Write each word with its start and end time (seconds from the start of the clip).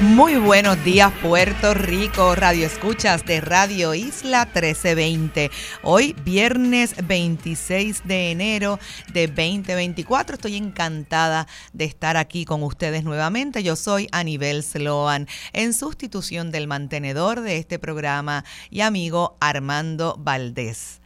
Muy 0.00 0.36
buenos 0.36 0.82
días 0.82 1.12
Puerto 1.20 1.74
Rico, 1.74 2.34
Radio 2.34 2.64
Escuchas 2.64 3.26
de 3.26 3.42
Radio 3.42 3.92
Isla 3.94 4.46
1320. 4.46 5.50
Hoy 5.82 6.16
viernes 6.24 6.94
26 7.06 8.04
de 8.06 8.30
enero 8.30 8.78
de 9.12 9.26
2024. 9.26 10.36
Estoy 10.36 10.56
encantada 10.56 11.46
de 11.74 11.84
estar 11.84 12.16
aquí 12.16 12.46
con 12.46 12.62
ustedes 12.62 13.04
nuevamente. 13.04 13.62
Yo 13.62 13.76
soy 13.76 14.08
Anibel 14.10 14.62
Sloan 14.62 15.28
en 15.52 15.74
sustitución 15.74 16.50
del 16.50 16.66
mantenedor 16.66 17.42
de 17.42 17.58
este 17.58 17.78
programa 17.78 18.46
y 18.70 18.80
amigo 18.80 19.36
Armando 19.38 20.16
Valdés. 20.18 21.02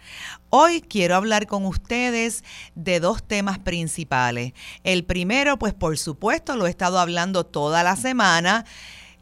Hoy 0.56 0.82
quiero 0.82 1.16
hablar 1.16 1.48
con 1.48 1.66
ustedes 1.66 2.44
de 2.76 3.00
dos 3.00 3.24
temas 3.24 3.58
principales. 3.58 4.52
El 4.84 5.04
primero, 5.04 5.58
pues 5.58 5.74
por 5.74 5.98
supuesto, 5.98 6.54
lo 6.54 6.68
he 6.68 6.70
estado 6.70 7.00
hablando 7.00 7.44
toda 7.44 7.82
la 7.82 7.96
semana 7.96 8.64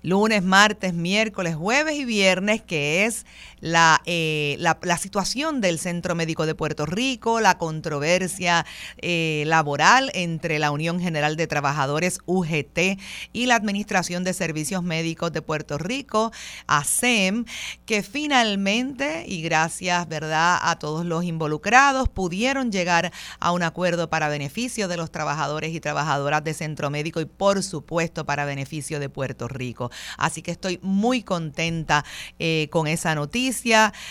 lunes, 0.03 0.43
martes, 0.43 0.93
miércoles, 0.93 1.55
jueves 1.55 1.95
y 1.95 2.05
viernes, 2.05 2.61
que 2.61 3.07
es 3.07 3.25
eh, 3.63 4.57
la, 4.59 4.99
situación 4.99 5.61
del 5.61 5.79
Centro 5.79 6.17
Médico 6.17 6.47
de 6.47 6.55
Puerto 6.55 6.85
Rico, 6.85 7.41
la 7.41 7.59
controversia 7.59 8.67
eh, 8.99 9.45
laboral 9.47 10.11
entre 10.15 10.59
la 10.59 10.73
Unión 10.73 10.99
General 10.99 11.37
de 11.37 11.47
Trabajadores 11.47 12.19
UGT 12.27 12.99
y 13.33 13.47
la 13.47 13.55
Administración 13.55 14.25
de 14.25 14.33
Servicios 14.33 14.83
Médicos 14.83 15.33
de 15.33 15.43
Puerto 15.43 15.79
Rico, 15.79 16.33
ASEM, 16.67 17.45
que 17.87 18.03
finalmente, 18.03 19.25
y 19.29 19.43
gracias 19.43 20.09
¿verdad? 20.09 20.59
a 20.61 20.79
todos 20.81 21.05
los 21.05 21.23
involucrados, 21.23 22.09
pudieron 22.09 22.73
llegar 22.73 23.13
a 23.39 23.53
un 23.53 23.63
acuerdo 23.63 24.11
para 24.11 24.29
beneficio 24.29 24.89
de 24.89 24.97
los 24.97 25.13
trabajadores 25.13 25.73
y 25.73 25.81
trabajadoras 25.81 26.43
de 26.43 26.55
Centro 26.55 26.91
Médico 26.91 27.21
y 27.21 27.27
por 27.27 27.63
supuesto 27.63 28.25
para 28.25 28.45
beneficio 28.45 28.99
de 28.99 29.09
Puerto 29.09 29.47
Rico. 29.47 29.91
Así 30.19 30.43
que 30.43 30.51
estoy 30.51 30.81
muy 30.83 31.23
contenta 31.23 32.05
eh, 32.41 32.69
con 32.73 32.89
esa 32.89 33.15
noticia 33.15 33.52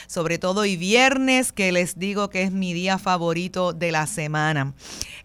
sobre 0.08 0.38
todo 0.38 0.62
hoy 0.62 0.78
viernes, 0.78 1.52
que 1.52 1.72
les 1.72 1.98
digo 1.98 2.30
que 2.30 2.44
es 2.44 2.52
mi 2.52 2.74
día 2.74 2.98
favorito 2.98 3.74
de 3.74 3.92
la 3.92 4.08
semana. 4.08 4.74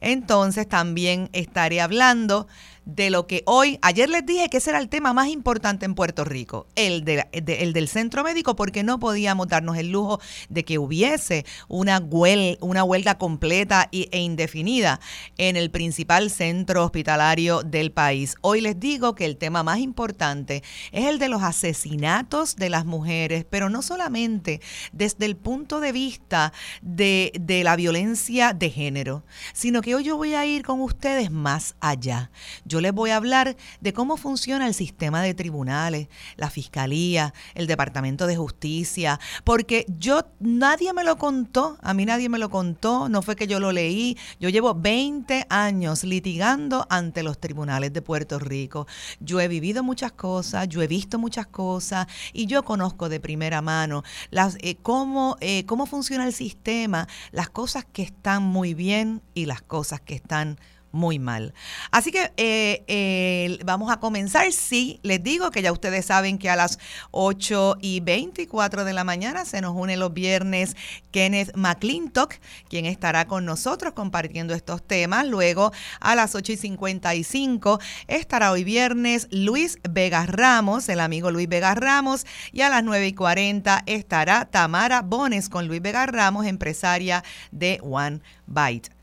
Entonces 0.01 0.69
también 0.69 1.29
estaré 1.33 1.81
hablando 1.81 2.47
de 2.87 3.11
lo 3.11 3.27
que 3.27 3.43
hoy, 3.45 3.79
ayer 3.83 4.09
les 4.09 4.25
dije 4.25 4.49
que 4.49 4.57
ese 4.57 4.71
era 4.71 4.79
el 4.79 4.89
tema 4.89 5.13
más 5.13 5.29
importante 5.29 5.85
en 5.85 5.95
Puerto 5.95 6.25
Rico, 6.25 6.67
el, 6.77 7.05
de, 7.05 7.29
el 7.33 7.73
del 7.73 7.89
centro 7.89 8.25
médico, 8.25 8.57
porque 8.57 8.83
no 8.83 8.99
podíamos 8.99 9.49
darnos 9.49 9.77
el 9.77 9.91
lujo 9.91 10.21
de 10.49 10.65
que 10.65 10.79
hubiese 10.79 11.45
una, 11.69 11.99
huel, 11.99 12.57
una 12.61 12.85
huelga 12.85 13.19
completa 13.19 13.89
e 13.93 14.21
indefinida 14.21 15.01
en 15.37 15.57
el 15.57 15.71
principal 15.71 16.31
centro 16.31 16.85
hospitalario 16.85 17.63
del 17.63 17.93
país. 17.93 18.37
Hoy 18.41 18.61
les 18.61 18.79
digo 18.79 19.15
que 19.15 19.25
el 19.25 19.37
tema 19.37 19.63
más 19.63 19.81
importante 19.81 20.63
es 20.93 21.07
el 21.07 21.19
de 21.19 21.29
los 21.29 21.43
asesinatos 21.43 22.57
de 22.57 22.71
las 22.71 22.87
mujeres, 22.87 23.45
pero 23.49 23.69
no 23.69 23.83
solamente 23.83 24.61
desde 24.93 25.27
el 25.27 25.37
punto 25.37 25.81
de 25.81 25.93
vista 25.93 26.53
de, 26.83 27.33
la 27.65 27.75
violencia 27.77 28.53
de 28.53 28.71
género, 28.71 29.25
sino 29.53 29.83
que 29.83 29.95
hoy 29.95 30.05
yo 30.05 30.17
voy 30.17 30.35
a 30.35 30.47
ir 30.47 30.63
con 30.63 30.81
ustedes 30.81 31.31
más 31.31 31.75
allá. 31.81 32.31
Yo 32.77 32.83
les 32.83 32.93
voy 32.93 33.09
a 33.09 33.17
hablar 33.17 33.57
de 33.81 33.95
cómo 33.95 34.19
funciona 34.19 34.67
el 34.67 34.75
sistema 34.75 35.23
de 35.23 35.33
tribunales, 35.33 36.09
la 36.37 36.51
fiscalía, 36.51 37.33
el 37.55 37.67
Departamento 37.67 38.27
de 38.27 38.37
Justicia, 38.37 39.19
porque 39.45 39.87
yo 39.99 40.27
nadie 40.41 40.93
me 40.93 41.03
lo 41.03 41.17
contó, 41.17 41.79
a 41.81 41.95
mí 41.95 42.05
nadie 42.05 42.29
me 42.29 42.39
lo 42.39 42.51
contó, 42.51 43.09
no 43.09 43.23
fue 43.23 43.35
que 43.35 43.47
yo 43.47 43.61
lo 43.61 43.73
leí, 43.73 44.19
yo 44.41 44.51
llevo 44.51 44.75
20 44.75 45.47
años 45.49 46.05
litigando 46.05 46.87
ante 46.91 47.23
los 47.23 47.39
tribunales 47.39 47.95
de 47.95 48.03
Puerto 48.03 48.39
Rico. 48.39 48.87
Yo 49.21 49.41
he 49.41 49.49
vivido 49.49 49.83
muchas 49.83 50.13
cosas, 50.13 50.69
yo 50.69 50.83
he 50.83 50.87
visto 50.87 51.19
muchas 51.19 51.47
cosas 51.47 52.07
y 52.35 52.45
yo 52.45 52.63
conozco 52.63 53.09
de 53.09 53.21
primera 53.21 53.63
mano 53.63 54.03
las, 54.31 54.59
eh, 54.61 54.77
cómo, 54.83 55.39
eh, 55.41 55.65
cómo 55.65 55.87
funciona 55.87 56.27
el 56.27 56.35
sistema, 56.35 57.09
las 57.33 57.49
cosas 57.49 57.87
que 57.91 58.03
están 58.03 58.43
muy 58.43 58.75
bien 58.75 59.23
y 59.33 59.47
las 59.47 59.63
cosas 59.63 60.03
que 60.03 60.15
están 60.15 60.59
muy 60.97 61.19
mal. 61.21 61.55
Así 61.93 62.11
que 62.11 62.33
eh, 62.37 62.83
eh, 62.89 63.59
vamos 63.65 63.93
a 63.93 64.01
comenzar. 64.01 64.51
Sí, 64.53 64.99
les 65.03 65.23
digo 65.23 65.51
que 65.53 65.63
ya 65.63 65.71
ustedes 65.71 66.07
saben 66.07 66.39
que 66.39 66.51
a 66.51 66.57
las 66.57 66.79
8 67.13 67.77
y 67.81 68.01
24 68.01 68.85
de 68.85 68.93
la 68.93 69.05
mañana 69.05 69.45
se 69.45 69.61
nos 69.61 69.77
une 69.77 69.97
los 69.97 70.13
viernes 70.13 70.75
Kenneth 71.13 71.55
McClintock, 71.55 72.35
quien 72.69 72.87
estará 72.87 73.27
con 73.27 73.45
nosotros 73.45 73.93
compartiendo 73.93 74.55
estos 74.55 74.85
temas. 74.85 75.27
Luego 75.27 75.73
a 76.01 76.15
las 76.17 76.35
8 76.35 76.53
y 76.53 76.57
55 76.57 77.79
estará 78.09 78.51
hoy 78.51 78.65
viernes 78.65 79.29
Luis 79.31 79.79
Vega 79.89 80.27
Ramos, 80.27 80.89
el 80.89 81.01
amigo 81.01 81.31
Luis 81.31 81.49
Vega 81.49 81.75
Ramos. 81.75 82.27
Y 82.53 82.63
a 82.63 82.71
las 82.71 82.83
9 82.83 83.07
y 83.07 83.13
40 83.13 83.83
estará 83.87 84.47
Tamara 84.47 85.03
Bones 85.03 85.49
con 85.49 85.69
Luis 85.69 85.83
Vega 85.83 86.07
Ramos, 86.07 86.47
empresaria 86.47 87.23
de 87.51 87.79
One 87.83 88.21
Bite. 88.47 88.96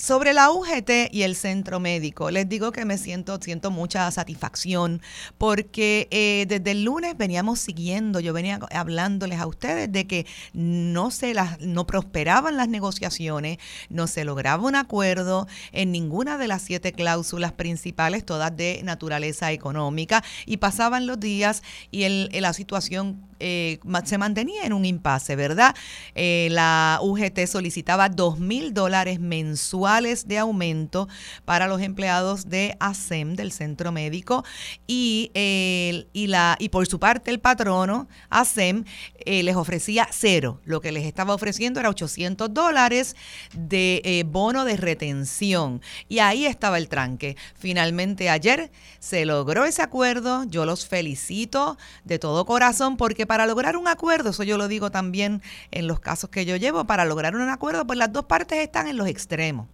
Sobre 0.00 0.32
la 0.32 0.50
UGT 0.50 1.12
y 1.12 1.24
el 1.24 1.36
centro 1.36 1.78
médico, 1.78 2.30
les 2.30 2.48
digo 2.48 2.72
que 2.72 2.86
me 2.86 2.96
siento, 2.96 3.38
siento 3.38 3.70
mucha 3.70 4.10
satisfacción 4.10 5.02
porque 5.36 6.08
eh, 6.10 6.46
desde 6.48 6.70
el 6.70 6.84
lunes 6.84 7.18
veníamos 7.18 7.58
siguiendo, 7.58 8.18
yo 8.18 8.32
venía 8.32 8.60
hablándoles 8.72 9.38
a 9.40 9.46
ustedes 9.46 9.92
de 9.92 10.06
que 10.06 10.24
no 10.54 11.10
se 11.10 11.34
las, 11.34 11.60
no 11.60 11.86
prosperaban 11.86 12.56
las 12.56 12.70
negociaciones, 12.70 13.58
no 13.90 14.06
se 14.06 14.24
lograba 14.24 14.66
un 14.66 14.74
acuerdo 14.74 15.46
en 15.70 15.92
ninguna 15.92 16.38
de 16.38 16.48
las 16.48 16.62
siete 16.62 16.92
cláusulas 16.92 17.52
principales, 17.52 18.24
todas 18.24 18.56
de 18.56 18.80
naturaleza 18.82 19.52
económica, 19.52 20.24
y 20.46 20.56
pasaban 20.56 21.06
los 21.06 21.20
días 21.20 21.62
y 21.90 22.08
la 22.40 22.54
situación 22.54 23.28
eh, 23.38 23.80
se 24.04 24.18
mantenía 24.18 24.64
en 24.64 24.72
un 24.72 24.84
impasse, 24.86 25.36
¿verdad? 25.36 25.74
Eh, 26.14 26.48
la 26.50 27.00
UGT 27.02 27.46
solicitaba 27.46 28.08
dos 28.08 28.38
mil 28.38 28.74
dólares 28.74 29.18
mensuales 29.20 29.89
de 30.00 30.38
aumento 30.38 31.08
para 31.44 31.66
los 31.66 31.82
empleados 31.82 32.48
de 32.48 32.76
ASEM, 32.78 33.34
del 33.34 33.50
centro 33.50 33.90
médico, 33.90 34.44
y, 34.86 35.30
y, 35.34 36.26
la, 36.28 36.56
y 36.58 36.68
por 36.68 36.86
su 36.86 37.00
parte 37.00 37.30
el 37.30 37.40
patrono, 37.40 38.08
ASEM, 38.28 38.84
eh, 39.26 39.42
les 39.42 39.56
ofrecía 39.56 40.08
cero. 40.12 40.60
Lo 40.64 40.80
que 40.80 40.92
les 40.92 41.04
estaba 41.04 41.34
ofreciendo 41.34 41.80
era 41.80 41.90
800 41.90 42.54
dólares 42.54 43.16
de 43.52 44.24
bono 44.28 44.64
de 44.64 44.76
retención. 44.76 45.82
Y 46.08 46.20
ahí 46.20 46.46
estaba 46.46 46.78
el 46.78 46.88
tranque. 46.88 47.36
Finalmente 47.56 48.30
ayer 48.30 48.70
se 49.00 49.26
logró 49.26 49.64
ese 49.64 49.82
acuerdo. 49.82 50.44
Yo 50.44 50.66
los 50.66 50.86
felicito 50.86 51.76
de 52.04 52.18
todo 52.18 52.46
corazón 52.46 52.96
porque 52.96 53.26
para 53.26 53.46
lograr 53.46 53.76
un 53.76 53.88
acuerdo, 53.88 54.30
eso 54.30 54.44
yo 54.44 54.56
lo 54.56 54.68
digo 54.68 54.90
también 54.90 55.42
en 55.70 55.86
los 55.86 56.00
casos 56.00 56.30
que 56.30 56.44
yo 56.44 56.56
llevo, 56.56 56.84
para 56.84 57.04
lograr 57.04 57.34
un 57.34 57.48
acuerdo, 57.48 57.86
pues 57.86 57.98
las 57.98 58.12
dos 58.12 58.24
partes 58.24 58.58
están 58.58 58.86
en 58.86 58.96
los 58.96 59.08
extremos. 59.08 59.66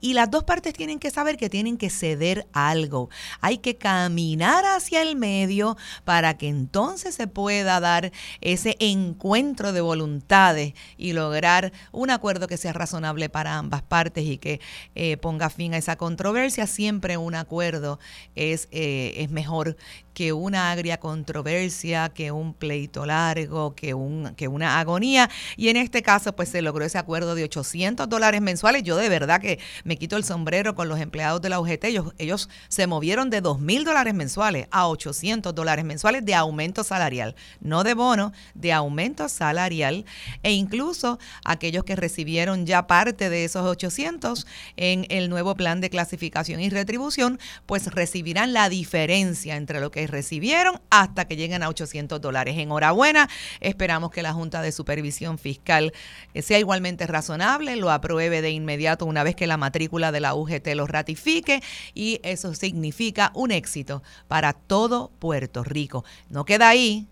Y 0.00 0.14
las 0.14 0.30
dos 0.30 0.44
partes 0.44 0.72
tienen 0.72 0.98
que 0.98 1.10
saber 1.10 1.36
que 1.36 1.50
tienen 1.50 1.76
que 1.76 1.90
ceder 1.90 2.46
algo. 2.52 3.10
Hay 3.40 3.58
que 3.58 3.76
caminar 3.76 4.64
hacia 4.64 5.02
el 5.02 5.16
medio 5.16 5.76
para 6.04 6.36
que 6.36 6.48
entonces 6.48 7.14
se 7.14 7.26
pueda 7.26 7.80
dar 7.80 8.12
ese 8.40 8.76
encuentro 8.80 9.72
de 9.72 9.80
voluntades 9.80 10.74
y 10.96 11.12
lograr 11.12 11.72
un 11.92 12.10
acuerdo 12.10 12.48
que 12.48 12.56
sea 12.56 12.72
razonable 12.72 13.28
para 13.28 13.58
ambas 13.58 13.82
partes 13.82 14.24
y 14.24 14.38
que 14.38 14.60
eh, 14.94 15.16
ponga 15.16 15.50
fin 15.50 15.74
a 15.74 15.78
esa 15.78 15.96
controversia. 15.96 16.66
Siempre 16.66 17.16
un 17.16 17.34
acuerdo 17.34 17.98
es, 18.34 18.68
eh, 18.70 19.14
es 19.18 19.30
mejor 19.30 19.76
que 20.14 20.32
una 20.32 20.70
agria 20.70 20.98
controversia, 20.98 22.10
que 22.10 22.32
un 22.32 22.54
pleito 22.54 23.06
largo, 23.06 23.74
que, 23.74 23.94
un, 23.94 24.34
que 24.36 24.48
una 24.48 24.78
agonía. 24.78 25.30
Y 25.56 25.68
en 25.68 25.76
este 25.76 26.02
caso, 26.02 26.34
pues 26.34 26.48
se 26.48 26.62
logró 26.62 26.84
ese 26.84 26.98
acuerdo 26.98 27.34
de 27.34 27.44
800 27.44 28.08
dólares 28.08 28.40
mensuales. 28.40 28.82
Yo 28.82 28.96
de 28.96 29.08
verdad 29.08 29.40
que 29.40 29.58
me 29.84 29.96
quito 29.96 30.16
el 30.16 30.24
sombrero 30.24 30.74
con 30.74 30.88
los 30.88 31.00
empleados 31.00 31.40
de 31.40 31.48
la 31.48 31.60
UGT. 31.60 31.84
Ellos, 31.84 32.12
ellos 32.18 32.48
se 32.68 32.86
movieron 32.86 33.30
de 33.30 33.40
2 33.40 33.60
mil 33.60 33.84
dólares 33.84 34.14
mensuales 34.14 34.66
a 34.70 34.88
800 34.88 35.54
dólares 35.54 35.84
mensuales 35.84 36.24
de 36.24 36.34
aumento 36.34 36.84
salarial, 36.84 37.34
no 37.60 37.84
de 37.84 37.94
bono, 37.94 38.32
de 38.54 38.72
aumento 38.72 39.28
salarial. 39.28 40.04
E 40.42 40.52
incluso 40.52 41.18
aquellos 41.44 41.84
que 41.84 41.96
recibieron 41.96 42.66
ya 42.66 42.86
parte 42.86 43.30
de 43.30 43.44
esos 43.44 43.64
800 43.64 44.46
en 44.76 45.06
el 45.08 45.28
nuevo 45.28 45.54
plan 45.54 45.80
de 45.80 45.90
clasificación 45.90 46.60
y 46.60 46.70
retribución, 46.70 47.38
pues 47.66 47.86
recibirán 47.86 48.52
la 48.52 48.68
diferencia 48.68 49.56
entre 49.56 49.80
lo 49.80 49.90
que 49.90 50.01
recibieron 50.06 50.80
hasta 50.90 51.26
que 51.26 51.36
lleguen 51.36 51.62
a 51.62 51.68
800 51.68 52.20
dólares. 52.20 52.56
Enhorabuena, 52.58 53.28
esperamos 53.60 54.10
que 54.10 54.22
la 54.22 54.32
Junta 54.32 54.62
de 54.62 54.72
Supervisión 54.72 55.38
Fiscal 55.38 55.92
eh, 56.34 56.42
sea 56.42 56.58
igualmente 56.58 57.06
razonable, 57.06 57.76
lo 57.76 57.90
apruebe 57.90 58.42
de 58.42 58.50
inmediato 58.50 59.06
una 59.06 59.22
vez 59.22 59.36
que 59.36 59.46
la 59.46 59.56
matrícula 59.56 60.12
de 60.12 60.20
la 60.20 60.34
UGT 60.34 60.68
lo 60.74 60.86
ratifique 60.86 61.62
y 61.94 62.20
eso 62.22 62.54
significa 62.54 63.30
un 63.34 63.50
éxito 63.50 64.02
para 64.28 64.52
todo 64.52 65.10
Puerto 65.18 65.64
Rico. 65.64 66.04
No 66.28 66.44
queda 66.44 66.68
ahí, 66.68 67.08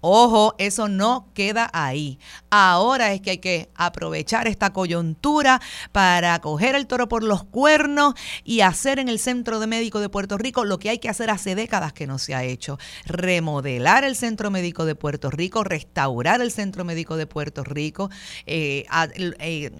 Ojo, 0.00 0.54
eso 0.58 0.88
no 0.88 1.28
queda 1.34 1.68
ahí. 1.72 2.18
Ahora 2.50 3.12
es 3.12 3.20
que 3.20 3.30
hay 3.32 3.38
que 3.38 3.70
aprovechar 3.74 4.48
esta 4.48 4.72
coyuntura 4.72 5.60
para 5.92 6.38
coger 6.40 6.74
el 6.74 6.86
toro 6.86 7.08
por 7.08 7.22
los 7.22 7.44
cuernos 7.44 8.14
y 8.44 8.60
hacer 8.60 8.98
en 8.98 9.08
el 9.08 9.18
Centro 9.18 9.60
de 9.60 9.66
Médico 9.66 10.00
de 10.00 10.08
Puerto 10.08 10.38
Rico 10.38 10.64
lo 10.64 10.78
que 10.78 10.90
hay 10.90 10.98
que 10.98 11.08
hacer 11.08 11.30
hace 11.30 11.54
décadas 11.54 11.92
que 11.92 12.06
no 12.06 12.18
se 12.18 12.34
ha 12.34 12.44
hecho. 12.44 12.78
Remodelar 13.04 14.04
el 14.04 14.16
Centro 14.16 14.50
Médico 14.50 14.84
de 14.84 14.94
Puerto 14.94 15.30
Rico, 15.30 15.64
restaurar 15.64 16.40
el 16.40 16.50
Centro 16.50 16.84
Médico 16.84 17.16
de 17.16 17.26
Puerto 17.26 17.62
Rico, 17.64 18.10
eh, 18.46 18.86
eh, 19.38 19.70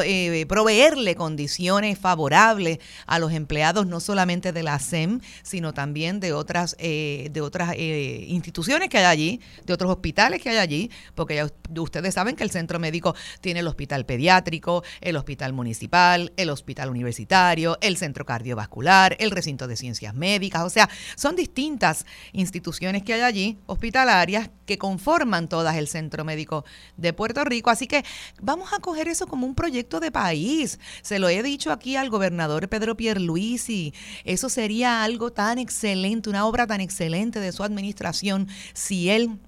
eh, 0.00 0.46
proveerle 0.48 1.14
condiciones 1.16 1.98
favorables 1.98 2.78
a 3.06 3.18
los 3.18 3.32
empleados 3.32 3.86
no 3.86 4.00
solamente 4.00 4.52
de 4.52 4.62
la 4.62 4.78
SEM, 4.78 5.20
sino 5.42 5.74
también 5.74 6.20
de 6.20 6.32
otras, 6.32 6.76
de 6.78 7.40
otras 7.42 7.76
instituciones 7.76 8.88
que 8.88 8.98
hay 8.98 9.04
allí 9.04 9.40
de 9.64 9.72
otros 9.72 9.90
hospitales 9.90 10.40
que 10.42 10.50
hay 10.50 10.56
allí, 10.56 10.90
porque 11.14 11.34
ya 11.34 11.46
ustedes 11.80 12.14
saben 12.14 12.36
que 12.36 12.44
el 12.44 12.50
centro 12.50 12.78
médico 12.78 13.14
tiene 13.40 13.60
el 13.60 13.68
hospital 13.68 14.04
pediátrico, 14.06 14.82
el 15.00 15.16
hospital 15.16 15.52
municipal, 15.52 16.32
el 16.36 16.50
hospital 16.50 16.90
universitario, 16.90 17.78
el 17.80 17.96
centro 17.96 18.24
cardiovascular, 18.24 19.16
el 19.18 19.30
recinto 19.30 19.66
de 19.66 19.76
ciencias 19.76 20.14
médicas, 20.14 20.62
o 20.62 20.70
sea, 20.70 20.88
son 21.16 21.36
distintas 21.36 22.06
instituciones 22.32 23.02
que 23.02 23.14
hay 23.14 23.20
allí, 23.22 23.58
hospitalarias, 23.66 24.50
que 24.66 24.78
conforman 24.78 25.48
todas 25.48 25.76
el 25.76 25.88
centro 25.88 26.24
médico 26.24 26.64
de 26.96 27.12
Puerto 27.12 27.44
Rico, 27.44 27.70
así 27.70 27.86
que 27.86 28.04
vamos 28.40 28.72
a 28.72 28.78
coger 28.78 29.08
eso 29.08 29.26
como 29.26 29.46
un 29.46 29.54
proyecto 29.54 29.81
de 29.82 30.10
país. 30.10 30.78
Se 31.02 31.18
lo 31.18 31.28
he 31.28 31.42
dicho 31.42 31.72
aquí 31.72 31.96
al 31.96 32.10
gobernador 32.10 32.68
Pedro 32.68 32.96
Pierluisi, 32.96 33.92
eso 34.24 34.48
sería 34.48 35.02
algo 35.02 35.32
tan 35.32 35.58
excelente, 35.58 36.30
una 36.30 36.46
obra 36.46 36.66
tan 36.66 36.80
excelente 36.80 37.40
de 37.40 37.52
su 37.52 37.62
administración 37.64 38.48
si 38.74 39.10
él 39.10 39.38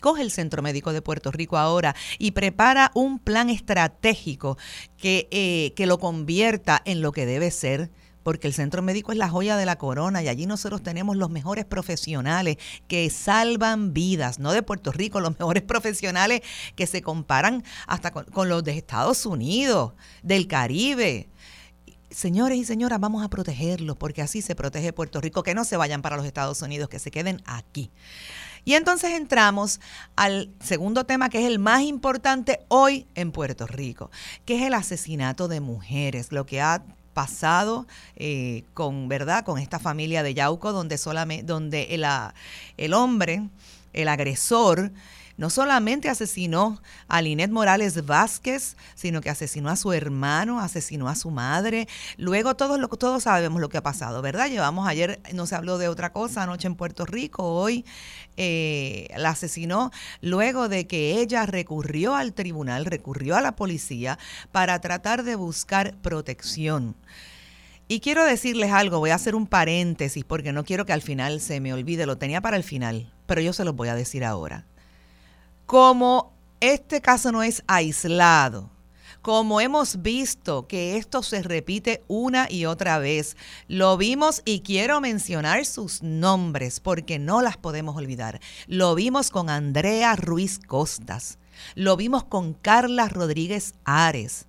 coge 0.00 0.22
el 0.22 0.30
Centro 0.30 0.62
Médico 0.62 0.92
de 0.92 1.00
Puerto 1.00 1.30
Rico 1.30 1.56
ahora 1.56 1.96
y 2.18 2.32
prepara 2.32 2.90
un 2.94 3.18
plan 3.18 3.48
estratégico 3.48 4.58
que, 4.98 5.28
eh, 5.30 5.72
que 5.74 5.86
lo 5.86 5.98
convierta 5.98 6.82
en 6.84 7.00
lo 7.00 7.12
que 7.12 7.24
debe 7.24 7.50
ser 7.50 7.90
porque 8.24 8.48
el 8.48 8.54
centro 8.54 8.82
médico 8.82 9.12
es 9.12 9.18
la 9.18 9.28
joya 9.28 9.56
de 9.56 9.66
la 9.66 9.76
corona 9.76 10.20
y 10.22 10.28
allí 10.28 10.46
nosotros 10.46 10.82
tenemos 10.82 11.16
los 11.16 11.30
mejores 11.30 11.64
profesionales 11.64 12.56
que 12.88 13.08
salvan 13.10 13.92
vidas, 13.92 14.40
no 14.40 14.50
de 14.50 14.62
Puerto 14.62 14.90
Rico, 14.90 15.20
los 15.20 15.38
mejores 15.38 15.62
profesionales 15.74 16.40
que 16.74 16.88
se 16.88 17.02
comparan 17.02 17.62
hasta 17.86 18.10
con, 18.10 18.48
los 18.48 18.64
de 18.64 18.76
Estados 18.76 19.24
Unidos, 19.26 19.92
del 20.22 20.48
Caribe. 20.48 21.28
Señores 22.10 22.58
y 22.58 22.64
señoras, 22.64 23.00
vamos 23.00 23.24
a 23.24 23.28
protegerlos 23.28 23.96
porque 23.96 24.22
así 24.22 24.40
se 24.40 24.54
protege 24.54 24.92
Puerto 24.92 25.20
Rico, 25.20 25.42
que 25.42 25.54
no 25.54 25.64
se 25.64 25.76
vayan 25.76 26.00
para 26.00 26.16
los 26.16 26.26
Estados 26.26 26.62
Unidos, 26.62 26.88
que 26.88 26.98
se 26.98 27.10
queden 27.10 27.42
aquí. 27.44 27.90
Y 28.64 28.74
entonces 28.74 29.10
entramos 29.10 29.80
al 30.16 30.50
segundo 30.60 31.04
tema 31.04 31.28
que 31.28 31.40
es 31.40 31.44
el 31.44 31.58
más 31.58 31.82
importante 31.82 32.60
hoy 32.68 33.06
en 33.14 33.30
Puerto 33.30 33.66
Rico, 33.66 34.10
que 34.46 34.56
es 34.56 34.62
el 34.62 34.72
asesinato 34.72 35.48
de 35.48 35.60
mujeres, 35.60 36.32
lo 36.32 36.46
que 36.46 36.62
ha 36.62 36.82
pasado 37.14 37.86
eh, 38.16 38.64
con 38.74 39.08
verdad 39.08 39.44
con 39.44 39.58
esta 39.58 39.78
familia 39.78 40.22
de 40.22 40.34
Yauco 40.34 40.72
donde 40.72 40.98
solamente 40.98 41.44
donde 41.44 41.94
el, 41.94 42.04
el 42.76 42.92
hombre 42.92 43.48
el 43.92 44.08
agresor 44.08 44.92
no 45.36 45.50
solamente 45.50 46.08
asesinó 46.08 46.80
a 47.08 47.20
Linet 47.20 47.50
Morales 47.50 48.06
Vázquez, 48.06 48.76
sino 48.94 49.20
que 49.20 49.30
asesinó 49.30 49.68
a 49.68 49.76
su 49.76 49.92
hermano, 49.92 50.60
asesinó 50.60 51.08
a 51.08 51.14
su 51.14 51.30
madre. 51.30 51.88
Luego 52.16 52.54
todos, 52.54 52.78
lo, 52.78 52.88
todos 52.88 53.24
sabemos 53.24 53.60
lo 53.60 53.68
que 53.68 53.78
ha 53.78 53.82
pasado, 53.82 54.22
¿verdad? 54.22 54.48
Llevamos 54.48 54.86
ayer, 54.86 55.20
no 55.32 55.46
se 55.46 55.56
habló 55.56 55.78
de 55.78 55.88
otra 55.88 56.12
cosa, 56.12 56.44
anoche 56.44 56.68
en 56.68 56.76
Puerto 56.76 57.04
Rico, 57.04 57.42
hoy 57.42 57.84
eh, 58.36 59.08
la 59.16 59.30
asesinó 59.30 59.90
luego 60.20 60.68
de 60.68 60.86
que 60.86 61.20
ella 61.20 61.46
recurrió 61.46 62.14
al 62.14 62.32
tribunal, 62.32 62.84
recurrió 62.84 63.36
a 63.36 63.40
la 63.40 63.56
policía 63.56 64.18
para 64.52 64.80
tratar 64.80 65.24
de 65.24 65.34
buscar 65.34 65.94
protección. 65.96 66.94
Y 67.86 68.00
quiero 68.00 68.24
decirles 68.24 68.72
algo, 68.72 68.98
voy 68.98 69.10
a 69.10 69.16
hacer 69.16 69.34
un 69.34 69.46
paréntesis 69.46 70.24
porque 70.24 70.52
no 70.52 70.64
quiero 70.64 70.86
que 70.86 70.94
al 70.94 71.02
final 71.02 71.40
se 71.40 71.60
me 71.60 71.74
olvide, 71.74 72.06
lo 72.06 72.16
tenía 72.16 72.40
para 72.40 72.56
el 72.56 72.62
final, 72.62 73.12
pero 73.26 73.42
yo 73.42 73.52
se 73.52 73.64
los 73.64 73.76
voy 73.76 73.88
a 73.88 73.94
decir 73.94 74.24
ahora 74.24 74.64
como 75.66 76.32
este 76.60 77.00
caso 77.00 77.32
no 77.32 77.42
es 77.42 77.62
aislado, 77.66 78.70
como 79.24 79.62
hemos 79.62 80.02
visto 80.02 80.66
que 80.66 80.98
esto 80.98 81.22
se 81.22 81.42
repite 81.42 82.02
una 82.08 82.46
y 82.50 82.66
otra 82.66 82.98
vez, 82.98 83.38
lo 83.68 83.96
vimos 83.96 84.42
y 84.44 84.60
quiero 84.60 85.00
mencionar 85.00 85.64
sus 85.64 86.02
nombres 86.02 86.78
porque 86.78 87.18
no 87.18 87.40
las 87.40 87.56
podemos 87.56 87.96
olvidar. 87.96 88.40
Lo 88.66 88.94
vimos 88.94 89.30
con 89.30 89.48
Andrea 89.48 90.14
Ruiz 90.14 90.58
Costas, 90.58 91.38
lo 91.74 91.96
vimos 91.96 92.24
con 92.24 92.52
Carla 92.52 93.08
Rodríguez 93.08 93.74
Ares. 93.84 94.46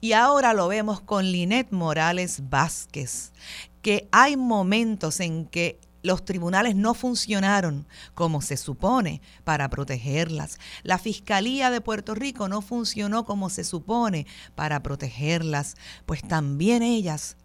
Y 0.00 0.12
ahora 0.12 0.54
lo 0.54 0.68
vemos 0.68 1.00
con 1.00 1.24
Linet 1.24 1.72
Morales 1.72 2.48
Vázquez, 2.48 3.32
que 3.80 4.08
hay 4.12 4.36
momentos 4.36 5.18
en 5.18 5.46
que 5.46 5.80
los 6.02 6.24
tribunales 6.24 6.76
no 6.76 6.94
funcionaron 6.94 7.86
como 8.14 8.42
se 8.42 8.56
supone 8.56 9.22
para 9.44 9.70
protegerlas. 9.70 10.58
La 10.82 10.98
Fiscalía 10.98 11.70
de 11.70 11.80
Puerto 11.80 12.14
Rico 12.14 12.48
no 12.48 12.60
funcionó 12.60 13.24
como 13.24 13.50
se 13.50 13.64
supone 13.64 14.26
para 14.54 14.82
protegerlas, 14.82 15.76
pues 16.06 16.22
también 16.22 16.82
ellas 16.82 17.36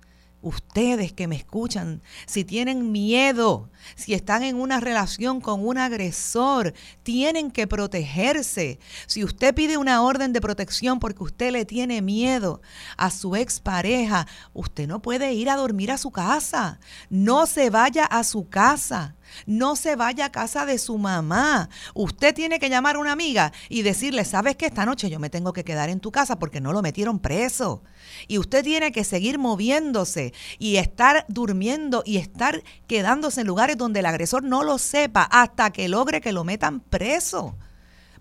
ustedes 0.47 1.13
que 1.13 1.27
me 1.27 1.35
escuchan, 1.35 2.01
si 2.25 2.43
tienen 2.43 2.91
miedo, 2.91 3.69
si 3.95 4.13
están 4.13 4.43
en 4.43 4.55
una 4.55 4.79
relación 4.79 5.41
con 5.41 5.67
un 5.67 5.77
agresor, 5.77 6.73
tienen 7.03 7.51
que 7.51 7.67
protegerse. 7.67 8.79
Si 9.05 9.23
usted 9.23 9.53
pide 9.53 9.77
una 9.77 10.01
orden 10.01 10.33
de 10.33 10.41
protección 10.41 10.99
porque 10.99 11.23
usted 11.23 11.51
le 11.51 11.65
tiene 11.65 12.01
miedo 12.01 12.61
a 12.95 13.11
su 13.11 13.35
expareja, 13.35 14.27
usted 14.53 14.87
no 14.87 15.01
puede 15.01 15.33
ir 15.33 15.49
a 15.49 15.57
dormir 15.57 15.91
a 15.91 15.97
su 15.97 16.11
casa. 16.11 16.79
No 17.09 17.45
se 17.45 17.69
vaya 17.69 18.05
a 18.05 18.23
su 18.23 18.47
casa. 18.47 19.16
No 19.45 19.75
se 19.75 19.95
vaya 19.95 20.25
a 20.25 20.31
casa 20.31 20.65
de 20.65 20.77
su 20.77 20.97
mamá. 20.97 21.69
Usted 21.93 22.33
tiene 22.33 22.59
que 22.59 22.69
llamar 22.69 22.95
a 22.95 22.99
una 22.99 23.11
amiga 23.11 23.51
y 23.69 23.81
decirle, 23.81 24.25
sabes 24.25 24.55
que 24.55 24.65
esta 24.65 24.85
noche 24.85 25.09
yo 25.09 25.19
me 25.19 25.29
tengo 25.29 25.53
que 25.53 25.63
quedar 25.63 25.89
en 25.89 25.99
tu 25.99 26.11
casa 26.11 26.39
porque 26.39 26.61
no 26.61 26.73
lo 26.73 26.81
metieron 26.81 27.19
preso. 27.19 27.83
Y 28.27 28.37
usted 28.37 28.63
tiene 28.63 28.91
que 28.91 29.03
seguir 29.03 29.39
moviéndose 29.39 30.33
y 30.59 30.77
estar 30.77 31.25
durmiendo 31.27 32.03
y 32.05 32.17
estar 32.17 32.63
quedándose 32.87 33.41
en 33.41 33.47
lugares 33.47 33.77
donde 33.77 33.99
el 33.99 34.05
agresor 34.05 34.43
no 34.43 34.63
lo 34.63 34.77
sepa 34.77 35.23
hasta 35.23 35.71
que 35.71 35.87
logre 35.87 36.21
que 36.21 36.31
lo 36.31 36.43
metan 36.43 36.79
preso. 36.79 37.57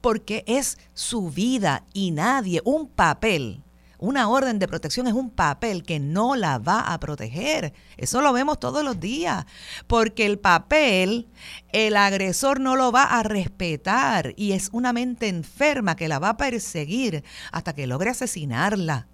Porque 0.01 0.45
es 0.47 0.79
su 0.95 1.31
vida 1.31 1.85
y 1.93 2.11
nadie, 2.11 2.61
un 2.65 2.89
papel 2.89 3.63
una 3.99 4.29
orden 4.29 4.59
de 4.59 4.69
protección 4.69 5.07
es 5.07 5.15
un 5.15 5.31
papel 5.31 5.83
que 5.83 5.99
no 5.99 6.37
la 6.37 6.59
va 6.59 6.81
a 6.81 7.01
proteger. 7.01 7.73
Eso 7.97 8.21
lo 8.21 8.33
vemos 8.33 8.61
todos 8.61 8.85
los 8.85 9.01
días. 9.01 9.47
Porque 9.87 10.27
el 10.27 10.39
papel, 10.39 11.29
el 11.73 11.97
agresor 11.97 12.61
no 12.61 12.77
lo 12.77 12.93
va 12.93 13.05
a 13.05 13.23
respetar 13.23 14.35
y 14.37 14.53
es 14.53 14.69
una 14.73 14.93
mente 14.93 15.29
enferma 15.29 15.97
que 15.97 16.09
la 16.09 16.19
va 16.19 16.31
a 16.31 16.37
perseguir 16.37 17.25
hasta 17.53 17.75
que 17.75 17.87
logre 17.87 18.11
asesinarla. 18.11 19.09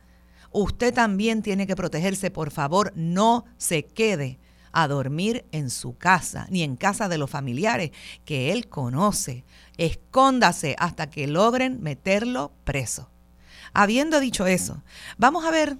Usted 0.51 0.93
también 0.93 1.43
tiene 1.43 1.67
que 1.67 1.77
protegerse, 1.77 2.31
por 2.31 2.51
favor, 2.51 2.93
no 2.95 3.45
se 3.57 3.87
quede 3.87 4.39
a 4.73 4.89
dormir 4.89 5.47
en 5.53 5.71
su 5.71 5.97
casa, 5.97 6.47
ni 6.51 6.63
en 6.63 6.77
casa 6.77 7.09
de 7.09 7.19
los 7.19 7.31
familiares 7.31 7.91
que 8.25 8.53
él 8.53 8.69
conoce. 8.69 9.45
Escóndase 9.77 10.75
hasta 10.79 11.09
que 11.09 11.27
logren 11.27 11.83
meterlo 11.83 12.53
preso. 12.65 13.12
Habiendo 13.75 14.21
dicho 14.21 14.47
eso, 14.47 14.83
vamos 15.19 15.45
a 15.45 15.51
ver, 15.51 15.77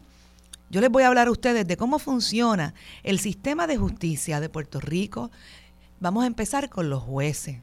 yo 0.71 0.81
les 0.81 0.91
voy 0.91 1.03
a 1.03 1.09
hablar 1.09 1.29
a 1.29 1.33
ustedes 1.33 1.67
de 1.67 1.77
cómo 1.77 1.99
funciona 1.99 2.75
el 3.03 3.19
sistema 3.19 3.67
de 3.67 3.77
justicia 3.77 4.41
de 4.41 4.49
Puerto 4.49 4.81
Rico. 4.81 5.31
Vamos 6.01 6.25
a 6.25 6.27
empezar 6.27 6.71
con 6.71 6.89
los 6.89 7.03
jueces. 7.03 7.59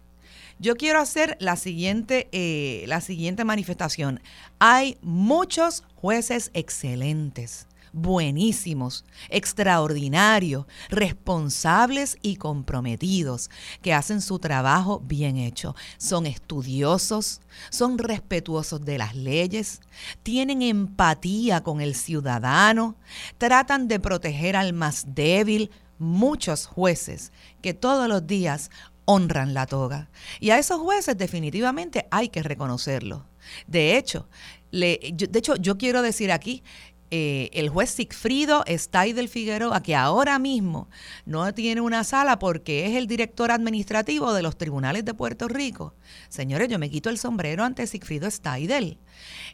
Yo 0.59 0.75
quiero 0.75 1.00
hacer 1.00 1.38
la 1.39 1.55
siguiente, 1.55 2.27
eh, 2.31 2.83
la 2.88 3.01
siguiente 3.01 3.45
manifestación. 3.45 4.19
Hay 4.59 4.98
muchos 5.01 5.83
jueces 5.95 6.51
excelentes 6.53 7.68
buenísimos, 7.93 9.05
extraordinarios, 9.29 10.65
responsables 10.89 12.17
y 12.22 12.36
comprometidos, 12.36 13.50
que 13.81 13.93
hacen 13.93 14.22
su 14.22 14.39
trabajo 14.39 15.00
bien 15.00 15.38
hecho. 15.38 15.75
Son 15.98 16.25
estudiosos, 16.25 17.41
son 17.69 17.98
respetuosos 17.98 18.84
de 18.84 18.98
las 18.98 19.15
leyes, 19.15 19.81
tienen 20.24 20.62
empatía 20.62 21.62
con 21.62 21.81
el 21.81 21.96
ciudadano, 21.96 22.96
tratan 23.38 23.88
de 23.88 24.00
proteger 24.00 24.55
al 24.55 24.74
más 24.74 25.05
débil. 25.13 25.72
Muchos 26.01 26.65
jueces 26.65 27.34
que 27.62 27.74
todos 27.74 28.08
los 28.08 28.25
días 28.25 28.72
honran 29.03 29.53
la 29.53 29.65
toga. 29.65 30.10
Y 30.39 30.51
a 30.51 30.60
esos 30.60 30.79
jueces 30.79 31.17
definitivamente 31.17 32.08
hay 32.12 32.29
que 32.29 32.43
reconocerlo. 32.43 33.25
De 33.65 33.98
hecho, 33.98 34.29
de 34.72 35.17
hecho, 35.34 35.55
yo 35.55 35.77
quiero 35.77 36.03
decir 36.03 36.31
aquí 36.31 36.63
eh, 37.11 37.49
el 37.53 37.69
juez 37.69 37.89
Sigfrido 37.89 38.63
del 38.65 39.29
Figueroa, 39.29 39.81
que 39.81 39.95
ahora 39.95 40.39
mismo 40.39 40.89
no 41.25 41.53
tiene 41.53 41.81
una 41.81 42.03
sala 42.03 42.39
porque 42.39 42.85
es 42.85 42.95
el 42.95 43.07
director 43.07 43.51
administrativo 43.51 44.33
de 44.33 44.43
los 44.43 44.57
tribunales 44.57 45.05
de 45.05 45.13
Puerto 45.13 45.47
Rico. 45.47 45.93
Señores, 46.29 46.69
yo 46.69 46.79
me 46.79 46.89
quito 46.89 47.09
el 47.09 47.17
sombrero 47.17 47.63
ante 47.63 47.87
Sigfrido 47.87 48.29
Steidel. 48.29 48.97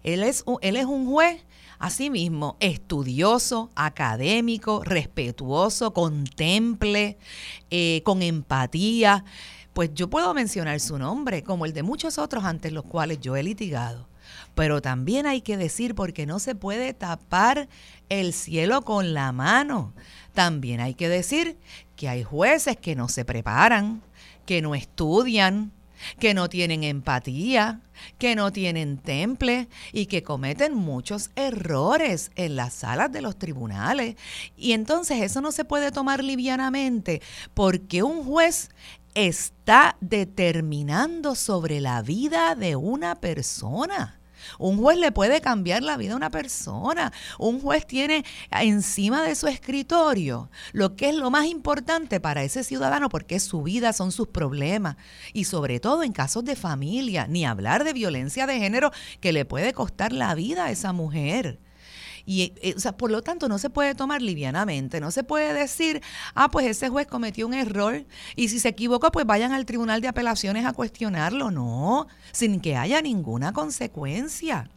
Él 0.04 0.24
es, 0.24 0.44
él 0.62 0.76
es 0.76 0.86
un 0.86 1.06
juez 1.06 1.46
Asimismo, 1.80 2.56
estudioso, 2.60 3.70
académico, 3.76 4.82
respetuoso, 4.84 5.94
contemple, 5.94 7.18
eh, 7.70 8.02
con 8.06 8.22
empatía. 8.22 9.26
Pues 9.74 9.92
yo 9.94 10.10
puedo 10.10 10.34
mencionar 10.34 10.80
su 10.80 10.98
nombre, 10.98 11.44
como 11.44 11.66
el 11.66 11.74
de 11.74 11.84
muchos 11.84 12.18
otros 12.18 12.46
ante 12.46 12.72
los 12.72 12.86
cuales 12.86 13.20
yo 13.20 13.36
he 13.36 13.44
litigado. 13.44 14.08
Pero 14.56 14.82
también 14.82 15.28
hay 15.28 15.42
que 15.42 15.58
decir, 15.58 15.96
porque 15.96 16.26
no 16.26 16.40
se 16.40 16.56
puede 16.56 16.94
tapar 16.94 17.68
el 18.10 18.34
cielo 18.34 18.82
con 18.82 19.14
la 19.14 19.32
mano. 19.32 19.94
También 20.34 20.80
hay 20.80 20.96
que 20.96 21.10
decir 21.10 21.58
que 21.96 22.10
hay 22.10 22.24
jueces 22.24 22.78
que 22.78 22.96
no 22.96 23.10
se 23.10 23.26
preparan, 23.26 24.02
que 24.46 24.62
no 24.62 24.74
estudian, 24.74 25.72
que 26.20 26.34
no 26.34 26.50
tienen 26.50 26.84
empatía, 26.84 27.82
que 28.18 28.36
no 28.36 28.52
tienen 28.52 28.98
temple 28.98 29.68
y 29.92 30.06
que 30.08 30.24
cometen 30.24 30.74
muchos 30.74 31.32
errores 31.36 32.32
en 32.36 32.56
las 32.56 32.74
salas 32.74 33.12
de 33.12 33.22
los 33.22 33.38
tribunales. 33.38 34.16
Y 34.58 34.74
entonces 34.74 35.22
eso 35.22 35.42
no 35.42 35.52
se 35.52 35.66
puede 35.66 35.92
tomar 35.92 36.24
livianamente 36.24 37.22
porque 37.54 38.04
un 38.04 38.24
juez 38.24 38.70
está 39.14 39.98
determinando 40.02 41.36
sobre 41.36 41.80
la 41.80 42.02
vida 42.02 42.56
de 42.56 42.76
una 42.76 43.16
persona. 43.16 44.20
Un 44.60 44.78
juez 44.78 44.98
le 44.98 45.12
puede 45.12 45.42
cambiar 45.42 45.84
la 45.84 45.98
vida 45.98 46.14
a 46.14 46.18
una 46.18 46.32
persona. 46.32 47.12
Un 47.40 47.62
juez 47.62 47.86
tiene 47.86 48.24
encima 48.52 49.24
de 49.24 49.36
su 49.36 49.48
escritorio 49.48 50.50
lo 50.72 50.96
que 50.96 51.10
es 51.10 51.16
lo 51.16 51.30
más 51.32 51.46
importante 51.46 52.20
para 52.20 52.44
ese 52.44 52.64
ciudadano 52.64 53.10
porque 53.10 53.36
es 53.36 53.44
su 53.44 53.64
vida, 53.64 53.94
son 53.94 54.12
sus 54.12 54.28
problemas. 54.28 54.98
Y 55.34 55.46
sobre 55.46 55.80
todo 55.80 56.04
en 56.04 56.14
casos 56.14 56.44
de 56.46 56.56
familia, 56.56 57.28
ni 57.28 57.46
hablar 57.46 57.84
de 57.84 57.94
violencia 57.94 58.48
de 58.48 58.60
género 58.60 58.92
que 59.20 59.34
le 59.34 59.46
puede 59.46 59.74
costar 59.74 60.14
la 60.14 60.36
vida 60.36 60.66
a 60.66 60.72
esa 60.72 60.94
mujer. 60.94 61.60
Y, 62.26 62.54
eh, 62.62 62.74
o 62.76 62.80
sea, 62.80 62.98
por 62.98 63.12
lo 63.12 63.22
tanto, 63.22 63.48
no 63.48 63.60
se 63.60 63.70
puede 63.70 63.94
tomar 63.96 64.22
livianamente, 64.22 65.00
no 65.00 65.12
se 65.12 65.24
puede 65.24 65.54
decir, 65.54 66.02
ah, 66.34 66.50
pues 66.50 66.66
ese 66.66 66.90
juez 66.90 67.08
cometió 67.08 67.46
un 67.46 67.54
error 67.54 68.06
y 68.36 68.50
si 68.50 68.60
se 68.60 68.70
equivocó, 68.70 69.12
pues 69.12 69.26
vayan 69.26 69.54
al 69.54 69.66
tribunal 69.66 70.02
de 70.02 70.08
apelaciones 70.08 70.66
a 70.66 70.74
cuestionarlo. 70.74 71.52
No, 71.52 72.08
sin 72.32 72.60
que 72.60 72.76
haya 72.76 73.02
ninguna 73.02 73.54
consecuencia. 73.54 74.70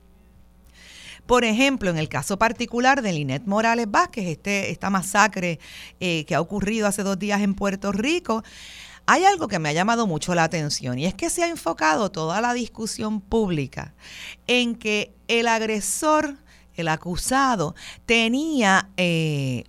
Por 1.27 1.45
ejemplo, 1.45 1.91
en 1.91 1.99
el 1.99 2.09
caso 2.09 2.39
particular 2.39 3.03
de 3.03 3.13
Linet 3.13 3.45
Morales 3.45 3.91
Vázquez, 3.91 4.29
este, 4.29 4.71
esta 4.71 4.89
masacre 4.89 5.59
eh, 6.01 6.25
que 6.25 6.35
ha 6.35 6.41
ocurrido 6.41 6.87
hace 6.87 7.03
dos 7.03 7.19
días 7.19 7.43
en 7.43 7.55
Puerto 7.55 7.93
Rico, 7.93 8.43
hay 9.05 9.25
algo 9.25 9.49
que 9.49 9.59
me 9.59 9.71
ha 9.71 9.73
llamado 9.73 10.07
mucho 10.07 10.35
la 10.35 10.45
atención 10.45 10.99
y 10.99 11.07
es 11.07 11.15
que 11.15 11.31
se 11.31 11.43
ha 11.43 11.49
enfocado 11.49 12.11
toda 12.11 12.41
la 12.41 12.53
discusión 12.53 13.21
pública 13.21 13.95
en 14.47 14.75
que 14.75 15.15
el 15.29 15.49
agresor 15.49 16.39
el 16.83 16.89
acusado 16.89 17.75
tenía... 18.07 18.91
Eh, 18.97 19.65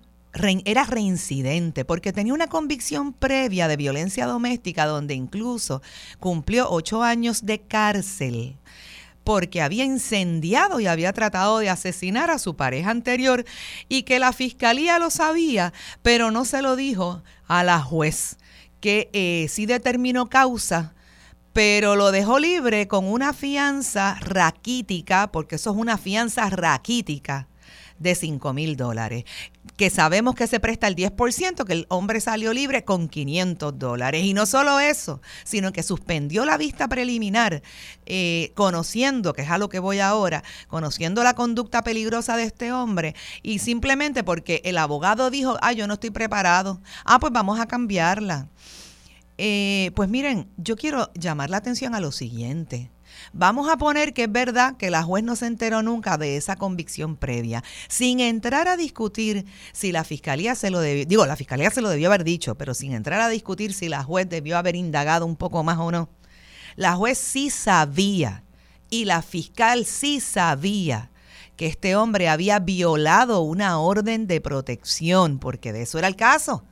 era 0.63 0.83
reincidente 0.83 1.85
porque 1.85 2.13
tenía 2.13 2.35
una 2.35 2.47
convicción 2.47 3.13
previa 3.13 3.67
de 3.67 3.77
violencia 3.77 4.27
doméstica 4.27 4.85
donde 4.85 5.15
incluso 5.15 5.81
cumplió 6.19 6.69
ocho 6.69 7.01
años 7.01 7.47
de 7.47 7.59
cárcel 7.59 8.55
porque 9.23 9.61
había 9.61 9.85
incendiado 9.85 10.79
y 10.79 10.87
había 10.87 11.13
tratado 11.13 11.59
de 11.59 11.69
asesinar 11.69 12.31
a 12.31 12.39
su 12.39 12.55
pareja 12.55 12.89
anterior 12.89 13.45
y 13.87 14.03
que 14.03 14.17
la 14.17 14.33
fiscalía 14.33 14.97
lo 14.97 15.09
sabía, 15.09 15.73
pero 16.01 16.31
no 16.31 16.45
se 16.45 16.61
lo 16.61 16.75
dijo 16.75 17.21
a 17.47 17.63
la 17.63 17.79
juez, 17.79 18.37
que 18.79 19.09
eh, 19.13 19.45
sí 19.49 19.65
determinó 19.65 20.29
causa 20.29 20.93
pero 21.53 21.95
lo 21.95 22.11
dejó 22.11 22.39
libre 22.39 22.87
con 22.87 23.05
una 23.05 23.33
fianza 23.33 24.17
raquítica, 24.21 25.31
porque 25.31 25.55
eso 25.55 25.71
es 25.71 25.77
una 25.77 25.97
fianza 25.97 26.49
raquítica 26.49 27.47
de 27.99 28.15
5 28.15 28.53
mil 28.53 28.77
dólares, 28.77 29.25
que 29.75 29.89
sabemos 29.89 30.35
que 30.35 30.47
se 30.47 30.59
presta 30.59 30.87
el 30.87 30.95
10%, 30.95 31.65
que 31.65 31.73
el 31.73 31.85
hombre 31.89 32.21
salió 32.21 32.53
libre 32.53 32.83
con 32.83 33.07
500 33.07 33.77
dólares. 33.77 34.23
Y 34.23 34.33
no 34.33 34.45
solo 34.45 34.79
eso, 34.79 35.21
sino 35.43 35.71
que 35.71 35.83
suspendió 35.83 36.45
la 36.45 36.57
vista 36.57 36.87
preliminar, 36.87 37.61
eh, 38.05 38.51
conociendo, 38.55 39.33
que 39.33 39.43
es 39.43 39.49
a 39.49 39.57
lo 39.57 39.69
que 39.69 39.79
voy 39.79 39.99
ahora, 39.99 40.43
conociendo 40.67 41.23
la 41.23 41.33
conducta 41.33 41.83
peligrosa 41.83 42.37
de 42.37 42.43
este 42.43 42.71
hombre, 42.71 43.15
y 43.43 43.59
simplemente 43.59 44.23
porque 44.23 44.61
el 44.63 44.77
abogado 44.77 45.29
dijo, 45.29 45.57
ah, 45.61 45.73
yo 45.73 45.87
no 45.87 45.95
estoy 45.95 46.09
preparado, 46.09 46.81
ah, 47.05 47.19
pues 47.19 47.33
vamos 47.33 47.59
a 47.59 47.67
cambiarla. 47.67 48.47
Eh, 49.41 49.91
pues 49.95 50.09
miren, 50.09 50.49
yo 50.57 50.75
quiero 50.75 51.13
llamar 51.13 51.49
la 51.49 51.55
atención 51.55 51.95
a 51.95 52.01
lo 52.01 52.11
siguiente. 52.11 52.91
Vamos 53.31 53.69
a 53.69 53.77
poner 53.77 54.13
que 54.13 54.23
es 54.23 54.31
verdad 54.31 54.75
que 54.75 54.91
la 54.91 55.01
juez 55.01 55.23
no 55.23 55.37
se 55.37 55.45
enteró 55.45 55.81
nunca 55.81 56.17
de 56.17 56.35
esa 56.35 56.57
convicción 56.57 57.15
previa, 57.15 57.63
sin 57.87 58.19
entrar 58.19 58.67
a 58.67 58.75
discutir 58.75 59.45
si 59.71 59.93
la 59.93 60.03
fiscalía 60.03 60.55
se 60.55 60.71
lo 60.71 60.81
debió, 60.81 61.05
digo, 61.05 61.25
la 61.25 61.37
fiscalía 61.37 61.69
se 61.69 61.79
lo 61.79 61.87
debió 61.87 62.09
haber 62.09 62.25
dicho, 62.25 62.55
pero 62.55 62.73
sin 62.73 62.91
entrar 62.91 63.21
a 63.21 63.29
discutir 63.29 63.73
si 63.73 63.87
la 63.87 64.03
juez 64.03 64.27
debió 64.27 64.57
haber 64.57 64.75
indagado 64.75 65.25
un 65.25 65.37
poco 65.37 65.63
más 65.63 65.77
o 65.77 65.89
no. 65.89 66.09
La 66.75 66.95
juez 66.97 67.17
sí 67.17 67.49
sabía 67.49 68.43
y 68.89 69.05
la 69.05 69.21
fiscal 69.21 69.85
sí 69.85 70.19
sabía 70.19 71.11
que 71.55 71.67
este 71.67 71.95
hombre 71.95 72.27
había 72.27 72.59
violado 72.59 73.39
una 73.39 73.79
orden 73.79 74.27
de 74.27 74.41
protección, 74.41 75.39
porque 75.39 75.71
de 75.71 75.83
eso 75.83 75.97
era 75.97 76.09
el 76.09 76.17
caso. 76.17 76.65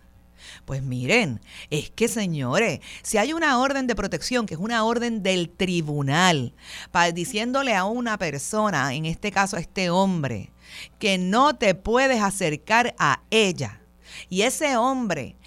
Pues 0.68 0.84
miren, 0.84 1.40
es 1.70 1.90
que 1.92 2.10
señores, 2.10 2.82
si 3.02 3.18
hay 3.18 3.32
una 3.32 3.58
orden 3.58 3.88
de 3.88 3.96
protección, 3.96 4.46
que 4.46 4.56
es 4.56 4.60
una 4.60 4.84
orden 4.84 5.24
del 5.24 5.50
tribunal, 5.50 6.54
para, 6.92 7.14
diciéndole 7.14 7.74
a 7.74 7.86
una 7.86 8.18
persona, 8.18 8.94
en 8.94 9.06
este 9.06 9.32
caso 9.32 9.56
a 9.56 9.62
este 9.62 9.90
hombre, 9.90 10.52
que 11.00 11.18
no 11.18 11.56
te 11.56 11.74
puedes 11.74 12.22
acercar 12.22 12.96
a 13.00 13.22
ella, 13.30 13.80
y 14.28 14.42
ese 14.42 14.76
hombre 14.76 15.38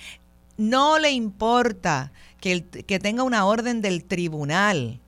no 0.57 0.99
le 0.99 1.11
importa 1.11 2.13
que, 2.41 2.65
que 2.65 2.99
tenga 2.99 3.23
una 3.23 3.45
orden 3.45 3.83
del 3.83 4.05
tribunal, 4.05 5.03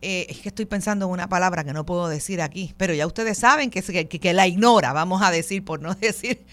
eh, 0.00 0.26
es 0.28 0.38
que 0.38 0.48
estoy 0.48 0.64
pensando 0.64 1.06
en 1.06 1.10
una 1.10 1.28
palabra 1.28 1.64
que 1.64 1.72
no 1.72 1.84
puedo 1.84 2.08
decir 2.08 2.40
aquí, 2.40 2.72
pero 2.76 2.94
ya 2.94 3.06
ustedes 3.06 3.38
saben 3.38 3.70
que, 3.70 3.82
que, 3.82 4.32
la 4.32 4.46
ignora, 4.46 4.92
vamos 4.92 5.22
a 5.22 5.30
decir, 5.30 5.64
por 5.64 5.80
no 5.80 5.94
decir 6.00 6.44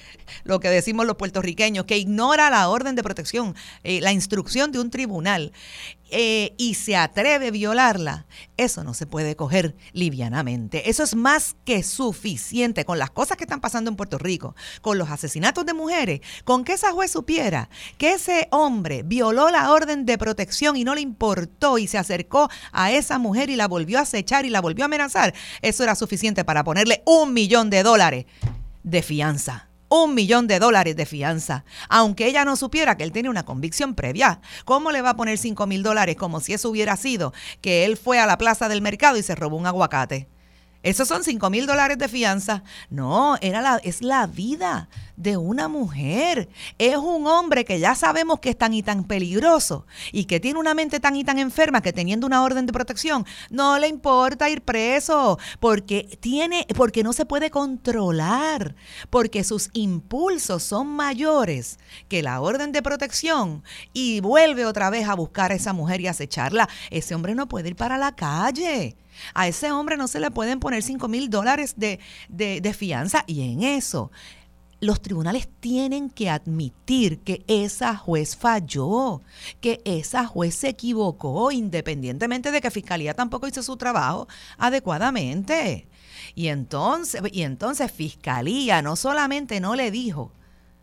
lo 0.44 0.60
que 0.60 0.70
decimos 0.70 1.06
los 1.06 1.16
puertorriqueños, 1.16 1.86
que 1.86 1.98
ignora 1.98 2.50
la 2.50 2.70
orden 2.70 2.96
de 2.96 3.04
protección, 3.04 3.56
eh, 3.84 4.02
la 4.02 4.12
instrucción 4.12 4.72
de 4.72 4.80
un 4.80 4.90
tribunal. 4.90 5.52
Eh, 6.12 6.54
y 6.58 6.76
se 6.76 6.96
atreve 6.96 7.48
a 7.48 7.52
violarla, 7.52 8.28
eso 8.58 8.84
no 8.84 8.94
se 8.94 9.08
puede 9.08 9.36
coger 9.36 9.76
livianamente. 9.92 10.88
Eso 10.90 11.04
es 11.04 11.16
más 11.16 11.56
que 11.66 11.82
suficiente 11.82 12.86
con 12.86 13.00
las 13.00 13.10
cosas 13.10 13.38
que 13.38 13.44
están 13.44 13.60
pasando 13.60 13.90
en 13.90 13.96
Puerto 13.96 14.20
Rico, 14.20 14.56
con 14.82 15.00
los 15.00 15.10
asesinatos 15.10 15.66
de 15.66 15.74
mujeres, 15.74 16.22
con 16.44 16.64
que 16.64 16.74
esa 16.74 16.92
juez 16.92 17.12
supiera 17.12 17.70
que 17.98 18.14
ese 18.14 18.48
hombre 18.52 19.02
violó 19.04 19.50
la 19.50 19.72
orden 19.72 20.06
de 20.06 20.20
protección 20.20 20.78
y 20.78 20.84
no 20.84 20.94
le 20.94 21.02
importó 21.02 21.80
y 21.80 21.88
se 21.88 21.98
acercó 21.98 22.50
a 22.72 22.92
esa 22.92 23.18
mujer 23.18 23.50
y 23.50 23.56
la 23.56 23.68
volvió 23.68 23.98
a 23.98 24.04
acechar 24.04 24.46
y 24.46 24.50
la 24.50 24.62
volvió 24.62 24.84
a 24.84 24.86
amenazar. 24.86 25.34
Eso 25.64 25.84
era 25.84 25.96
suficiente 25.96 26.46
para 26.46 26.64
ponerle 26.64 27.02
un 27.06 27.34
millón 27.34 27.72
de 27.72 27.82
dólares 27.82 28.26
de 28.84 29.02
fianza 29.02 29.65
un 29.90 30.16
millón 30.16 30.48
de 30.48 30.60
dólares 30.60 30.96
de 30.96 31.06
fianza, 31.06 31.66
aunque 31.90 32.28
ella 32.28 32.46
no 32.46 32.56
supiera 32.56 32.98
que 32.98 33.04
él 33.04 33.12
tiene 33.12 33.30
una 33.30 33.46
convicción 33.46 33.96
previa. 33.96 34.42
¿Cómo 34.66 34.92
le 34.92 35.02
va 35.02 35.12
a 35.12 35.18
poner 35.18 35.38
cinco 35.38 35.68
mil 35.68 35.84
dólares 35.84 36.16
como 36.16 36.40
si 36.40 36.54
eso 36.54 36.70
hubiera 36.70 36.96
sido 36.98 37.34
que 37.62 37.86
él 37.86 37.98
fue 37.98 38.20
a 38.20 38.26
la 38.26 38.38
plaza 38.38 38.70
del 38.70 38.82
mercado 38.82 39.18
y 39.18 39.24
se 39.24 39.36
robó 39.36 39.58
un 39.58 39.68
aguacate? 39.68 40.28
Esos 40.86 41.08
son 41.08 41.24
5 41.24 41.50
mil 41.50 41.66
dólares 41.66 41.98
de 41.98 42.08
fianza. 42.08 42.62
No, 42.92 43.38
era 43.42 43.60
la, 43.60 43.78
es 43.78 44.04
la 44.04 44.28
vida 44.28 44.88
de 45.18 45.36
una 45.36 45.68
mujer. 45.68 46.48
Es 46.78 46.96
un 46.96 47.26
hombre 47.26 47.66
que 47.66 47.80
ya 47.80 47.96
sabemos 47.96 48.40
que 48.40 48.52
es 48.52 48.58
tan 48.58 48.72
y 48.72 48.84
tan 48.84 49.04
peligroso 49.04 49.88
y 50.12 50.26
que 50.26 50.40
tiene 50.40 50.60
una 50.60 50.76
mente 50.76 51.00
tan 51.00 51.16
y 51.16 51.24
tan 51.24 51.40
enferma 51.40 51.82
que 51.82 51.92
teniendo 51.92 52.28
una 52.28 52.44
orden 52.44 52.68
de 52.68 52.74
protección 52.74 53.26
no 53.50 53.80
le 53.80 53.88
importa 53.88 54.48
ir 54.48 54.62
preso 54.62 55.40
porque 55.60 56.20
tiene, 56.20 56.68
porque 56.78 57.02
no 57.02 57.14
se 57.14 57.26
puede 57.26 57.50
controlar, 57.50 58.76
porque 59.10 59.44
sus 59.44 59.72
impulsos 59.74 60.62
son 60.62 60.86
mayores 60.86 61.80
que 62.08 62.22
la 62.22 62.42
orden 62.42 62.72
de 62.72 62.84
protección 62.84 63.64
y 63.92 64.20
vuelve 64.20 64.68
otra 64.68 64.92
vez 64.92 65.10
a 65.10 65.16
buscar 65.16 65.52
a 65.52 65.56
esa 65.56 65.74
mujer 65.74 66.00
y 66.02 66.08
acecharla. 66.08 66.70
Ese 66.92 67.16
hombre 67.16 67.34
no 67.34 67.48
puede 67.48 67.70
ir 67.70 67.76
para 67.76 67.98
la 67.98 68.16
calle. 68.16 68.96
A 69.34 69.48
ese 69.48 69.72
hombre 69.72 69.98
no 69.98 70.08
se 70.08 70.20
le 70.20 70.32
pueden 70.32 70.60
poner 70.60 70.84
5 70.84 71.08
mil 71.08 71.30
dólares 71.30 71.76
de, 71.78 72.00
de, 72.30 72.74
fianza 72.74 73.24
y 73.28 73.52
en 73.52 73.64
eso 73.64 74.12
los 74.82 75.02
tribunales 75.02 75.48
tienen 75.60 76.10
que 76.10 76.30
admitir 76.30 77.20
que 77.20 77.44
esa 77.48 77.96
juez 77.96 78.36
falló, 78.36 79.22
que 79.62 79.82
esa 79.86 80.26
juez 80.26 80.54
se 80.56 80.70
equivocó, 80.70 81.52
independientemente 81.52 82.52
de 82.52 82.62
que 82.62 82.72
Fiscalía 82.72 83.14
tampoco 83.14 83.48
hizo 83.48 83.64
su 83.64 83.78
trabajo 83.78 84.28
adecuadamente. 84.58 85.88
Y 86.36 86.48
entonces, 86.48 87.22
y 87.32 87.44
entonces 87.44 87.92
Fiscalía 87.92 88.82
no 88.82 88.96
solamente 88.96 89.60
no 89.60 89.76
le 89.76 89.92
dijo, 89.92 90.32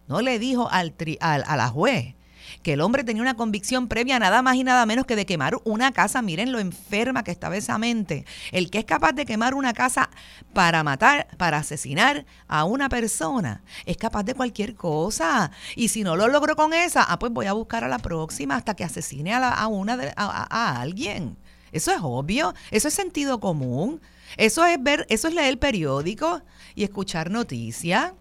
no 0.08 0.20
le 0.20 0.38
dijo 0.38 0.68
al, 0.70 0.94
a 1.20 1.56
la 1.56 1.68
juez, 1.68 2.14
que 2.62 2.74
el 2.74 2.80
hombre 2.80 3.04
tenía 3.04 3.22
una 3.22 3.34
convicción 3.34 3.88
previa 3.88 4.18
nada 4.18 4.42
más 4.42 4.56
y 4.56 4.64
nada 4.64 4.86
menos 4.86 5.06
que 5.06 5.16
de 5.16 5.26
quemar 5.26 5.58
una 5.64 5.92
casa. 5.92 6.22
Miren 6.22 6.52
lo 6.52 6.58
enferma 6.58 7.24
que 7.24 7.30
estaba 7.30 7.56
esa 7.56 7.78
mente. 7.78 8.24
El 8.50 8.70
que 8.70 8.78
es 8.78 8.84
capaz 8.84 9.12
de 9.12 9.26
quemar 9.26 9.54
una 9.54 9.72
casa 9.72 10.10
para 10.52 10.82
matar, 10.82 11.28
para 11.36 11.58
asesinar 11.58 12.26
a 12.48 12.64
una 12.64 12.88
persona, 12.88 13.62
es 13.86 13.96
capaz 13.96 14.24
de 14.24 14.34
cualquier 14.34 14.74
cosa. 14.74 15.50
Y 15.76 15.88
si 15.88 16.02
no 16.02 16.16
lo 16.16 16.28
logro 16.28 16.56
con 16.56 16.74
esa, 16.74 17.02
ah, 17.02 17.18
pues 17.18 17.32
voy 17.32 17.46
a 17.46 17.52
buscar 17.52 17.84
a 17.84 17.88
la 17.88 17.98
próxima 17.98 18.56
hasta 18.56 18.74
que 18.74 18.84
asesine 18.84 19.34
a, 19.34 19.66
una 19.66 19.98
a 20.16 20.80
alguien. 20.80 21.36
Eso 21.72 21.90
es 21.90 22.00
obvio, 22.02 22.54
eso 22.70 22.88
es 22.88 22.94
sentido 22.94 23.40
común. 23.40 24.00
Eso 24.36 24.64
es 24.64 24.82
ver, 24.82 25.06
eso 25.08 25.28
es 25.28 25.34
leer 25.34 25.48
el 25.48 25.58
periódico 25.58 26.42
y 26.74 26.84
escuchar 26.84 27.30
noticias. 27.30 28.12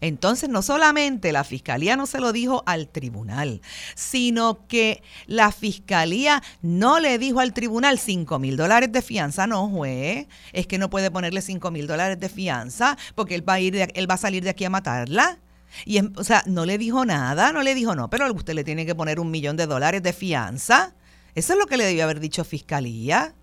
Entonces, 0.00 0.48
no 0.48 0.62
solamente 0.62 1.32
la 1.32 1.44
fiscalía 1.44 1.96
no 1.96 2.06
se 2.06 2.20
lo 2.20 2.32
dijo 2.32 2.62
al 2.66 2.88
tribunal, 2.88 3.60
sino 3.94 4.66
que 4.66 5.02
la 5.26 5.52
fiscalía 5.52 6.42
no 6.60 7.00
le 7.00 7.18
dijo 7.18 7.40
al 7.40 7.52
tribunal 7.52 7.98
5 7.98 8.38
mil 8.38 8.56
dólares 8.56 8.90
de 8.92 9.02
fianza, 9.02 9.46
no, 9.46 9.68
juez, 9.68 10.26
es 10.52 10.66
que 10.66 10.78
no 10.78 10.90
puede 10.90 11.10
ponerle 11.10 11.42
5 11.42 11.70
mil 11.70 11.86
dólares 11.86 12.18
de 12.18 12.28
fianza 12.28 12.96
porque 13.14 13.34
él 13.34 13.48
va 13.48 13.54
a, 13.54 13.60
ir 13.60 13.76
él 13.94 14.10
va 14.10 14.14
a 14.14 14.18
salir 14.18 14.44
de 14.44 14.50
aquí 14.50 14.64
a 14.64 14.70
matarla. 14.70 15.38
Y, 15.86 15.98
o 16.00 16.24
sea, 16.24 16.42
no 16.46 16.66
le 16.66 16.76
dijo 16.76 17.04
nada, 17.04 17.52
no 17.52 17.62
le 17.62 17.74
dijo 17.74 17.94
no, 17.94 18.10
pero 18.10 18.30
usted 18.32 18.54
le 18.54 18.64
tiene 18.64 18.84
que 18.84 18.94
poner 18.94 19.18
un 19.18 19.30
millón 19.30 19.56
de 19.56 19.66
dólares 19.66 20.02
de 20.02 20.12
fianza. 20.12 20.94
Eso 21.34 21.54
es 21.54 21.58
lo 21.58 21.66
que 21.66 21.76
le 21.78 21.84
debió 21.84 22.04
haber 22.04 22.20
dicho 22.20 22.44
fiscalía. 22.44 23.34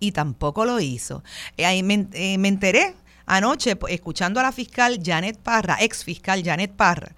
Y 0.00 0.12
tampoco 0.12 0.64
lo 0.64 0.78
hizo. 0.78 1.24
Eh, 1.56 1.66
ahí 1.66 1.82
me, 1.82 2.06
eh, 2.12 2.38
me 2.38 2.48
enteré 2.48 2.94
anoche 3.28 3.76
escuchando 3.88 4.40
a 4.40 4.42
la 4.42 4.52
fiscal 4.52 5.00
Janet 5.02 5.38
Parra, 5.38 5.76
ex 5.80 6.02
fiscal 6.02 6.42
Janet 6.42 6.72
Parra. 6.72 7.14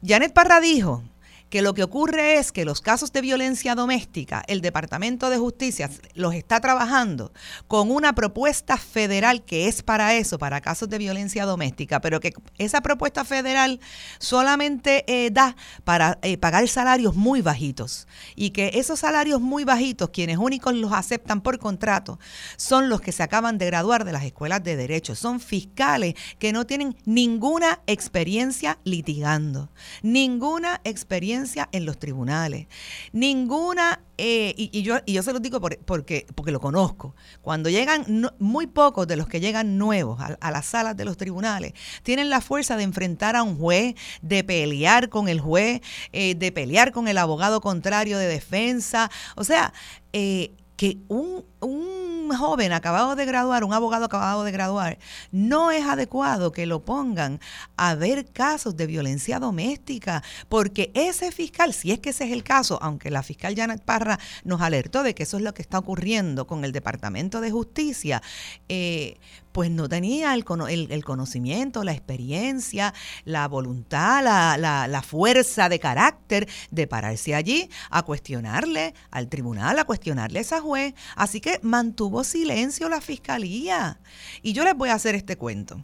Janet 0.00 0.32
Parra 0.32 0.60
dijo 0.60 1.02
que 1.50 1.62
lo 1.62 1.74
que 1.74 1.82
ocurre 1.82 2.38
es 2.38 2.52
que 2.52 2.64
los 2.64 2.80
casos 2.80 3.12
de 3.12 3.20
violencia 3.20 3.74
doméstica, 3.74 4.42
el 4.48 4.60
Departamento 4.60 5.30
de 5.30 5.38
Justicia 5.38 5.90
los 6.14 6.34
está 6.34 6.60
trabajando 6.60 7.32
con 7.68 7.90
una 7.90 8.14
propuesta 8.14 8.76
federal 8.76 9.44
que 9.44 9.68
es 9.68 9.82
para 9.82 10.14
eso, 10.14 10.38
para 10.38 10.60
casos 10.60 10.88
de 10.88 10.98
violencia 10.98 11.44
doméstica, 11.44 12.00
pero 12.00 12.20
que 12.20 12.32
esa 12.58 12.80
propuesta 12.80 13.24
federal 13.24 13.80
solamente 14.18 15.04
eh, 15.06 15.30
da 15.30 15.56
para 15.84 16.18
eh, 16.22 16.36
pagar 16.36 16.66
salarios 16.68 17.14
muy 17.14 17.42
bajitos. 17.42 18.08
Y 18.34 18.50
que 18.50 18.72
esos 18.74 19.00
salarios 19.00 19.40
muy 19.40 19.64
bajitos, 19.64 20.10
quienes 20.10 20.38
únicos 20.38 20.74
los 20.74 20.92
aceptan 20.92 21.40
por 21.40 21.58
contrato, 21.58 22.18
son 22.56 22.88
los 22.88 23.00
que 23.00 23.12
se 23.12 23.22
acaban 23.22 23.58
de 23.58 23.66
graduar 23.66 24.04
de 24.04 24.12
las 24.12 24.24
escuelas 24.24 24.64
de 24.64 24.76
derecho, 24.76 25.14
son 25.14 25.40
fiscales 25.40 26.14
que 26.38 26.52
no 26.52 26.66
tienen 26.66 26.96
ninguna 27.04 27.80
experiencia 27.86 28.78
litigando, 28.84 29.70
ninguna 30.02 30.80
experiencia 30.84 31.35
en 31.72 31.84
los 31.84 31.98
tribunales. 31.98 32.66
Ninguna, 33.12 34.00
eh, 34.18 34.54
y, 34.56 34.82
yo, 34.82 34.96
y 35.04 35.14
yo 35.14 35.22
se 35.22 35.32
lo 35.32 35.40
digo 35.40 35.60
porque, 35.60 36.26
porque 36.34 36.52
lo 36.52 36.60
conozco, 36.60 37.14
cuando 37.42 37.68
llegan, 37.68 38.30
muy 38.38 38.66
pocos 38.66 39.06
de 39.06 39.16
los 39.16 39.28
que 39.28 39.40
llegan 39.40 39.78
nuevos 39.78 40.20
a, 40.20 40.50
las 40.50 40.66
salas 40.66 40.96
de 40.96 41.04
los 41.04 41.16
tribunales, 41.16 41.72
tienen 42.02 42.30
la 42.30 42.40
fuerza 42.40 42.76
de 42.76 42.84
enfrentar 42.84 43.36
a 43.36 43.42
un 43.42 43.58
juez, 43.58 43.94
de 44.22 44.44
pelear 44.44 45.08
con 45.08 45.28
el 45.28 45.40
juez, 45.40 45.80
eh, 46.12 46.34
de 46.34 46.52
pelear 46.52 46.92
con 46.92 47.08
el 47.08 47.18
abogado 47.18 47.60
contrario 47.60 48.18
de 48.18 48.26
defensa. 48.26 49.10
O 49.36 49.44
sea, 49.44 49.72
eh, 50.12 50.52
que 50.76 50.98
un, 51.08 51.44
un, 51.66 52.06
joven 52.36 52.72
acabado 52.72 53.14
de 53.14 53.24
graduar, 53.24 53.62
un 53.62 53.72
abogado 53.72 54.06
acabado 54.06 54.42
de 54.42 54.50
graduar, 54.50 54.98
no 55.30 55.70
es 55.70 55.86
adecuado 55.86 56.50
que 56.50 56.66
lo 56.66 56.84
pongan 56.84 57.38
a 57.76 57.94
ver 57.94 58.26
casos 58.32 58.76
de 58.76 58.88
violencia 58.88 59.38
doméstica, 59.38 60.24
porque 60.48 60.90
ese 60.94 61.30
fiscal, 61.30 61.72
si 61.72 61.92
es 61.92 62.00
que 62.00 62.10
ese 62.10 62.24
es 62.24 62.32
el 62.32 62.42
caso, 62.42 62.80
aunque 62.82 63.10
la 63.10 63.22
fiscal 63.22 63.54
Janet 63.54 63.80
Parra 63.80 64.18
nos 64.42 64.60
alertó 64.60 65.04
de 65.04 65.14
que 65.14 65.22
eso 65.22 65.36
es 65.36 65.44
lo 65.44 65.54
que 65.54 65.62
está 65.62 65.78
ocurriendo 65.78 66.48
con 66.48 66.64
el 66.64 66.72
Departamento 66.72 67.40
de 67.40 67.52
Justicia, 67.52 68.20
eh, 68.68 69.18
pues 69.56 69.70
no 69.70 69.88
tenía 69.88 70.34
el, 70.34 70.44
el, 70.90 71.02
conocimiento, 71.02 71.82
la 71.82 71.92
experiencia, 71.92 72.92
la 73.24 73.48
voluntad, 73.48 74.22
la, 74.22 74.86
la, 74.86 75.02
fuerza 75.02 75.70
de 75.70 75.78
carácter 75.78 76.46
de 76.70 76.86
pararse 76.86 77.34
allí 77.34 77.70
a 77.88 78.02
cuestionarle 78.02 78.92
al 79.10 79.28
tribunal, 79.28 79.78
a 79.78 79.84
cuestionarle 79.84 80.40
a 80.40 80.42
esa 80.42 80.60
juez. 80.60 80.92
Así 81.14 81.40
que 81.40 81.55
mantuvo 81.62 82.24
silencio 82.24 82.88
la 82.88 83.00
fiscalía. 83.00 83.98
Y 84.42 84.52
yo 84.52 84.64
les 84.64 84.74
voy 84.74 84.90
a 84.90 84.94
hacer 84.94 85.14
este 85.14 85.36
cuento. 85.36 85.82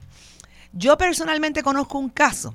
Yo 0.72 0.96
personalmente 0.96 1.62
conozco 1.62 1.98
un 1.98 2.08
caso 2.08 2.54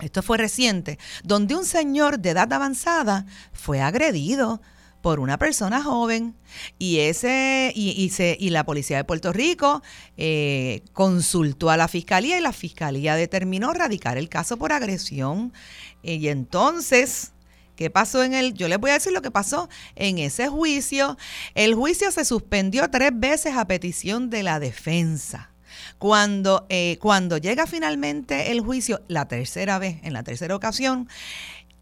esto 0.00 0.22
fue 0.22 0.36
reciente, 0.36 0.98
donde 1.24 1.54
un 1.54 1.64
señor 1.64 2.18
de 2.18 2.30
edad 2.30 2.52
avanzada 2.52 3.24
fue 3.52 3.80
agredido 3.80 4.60
por 5.00 5.20
una 5.20 5.38
persona 5.38 5.82
joven 5.82 6.34
y 6.78 6.98
ese 6.98 7.72
y, 7.74 8.10
se, 8.10 8.36
y 8.38 8.50
la 8.50 8.64
policía 8.64 8.98
de 8.98 9.04
Puerto 9.04 9.32
Rico 9.32 9.82
eh, 10.18 10.82
consultó 10.92 11.70
a 11.70 11.78
la 11.78 11.88
fiscalía 11.88 12.36
y 12.36 12.42
la 12.42 12.52
fiscalía 12.52 13.14
determinó 13.14 13.72
radicar 13.72 14.18
el 14.18 14.28
caso 14.28 14.58
por 14.58 14.72
agresión 14.72 15.52
y 16.02 16.28
entonces 16.28 17.32
¿Qué 17.76 17.90
pasó 17.90 18.24
en 18.24 18.32
el? 18.34 18.54
Yo 18.54 18.68
les 18.68 18.78
voy 18.78 18.90
a 18.90 18.94
decir 18.94 19.12
lo 19.12 19.22
que 19.22 19.30
pasó 19.30 19.68
en 19.94 20.18
ese 20.18 20.48
juicio. 20.48 21.16
El 21.54 21.74
juicio 21.74 22.10
se 22.10 22.24
suspendió 22.24 22.90
tres 22.90 23.10
veces 23.14 23.54
a 23.56 23.66
petición 23.66 24.30
de 24.30 24.42
la 24.42 24.58
defensa. 24.58 25.50
Cuando, 25.98 26.66
eh, 26.70 26.98
cuando 27.00 27.36
llega 27.36 27.66
finalmente 27.66 28.50
el 28.50 28.60
juicio, 28.60 29.02
la 29.08 29.28
tercera 29.28 29.78
vez, 29.78 29.98
en 30.02 30.14
la 30.14 30.22
tercera 30.22 30.56
ocasión, 30.56 31.08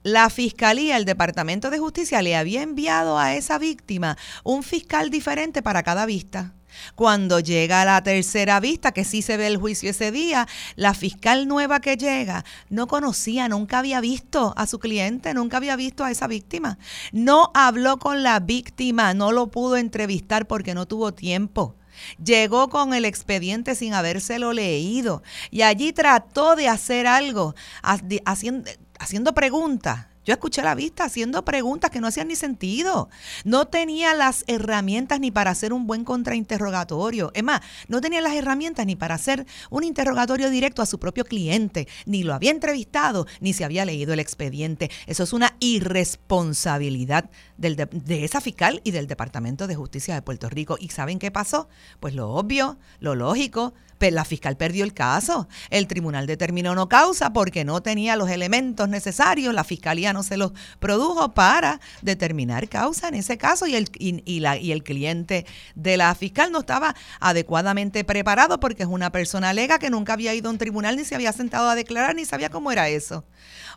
la 0.02 0.28
fiscalía, 0.30 0.96
el 0.96 1.04
Departamento 1.04 1.70
de 1.70 1.78
Justicia 1.78 2.20
le 2.22 2.36
había 2.36 2.62
enviado 2.62 3.18
a 3.18 3.34
esa 3.34 3.58
víctima 3.58 4.18
un 4.42 4.62
fiscal 4.62 5.10
diferente 5.10 5.62
para 5.62 5.82
cada 5.82 6.06
vista. 6.06 6.52
Cuando 6.94 7.40
llega 7.40 7.84
la 7.84 8.02
tercera 8.02 8.60
vista, 8.60 8.92
que 8.92 9.04
sí 9.04 9.22
se 9.22 9.36
ve 9.36 9.46
el 9.46 9.56
juicio 9.56 9.90
ese 9.90 10.10
día, 10.10 10.46
la 10.76 10.94
fiscal 10.94 11.46
nueva 11.48 11.80
que 11.80 11.96
llega 11.96 12.44
no 12.68 12.86
conocía, 12.86 13.48
nunca 13.48 13.78
había 13.78 14.00
visto 14.00 14.54
a 14.56 14.66
su 14.66 14.78
cliente, 14.78 15.34
nunca 15.34 15.56
había 15.56 15.76
visto 15.76 16.04
a 16.04 16.10
esa 16.10 16.26
víctima. 16.26 16.78
No 17.12 17.50
habló 17.54 17.98
con 17.98 18.22
la 18.22 18.40
víctima, 18.40 19.14
no 19.14 19.32
lo 19.32 19.48
pudo 19.50 19.76
entrevistar 19.76 20.46
porque 20.46 20.74
no 20.74 20.86
tuvo 20.86 21.12
tiempo. 21.12 21.76
Llegó 22.22 22.68
con 22.68 22.94
el 22.94 23.04
expediente 23.04 23.74
sin 23.74 23.94
habérselo 23.94 24.52
leído 24.52 25.22
y 25.50 25.62
allí 25.62 25.92
trató 25.92 26.56
de 26.56 26.68
hacer 26.68 27.06
algo, 27.06 27.54
haciendo, 27.82 29.34
preguntas. 29.34 30.06
Yo 30.24 30.32
escuché 30.32 30.62
a 30.62 30.64
la 30.64 30.74
vista 30.74 31.04
haciendo 31.04 31.44
preguntas 31.44 31.90
que 31.90 32.00
no 32.00 32.06
hacían 32.06 32.28
ni 32.28 32.36
sentido. 32.36 33.08
No 33.44 33.66
tenía 33.66 34.14
las 34.14 34.44
herramientas 34.46 35.20
ni 35.20 35.30
para 35.30 35.50
hacer 35.50 35.72
un 35.72 35.86
buen 35.86 36.04
contrainterrogatorio. 36.04 37.30
Es 37.34 37.42
más, 37.42 37.60
no 37.88 38.00
tenía 38.00 38.20
las 38.20 38.34
herramientas 38.34 38.86
ni 38.86 38.96
para 38.96 39.16
hacer 39.16 39.46
un 39.70 39.84
interrogatorio 39.84 40.50
directo 40.50 40.80
a 40.80 40.86
su 40.86 40.98
propio 40.98 41.24
cliente. 41.24 41.88
Ni 42.06 42.22
lo 42.22 42.34
había 42.34 42.50
entrevistado, 42.50 43.26
ni 43.40 43.52
se 43.52 43.64
había 43.64 43.84
leído 43.84 44.14
el 44.14 44.20
expediente. 44.20 44.90
Eso 45.06 45.24
es 45.24 45.32
una 45.32 45.56
irresponsabilidad 45.60 47.28
del 47.56 47.76
de, 47.76 48.24
esa 48.24 48.40
fiscal 48.40 48.80
y 48.84 48.90
del 48.90 49.06
Departamento 49.06 49.66
de 49.66 49.74
Justicia 49.74 50.14
de 50.14 50.22
Puerto 50.22 50.48
Rico. 50.48 50.76
¿Y 50.78 50.88
saben 50.88 51.18
qué 51.18 51.30
pasó? 51.30 51.68
Pues 52.00 52.14
lo 52.14 52.30
obvio, 52.30 52.78
lo 53.00 53.14
lógico, 53.14 53.74
la 54.10 54.24
fiscal 54.24 54.56
perdió 54.56 54.84
el 54.84 54.92
caso. 54.92 55.48
El 55.70 55.86
tribunal 55.86 56.26
determinó 56.26 56.74
no 56.74 56.88
causa 56.88 57.32
porque 57.32 57.64
no 57.64 57.82
tenía 57.82 58.16
los 58.16 58.28
elementos 58.28 58.88
necesarios. 58.88 59.54
La 59.54 59.64
fiscalía 59.64 60.12
no 60.12 60.22
se 60.22 60.36
los 60.36 60.52
produjo 60.78 61.34
para 61.34 61.80
determinar 62.02 62.68
causa 62.68 63.08
en 63.08 63.14
ese 63.14 63.38
caso 63.38 63.66
y 63.66 63.76
el, 63.76 63.90
y, 63.98 64.40
la, 64.40 64.56
y 64.56 64.72
el 64.72 64.82
cliente 64.82 65.46
de 65.74 65.96
la 65.96 66.14
fiscal 66.14 66.52
no 66.52 66.60
estaba 66.60 66.94
adecuadamente 67.20 68.04
preparado 68.04 68.60
porque 68.60 68.82
es 68.82 68.88
una 68.88 69.10
persona 69.10 69.50
alega 69.50 69.78
que 69.78 69.90
nunca 69.90 70.14
había 70.14 70.34
ido 70.34 70.48
a 70.48 70.52
un 70.52 70.58
tribunal 70.58 70.96
ni 70.96 71.04
se 71.04 71.14
había 71.14 71.32
sentado 71.32 71.68
a 71.68 71.74
declarar 71.74 72.14
ni 72.14 72.24
sabía 72.24 72.50
cómo 72.50 72.72
era 72.72 72.88
eso. 72.88 73.24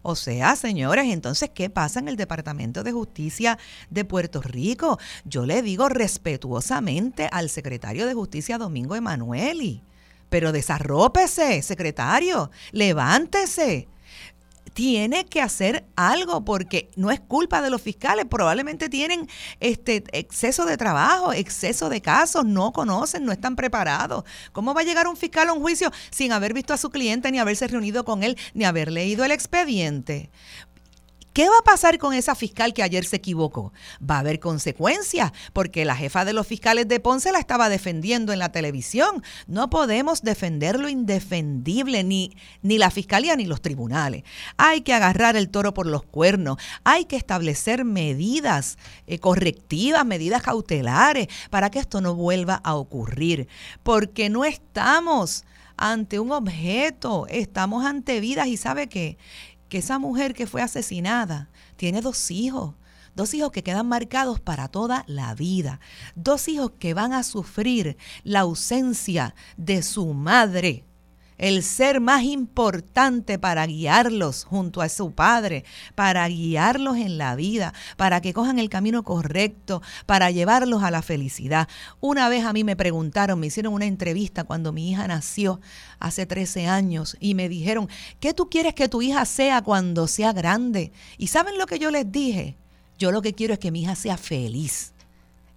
O 0.09 0.15
sea, 0.15 0.55
señores, 0.55 1.07
entonces, 1.11 1.49
¿qué 1.53 1.69
pasa 1.69 1.99
en 1.99 2.07
el 2.07 2.15
Departamento 2.15 2.81
de 2.81 2.93
Justicia 2.93 3.59
de 3.89 4.05
Puerto 4.05 4.41
Rico? 4.41 4.99
Yo 5.25 5.45
le 5.45 5.61
digo 5.61 5.89
respetuosamente 5.89 7.27
al 7.29 7.49
secretario 7.49 8.07
de 8.07 8.13
Justicia, 8.13 8.57
Domingo 8.57 8.95
Emanueli 8.95 9.83
pero 10.29 10.51
desarrópese, 10.51 11.61
secretario, 11.61 12.51
levántese. 12.71 13.87
Tiene 14.77 15.25
que 15.25 15.41
hacer 15.41 15.87
algo 15.95 16.45
porque 16.45 16.91
no 16.95 17.09
es 17.09 17.19
culpa 17.19 17.63
de 17.63 17.71
los 17.71 17.81
fiscales, 17.81 18.25
probablemente 18.29 18.89
tienen 18.89 19.27
este 19.59 20.03
exceso 20.11 20.67
de 20.67 20.77
trabajo, 20.77 21.33
exceso 21.33 21.89
de 21.89 21.99
casos, 21.99 22.45
no 22.45 22.71
conocen, 22.71 23.25
no 23.25 23.31
están 23.31 23.55
preparados. 23.55 24.23
¿Cómo 24.51 24.75
va 24.75 24.81
a 24.81 24.83
llegar 24.83 25.07
un 25.07 25.17
fiscal 25.17 25.49
a 25.49 25.53
un 25.53 25.61
juicio 25.61 25.91
sin 26.11 26.31
haber 26.31 26.53
visto 26.53 26.75
a 26.75 26.77
su 26.77 26.91
cliente, 26.91 27.31
ni 27.31 27.39
haberse 27.39 27.67
reunido 27.67 28.05
con 28.05 28.21
él, 28.21 28.37
ni 28.53 28.65
haber 28.65 28.91
leído 28.91 29.25
el 29.25 29.31
expediente? 29.31 30.29
¿Qué 31.37 31.47
va 31.49 31.59
a 31.59 31.63
pasar 31.63 31.99
con 31.99 32.15
esa 32.15 32.33
fiscal 32.33 32.73
que 32.73 32.81
ayer 32.81 33.05
se 33.05 33.17
equivocó? 33.17 33.71
Va 34.01 34.15
a 34.15 34.19
haber 34.21 34.39
consecuencias, 34.39 35.31
porque 35.53 35.85
la 35.85 35.95
jefa 35.95 36.25
de 36.25 36.33
los 36.33 36.47
fiscales 36.47 36.87
de 36.87 36.99
Ponce 36.99 37.31
la 37.31 37.37
estaba 37.37 37.69
defendiendo 37.69 38.33
en 38.33 38.39
la 38.39 38.51
televisión. 38.51 39.21
No 39.45 39.69
podemos 39.69 40.23
defender 40.23 40.79
lo 40.79 40.89
indefendible, 40.89 42.03
ni, 42.03 42.35
ni 42.63 42.79
la 42.79 42.89
fiscalía 42.89 43.35
ni 43.35 43.45
los 43.45 43.61
tribunales. 43.61 44.23
Hay 44.57 44.81
que 44.81 44.95
agarrar 44.95 45.35
el 45.35 45.49
toro 45.49 45.75
por 45.75 45.85
los 45.85 46.01
cuernos, 46.01 46.57
hay 46.83 47.05
que 47.05 47.17
establecer 47.17 47.85
medidas 47.85 48.79
eh, 49.05 49.19
correctivas, 49.19 50.07
medidas 50.07 50.41
cautelares, 50.41 51.27
para 51.51 51.69
que 51.69 51.77
esto 51.77 52.01
no 52.01 52.15
vuelva 52.15 52.55
a 52.63 52.73
ocurrir, 52.73 53.47
porque 53.83 54.31
no 54.31 54.43
estamos 54.43 55.45
ante 55.77 56.19
un 56.19 56.31
objeto, 56.31 57.27
estamos 57.29 57.85
ante 57.85 58.19
vidas 58.21 58.47
y 58.47 58.57
sabe 58.57 58.89
qué? 58.89 59.19
Que 59.69 59.79
esa 59.79 59.99
mujer 59.99 60.33
que 60.33 60.47
fue 60.47 60.61
asesinada 60.61 61.49
tiene 61.75 62.01
dos 62.01 62.31
hijos, 62.31 62.75
dos 63.15 63.33
hijos 63.33 63.51
que 63.51 63.63
quedan 63.63 63.87
marcados 63.87 64.39
para 64.39 64.67
toda 64.67 65.03
la 65.07 65.35
vida, 65.35 65.79
dos 66.15 66.47
hijos 66.47 66.71
que 66.79 66.93
van 66.93 67.13
a 67.13 67.23
sufrir 67.23 67.97
la 68.23 68.41
ausencia 68.41 69.35
de 69.57 69.83
su 69.83 70.13
madre 70.13 70.86
el 71.37 71.63
ser 71.63 72.01
más 72.01 72.23
importante 72.23 73.39
para 73.39 73.65
guiarlos 73.65 74.43
junto 74.43 74.81
a 74.81 74.89
su 74.89 75.11
Padre, 75.11 75.63
para 75.95 76.27
guiarlos 76.27 76.97
en 76.97 77.17
la 77.17 77.35
vida, 77.35 77.73
para 77.95 78.21
que 78.21 78.33
cojan 78.33 78.59
el 78.59 78.69
camino 78.69 79.03
correcto, 79.03 79.81
para 80.05 80.31
llevarlos 80.31 80.83
a 80.83 80.91
la 80.91 81.01
felicidad. 81.01 81.67
Una 81.99 82.29
vez 82.29 82.45
a 82.45 82.53
mí 82.53 82.63
me 82.63 82.75
preguntaron, 82.75 83.39
me 83.39 83.47
hicieron 83.47 83.73
una 83.73 83.85
entrevista 83.85 84.43
cuando 84.43 84.73
mi 84.73 84.91
hija 84.91 85.07
nació 85.07 85.59
hace 85.99 86.25
13 86.25 86.67
años 86.67 87.17
y 87.19 87.35
me 87.35 87.49
dijeron, 87.49 87.89
¿qué 88.19 88.33
tú 88.33 88.49
quieres 88.49 88.73
que 88.73 88.89
tu 88.89 89.01
hija 89.01 89.25
sea 89.25 89.61
cuando 89.61 90.07
sea 90.07 90.33
grande? 90.33 90.91
¿Y 91.17 91.27
saben 91.27 91.57
lo 91.57 91.65
que 91.65 91.79
yo 91.79 91.91
les 91.91 92.11
dije? 92.11 92.57
Yo 92.97 93.11
lo 93.11 93.21
que 93.21 93.33
quiero 93.33 93.53
es 93.53 93.59
que 93.59 93.71
mi 93.71 93.83
hija 93.83 93.95
sea 93.95 94.17
feliz. 94.17 94.93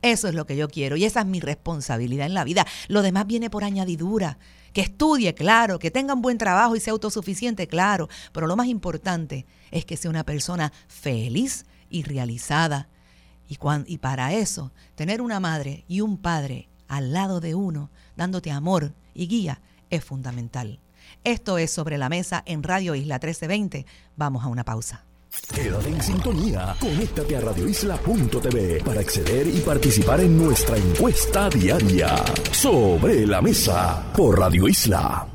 Eso 0.03 0.29
es 0.29 0.35
lo 0.35 0.47
que 0.47 0.57
yo 0.57 0.69
quiero 0.69 0.97
y 0.97 1.05
esa 1.05 1.21
es 1.21 1.27
mi 1.27 1.41
responsabilidad 1.41 2.27
en 2.27 2.35
la 2.35 2.45
vida. 2.45 2.67
Lo 2.89 3.03
demás 3.03 3.27
viene 3.27 3.51
por 3.51 3.65
añadidura 3.65 4.39
que 4.73 4.81
estudie, 4.81 5.35
claro, 5.35 5.79
que 5.79 5.91
tenga 5.91 6.15
un 6.15 6.23
buen 6.23 6.39
trabajo 6.39 6.77
y 6.77 6.81
sea 6.81 6.93
autosuficiente, 6.93 7.67
claro, 7.67 8.09
pero 8.33 8.47
lo 8.47 8.57
más 8.57 8.69
importante 8.69 9.47
es 9.71 9.85
que 9.85 9.97
sea 9.97 10.11
una 10.11 10.25
persona 10.25 10.73
feliz 10.89 11.67
y 11.91 12.05
realizada. 12.05 12.89
Y, 13.49 13.59
y 13.87 13.99
para 13.99 14.33
eso, 14.33 14.73
tener 14.95 15.21
una 15.21 15.41
madre 15.41 15.85
y 15.89 16.01
un 16.01 16.19
padre 16.19 16.69
al 16.89 17.13
lado 17.13 17.41
de 17.41 17.55
uno, 17.55 17.91
dándote 18.17 18.51
amor 18.51 18.95
y 19.13 19.27
guía, 19.27 19.61
es 19.91 20.05
fundamental. 20.05 20.81
Esto 21.25 21.59
es 21.59 21.71
sobre 21.71 21.99
la 21.99 22.09
mesa 22.09 22.43
en 22.47 22.63
Radio 22.63 22.95
Isla 22.95 23.17
1320. 23.17 23.87
Vamos 24.17 24.45
a 24.45 24.49
una 24.49 24.65
pausa. 24.65 25.05
Quédate 25.55 25.89
en 25.89 26.03
sintonía. 26.03 26.77
Conéctate 26.81 27.37
a 27.37 27.41
radioisla.tv 27.41 28.83
para 28.85 29.01
acceder 29.01 29.47
y 29.47 29.61
participar 29.61 30.21
en 30.21 30.37
nuestra 30.37 30.77
encuesta 30.77 31.49
diaria. 31.49 32.17
Sobre 32.53 33.27
la 33.27 33.41
mesa 33.41 34.13
por 34.17 34.39
Radio 34.39 34.69
Isla. 34.69 35.27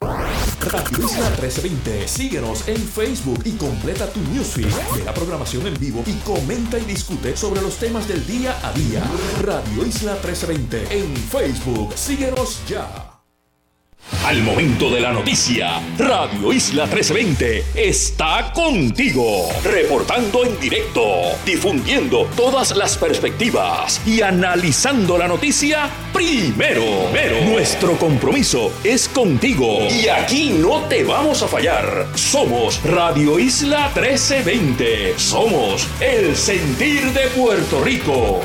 Radio 0.00 1.06
Isla 1.06 1.30
1320. 1.30 2.08
Síguenos 2.08 2.68
en 2.68 2.76
Facebook 2.76 3.40
y 3.44 3.52
completa 3.52 4.06
tu 4.10 4.20
newsfeed 4.20 4.66
de 4.96 5.04
la 5.04 5.14
programación 5.14 5.66
en 5.66 5.78
vivo 5.78 6.02
y 6.06 6.14
comenta 6.24 6.78
y 6.78 6.84
discute 6.84 7.36
sobre 7.36 7.62
los 7.62 7.76
temas 7.76 8.08
del 8.08 8.26
día 8.26 8.56
a 8.66 8.72
día. 8.72 9.02
Radio 9.42 9.86
Isla 9.86 10.12
1320 10.12 10.98
en 10.98 11.16
Facebook. 11.16 11.92
Síguenos 11.94 12.66
ya. 12.66 13.15
Al 14.24 14.42
momento 14.42 14.90
de 14.90 15.00
la 15.00 15.12
noticia, 15.12 15.80
Radio 15.98 16.52
Isla 16.52 16.84
1320 16.86 17.64
está 17.74 18.52
contigo, 18.52 19.48
reportando 19.64 20.44
en 20.44 20.58
directo, 20.60 21.02
difundiendo 21.44 22.28
todas 22.36 22.76
las 22.76 22.96
perspectivas 22.98 24.00
y 24.06 24.22
analizando 24.22 25.18
la 25.18 25.26
noticia 25.26 25.90
primero. 26.12 26.82
Nuestro 27.48 27.96
compromiso 27.98 28.72
es 28.84 29.08
contigo 29.08 29.86
y 29.88 30.08
aquí 30.08 30.50
no 30.50 30.82
te 30.82 31.04
vamos 31.04 31.42
a 31.42 31.48
fallar. 31.48 32.06
Somos 32.14 32.82
Radio 32.84 33.38
Isla 33.38 33.90
1320. 33.94 35.18
Somos 35.18 35.86
el 36.00 36.36
sentir 36.36 37.12
de 37.12 37.26
Puerto 37.28 37.82
Rico. 37.82 38.40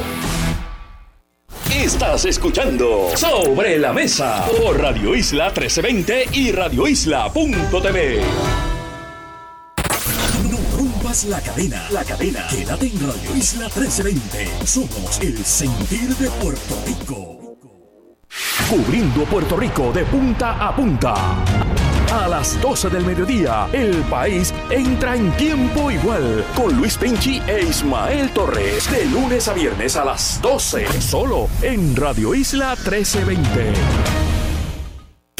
Estás 1.74 2.26
escuchando 2.26 3.10
Sobre 3.16 3.80
la 3.80 3.94
Mesa 3.94 4.46
por 4.46 4.80
Radio 4.80 5.16
Isla 5.16 5.46
1320 5.46 6.26
y 6.34 6.52
radioisla.tv. 6.52 8.22
No 10.50 10.78
rompas 10.78 11.24
la 11.24 11.40
cadena, 11.40 11.88
la 11.90 12.04
cadena. 12.04 12.46
Quédate 12.50 12.88
en 12.88 13.00
Radio 13.00 13.36
Isla 13.38 13.70
1320. 13.74 14.68
Somos 14.68 15.20
el 15.22 15.44
sentir 15.46 16.10
de 16.18 16.30
Puerto 16.30 16.78
Rico. 16.86 17.58
Cubriendo 18.70 19.24
Puerto 19.24 19.56
Rico 19.56 19.92
de 19.94 20.04
punta 20.06 20.68
a 20.68 20.76
punta. 20.76 21.16
A 22.12 22.28
las 22.28 22.60
12 22.60 22.90
del 22.90 23.06
mediodía, 23.06 23.70
el 23.72 23.96
país 24.10 24.54
entra 24.70 25.16
en 25.16 25.32
tiempo 25.38 25.90
igual 25.90 26.44
con 26.58 26.76
Luis 26.76 26.98
Penchi 26.98 27.42
e 27.48 27.64
Ismael 27.64 28.30
Torres. 28.32 28.92
De 28.92 29.06
lunes 29.06 29.48
a 29.48 29.54
viernes 29.54 29.96
a 29.96 30.04
las 30.04 30.42
12, 30.42 31.02
solo 31.02 31.48
en 31.62 31.96
Radio 31.96 32.36
Isla 32.36 32.76
1320. 32.76 34.41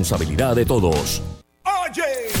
responsabilidad 0.00 0.56
de 0.56 0.64
todos. 0.64 1.22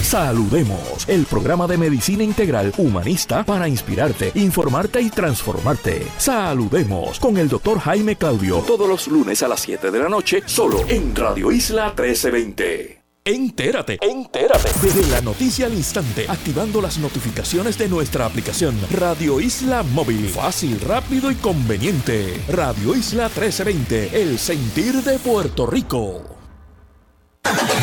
Saludemos, 0.02 1.08
el 1.08 1.24
programa 1.26 1.66
de 1.66 1.76
medicina 1.76 2.24
integral 2.24 2.72
humanista 2.78 3.44
para 3.44 3.68
inspirarte, 3.68 4.32
informarte 4.34 5.00
y 5.00 5.10
transformarte. 5.10 6.06
Saludemos 6.16 7.20
con 7.20 7.36
el 7.36 7.48
doctor 7.48 7.78
Jaime 7.78 8.16
Claudio 8.16 8.58
todos 8.66 8.88
los 8.88 9.06
lunes 9.08 9.42
a 9.42 9.48
las 9.48 9.60
7 9.60 9.90
de 9.90 9.98
la 9.98 10.08
noche, 10.08 10.42
solo 10.46 10.80
en 10.88 11.14
Radio 11.14 11.52
Isla 11.52 11.88
1320. 11.88 13.00
Entérate, 13.22 13.98
entérate. 14.00 14.70
Desde 14.82 15.06
la 15.12 15.20
noticia 15.20 15.66
al 15.66 15.74
instante, 15.74 16.24
activando 16.28 16.80
las 16.80 16.98
notificaciones 16.98 17.76
de 17.76 17.88
nuestra 17.88 18.24
aplicación 18.24 18.74
Radio 18.90 19.40
Isla 19.40 19.82
Móvil. 19.82 20.26
Fácil, 20.28 20.80
rápido 20.80 21.30
y 21.30 21.34
conveniente. 21.34 22.40
Radio 22.48 22.96
Isla 22.96 23.24
1320, 23.24 24.22
el 24.22 24.38
sentir 24.38 24.94
de 25.02 25.18
Puerto 25.18 25.66
Rico. 25.66 26.39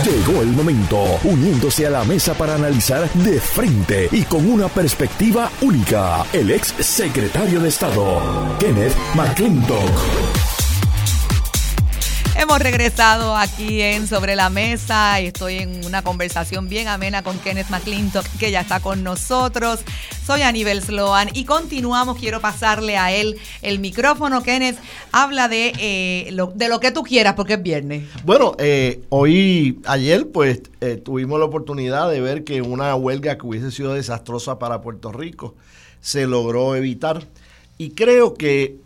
Llegó 0.04 0.42
el 0.42 0.50
momento, 0.50 1.04
uniéndose 1.24 1.88
a 1.88 1.90
la 1.90 2.04
mesa 2.04 2.34
para 2.34 2.56
analizar 2.56 3.10
de 3.14 3.40
frente 3.40 4.10
y 4.12 4.24
con 4.24 4.50
una 4.50 4.68
perspectiva 4.68 5.52
única, 5.62 6.26
el 6.34 6.52
ex 6.52 6.74
secretario 6.80 7.60
de 7.60 7.70
Estado, 7.70 8.22
Kenneth 8.60 8.96
McClintock. 9.16 10.57
Hemos 12.40 12.60
regresado 12.60 13.36
aquí 13.36 13.82
en 13.82 14.06
Sobre 14.06 14.36
la 14.36 14.52
Mesa 14.52 15.20
y 15.20 15.26
estoy 15.26 15.56
en 15.56 15.84
una 15.84 16.04
conversación 16.04 16.70
bien 16.70 16.88
amena 16.88 17.24
con 17.24 17.40
Kenneth 17.40 17.72
McClintock, 17.72 18.28
que 18.38 18.52
ya 18.52 18.62
está 18.62 18.80
con 18.80 19.04
nosotros. 19.04 19.80
Soy 20.24 20.44
Aníbal 20.44 20.84
Sloan 20.84 21.30
y 21.34 21.46
continuamos. 21.46 22.20
Quiero 22.20 22.40
pasarle 22.40 22.96
a 22.96 23.12
él 23.12 23.40
el 23.64 23.80
micrófono. 23.80 24.44
Kenneth, 24.44 24.78
habla 25.12 25.48
de, 25.48 25.74
eh, 25.80 26.30
lo, 26.32 26.54
de 26.54 26.70
lo 26.70 26.80
que 26.80 26.92
tú 26.92 27.02
quieras 27.02 27.34
porque 27.34 27.54
es 27.56 27.64
viernes. 27.64 28.04
Bueno, 28.24 28.56
eh, 28.60 29.02
hoy, 29.10 29.80
ayer, 29.88 30.30
pues 30.30 30.62
eh, 30.80 30.98
tuvimos 30.98 31.40
la 31.40 31.46
oportunidad 31.46 32.12
de 32.12 32.22
ver 32.22 32.44
que 32.44 32.62
una 32.62 32.96
huelga 32.96 33.40
que 33.40 33.48
hubiese 33.48 33.72
sido 33.72 33.96
desastrosa 33.96 34.60
para 34.60 34.82
Puerto 34.82 35.12
Rico 35.12 35.56
se 36.02 36.28
logró 36.28 36.76
evitar. 36.76 37.26
Y 37.80 37.92
creo 37.92 38.36
que 38.36 38.78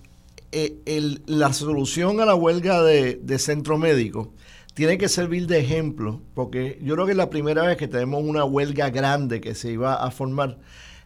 eh, 0.51 1.19
la 1.27 1.53
solución 1.53 2.19
a 2.19 2.25
la 2.25 2.35
huelga 2.35 2.83
de, 2.83 3.39
centro 3.39 3.77
médico 3.77 4.33
tiene 4.73 4.97
que 4.97 5.09
servir 5.09 5.47
de 5.47 5.59
ejemplo, 5.59 6.21
porque 6.33 6.79
yo 6.81 6.95
creo 6.95 7.05
que 7.05 7.11
es 7.11 7.17
la 7.17 7.29
primera 7.29 7.63
vez 7.63 7.77
que 7.77 7.87
tenemos 7.87 8.23
una 8.23 8.43
huelga 8.43 8.89
grande 8.89 9.41
que 9.41 9.55
se 9.55 9.71
iba 9.71 9.95
a 9.95 10.11
formar, 10.11 10.57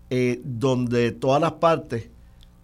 eh, 0.09 0.41
donde 0.43 1.11
todas 1.11 1.41
las 1.41 1.53
partes 1.53 2.09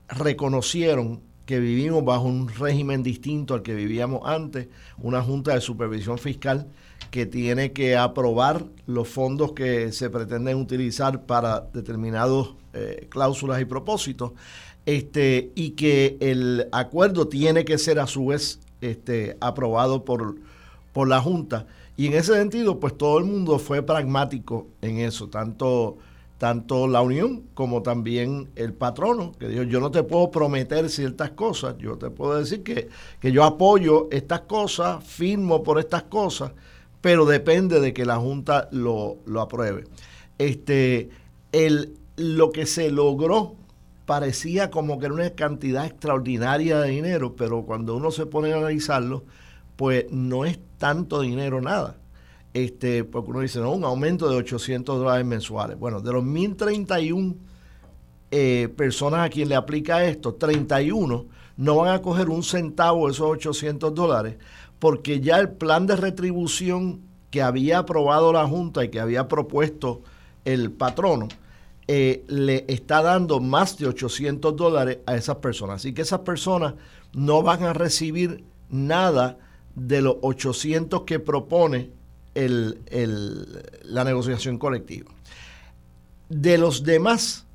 reconocieron 0.09 1.21
que 1.45 1.59
vivimos 1.59 2.05
bajo 2.05 2.23
un 2.23 2.47
régimen 2.47 3.03
distinto 3.03 3.53
al 3.53 3.61
que 3.61 3.73
vivíamos 3.73 4.21
antes, 4.25 4.67
una 4.99 5.21
junta 5.21 5.53
de 5.53 5.61
supervisión 5.61 6.17
fiscal 6.17 6.67
que 7.09 7.25
tiene 7.25 7.73
que 7.73 7.97
aprobar 7.97 8.65
los 8.87 9.07
fondos 9.07 9.51
que 9.51 9.91
se 9.91 10.09
pretenden 10.09 10.57
utilizar 10.57 11.25
para 11.25 11.61
determinados 11.73 12.55
eh, 12.73 13.07
cláusulas 13.09 13.59
y 13.59 13.65
propósitos, 13.65 14.31
este, 14.91 15.53
y 15.55 15.71
que 15.71 16.17
el 16.19 16.67
acuerdo 16.73 17.29
tiene 17.29 17.63
que 17.63 17.77
ser 17.77 17.97
a 17.97 18.07
su 18.07 18.25
vez 18.25 18.59
este, 18.81 19.37
aprobado 19.39 20.03
por, 20.03 20.35
por 20.91 21.07
la 21.07 21.21
Junta. 21.21 21.65
Y 21.95 22.07
en 22.07 22.13
ese 22.13 22.33
sentido, 22.33 22.77
pues 22.77 22.97
todo 22.97 23.17
el 23.17 23.23
mundo 23.23 23.57
fue 23.57 23.83
pragmático 23.83 24.67
en 24.81 24.97
eso, 24.97 25.29
tanto, 25.29 25.97
tanto 26.37 26.89
la 26.89 27.01
Unión 27.01 27.43
como 27.53 27.83
también 27.83 28.49
el 28.57 28.73
patrono, 28.73 29.31
que 29.39 29.47
dijo, 29.47 29.63
yo 29.63 29.79
no 29.79 29.91
te 29.91 30.03
puedo 30.03 30.29
prometer 30.29 30.89
ciertas 30.89 31.31
cosas, 31.31 31.77
yo 31.77 31.97
te 31.97 32.09
puedo 32.09 32.37
decir 32.37 32.61
que, 32.61 32.89
que 33.21 33.31
yo 33.31 33.45
apoyo 33.45 34.09
estas 34.11 34.41
cosas, 34.41 35.01
firmo 35.05 35.63
por 35.63 35.79
estas 35.79 36.03
cosas, 36.03 36.51
pero 36.99 37.25
depende 37.25 37.79
de 37.79 37.93
que 37.93 38.03
la 38.03 38.17
Junta 38.17 38.67
lo, 38.73 39.19
lo 39.25 39.39
apruebe. 39.39 39.85
Este, 40.37 41.09
el, 41.53 41.93
lo 42.17 42.51
que 42.51 42.65
se 42.65 42.91
logró 42.91 43.55
parecía 44.11 44.69
como 44.69 44.99
que 44.99 45.05
era 45.05 45.15
una 45.15 45.29
cantidad 45.29 45.85
extraordinaria 45.85 46.81
de 46.81 46.89
dinero, 46.89 47.33
pero 47.37 47.63
cuando 47.63 47.95
uno 47.95 48.11
se 48.11 48.25
pone 48.25 48.51
a 48.51 48.57
analizarlo, 48.57 49.23
pues 49.77 50.07
no 50.11 50.43
es 50.43 50.59
tanto 50.77 51.21
dinero 51.21 51.61
nada. 51.61 51.95
Este, 52.53 53.05
porque 53.05 53.31
uno 53.31 53.39
dice, 53.39 53.61
no, 53.61 53.71
un 53.71 53.85
aumento 53.85 54.29
de 54.29 54.35
800 54.35 54.99
dólares 54.99 55.25
mensuales. 55.25 55.79
Bueno, 55.79 56.01
de 56.01 56.11
los 56.11 56.25
1031 56.25 57.35
eh, 58.31 58.67
personas 58.75 59.25
a 59.25 59.29
quien 59.29 59.47
le 59.47 59.55
aplica 59.55 60.03
esto, 60.03 60.33
31 60.33 61.27
no 61.55 61.75
van 61.77 61.93
a 61.95 62.01
coger 62.01 62.27
un 62.27 62.43
centavo 62.43 63.05
de 63.05 63.13
esos 63.13 63.29
800 63.29 63.95
dólares, 63.95 64.35
porque 64.77 65.21
ya 65.21 65.39
el 65.39 65.51
plan 65.51 65.87
de 65.87 65.95
retribución 65.95 66.99
que 67.29 67.41
había 67.41 67.77
aprobado 67.77 68.33
la 68.33 68.45
Junta 68.45 68.83
y 68.83 68.89
que 68.89 68.99
había 68.99 69.29
propuesto 69.29 70.01
el 70.43 70.69
patrono, 70.69 71.29
eh, 71.87 72.23
le 72.27 72.65
está 72.67 73.01
dando 73.01 73.39
más 73.39 73.77
de 73.77 73.87
800 73.87 74.55
dólares 74.55 74.99
a 75.05 75.15
esas 75.15 75.37
personas. 75.37 75.77
Así 75.77 75.93
que 75.93 76.03
esas 76.03 76.21
personas 76.21 76.75
no 77.13 77.41
van 77.43 77.63
a 77.63 77.73
recibir 77.73 78.43
nada 78.69 79.37
de 79.75 80.01
los 80.01 80.17
800 80.21 81.03
que 81.03 81.19
propone 81.19 81.89
el, 82.35 82.79
la 83.83 84.03
negociación 84.03 84.57
colectiva. 84.57 85.11
De 86.29 86.57
los 86.57 86.83
demás, 86.83 87.45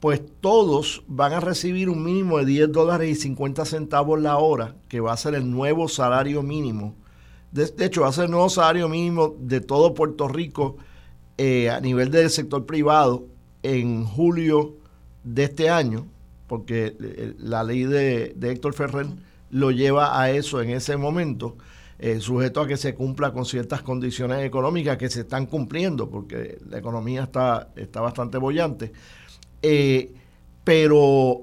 pues 0.00 0.20
todos 0.40 1.02
van 1.06 1.32
a 1.32 1.40
recibir 1.40 1.88
un 1.88 2.04
mínimo 2.04 2.38
de 2.38 2.44
10 2.46 2.72
dólares 2.72 3.10
y 3.10 3.14
50 3.14 3.64
centavos 3.64 4.20
la 4.20 4.36
hora, 4.38 4.76
que 4.88 5.00
va 5.00 5.12
a 5.12 5.16
ser 5.16 5.34
el 5.34 5.50
nuevo 5.50 5.88
salario 5.88 6.42
mínimo. 6.42 6.96
De, 7.52 7.72
hecho, 7.84 8.02
va 8.02 8.08
a 8.08 8.12
ser 8.12 8.26
el 8.26 8.30
nuevo 8.30 8.48
salario 8.48 8.88
mínimo 8.88 9.36
de 9.38 9.60
todo 9.60 9.94
Puerto 9.94 10.28
Rico 10.28 10.76
eh, 11.38 11.70
a 11.70 11.80
nivel 11.80 12.10
del 12.10 12.30
sector 12.30 12.66
privado 12.66 13.26
en 13.62 14.04
julio 14.04 14.76
de 15.24 15.44
este 15.44 15.70
año, 15.70 16.06
porque 16.46 16.96
eh, 17.00 17.34
la 17.38 17.62
ley 17.62 17.84
de, 17.84 18.34
Héctor 18.40 18.74
Ferrer 18.74 19.06
lo 19.50 19.70
lleva 19.70 20.20
a 20.20 20.30
eso 20.30 20.60
en 20.62 20.70
ese 20.70 20.96
momento, 20.96 21.56
eh, 21.98 22.20
sujeto 22.20 22.62
a 22.62 22.66
que 22.66 22.76
se 22.76 22.94
cumpla 22.94 23.32
con 23.32 23.44
ciertas 23.44 23.82
condiciones 23.82 24.44
económicas 24.44 24.96
que 24.96 25.10
se 25.10 25.20
están 25.20 25.46
cumpliendo, 25.46 26.08
porque 26.08 26.58
la 26.68 26.78
economía 26.78 27.24
está, 27.24 27.68
está 27.76 28.00
bastante 28.00 28.38
bollante. 28.38 28.92
Eh, 29.62 30.12
pero 30.64 31.42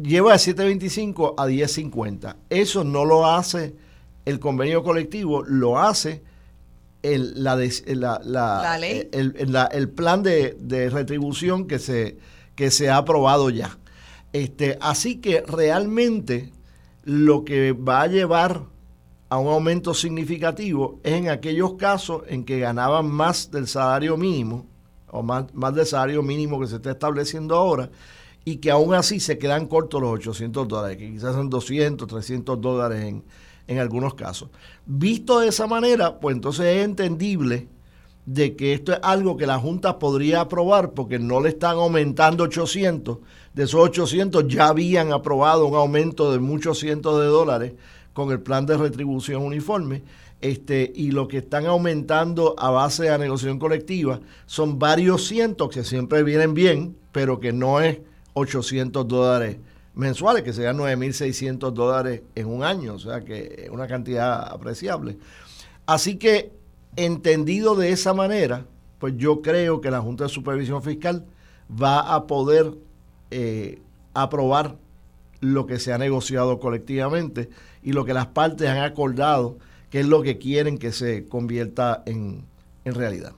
lleva 0.00 0.32
de 0.32 0.38
7.25 0.38 1.34
a 1.36 1.46
10.50. 1.46 2.36
Eso 2.50 2.84
no 2.84 3.04
lo 3.04 3.26
hace 3.26 3.74
el 4.24 4.38
convenio 4.38 4.82
colectivo, 4.82 5.42
lo 5.42 5.78
hace 5.78 6.22
el, 7.02 7.42
la, 7.42 7.56
la, 8.24 8.78
El, 8.78 9.90
plan 9.90 10.22
de, 10.22 10.56
de, 10.58 10.88
retribución 10.88 11.66
que 11.66 11.78
se, 11.78 12.18
que 12.54 12.70
se 12.70 12.90
ha 12.90 12.98
aprobado 12.98 13.50
ya. 13.50 13.78
Este, 14.32 14.78
así 14.80 15.16
que 15.16 15.42
realmente 15.42 16.52
lo 17.04 17.44
que 17.44 17.72
va 17.72 18.02
a 18.02 18.06
llevar 18.06 18.62
a 19.28 19.38
un 19.38 19.48
aumento 19.48 19.94
significativo 19.94 21.00
es 21.02 21.14
en 21.14 21.28
aquellos 21.28 21.74
casos 21.74 22.22
en 22.28 22.44
que 22.44 22.60
ganaban 22.60 23.10
más 23.10 23.50
del 23.50 23.66
salario 23.66 24.16
mínimo 24.16 24.66
o 25.10 25.22
más, 25.22 25.52
más 25.54 25.74
del 25.74 25.86
salario 25.86 26.22
mínimo 26.22 26.60
que 26.60 26.66
se 26.66 26.76
está 26.76 26.92
estableciendo 26.92 27.56
ahora 27.56 27.90
y 28.44 28.56
que 28.56 28.70
aún 28.70 28.94
así 28.94 29.20
se 29.20 29.38
quedan 29.38 29.66
cortos 29.66 30.00
los 30.00 30.12
800 30.12 30.66
dólares, 30.68 30.96
que 30.96 31.10
quizás 31.10 31.34
son 31.34 31.48
200, 31.48 32.08
300 32.08 32.60
dólares 32.60 33.04
en, 33.04 33.24
en 33.66 33.78
algunos 33.78 34.14
casos. 34.14 34.50
Visto 34.86 35.40
de 35.40 35.48
esa 35.48 35.66
manera, 35.66 36.18
pues 36.18 36.34
entonces 36.34 36.66
es 36.66 36.84
entendible 36.84 37.68
de 38.26 38.54
que 38.54 38.72
esto 38.72 38.92
es 38.92 38.98
algo 39.02 39.36
que 39.36 39.46
la 39.46 39.58
Junta 39.58 39.98
podría 39.98 40.42
aprobar 40.42 40.92
porque 40.92 41.18
no 41.18 41.40
le 41.40 41.50
están 41.50 41.76
aumentando 41.76 42.44
800. 42.44 43.18
De 43.54 43.64
esos 43.64 43.80
800 43.80 44.46
ya 44.48 44.68
habían 44.68 45.12
aprobado 45.12 45.66
un 45.66 45.74
aumento 45.74 46.32
de 46.32 46.38
muchos 46.38 46.78
cientos 46.78 47.20
de 47.20 47.26
dólares 47.26 47.72
con 48.12 48.30
el 48.30 48.40
plan 48.40 48.66
de 48.66 48.76
retribución 48.76 49.42
uniforme. 49.42 50.02
Este, 50.40 50.92
y 50.94 51.12
lo 51.12 51.28
que 51.28 51.38
están 51.38 51.66
aumentando 51.66 52.56
a 52.58 52.70
base 52.70 53.04
de 53.04 53.16
negociación 53.16 53.60
colectiva 53.60 54.20
son 54.46 54.78
varios 54.78 55.26
cientos 55.26 55.68
que 55.68 55.84
siempre 55.84 56.24
vienen 56.24 56.52
bien, 56.52 56.96
pero 57.12 57.38
que 57.38 57.52
no 57.52 57.80
es 57.80 57.98
800 58.34 59.06
dólares 59.06 59.58
mensuales, 59.94 60.42
que 60.42 60.52
serían 60.52 60.78
9.600 60.78 61.72
dólares 61.72 62.22
en 62.34 62.46
un 62.46 62.64
año, 62.64 62.94
o 62.94 62.98
sea 62.98 63.20
que 63.22 63.64
es 63.64 63.70
una 63.70 63.86
cantidad 63.86 64.48
apreciable. 64.52 65.18
Así 65.86 66.16
que 66.16 66.52
entendido 66.96 67.74
de 67.74 67.90
esa 67.90 68.14
manera, 68.14 68.66
pues 68.98 69.14
yo 69.16 69.42
creo 69.42 69.80
que 69.80 69.90
la 69.90 70.00
Junta 70.00 70.24
de 70.24 70.30
Supervisión 70.30 70.82
Fiscal 70.82 71.26
va 71.70 72.14
a 72.14 72.26
poder 72.26 72.74
eh, 73.30 73.80
aprobar 74.14 74.76
lo 75.40 75.66
que 75.66 75.78
se 75.78 75.92
ha 75.92 75.98
negociado 75.98 76.60
colectivamente 76.60 77.50
y 77.82 77.92
lo 77.92 78.04
que 78.04 78.14
las 78.14 78.26
partes 78.26 78.68
han 78.68 78.78
acordado, 78.78 79.58
que 79.90 80.00
es 80.00 80.06
lo 80.06 80.22
que 80.22 80.38
quieren 80.38 80.78
que 80.78 80.92
se 80.92 81.26
convierta 81.26 82.02
en, 82.06 82.44
en 82.84 82.94
realidad. 82.94 83.32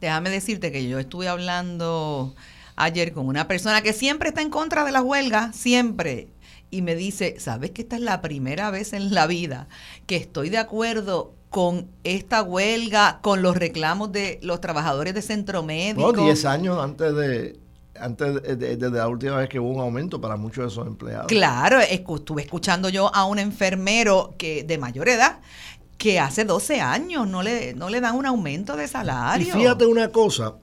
Déjame 0.00 0.28
decirte 0.28 0.70
que 0.70 0.86
yo 0.86 0.98
estuve 0.98 1.28
hablando 1.28 2.34
ayer 2.76 3.12
con 3.12 3.26
una 3.26 3.48
persona 3.48 3.82
que 3.82 3.92
siempre 3.92 4.28
está 4.30 4.42
en 4.42 4.50
contra 4.50 4.84
de 4.84 4.92
la 4.92 5.02
huelga, 5.02 5.52
siempre. 5.52 6.28
Y 6.70 6.82
me 6.82 6.96
dice, 6.96 7.36
¿sabes 7.38 7.70
que 7.70 7.82
esta 7.82 7.96
es 7.96 8.02
la 8.02 8.20
primera 8.20 8.70
vez 8.70 8.92
en 8.92 9.14
la 9.14 9.26
vida 9.26 9.68
que 10.06 10.16
estoy 10.16 10.50
de 10.50 10.58
acuerdo 10.58 11.34
con 11.54 11.88
esta 12.02 12.42
huelga, 12.42 13.20
con 13.22 13.40
los 13.40 13.56
reclamos 13.56 14.10
de 14.10 14.40
los 14.42 14.60
trabajadores 14.60 15.14
de 15.14 15.22
centro 15.22 15.62
médico. 15.62 16.12
No, 16.12 16.24
10 16.24 16.44
años 16.46 16.82
antes 16.82 17.14
de, 17.14 17.60
antes 17.96 18.42
de, 18.58 18.90
la 18.90 19.06
última 19.06 19.36
vez 19.36 19.48
que 19.48 19.60
hubo 19.60 19.68
un 19.68 19.80
aumento 19.80 20.20
para 20.20 20.36
muchos 20.36 20.64
de 20.64 20.68
esos 20.72 20.84
empleados. 20.84 21.28
Claro, 21.28 21.78
estuve 21.78 22.42
escuchando 22.42 22.88
yo 22.88 23.14
a 23.14 23.24
un 23.24 23.38
enfermero 23.38 24.34
que 24.36 24.64
de 24.64 24.78
mayor 24.78 25.08
edad 25.08 25.38
que 25.96 26.18
hace 26.18 26.44
12 26.44 26.80
años 26.80 27.28
no 27.28 27.42
le, 27.44 27.72
no 27.74 27.88
le 27.88 28.00
dan 28.00 28.16
un 28.16 28.26
aumento 28.26 28.76
de 28.76 28.88
salario. 28.88 29.46
Y 29.46 29.50
fíjate 29.52 29.86
una 29.86 30.08
cosa, 30.08 30.56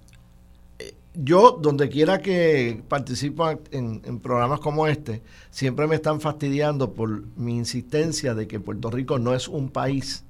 yo 1.14 1.60
donde 1.62 1.90
quiera 1.90 2.22
que 2.22 2.84
participo 2.88 3.50
en, 3.72 4.20
programas 4.20 4.60
como 4.60 4.88
este, 4.88 5.22
siempre 5.50 5.88
me 5.88 5.96
están 5.96 6.22
fastidiando 6.22 6.94
por 6.94 7.26
mi 7.36 7.58
insistencia 7.58 8.34
de 8.34 8.48
que 8.48 8.60
Puerto 8.60 8.90
Rico 8.90 9.20
no 9.20 9.34
es 9.34 9.48
un 9.48 9.70
país 9.70 10.24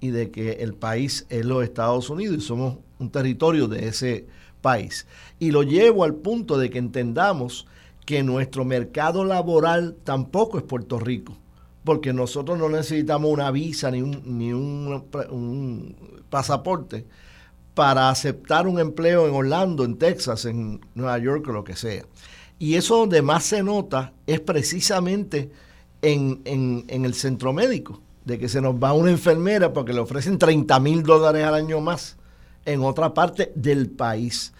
y 0.00 0.10
de 0.10 0.30
que 0.30 0.52
el 0.60 0.74
país 0.74 1.26
es 1.28 1.44
los 1.44 1.64
Estados 1.64 2.08
Unidos 2.08 2.36
y 2.38 2.40
somos 2.40 2.78
un 2.98 3.10
territorio 3.10 3.66
de 3.66 3.88
ese 3.88 4.26
país. 4.60 5.06
Y 5.38 5.50
lo 5.50 5.62
llevo 5.62 6.04
al 6.04 6.14
punto 6.14 6.56
de 6.56 6.70
que 6.70 6.78
entendamos 6.78 7.66
que 8.06 8.22
nuestro 8.22 8.64
mercado 8.64 9.24
laboral 9.24 9.96
tampoco 10.04 10.58
es 10.58 10.64
Puerto 10.64 10.98
Rico, 10.98 11.36
porque 11.84 12.12
nosotros 12.12 12.58
no 12.58 12.68
necesitamos 12.68 13.30
una 13.30 13.50
visa 13.50 13.90
ni 13.90 14.02
un, 14.02 14.22
ni 14.24 14.52
un, 14.52 15.96
pasaporte 16.30 17.06
para 17.78 18.10
aceptar 18.10 18.66
un 18.66 18.80
empleo 18.80 19.28
en 19.28 19.34
Orlando, 19.34 19.84
en 19.84 19.98
Texas, 19.98 20.44
en 20.46 20.80
Nueva 20.94 21.16
York 21.18 21.46
o 21.48 21.52
lo 21.52 21.62
que 21.62 21.76
sea. 21.76 22.02
Y 22.58 22.74
eso 22.74 22.96
donde 22.96 23.22
más 23.22 23.44
se 23.44 23.62
nota 23.62 24.12
es 24.26 24.40
precisamente 24.40 25.52
en, 26.02 26.42
en 26.44 27.04
el 27.04 27.14
centro 27.14 27.52
médico 27.52 28.00
de 28.24 28.36
que 28.38 28.48
se 28.48 28.60
nos 28.60 28.74
va 28.74 28.92
una 28.94 29.12
enfermera 29.12 29.72
porque 29.72 29.92
le 29.92 30.00
ofrecen 30.00 30.38
30 30.38 30.80
mil 30.80 31.04
dólares 31.04 31.44
al 31.44 31.54
año 31.54 31.80
más 31.80 32.16
en 32.64 32.82
otra 32.82 33.14
parte 33.14 33.52
del 33.54 33.90
país. 33.90 34.52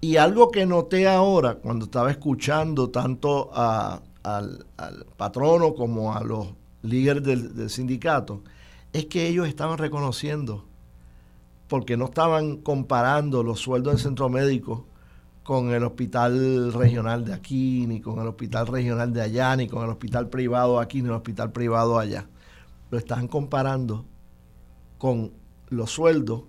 Y 0.00 0.16
algo 0.16 0.50
que 0.50 0.64
noté 0.64 1.06
ahora 1.06 1.56
cuando 1.56 1.84
estaba 1.84 2.10
escuchando 2.10 2.88
tanto 2.88 3.50
al, 3.54 4.66
patrono 5.18 5.74
como 5.74 6.14
a 6.14 6.24
los 6.24 6.48
líderes 6.82 7.22
del, 7.22 7.68
sindicato, 7.68 8.42
es 8.94 9.04
que 9.04 9.28
ellos 9.28 9.46
estaban 9.46 9.76
reconociendo, 9.76 10.64
porque 11.74 11.96
no 11.96 12.04
estaban 12.04 12.58
comparando 12.58 13.42
los 13.42 13.58
sueldos 13.58 13.94
del 13.94 14.00
centro 14.00 14.28
médico 14.28 14.86
con 15.42 15.74
el 15.74 15.82
hospital 15.82 16.72
regional 16.72 17.24
de 17.24 17.34
aquí, 17.34 17.84
ni 17.88 18.00
con 18.00 18.20
el 18.20 18.28
hospital 18.28 18.68
regional 18.68 19.12
de 19.12 19.22
allá, 19.22 19.56
ni 19.56 19.66
con 19.66 19.82
el 19.82 19.90
hospital 19.90 20.28
privado 20.28 20.78
aquí, 20.78 21.02
ni 21.02 21.08
el 21.08 21.16
hospital 21.16 21.50
privado 21.50 21.98
allá. 21.98 22.28
Lo 22.92 22.98
están 22.98 23.26
comparando 23.26 24.04
con 24.98 25.32
los 25.68 25.90
sueldos 25.90 26.42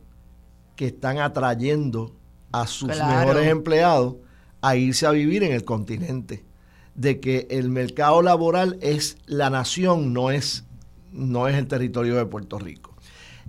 que 0.76 0.86
están 0.86 1.18
atrayendo 1.18 2.14
a 2.52 2.68
sus 2.68 2.90
mejores 2.90 3.48
empleados 3.48 4.18
a 4.62 4.76
irse 4.76 5.08
a 5.08 5.10
vivir 5.10 5.42
en 5.42 5.54
el 5.54 5.66
continente. 5.66 6.46
De 6.94 7.20
que 7.20 7.48
el 7.50 7.72
mercado 7.72 8.22
laboral 8.22 8.78
es 8.80 9.18
la 9.26 9.50
nación, 9.50 10.14
no 10.14 10.30
es, 10.30 10.66
no 11.12 11.48
es 11.48 11.56
el 11.56 11.66
territorio 11.66 12.14
de 12.14 12.28
Puerto 12.28 12.60
Rico. 12.60 12.94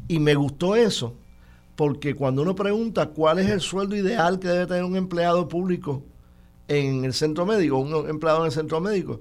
Y 0.09 0.21
me 0.21 0.35
gustó 0.37 0.75
eso, 0.75 1.17
porque 1.77 2.15
cuando 2.15 2.43
uno 2.43 2.55
pregunta 2.55 3.11
cuál 3.11 3.39
es 3.39 3.51
el 3.51 3.61
sueldo 3.61 3.95
ideal 3.95 4.39
que 4.39 4.49
debe 4.49 4.67
tener 4.67 4.85
un 4.85 4.97
empleado 4.97 5.47
público 5.47 6.03
en 6.69 7.05
el 7.05 7.12
centro 7.12 7.45
médico, 7.47 7.77
un 7.77 8.09
empleado 8.09 8.41
en 8.41 8.47
el 8.47 8.53
centro 8.53 8.81
médico, 8.81 9.21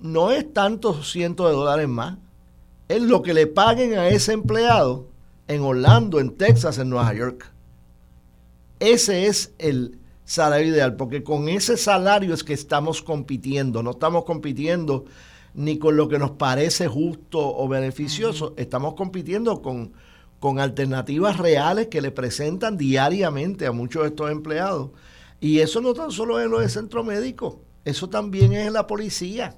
no 0.00 0.32
es 0.32 0.52
tantos 0.52 1.10
cientos 1.10 1.48
de 1.48 1.54
dólares 1.54 1.88
más, 1.88 2.18
es 2.88 3.00
lo 3.00 3.22
que 3.22 3.32
le 3.32 3.46
paguen 3.46 3.96
a 3.96 4.08
ese 4.08 4.32
empleado 4.32 5.06
en 5.46 5.62
Orlando, 5.62 6.20
en 6.20 6.36
Texas, 6.36 6.78
en 6.78 6.90
Nueva 6.90 7.14
York. 7.14 7.50
Ese 8.80 9.26
es 9.26 9.54
el 9.58 9.98
salario 10.24 10.68
ideal, 10.68 10.96
porque 10.96 11.22
con 11.22 11.48
ese 11.48 11.76
salario 11.76 12.34
es 12.34 12.42
que 12.42 12.52
estamos 12.52 13.00
compitiendo, 13.00 13.82
no 13.82 13.92
estamos 13.92 14.24
compitiendo 14.24 15.04
ni 15.54 15.78
con 15.78 15.96
lo 15.96 16.08
que 16.08 16.18
nos 16.18 16.32
parece 16.32 16.88
justo 16.88 17.38
o 17.38 17.68
beneficioso, 17.68 18.54
estamos 18.56 18.94
compitiendo 18.94 19.62
con 19.62 19.92
con 20.44 20.60
alternativas 20.60 21.38
reales 21.38 21.86
que 21.86 22.02
le 22.02 22.10
presentan 22.10 22.76
diariamente 22.76 23.66
a 23.66 23.72
muchos 23.72 24.02
de 24.02 24.08
estos 24.10 24.30
empleados. 24.30 24.90
Y 25.40 25.60
eso 25.60 25.80
no 25.80 25.94
tan 25.94 26.10
solo 26.10 26.38
es 26.38 26.50
lo 26.50 26.60
de 26.60 26.68
centro 26.68 27.02
médico, 27.02 27.62
eso 27.86 28.10
también 28.10 28.52
es 28.52 28.70
la 28.70 28.86
policía. 28.86 29.56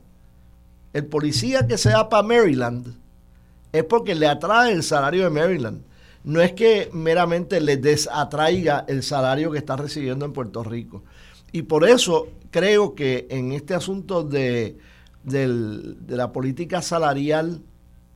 El 0.93 1.07
policía 1.07 1.67
que 1.67 1.77
sea 1.77 2.09
para 2.09 2.23
Maryland 2.23 2.95
es 3.73 3.83
porque 3.83 4.15
le 4.15 4.29
atrae 4.29 4.75
el 4.75 4.85
salario 4.85 5.25
de 5.25 5.31
Maryland. 5.31 5.83
No 6.23 6.41
es 6.41 6.53
que 6.53 6.89
meramente 6.93 7.61
le 7.61 7.79
desatraiga 7.79 8.85
el 8.87 9.03
salario 9.03 9.51
que 9.51 9.59
está 9.59 9.75
recibiendo 9.75 10.25
en 10.25 10.33
Puerto 10.33 10.63
Rico. 10.63 11.03
Y 11.51 11.63
por 11.63 11.85
eso 11.85 12.29
creo 12.53 12.95
que 12.95 13.27
en 13.29 13.51
este 13.51 13.75
asunto 13.75 14.23
de, 14.23 14.79
de 15.25 16.17
la 16.17 16.31
política 16.31 16.81
salarial 16.81 17.61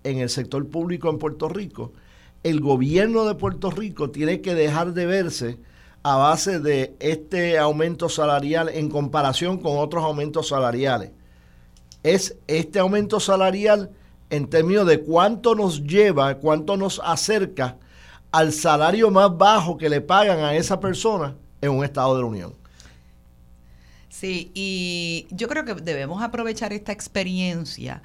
en 0.04 0.18
el 0.18 0.30
sector 0.30 0.64
público 0.68 1.10
en 1.10 1.18
Puerto 1.18 1.48
Rico, 1.48 1.94
el 2.42 2.60
gobierno 2.60 3.24
de 3.24 3.34
Puerto 3.34 3.70
Rico 3.70 4.10
tiene 4.10 4.40
que 4.40 4.54
dejar 4.54 4.92
de 4.92 5.06
verse 5.06 5.58
a 6.02 6.16
base 6.16 6.60
de 6.60 6.96
este 6.98 7.58
aumento 7.58 8.08
salarial 8.08 8.70
en 8.70 8.88
comparación 8.88 9.58
con 9.58 9.78
otros 9.78 10.02
aumentos 10.02 10.48
salariales. 10.48 11.10
Es 12.02 12.36
este 12.46 12.78
aumento 12.78 13.20
salarial 13.20 13.90
en 14.30 14.48
términos 14.48 14.86
de 14.86 15.00
cuánto 15.00 15.54
nos 15.54 15.82
lleva, 15.82 16.36
cuánto 16.36 16.76
nos 16.76 17.00
acerca 17.04 17.76
al 18.30 18.52
salario 18.52 19.10
más 19.10 19.36
bajo 19.36 19.76
que 19.76 19.90
le 19.90 20.00
pagan 20.00 20.38
a 20.38 20.54
esa 20.54 20.80
persona 20.80 21.36
en 21.60 21.70
un 21.72 21.84
Estado 21.84 22.14
de 22.16 22.22
la 22.22 22.28
Unión. 22.28 22.54
Sí, 24.08 24.50
y 24.54 25.26
yo 25.30 25.48
creo 25.48 25.64
que 25.64 25.74
debemos 25.74 26.22
aprovechar 26.22 26.72
esta 26.72 26.92
experiencia 26.92 28.02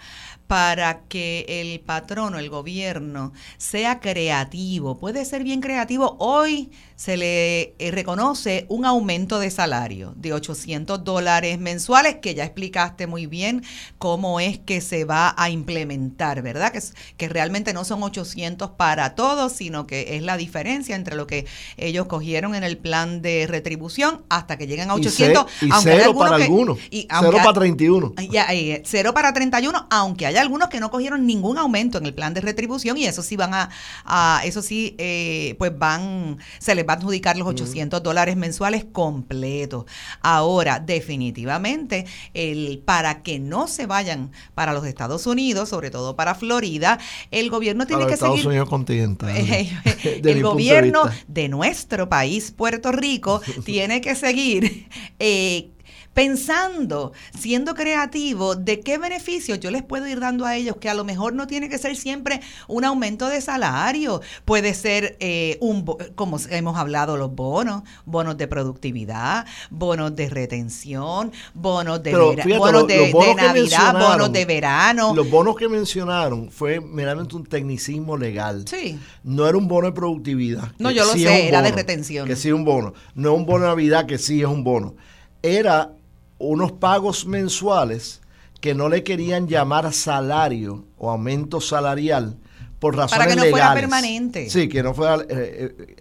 para 0.47 1.01
que 1.07 1.45
el 1.47 1.79
patrono, 1.79 2.37
el 2.37 2.49
gobierno, 2.49 3.33
sea 3.57 3.99
creativo. 3.99 4.97
Puede 4.97 5.25
ser 5.25 5.43
bien 5.43 5.61
creativo. 5.61 6.15
Hoy 6.19 6.71
se 6.95 7.17
le 7.17 7.75
eh, 7.77 7.91
reconoce 7.91 8.65
un 8.69 8.85
aumento 8.85 9.39
de 9.39 9.51
salario 9.51 10.13
de 10.15 10.33
800 10.33 11.03
dólares 11.03 11.59
mensuales, 11.59 12.17
que 12.21 12.35
ya 12.35 12.45
explicaste 12.45 13.07
muy 13.07 13.25
bien 13.25 13.63
cómo 13.97 14.39
es 14.39 14.59
que 14.59 14.81
se 14.81 15.03
va 15.03 15.33
a 15.37 15.49
implementar, 15.49 16.41
¿verdad? 16.41 16.71
Que, 16.71 16.79
que 17.17 17.27
realmente 17.27 17.73
no 17.73 17.83
son 17.83 18.03
800 18.03 18.71
para 18.71 19.15
todos, 19.15 19.51
sino 19.53 19.87
que 19.87 20.15
es 20.15 20.23
la 20.23 20.37
diferencia 20.37 20.95
entre 20.95 21.15
lo 21.15 21.27
que 21.27 21.45
ellos 21.77 22.05
cogieron 22.05 22.55
en 22.55 22.63
el 22.63 22.77
plan 22.77 23.21
de 23.21 23.47
retribución 23.47 24.23
hasta 24.29 24.57
que 24.57 24.67
lleguen 24.67 24.89
a 24.89 24.95
800. 24.95 25.45
Y, 25.61 25.69
cero 25.81 26.15
para 26.17 26.35
algunos. 26.35 26.77
cero 26.89 27.37
para 27.43 27.53
31. 27.53 28.13
Ya, 28.31 28.45
eh, 28.53 28.81
cero 28.85 29.13
para 29.13 29.33
31, 29.33 29.87
aunque 29.89 30.25
hay 30.35 30.41
algunos 30.41 30.69
que 30.69 30.79
no 30.79 30.91
cogieron 30.91 31.25
ningún 31.25 31.57
aumento 31.57 31.97
en 31.97 32.05
el 32.05 32.13
plan 32.13 32.33
de 32.33 32.41
retribución 32.41 32.97
y 32.97 33.05
eso 33.05 33.23
sí 33.23 33.35
van 33.35 33.51
a, 33.53 34.41
eso 34.43 34.61
sí, 34.61 34.95
eh, 34.97 35.55
pues 35.57 35.77
van, 35.77 36.37
se 36.59 36.75
les 36.75 36.87
va 36.87 36.93
a 36.93 36.95
adjudicar 36.97 37.37
los 37.37 37.47
800 37.47 38.03
dólares 38.03 38.35
mensuales 38.35 38.85
completos. 38.85 39.85
Ahora, 40.21 40.79
definitivamente, 40.79 42.05
el, 42.33 42.81
para 42.85 43.23
que 43.23 43.39
no 43.39 43.67
se 43.67 43.85
vayan 43.85 44.31
para 44.53 44.73
los 44.73 44.85
Estados 44.85 45.25
Unidos, 45.27 45.69
sobre 45.69 45.89
todo 45.89 46.15
para 46.15 46.35
Florida, 46.35 46.99
el 47.31 47.49
gobierno 47.49 47.87
tiene 47.87 48.05
que 48.05 48.13
Estados 48.13 48.35
seguir... 48.35 48.47
Unidos 48.47 48.69
continental. 48.69 49.35
el 50.03 50.43
gobierno 50.43 51.09
de, 51.27 51.49
nuestro 51.49 52.09
país, 52.09 52.51
Puerto 52.51 52.91
Rico, 52.91 53.41
tiene 53.65 54.01
que 54.01 54.15
seguir 54.15 54.87
eh, 55.19 55.69
pensando, 56.15 57.11
siendo 57.37 57.75
creativo, 57.75 58.55
de 58.55 58.79
qué 58.79 58.97
beneficios 58.97 59.59
yo 59.59 59.69
les 59.69 59.83
puedo 59.83 60.07
ir 60.07 60.21
dando 60.21 60.45
a 60.45 60.55
ellos, 60.55 60.77
que 60.77 60.89
a 60.89 60.93
lo 60.93 61.03
mejor 61.03 61.33
no 61.33 61.45
tiene 61.45 61.67
que 61.67 61.77
ser 61.77 61.97
siempre 61.97 62.39
un 62.69 62.85
aumento 62.85 63.27
de 63.27 63.41
salario, 63.41 64.21
puede 64.45 64.73
ser 64.73 65.17
eh, 65.19 65.57
un, 65.59 65.85
como 66.15 66.39
hemos 66.49 66.77
hablado, 66.77 67.17
los 67.17 67.35
bonos, 67.35 67.83
bonos 68.05 68.37
de 68.37 68.47
productividad, 68.47 69.45
bonos 69.69 70.15
de 70.15 70.29
retención, 70.29 71.33
bonos 71.53 72.01
de, 72.01 72.13
bonos 72.15 72.87
de, 72.87 73.13
Navidad, 73.35 73.93
bonos 73.93 74.31
de 74.31 74.45
verano. 74.45 75.13
Los 75.13 75.29
bonos 75.29 75.57
que 75.57 75.67
mencionaron 75.67 76.49
fue 76.49 76.79
meramente 76.79 77.35
un 77.35 77.43
tecnicismo 77.43 78.15
legal. 78.15 78.63
Sí. 78.65 78.97
No 79.25 79.45
era 79.45 79.57
un 79.57 79.67
bono 79.67 79.87
de 79.87 79.93
productividad. 79.93 80.71
No, 80.79 80.91
yo 80.91 81.03
lo 81.03 81.11
sé, 81.11 81.49
era 81.49 81.61
de 81.61 81.73
retención. 81.73 82.25
Que 82.25 82.37
sí 82.37 82.47
es 82.47 82.53
un 82.53 82.63
bono. 82.63 82.93
No 83.15 83.33
es 83.33 83.37
un 83.37 83.45
bono 83.45 83.65
de 83.65 83.71
Navidad, 83.71 84.05
que 84.05 84.17
sí 84.17 84.39
es 84.39 84.47
un 84.47 84.63
bono. 84.63 84.95
Era 85.41 85.94
unos 86.37 86.71
pagos 86.73 87.25
mensuales 87.25 88.21
que 88.61 88.73
no 88.73 88.89
le 88.89 89.03
querían 89.03 89.47
llamar 89.47 89.91
salario 89.93 90.85
o 90.97 91.09
aumento 91.09 91.61
salarial 91.61 92.37
por 92.79 92.95
razones 92.95 93.25
Para 93.25 93.35
que 93.35 93.41
no 93.41 93.51
fuera 93.51 93.73
permanente. 93.73 94.49
Sí, 94.49 94.67
que 94.67 94.83
no 94.83 94.93
fuera... 94.93 95.23
Eh, 95.23 95.25
eh, 95.29 95.95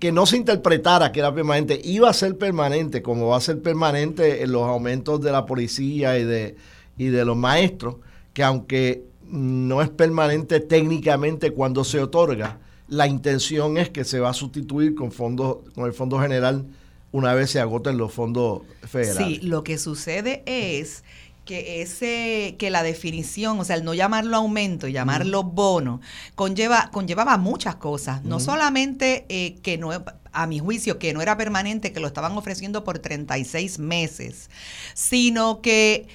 que 0.00 0.12
no 0.12 0.24
se 0.24 0.38
interpretara 0.38 1.12
que 1.12 1.20
era 1.20 1.32
permanente, 1.32 1.78
iba 1.84 2.08
a 2.08 2.14
ser 2.14 2.38
permanente, 2.38 3.02
como 3.02 3.28
va 3.28 3.36
a 3.36 3.40
ser 3.40 3.60
permanente 3.60 4.42
en 4.42 4.50
los 4.50 4.62
aumentos 4.62 5.20
de 5.20 5.30
la 5.30 5.44
policía 5.44 6.18
y 6.18 6.24
de, 6.24 6.56
y 6.96 7.08
de 7.08 7.24
los 7.26 7.36
maestros, 7.36 7.96
que 8.32 8.42
aunque 8.42 9.04
no 9.28 9.82
es 9.82 9.90
permanente 9.90 10.58
técnicamente 10.60 11.50
cuando 11.50 11.84
se 11.84 12.00
otorga, 12.00 12.58
la 12.88 13.06
intención 13.06 13.76
es 13.76 13.90
que 13.90 14.04
se 14.04 14.18
va 14.20 14.30
a 14.30 14.34
sustituir 14.34 14.94
con 14.94 15.12
fondos, 15.12 15.58
con 15.74 15.84
el 15.84 15.92
Fondo 15.92 16.18
General 16.18 16.64
una 17.12 17.34
vez 17.34 17.50
se 17.50 17.60
agoten 17.60 17.96
los 17.96 18.12
fondos 18.12 18.62
federales. 18.86 19.40
Sí, 19.40 19.46
lo 19.46 19.64
que 19.64 19.78
sucede 19.78 20.42
es 20.46 21.02
que 21.44 21.82
ese 21.82 22.54
que 22.58 22.70
la 22.70 22.82
definición, 22.82 23.58
o 23.58 23.64
sea, 23.64 23.76
el 23.76 23.84
no 23.84 23.94
llamarlo 23.94 24.36
aumento 24.36 24.86
y 24.86 24.92
llamarlo 24.92 25.42
bono, 25.42 26.00
conlleva 26.34 26.90
conllevaba 26.92 27.38
muchas 27.38 27.76
cosas, 27.76 28.24
no 28.24 28.38
solamente 28.38 29.26
eh, 29.28 29.56
que 29.62 29.78
no 29.78 29.90
a 30.32 30.46
mi 30.46 30.60
juicio 30.60 30.98
que 30.98 31.12
no 31.12 31.22
era 31.22 31.36
permanente, 31.36 31.92
que 31.92 32.00
lo 32.00 32.06
estaban 32.06 32.36
ofreciendo 32.36 32.84
por 32.84 33.00
36 33.00 33.78
meses, 33.80 34.48
sino 34.94 35.60
que 35.60 36.06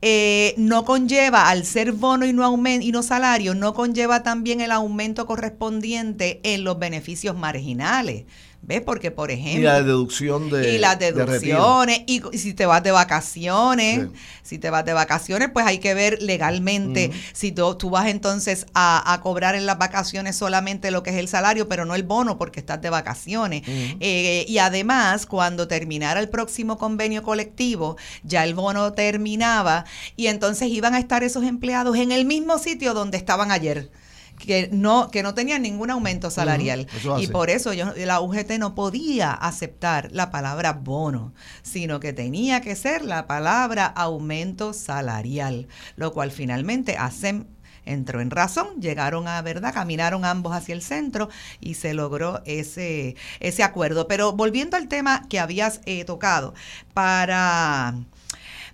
eh, 0.00 0.54
no 0.56 0.84
conlleva, 0.84 1.48
al 1.48 1.64
ser 1.64 1.92
bono 1.92 2.24
y 2.24 2.32
no, 2.32 2.44
aumento, 2.44 2.86
y 2.86 2.92
no 2.92 3.02
salario, 3.02 3.54
no 3.54 3.74
conlleva 3.74 4.22
también 4.22 4.60
el 4.60 4.70
aumento 4.70 5.26
correspondiente 5.26 6.40
en 6.44 6.64
los 6.64 6.78
beneficios 6.78 7.36
marginales. 7.36 8.24
¿Ves? 8.68 8.82
Porque, 8.82 9.10
por 9.10 9.30
ejemplo... 9.30 9.60
Y 9.60 9.62
la 9.62 9.82
deducción 9.82 10.50
de... 10.50 10.74
Y 10.74 10.78
las 10.78 10.98
deducciones. 10.98 12.02
y, 12.06 12.20
si 12.36 12.52
te 12.52 12.66
vas 12.66 12.82
de 12.82 12.90
vacaciones, 12.90 14.08
si 14.42 14.58
te 14.58 14.68
vas 14.68 14.84
de 14.84 14.92
vacaciones, 14.92 15.48
pues 15.50 15.64
hay 15.64 15.78
que 15.78 15.94
ver 15.94 16.20
legalmente 16.20 17.10
si 17.32 17.50
tú, 17.50 17.76
tú, 17.76 17.88
vas 17.88 18.08
entonces 18.08 18.66
a, 18.74 19.18
cobrar 19.22 19.54
en 19.54 19.64
las 19.64 19.78
vacaciones 19.78 20.36
solamente 20.36 20.90
lo 20.90 21.02
que 21.02 21.08
es 21.08 21.16
el 21.16 21.28
salario, 21.28 21.66
pero 21.66 21.86
no 21.86 21.94
el 21.94 22.02
bono 22.02 22.36
porque 22.36 22.60
estás 22.60 22.82
de 22.82 22.90
vacaciones. 22.90 23.62
Eh, 23.66 24.44
y 24.46 24.58
además, 24.58 25.24
cuando 25.24 25.66
terminara 25.66 26.20
el 26.20 26.28
próximo 26.28 26.76
convenio 26.76 27.22
colectivo, 27.22 27.96
ya 28.22 28.44
el 28.44 28.52
bono 28.52 28.92
terminaba 28.92 29.86
y 30.14 30.26
entonces 30.26 30.68
iban 30.68 30.94
a 30.94 30.98
estar 30.98 31.24
esos 31.24 31.44
empleados 31.44 31.96
en 31.96 32.12
el 32.12 32.26
mismo 32.26 32.58
sitio 32.58 32.92
donde 32.92 33.16
estaban 33.16 33.50
ayer 33.50 33.90
que 34.38 34.68
no, 34.72 35.10
que 35.10 35.22
no 35.22 35.34
tenían 35.34 35.62
ningún 35.62 35.90
aumento 35.90 36.30
salarial. 36.30 36.86
y 37.18 37.26
por 37.26 37.50
eso 37.50 37.72
yo, 37.72 37.92
la 37.96 38.20
UGT 38.20 38.52
no 38.58 38.74
podía 38.74 39.32
aceptar 39.32 40.10
la 40.12 40.30
palabra 40.30 40.72
bono, 40.72 41.34
sino 41.62 42.00
que 42.00 42.12
tenía 42.12 42.60
que 42.60 42.76
ser 42.76 43.04
la 43.04 43.26
palabra 43.26 43.86
aumento 43.86 44.72
salarial, 44.72 45.68
lo 45.96 46.12
cual 46.12 46.30
finalmente 46.30 46.96
hacen 46.96 47.46
entró 47.84 48.20
en 48.20 48.30
razón, 48.30 48.80
llegaron 48.80 49.28
a 49.28 49.40
verdad, 49.40 49.72
caminaron 49.72 50.24
ambos 50.24 50.54
hacia 50.54 50.74
el 50.74 50.82
centro 50.82 51.30
y 51.58 51.74
se 51.74 51.94
logró 51.94 52.42
ese, 52.44 53.16
ese 53.40 53.62
acuerdo. 53.62 54.06
Pero 54.06 54.32
volviendo 54.32 54.76
al 54.76 54.88
tema 54.88 55.26
que 55.28 55.40
habías 55.40 55.80
eh, 55.86 56.04
tocado, 56.04 56.54
para 56.92 57.94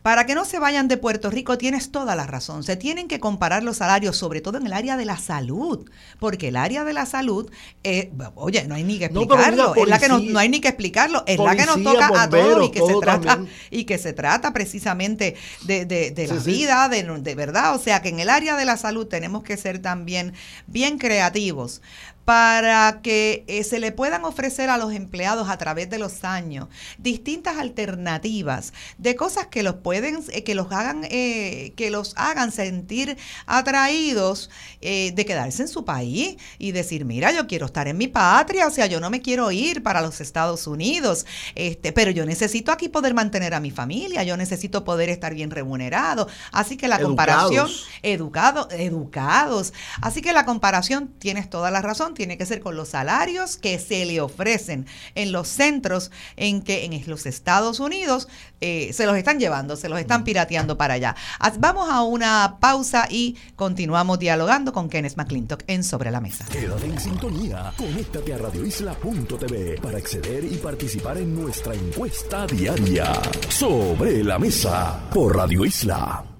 para 0.04 0.26
que 0.26 0.34
no 0.34 0.44
se 0.44 0.58
vayan 0.58 0.86
de 0.86 0.98
Puerto 0.98 1.30
Rico, 1.30 1.56
tienes 1.56 1.90
toda 1.90 2.14
la 2.14 2.26
razón. 2.26 2.62
Se 2.62 2.76
tienen 2.76 3.08
que 3.08 3.20
comparar 3.20 3.62
los 3.62 3.78
salarios, 3.78 4.18
sobre 4.18 4.42
todo 4.42 4.58
en 4.58 4.66
el 4.66 4.74
área 4.74 4.98
de 4.98 5.06
la 5.06 5.16
salud, 5.16 5.88
porque 6.20 6.48
el 6.48 6.56
área 6.56 6.84
de 6.84 6.92
la 6.92 7.06
salud, 7.06 7.50
eh, 7.84 8.12
oye, 8.34 8.68
no 8.68 8.74
hay 8.74 8.84
ni 8.84 8.98
que 8.98 9.06
explicarlo, 9.06 9.74
es 9.74 9.88
la 9.88 9.98
que 9.98 10.08
no, 10.10 10.38
hay 10.38 10.50
ni 10.50 10.60
que 10.60 10.68
explicarlo, 10.68 11.24
es 11.26 11.38
la 11.38 11.56
que 11.56 11.64
nos 11.64 11.82
toca 11.82 12.22
a 12.22 12.28
todos 12.28 12.66
y 12.66 12.70
que 12.70 12.80
se 12.80 12.94
trata 13.00 13.44
y 13.70 13.84
que 13.84 13.96
se 13.96 14.12
trata 14.12 14.52
precisamente 14.52 15.36
de, 15.62 15.86
de, 15.86 16.26
la 16.26 16.34
vida, 16.34 16.88
de, 16.90 17.02
de 17.02 17.34
verdad. 17.34 17.74
O 17.74 17.78
sea 17.78 18.02
que 18.02 18.10
en 18.10 18.20
el 18.20 18.28
área 18.28 18.56
de 18.56 18.66
la 18.66 18.76
salud 18.76 19.06
tenemos 19.06 19.42
que 19.42 19.56
ser 19.56 19.80
también 19.80 20.34
bien 20.66 20.98
creativos 20.98 21.80
para 22.24 23.00
que 23.02 23.44
eh, 23.46 23.64
se 23.64 23.78
le 23.78 23.92
puedan 23.92 24.24
ofrecer 24.24 24.70
a 24.70 24.76
los 24.76 24.92
empleados 24.92 25.48
a 25.48 25.58
través 25.58 25.90
de 25.90 25.98
los 25.98 26.24
años 26.24 26.68
distintas 26.98 27.58
alternativas 27.58 28.72
de 28.98 29.16
cosas 29.16 29.46
que 29.46 29.62
los 29.62 29.76
pueden 29.76 30.20
eh, 30.32 30.44
que 30.44 30.54
los 30.54 30.70
hagan 30.72 31.06
eh, 31.10 31.72
que 31.76 31.90
los 31.90 32.14
hagan 32.16 32.52
sentir 32.52 33.16
atraídos 33.46 34.50
de 34.80 35.24
quedarse 35.26 35.62
en 35.62 35.68
su 35.68 35.84
país 35.84 36.36
y 36.58 36.72
decir 36.72 37.04
mira 37.04 37.32
yo 37.32 37.46
quiero 37.46 37.66
estar 37.66 37.88
en 37.88 37.96
mi 37.96 38.08
patria 38.08 38.66
o 38.66 38.70
sea 38.70 38.86
yo 38.86 39.00
no 39.00 39.08
me 39.10 39.22
quiero 39.22 39.50
ir 39.50 39.82
para 39.82 40.02
los 40.02 40.20
Estados 40.20 40.66
Unidos 40.66 41.26
este 41.54 41.92
pero 41.92 42.10
yo 42.10 42.26
necesito 42.26 42.70
aquí 42.70 42.88
poder 42.88 43.14
mantener 43.14 43.54
a 43.54 43.60
mi 43.60 43.70
familia 43.70 44.22
yo 44.24 44.36
necesito 44.36 44.84
poder 44.84 45.08
estar 45.08 45.34
bien 45.34 45.50
remunerado 45.50 46.28
así 46.52 46.76
que 46.76 46.88
la 46.88 46.98
comparación 46.98 47.68
educados 48.02 48.68
educados. 48.72 49.72
Así 50.00 50.22
que 50.22 50.32
la 50.32 50.44
comparación 50.44 51.08
tienes 51.18 51.50
toda 51.50 51.70
la 51.70 51.82
razón 51.82 52.13
tiene 52.14 52.38
que 52.38 52.46
ser 52.46 52.60
con 52.60 52.76
los 52.76 52.88
salarios 52.88 53.56
que 53.56 53.78
se 53.78 54.04
le 54.06 54.20
ofrecen 54.20 54.86
en 55.14 55.32
los 55.32 55.48
centros 55.48 56.10
en 56.36 56.62
que 56.62 56.84
en 56.84 57.02
los 57.06 57.26
Estados 57.26 57.80
Unidos 57.80 58.28
eh, 58.60 58.92
se 58.92 59.06
los 59.06 59.16
están 59.16 59.38
llevando, 59.38 59.76
se 59.76 59.88
los 59.88 59.98
están 59.98 60.24
pirateando 60.24 60.78
para 60.78 60.94
allá. 60.94 61.16
Vamos 61.58 61.88
a 61.90 62.02
una 62.02 62.56
pausa 62.60 63.06
y 63.10 63.36
continuamos 63.56 64.18
dialogando 64.18 64.72
con 64.72 64.88
Kenneth 64.88 65.16
McClintock 65.16 65.64
en 65.66 65.84
Sobre 65.84 66.10
la 66.10 66.20
Mesa. 66.20 66.44
Quédate 66.50 66.86
en 66.86 66.98
sintonía, 66.98 67.72
conéctate 67.76 68.34
a 68.34 68.38
radioisla.tv 68.38 69.80
para 69.82 69.98
acceder 69.98 70.44
y 70.44 70.56
participar 70.56 71.18
en 71.18 71.34
nuestra 71.34 71.74
encuesta 71.74 72.46
diaria. 72.46 73.12
Sobre 73.48 74.24
la 74.24 74.38
Mesa 74.38 75.08
por 75.12 75.36
Radio 75.36 75.64
Isla. 75.64 76.33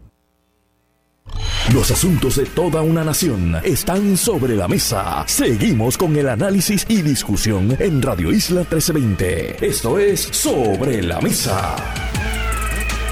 Los 1.72 1.90
asuntos 1.90 2.36
de 2.36 2.46
toda 2.46 2.82
una 2.82 3.04
nación 3.04 3.56
están 3.64 4.16
sobre 4.16 4.54
la 4.54 4.68
mesa. 4.68 5.24
Seguimos 5.26 5.96
con 5.96 6.14
el 6.16 6.28
análisis 6.28 6.84
y 6.88 7.02
discusión 7.02 7.76
en 7.80 8.02
Radio 8.02 8.30
Isla 8.32 8.60
1320. 8.60 9.66
Esto 9.66 9.98
es 9.98 10.20
Sobre 10.20 11.02
la 11.02 11.20
Mesa. 11.20 11.74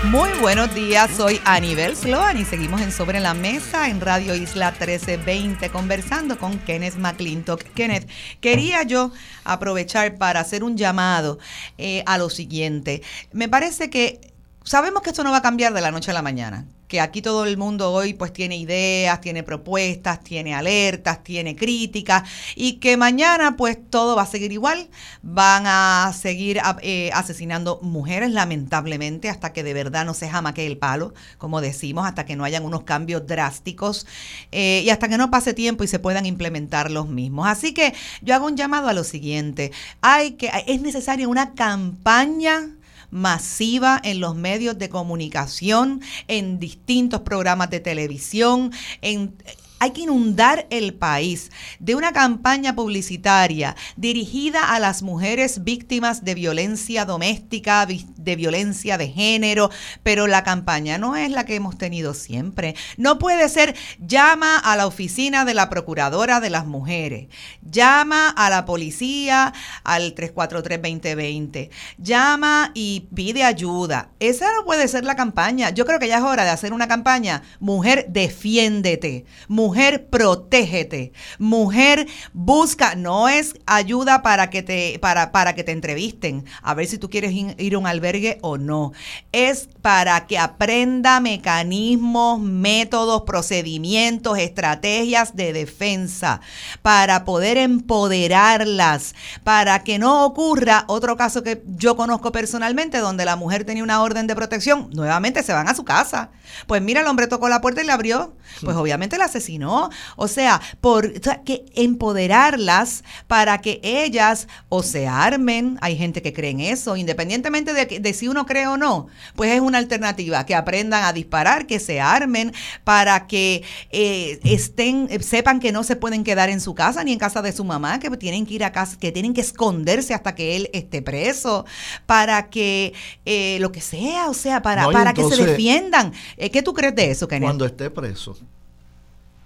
Muy 0.05 0.31
buenos 0.41 0.75
días, 0.75 1.11
soy 1.17 1.41
Anibel 1.45 1.97
Sloan 1.97 2.37
y 2.37 2.45
seguimos 2.45 2.81
en 2.81 2.91
Sobre 2.93 3.21
la 3.21 3.35
Mesa 3.35 3.89
en 3.89 4.01
Radio 4.01 4.35
Isla 4.35 4.73
1320 4.73 5.71
conversando 5.71 6.39
con 6.39 6.59
Kenneth 6.59 6.97
McClintock. 6.97 7.63
Kenneth, 7.75 8.09
quería 8.41 8.83
yo 8.83 9.13
aprovechar 9.45 10.19
para 10.19 10.41
hacer 10.41 10.65
un 10.65 10.77
llamado 10.77 11.39
eh, 11.79 12.03
a 12.05 12.19
lo 12.19 12.31
siguiente. 12.31 13.03
Me 13.33 13.49
parece 13.49 13.91
que 13.91 14.21
sabemos 14.65 15.03
que 15.03 15.11
esto 15.11 15.25
no 15.25 15.31
va 15.31 15.39
a 15.39 15.43
cambiar 15.43 15.73
de 15.73 15.81
la 15.81 15.91
noche 15.91 16.11
a 16.11 16.15
la 16.15 16.23
mañana 16.23 16.67
que 16.93 17.01
aquí 17.01 17.23
todo 17.23 17.47
el 17.47 17.57
mundo 17.57 17.91
hoy 17.91 18.13
pues 18.13 18.35
tiene 18.35 18.59
ideas, 18.59 19.19
tiene 19.23 19.43
propuestas, 19.43 20.23
tiene 20.23 20.55
alertas, 20.55 21.25
tiene 21.25 21.57
críticas 21.57 22.29
y 22.55 22.75
que 22.75 22.99
mañana 22.99 23.57
pues 23.57 23.79
todo 23.89 24.15
va 24.15 24.25
a 24.25 24.27
seguir 24.27 24.53
igual, 24.53 24.91
van 25.23 25.63
a 25.67 26.13
seguir 26.15 26.61
eh, 26.83 27.09
asesinando 27.15 27.81
mujeres 27.81 28.33
lamentablemente 28.33 29.31
hasta 29.31 29.55
que 29.55 29.63
de 29.63 29.73
verdad 29.73 30.05
no 30.05 30.13
se 30.13 30.29
jamaque 30.29 30.67
el 30.67 30.77
palo, 30.77 31.15
como 31.39 31.63
decimos, 31.63 32.07
hasta 32.07 32.27
que 32.27 32.37
no 32.37 32.45
hayan 32.45 32.63
unos 32.63 32.83
cambios 32.83 33.27
drásticos 33.27 34.07
eh, 34.51 34.83
y 34.85 34.91
hasta 34.91 35.09
que 35.09 35.17
no 35.17 35.31
pase 35.31 35.55
tiempo 35.55 35.85
y 35.85 35.89
se 35.89 35.99
puedan 35.99 36.27
implementar 36.27 36.91
los 36.91 37.09
mismos. 37.09 37.47
Así 37.47 37.73
que 37.73 37.95
yo 38.21 38.35
hago 38.35 38.45
un 38.45 38.59
llamado 38.59 38.89
a 38.89 38.93
lo 38.93 39.05
siguiente, 39.05 39.73
hay 40.03 40.33
que, 40.33 40.51
es 40.67 40.83
necesaria 40.83 41.27
una 41.27 41.55
campaña 41.55 42.77
masiva 43.13 44.01
en 44.03 44.19
los 44.21 44.35
medios 44.35 44.79
de 44.79 44.89
comunicación, 44.89 46.01
en 46.27 46.59
distintos 46.59 47.21
programas 47.21 47.71
de 47.71 47.79
televisión, 47.79 48.73
en 49.03 49.37
hay 49.83 49.91
que 49.91 50.03
inundar 50.03 50.69
el 50.71 50.95
país 50.95 51.51
de 51.81 51.97
una 51.97 52.13
campaña 52.13 52.77
publicitaria 52.77 53.75
dirigida 53.97 54.73
a 54.73 54.79
las 54.79 55.03
mujeres 55.03 55.65
víctimas 55.65 56.25
de 56.25 56.37
violencia 56.37 57.05
doméstica, 57.05 57.85
de 57.85 58.37
violencia 58.37 58.97
de 58.97 59.09
género, 59.09 59.71
pero 60.05 60.29
la 60.29 60.45
campaña 60.45 60.99
no 60.99 61.17
es 61.17 61.33
la 61.33 61.45
que 61.47 61.57
hemos 61.57 61.79
tenido 61.79 62.15
siempre. 62.15 62.77
No 62.97 63.19
puede 63.19 63.49
ser 63.49 63.75
llama 63.99 64.57
a 64.57 64.77
la 64.77 64.87
oficina 64.87 65.45
de 65.45 65.55
la 65.55 65.69
Procuradora 65.69 66.39
de 66.39 66.51
las 66.51 66.65
Mujeres, 66.65 67.27
llama 67.69 68.29
a 68.29 68.51
la 68.51 68.65
policía 68.65 69.53
al 69.83 70.15
343-2020, 70.15 71.71
llama 71.99 72.71
y 72.75 73.09
pide 73.13 73.43
ayuda. 73.43 74.11
Esa 74.21 74.47
no 74.53 74.65
puede 74.65 74.87
ser 74.87 75.05
la 75.05 75.17
campaña. 75.17 75.71
Yo 75.71 75.87
creo 75.87 75.99
que 75.99 76.07
ya 76.07 76.19
es 76.19 76.23
hora 76.23 76.45
de 76.45 76.51
hacer 76.51 76.73
una 76.73 76.87
campaña, 76.87 77.43
mujer, 77.59 78.07
defiéndete. 78.11 79.25
Mujer, 79.49 79.72
protégete. 80.11 81.13
Mujer, 81.39 82.07
busca, 82.33 82.95
no 82.95 83.29
es 83.29 83.55
ayuda 83.67 84.23
para 84.23 84.51
que 84.51 84.63
te, 84.63 84.99
para, 85.01 85.33
para 85.33 85.55
que 85.55 85.65
te 85.65 85.73
entrevisten, 85.73 86.45
a 86.63 86.75
ver 86.75 86.87
si 86.87 86.99
tú 86.99 87.09
quieres 87.09 87.33
ir 87.33 87.75
a 87.75 87.79
un 87.79 87.87
albergue 87.87 88.39
o 88.43 88.59
no. 88.59 88.93
Es 89.33 89.69
para 89.81 90.27
que 90.27 90.39
aprenda 90.39 91.21
mecanismos, 91.21 92.41
métodos, 92.41 93.23
procedimientos, 93.23 94.39
estrategias 94.39 95.35
de 95.37 95.53
defensa, 95.53 96.41
para 96.83 97.25
poder 97.25 97.57
empoderarlas, 97.57 99.15
para 99.45 99.83
que 99.85 99.99
no 99.99 100.25
ocurra 100.25 100.85
otro 100.89 101.17
caso 101.17 101.43
que 101.43 101.63
yo 101.77 101.97
conozco 101.97 102.33
personalmente, 102.33 102.99
donde 102.99 103.25
la 103.25 103.37
mujer 103.37 103.65
tenía 103.65 103.83
una 103.83 104.03
orden 104.03 104.27
de 104.27 104.37
protección, 104.37 104.91
nuevamente 104.93 105.43
se 105.43 105.53
van 105.53 105.69
a 105.69 105.75
su 105.75 105.85
casa. 105.85 106.31
Pues 106.67 106.83
mira, 106.83 107.01
el 107.01 107.07
hombre 107.07 107.27
tocó 107.27 107.49
la 107.49 107.61
puerta 107.61 107.83
y 107.83 107.87
le 107.87 107.93
abrió. 107.93 108.35
Pues 108.63 108.77
obviamente 108.77 109.17
la 109.19 109.25
asesinó 109.25 109.62
¿no? 109.63 109.89
O 110.17 110.29
sea, 110.29 110.61
por 110.83 111.13
que 111.45 111.65
empoderarlas 111.75 113.05
para 113.27 113.59
que 113.63 113.81
ellas 113.83 114.49
o 114.69 114.83
se 114.83 115.07
armen, 115.07 115.79
hay 115.81 115.97
gente 115.97 116.21
que 116.21 116.35
cree 116.35 116.51
en 116.51 116.61
eso, 116.61 116.97
independientemente 116.97 117.73
de, 117.73 117.87
de 118.01 118.13
si 118.13 118.29
uno 118.29 118.45
cree 118.45 118.67
o 118.67 118.77
no, 118.77 119.07
pues 119.35 119.53
es 119.53 119.61
una 119.61 119.79
alternativa, 119.79 120.45
que 120.45 120.55
aprendan 120.55 121.05
a 121.05 121.13
disparar, 121.13 121.67
que 121.67 121.81
se 121.81 122.01
armen 122.01 122.53
para 122.85 123.27
que 123.27 123.63
eh, 123.91 124.41
estén, 124.45 125.09
sepan 125.23 125.61
que 125.61 125.73
no 125.73 125.85
se 125.85 125.97
pueden 125.97 126.25
quedar 126.25 126.51
en 126.51 126.61
su 126.61 126.75
casa 126.75 127.05
ni 127.05 127.13
en 127.13 127.19
casa 127.19 127.41
de 127.41 127.53
su 127.53 127.65
mamá, 127.65 127.99
que 127.99 128.11
tienen 128.17 128.45
que 128.45 128.55
ir 128.55 128.65
a 128.65 128.73
casa, 128.73 128.99
que 128.99 129.13
tienen 129.13 129.33
que 129.33 129.41
esconderse 129.41 130.13
hasta 130.13 130.35
que 130.35 130.57
él 130.57 130.69
esté 130.73 131.01
preso, 131.03 131.65
para 132.07 132.51
que 132.51 132.93
eh, 133.25 133.59
lo 133.61 133.73
que 133.73 133.81
sea, 133.81 134.29
o 134.29 134.35
sea, 134.35 134.61
para, 134.61 134.89
para 134.91 135.15
que 135.15 135.25
se 135.25 135.37
defiendan. 135.37 136.13
Eh, 136.37 136.51
¿Qué 136.51 136.63
tú 136.63 136.75
crees 136.75 136.95
de 136.95 137.11
eso, 137.11 137.29
Kenneth? 137.29 137.47
Cuando 137.47 137.65
esté 137.65 137.91
preso 137.91 138.37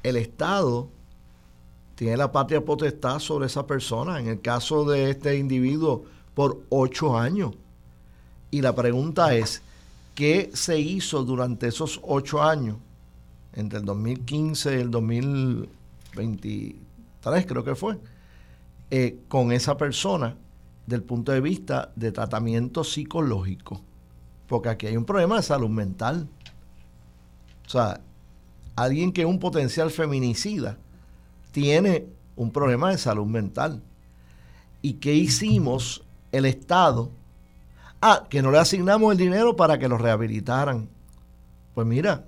el 0.09 0.17
Estado 0.17 0.89
tiene 1.97 2.17
la 2.17 2.31
patria 2.31 2.65
potestad 2.65 3.19
sobre 3.19 3.47
esa 3.47 3.67
persona, 3.67 4.21
en 4.21 4.29
el 4.29 4.41
caso 4.41 4.85
de 4.85 5.11
este 5.11 5.37
individuo, 5.37 6.05
por 6.35 6.63
ocho 6.69 7.19
años. 7.19 7.55
Y 8.51 8.61
la 8.61 8.75
pregunta 8.75 9.35
es, 9.35 9.63
¿qué 10.15 10.51
se 10.55 10.79
hizo 10.79 11.25
durante 11.25 11.67
esos 11.67 12.01
ocho 12.05 12.43
años, 12.43 12.77
entre 13.55 13.81
el 13.81 13.85
2015 13.85 14.77
y 14.77 14.81
el 14.81 14.91
2023 14.91 17.47
creo 17.47 17.65
que 17.65 17.75
fue, 17.75 17.99
eh, 18.91 19.19
con 19.29 19.51
esa 19.51 19.77
persona 19.77 20.37
del 20.87 21.03
punto 21.03 21.33
de 21.33 21.41
vista 21.41 21.91
de 21.97 22.13
tratamiento 22.13 22.85
psicológico? 22.85 23.81
Porque 24.47 24.69
aquí 24.69 24.87
hay 24.87 24.97
un 24.97 25.05
problema 25.05 25.37
de 25.37 25.43
salud 25.43 25.71
mental. 25.71 26.29
O 27.67 27.69
sea, 27.69 28.01
alguien 28.77 29.13
que 29.13 29.23
es 29.23 29.27
un 29.27 29.41
potencial 29.41 29.91
feminicida 29.91 30.79
tiene 31.51 32.07
un 32.37 32.51
problema 32.51 32.91
de 32.91 32.99
salud 32.99 33.27
mental. 33.27 33.83
¿Y 34.83 34.95
qué 34.95 35.15
hicimos 35.15 36.05
el 36.31 36.45
Estado? 36.45 37.11
Ah, 38.03 38.27
que 38.29 38.43
no 38.43 38.51
le 38.51 38.59
asignamos 38.59 39.11
el 39.11 39.19
dinero 39.19 39.57
para 39.57 39.79
que 39.79 39.89
lo 39.89 39.97
rehabilitaran. 39.97 40.89
Pues 41.75 41.87
mira, 41.87 42.27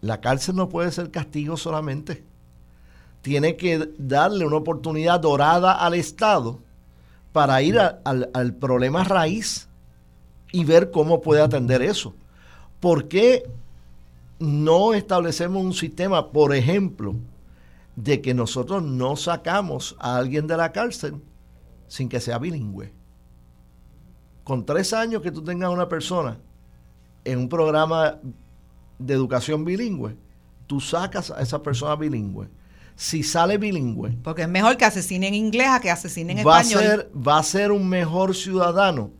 la 0.00 0.20
cárcel 0.20 0.54
no 0.54 0.68
puede 0.68 0.92
ser 0.92 1.10
castigo 1.10 1.56
solamente. 1.56 2.24
Tiene 3.22 3.56
que 3.56 3.90
darle 3.98 4.46
una 4.46 4.56
oportunidad 4.56 5.18
dorada 5.18 5.72
al 5.72 5.94
Estado 5.94 6.60
para 7.32 7.60
ir 7.62 7.80
al, 7.80 8.30
al 8.32 8.54
problema 8.54 9.02
raíz 9.02 9.68
y 10.52 10.64
ver 10.64 10.92
cómo 10.92 11.20
puede 11.20 11.42
atender 11.42 11.82
eso. 11.82 12.14
¿Por 12.78 13.08
qué 13.08 13.44
no 14.38 14.94
establecemos 14.94 15.62
un 15.62 15.72
sistema, 15.72 16.30
por 16.30 16.54
ejemplo, 16.54 17.14
de 17.96 18.20
que 18.20 18.34
nosotros 18.34 18.82
no 18.82 19.16
sacamos 19.16 19.96
a 19.98 20.16
alguien 20.16 20.46
de 20.46 20.56
la 20.56 20.72
cárcel 20.72 21.22
sin 21.86 22.08
que 22.08 22.20
sea 22.20 22.38
bilingüe. 22.38 22.92
Con 24.42 24.66
tres 24.66 24.92
años 24.92 25.22
que 25.22 25.30
tú 25.30 25.42
tengas 25.42 25.70
una 25.70 25.88
persona 25.88 26.38
en 27.24 27.38
un 27.38 27.48
programa 27.48 28.18
de 28.98 29.14
educación 29.14 29.64
bilingüe, 29.64 30.16
tú 30.66 30.80
sacas 30.80 31.30
a 31.30 31.40
esa 31.40 31.62
persona 31.62 31.96
bilingüe. 31.96 32.48
Si 32.96 33.22
sale 33.22 33.58
bilingüe. 33.58 34.18
Porque 34.22 34.42
es 34.42 34.48
mejor 34.48 34.76
que 34.76 34.84
asesine 34.84 35.28
en 35.28 35.34
inglés 35.34 35.68
a 35.68 35.80
que 35.80 35.90
asesine 35.90 36.40
en 36.40 36.46
va 36.46 36.60
español. 36.60 36.82
A 36.82 36.86
ser, 36.86 37.10
va 37.16 37.38
a 37.38 37.42
ser 37.42 37.72
un 37.72 37.88
mejor 37.88 38.34
ciudadano. 38.34 39.10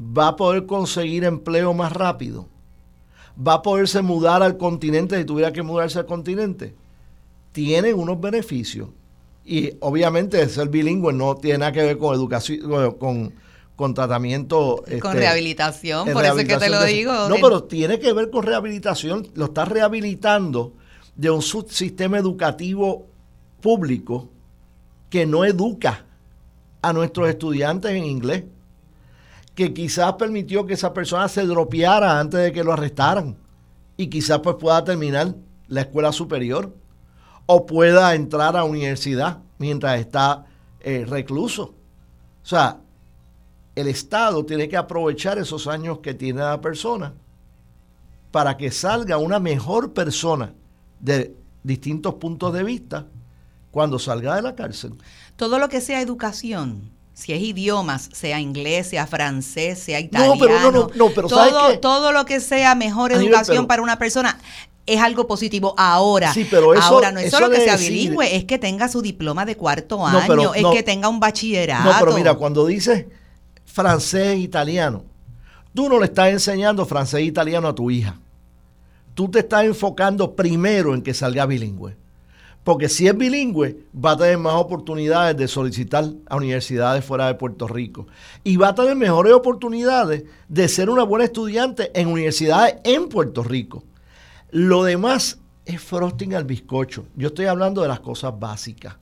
Va 0.00 0.28
a 0.28 0.36
poder 0.36 0.66
conseguir 0.66 1.24
empleo 1.24 1.74
más 1.74 1.92
rápido. 1.92 2.48
Va 3.36 3.54
a 3.54 3.62
poderse 3.62 4.02
mudar 4.02 4.42
al 4.42 4.56
continente 4.56 5.18
si 5.18 5.24
tuviera 5.24 5.52
que 5.52 5.62
mudarse 5.62 5.98
al 5.98 6.06
continente. 6.06 6.74
Tiene 7.52 7.92
unos 7.92 8.20
beneficios. 8.20 8.88
Y 9.44 9.72
obviamente 9.80 10.48
ser 10.48 10.68
bilingüe 10.68 11.12
no 11.12 11.36
tiene 11.36 11.58
nada 11.58 11.72
que 11.72 11.82
ver 11.82 11.98
con 11.98 12.14
educación, 12.14 12.94
con, 12.98 13.32
con 13.76 13.94
tratamiento. 13.94 14.82
Con 14.84 14.92
este, 14.92 15.12
rehabilitación, 15.12 16.12
por 16.12 16.24
eso 16.24 16.38
es 16.38 16.48
que 16.48 16.56
te 16.56 16.68
lo 16.68 16.82
digo. 16.84 17.28
No, 17.28 17.36
pero 17.36 17.64
tiene 17.64 18.00
que 18.00 18.12
ver 18.12 18.30
con 18.30 18.42
rehabilitación. 18.42 19.28
Lo 19.34 19.46
está 19.46 19.64
rehabilitando 19.64 20.72
de 21.14 21.30
un 21.30 21.42
subsistema 21.42 22.18
educativo 22.18 23.06
público 23.60 24.28
que 25.10 25.26
no 25.26 25.44
educa 25.44 26.04
a 26.82 26.92
nuestros 26.92 27.28
estudiantes 27.28 27.92
en 27.92 28.04
inglés, 28.04 28.44
que 29.56 29.72
quizás 29.72 30.12
permitió 30.12 30.66
que 30.66 30.74
esa 30.74 30.92
persona 30.92 31.28
se 31.28 31.46
dropeara 31.46 32.20
antes 32.20 32.38
de 32.38 32.52
que 32.52 32.62
lo 32.62 32.74
arrestaran 32.74 33.36
y 33.96 34.08
quizás 34.08 34.40
pues 34.40 34.56
pueda 34.56 34.84
terminar 34.84 35.34
la 35.66 35.80
escuela 35.80 36.12
superior 36.12 36.72
o 37.46 37.64
pueda 37.64 38.14
entrar 38.14 38.54
a 38.54 38.64
universidad 38.64 39.38
mientras 39.58 39.98
está 39.98 40.44
eh, 40.80 41.06
recluso. 41.08 41.74
O 42.44 42.46
sea, 42.46 42.80
el 43.74 43.88
Estado 43.88 44.44
tiene 44.44 44.68
que 44.68 44.76
aprovechar 44.76 45.38
esos 45.38 45.66
años 45.66 46.00
que 46.00 46.12
tiene 46.12 46.40
la 46.40 46.60
persona 46.60 47.14
para 48.30 48.58
que 48.58 48.70
salga 48.70 49.16
una 49.16 49.40
mejor 49.40 49.94
persona 49.94 50.52
de 51.00 51.34
distintos 51.62 52.14
puntos 52.16 52.52
de 52.52 52.62
vista 52.62 53.06
cuando 53.70 53.98
salga 53.98 54.36
de 54.36 54.42
la 54.42 54.54
cárcel. 54.54 54.94
Todo 55.36 55.58
lo 55.58 55.70
que 55.70 55.80
sea 55.80 56.02
educación, 56.02 56.90
si 57.16 57.32
es 57.32 57.40
idiomas, 57.40 58.10
sea 58.12 58.38
inglés, 58.38 58.88
sea 58.90 59.06
francés, 59.06 59.78
sea 59.78 59.98
italiano, 59.98 60.34
no, 60.34 60.40
pero 60.40 60.60
no, 60.60 60.90
no, 60.94 61.10
pero 61.14 61.28
todo, 61.28 61.78
todo 61.80 62.12
lo 62.12 62.26
que 62.26 62.40
sea 62.40 62.74
mejor 62.74 63.10
educación 63.10 63.66
para 63.66 63.80
una 63.80 63.98
persona 63.98 64.38
es 64.84 65.00
algo 65.00 65.26
positivo 65.26 65.74
ahora. 65.78 66.32
Sí, 66.32 66.46
pero 66.48 66.74
eso, 66.74 66.84
ahora 66.84 67.10
no 67.10 67.18
es 67.18 67.30
solo 67.30 67.50
que 67.50 67.60
sea 67.62 67.76
bilingüe, 67.76 68.36
es 68.36 68.44
que 68.44 68.58
tenga 68.58 68.86
su 68.88 69.00
diploma 69.00 69.46
de 69.46 69.56
cuarto 69.56 70.06
año, 70.06 70.54
es 70.54 70.64
que 70.72 70.82
tenga 70.82 71.08
un 71.08 71.18
bachillerato. 71.18 71.90
No, 71.90 71.96
pero 71.98 72.12
mira, 72.12 72.34
cuando 72.34 72.66
dices 72.66 73.06
francés 73.64 74.28
e 74.28 74.36
italiano, 74.36 75.02
tú 75.74 75.88
no 75.88 75.98
le 75.98 76.04
estás 76.04 76.28
enseñando 76.28 76.84
francés 76.84 77.20
e 77.20 77.24
italiano 77.24 77.66
a 77.66 77.74
tu 77.74 77.90
hija 77.90 78.20
tú 79.16 79.30
te 79.30 79.38
estás 79.38 79.64
enfocando 79.64 80.36
primero 80.36 80.94
en 80.94 81.02
que 81.02 81.14
salga 81.14 81.46
bilingüe. 81.46 81.96
Porque 82.66 82.88
si 82.88 83.06
es 83.06 83.16
bilingüe, 83.16 83.84
va 83.94 84.10
a 84.10 84.16
tener 84.16 84.38
más 84.38 84.54
oportunidades 84.54 85.36
de 85.36 85.46
solicitar 85.46 86.04
a 86.26 86.34
universidades 86.36 87.04
fuera 87.04 87.28
de 87.28 87.36
Puerto 87.36 87.68
Rico. 87.68 88.08
Y 88.42 88.56
va 88.56 88.70
a 88.70 88.74
tener 88.74 88.96
mejores 88.96 89.34
oportunidades 89.34 90.24
de 90.48 90.68
ser 90.68 90.90
una 90.90 91.04
buena 91.04 91.26
estudiante 91.26 91.92
en 91.94 92.08
universidades 92.08 92.78
en 92.82 93.08
Puerto 93.08 93.44
Rico. 93.44 93.84
Lo 94.50 94.82
demás 94.82 95.38
es 95.64 95.80
frosting 95.80 96.34
al 96.34 96.42
bizcocho. 96.42 97.06
Yo 97.14 97.28
estoy 97.28 97.46
hablando 97.46 97.82
de 97.82 97.88
las 97.88 98.00
cosas 98.00 98.36
básicas. 98.36 98.96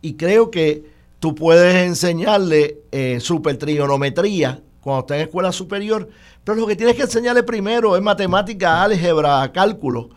Y 0.00 0.14
creo 0.14 0.48
que 0.48 0.84
tú 1.18 1.34
puedes 1.34 1.74
enseñarle 1.74 2.82
eh, 2.92 3.18
supertrionometría 3.18 4.62
cuando 4.80 5.00
está 5.00 5.16
en 5.16 5.22
escuela 5.22 5.50
superior 5.50 6.08
pero 6.48 6.60
lo 6.60 6.66
que 6.66 6.76
tienes 6.76 6.96
que 6.96 7.02
enseñarle 7.02 7.42
primero 7.42 7.94
es 7.94 8.00
matemática, 8.00 8.82
álgebra, 8.82 9.52
cálculo, 9.52 10.08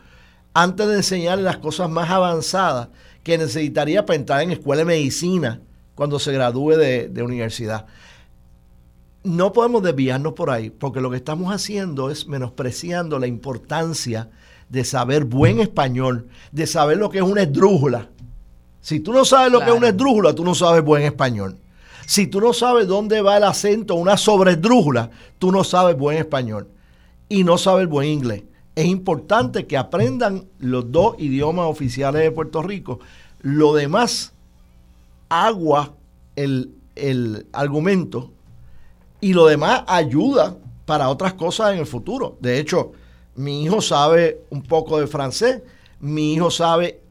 antes 0.53 0.87
de 0.87 0.95
enseñarle 0.95 1.43
las 1.43 1.57
cosas 1.57 1.89
más 1.89 2.09
avanzadas 2.09 2.89
que 3.23 3.37
necesitaría 3.37 4.05
para 4.05 4.17
entrar 4.17 4.41
en 4.41 4.51
escuela 4.51 4.79
de 4.81 4.85
medicina 4.85 5.61
cuando 5.95 6.19
se 6.19 6.31
gradúe 6.31 6.71
de, 6.71 7.07
de 7.07 7.23
universidad. 7.23 7.85
No 9.23 9.53
podemos 9.53 9.83
desviarnos 9.83 10.33
por 10.33 10.49
ahí, 10.49 10.69
porque 10.71 11.01
lo 11.01 11.11
que 11.11 11.17
estamos 11.17 11.53
haciendo 11.53 12.09
es 12.09 12.27
menospreciando 12.27 13.19
la 13.19 13.27
importancia 13.27 14.29
de 14.69 14.83
saber 14.83 15.25
buen 15.25 15.59
español, 15.59 16.27
de 16.51 16.65
saber 16.65 16.97
lo 16.97 17.09
que 17.09 17.19
es 17.19 17.23
una 17.23 17.43
esdrújula. 17.43 18.09
Si 18.79 18.99
tú 18.99 19.13
no 19.13 19.25
sabes 19.25 19.51
lo 19.51 19.59
que 19.59 19.69
es 19.69 19.75
una 19.75 19.89
esdrújula, 19.89 20.33
tú 20.33 20.43
no 20.43 20.55
sabes 20.55 20.83
buen 20.83 21.03
español. 21.03 21.57
Si 22.07 22.27
tú 22.27 22.41
no 22.41 22.51
sabes 22.51 22.87
dónde 22.87 23.21
va 23.21 23.37
el 23.37 23.43
acento, 23.43 23.95
una 23.95 24.17
sobredrújula, 24.17 25.11
tú 25.37 25.51
no 25.51 25.63
sabes 25.63 25.95
buen 25.95 26.17
español 26.17 26.67
y 27.29 27.43
no 27.43 27.57
sabes 27.57 27.87
buen 27.87 28.09
inglés. 28.09 28.43
Es 28.75 28.85
importante 28.85 29.67
que 29.67 29.77
aprendan 29.77 30.45
los 30.59 30.91
dos 30.91 31.15
idiomas 31.19 31.65
oficiales 31.65 32.21
de 32.21 32.31
Puerto 32.31 32.61
Rico. 32.61 32.99
Lo 33.41 33.73
demás, 33.73 34.33
agua 35.29 35.93
el, 36.35 36.73
el 36.95 37.47
argumento 37.51 38.31
y 39.19 39.33
lo 39.33 39.45
demás 39.45 39.83
ayuda 39.87 40.55
para 40.85 41.09
otras 41.09 41.33
cosas 41.33 41.73
en 41.73 41.79
el 41.79 41.85
futuro. 41.85 42.37
De 42.39 42.59
hecho, 42.59 42.93
mi 43.35 43.63
hijo 43.63 43.81
sabe 43.81 44.41
un 44.49 44.61
poco 44.61 44.99
de 44.99 45.07
francés, 45.07 45.61
mi 45.99 46.33
hijo 46.33 46.49
sabe 46.49 47.01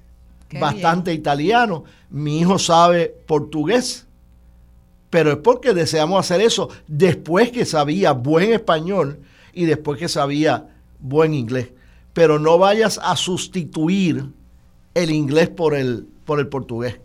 bastante 0.58 1.12
italiano, 1.12 1.84
mi 2.10 2.40
hijo 2.40 2.58
sabe 2.58 3.14
portugués 3.26 4.06
pero 5.10 5.32
es 5.32 5.38
porque 5.38 5.74
deseamos 5.74 6.20
hacer 6.20 6.40
eso 6.40 6.68
después 6.86 7.50
que 7.50 7.66
sabía 7.66 8.12
buen 8.12 8.52
español 8.52 9.18
y 9.52 9.64
después 9.64 9.98
que 9.98 10.08
sabía 10.08 10.68
buen 11.00 11.34
inglés. 11.34 11.72
Pero 12.12 12.38
no 12.38 12.58
vayas 12.58 12.98
a 13.02 13.16
sustituir 13.16 14.30
el 14.94 15.10
inglés 15.10 15.48
por 15.48 15.74
el, 15.74 16.06
por 16.24 16.40
el 16.40 16.48
portugués. 16.48 17.00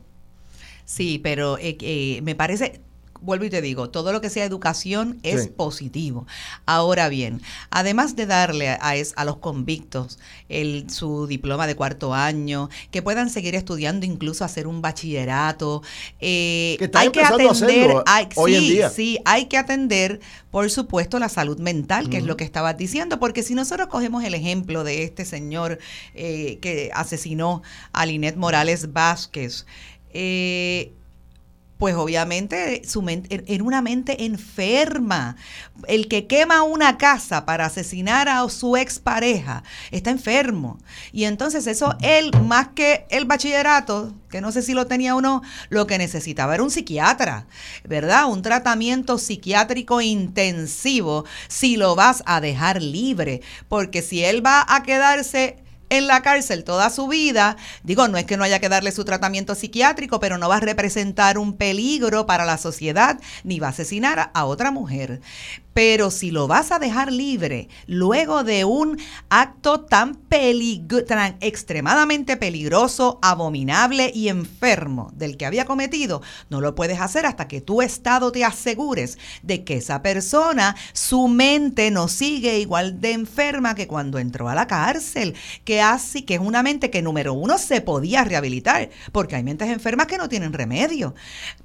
Sí, 0.86 1.20
pero 1.22 1.58
eh, 1.58 1.78
eh, 1.82 2.22
me 2.24 2.36
parece, 2.36 2.82
vuelvo 3.26 3.46
y 3.46 3.50
te 3.50 3.62
digo, 3.62 3.90
todo 3.90 4.14
lo 4.14 4.22
que 4.22 4.30
sea 4.30 4.46
educación 4.46 5.20
es 5.24 5.48
positivo. 5.48 6.28
Ahora 6.66 7.10
bien, 7.10 7.42
además 7.70 8.16
de 8.16 8.26
darle 8.26 8.70
a, 8.70 8.80
a, 9.16 9.26
los 9.26 9.38
convictos 9.38 10.20
el, 10.48 10.90
su 10.90 11.28
diploma 11.28 11.68
de 11.68 11.76
cuarto 11.76 12.14
año, 12.14 12.70
que 12.92 13.02
puedan 13.02 13.30
seguir 13.30 13.56
estudiando, 13.56 14.06
incluso 14.06 14.46
hacer 14.46 14.68
un 14.68 14.82
bachillerato, 14.82 15.82
eh, 16.20 16.78
hay 16.94 17.10
que 17.10 17.22
atender, 17.22 17.96
hoy 18.36 18.56
en 18.56 18.62
día. 18.62 18.90
sí, 18.90 19.20
hay 19.26 19.46
que 19.46 19.58
atender, 19.58 20.20
por 20.52 20.70
supuesto, 20.70 21.20
la 21.20 21.30
salud 21.30 21.60
mental, 21.60 22.10
que 22.10 22.18
es 22.18 22.24
lo 22.24 22.38
que 22.38 22.44
estabas 22.44 22.78
diciendo, 22.78 23.20
porque 23.20 23.44
si 23.44 23.56
nosotros 23.56 23.88
cogemos 23.88 24.24
el 24.24 24.34
ejemplo 24.34 24.84
de 24.84 25.04
este 25.04 25.26
señor 25.26 25.80
eh, 26.14 26.60
que 26.62 26.92
asesinó 26.94 27.64
a 27.92 28.06
Linet 28.06 28.36
Morales 28.36 28.94
Vázquez, 28.94 29.66
eh, 30.14 30.94
pues 31.78 31.96
obviamente 31.96 32.82
su 32.88 33.02
mente, 33.02 33.44
en 33.48 33.62
una 33.62 33.82
mente 33.82 34.26
enferma. 34.26 35.36
El 35.88 36.08
que 36.08 36.26
quema 36.26 36.64
una 36.64 36.98
casa 36.98 37.46
para 37.46 37.66
asesinar 37.66 38.30
a 38.30 38.48
su 38.50 38.78
expareja 38.78 39.64
está 39.92 40.10
enfermo. 40.10 40.80
Y 41.12 41.26
entonces 41.26 41.68
eso, 41.68 41.96
él, 42.02 42.32
más 42.44 42.70
que 42.70 43.06
el 43.10 43.26
bachillerato, 43.26 44.14
que 44.30 44.42
no 44.42 44.52
sé 44.52 44.62
si 44.62 44.74
lo 44.74 44.88
tenía 44.88 45.16
o 45.16 45.22
no, 45.22 45.42
lo 45.70 45.86
que 45.86 45.98
necesitaba 45.98 46.56
era 46.56 46.64
un 46.64 46.72
psiquiatra, 46.72 47.46
¿verdad? 47.84 48.30
Un 48.30 48.42
tratamiento 48.42 49.18
psiquiátrico 49.18 50.02
intensivo 50.02 51.26
si 51.50 51.76
lo 51.76 51.96
vas 51.96 52.24
a 52.26 52.40
dejar 52.40 52.82
libre. 52.82 53.42
Porque 53.68 54.02
si 54.02 54.24
él 54.24 54.46
va 54.46 54.66
a 54.68 54.84
quedarse 54.84 55.65
en 55.90 56.08
la 56.08 56.22
cárcel 56.22 56.64
toda 56.64 56.90
su 56.90 57.08
vida, 57.08 57.58
digo, 57.84 58.08
no 58.08 58.18
es 58.18 58.26
que 58.26 58.38
no 58.38 58.44
haya 58.44 58.60
que 58.60 58.70
darle 58.70 58.92
su 58.92 59.06
tratamiento 59.06 59.56
psiquiátrico, 59.56 60.20
pero 60.20 60.38
no 60.38 60.50
va 60.50 60.58
a 60.58 60.62
representar 60.62 61.38
un 61.38 61.54
peligro 61.58 62.26
para 62.26 62.46
la 62.46 62.58
sociedad 62.58 63.20
ni 63.44 63.60
va 63.60 63.68
a 63.68 63.72
asesinar 63.72 64.32
a 64.34 64.46
otra 64.46 64.72
mujer. 64.72 65.22
Pero 65.76 66.10
si 66.10 66.32
lo 66.32 66.48
vas 66.48 66.72
a 66.72 66.80
dejar 66.80 67.12
libre 67.12 67.68
luego 67.86 68.46
de 68.46 68.64
un 68.64 68.98
acto 69.28 69.82
tan, 69.82 70.16
tan 71.06 71.38
extremadamente 71.42 72.38
peligroso, 72.38 73.20
abominable 73.22 74.10
y 74.16 74.30
enfermo 74.30 75.12
del 75.14 75.36
que 75.36 75.46
había 75.46 75.66
cometido, 75.66 76.22
no 76.50 76.62
lo 76.62 76.76
puedes 76.76 77.02
hacer 77.02 77.26
hasta 77.26 77.50
que 77.50 77.60
tu 77.60 77.82
estado 77.82 78.32
te 78.32 78.46
asegures 78.46 79.18
de 79.44 79.66
que 79.66 79.76
esa 79.76 80.02
persona, 80.02 80.78
su 80.94 81.28
mente 81.28 81.92
no 81.92 82.08
sigue 82.08 82.58
igual 82.60 83.02
de 83.02 83.12
enferma 83.12 83.76
que 83.76 83.86
cuando 83.86 84.18
entró 84.18 84.48
a 84.48 84.56
la 84.56 84.68
cárcel, 84.68 85.36
que 85.66 85.82
así, 85.82 86.22
que 86.22 86.36
es 86.36 86.40
una 86.40 86.64
mente 86.64 86.90
que 86.90 87.02
número 87.02 87.34
uno 87.34 87.58
se 87.58 87.82
podía 87.82 88.24
rehabilitar, 88.24 88.92
porque 89.12 89.36
hay 89.36 89.44
mentes 89.44 89.68
enfermas 89.68 90.08
que 90.08 90.18
no 90.18 90.30
tienen 90.30 90.54
remedio, 90.54 91.16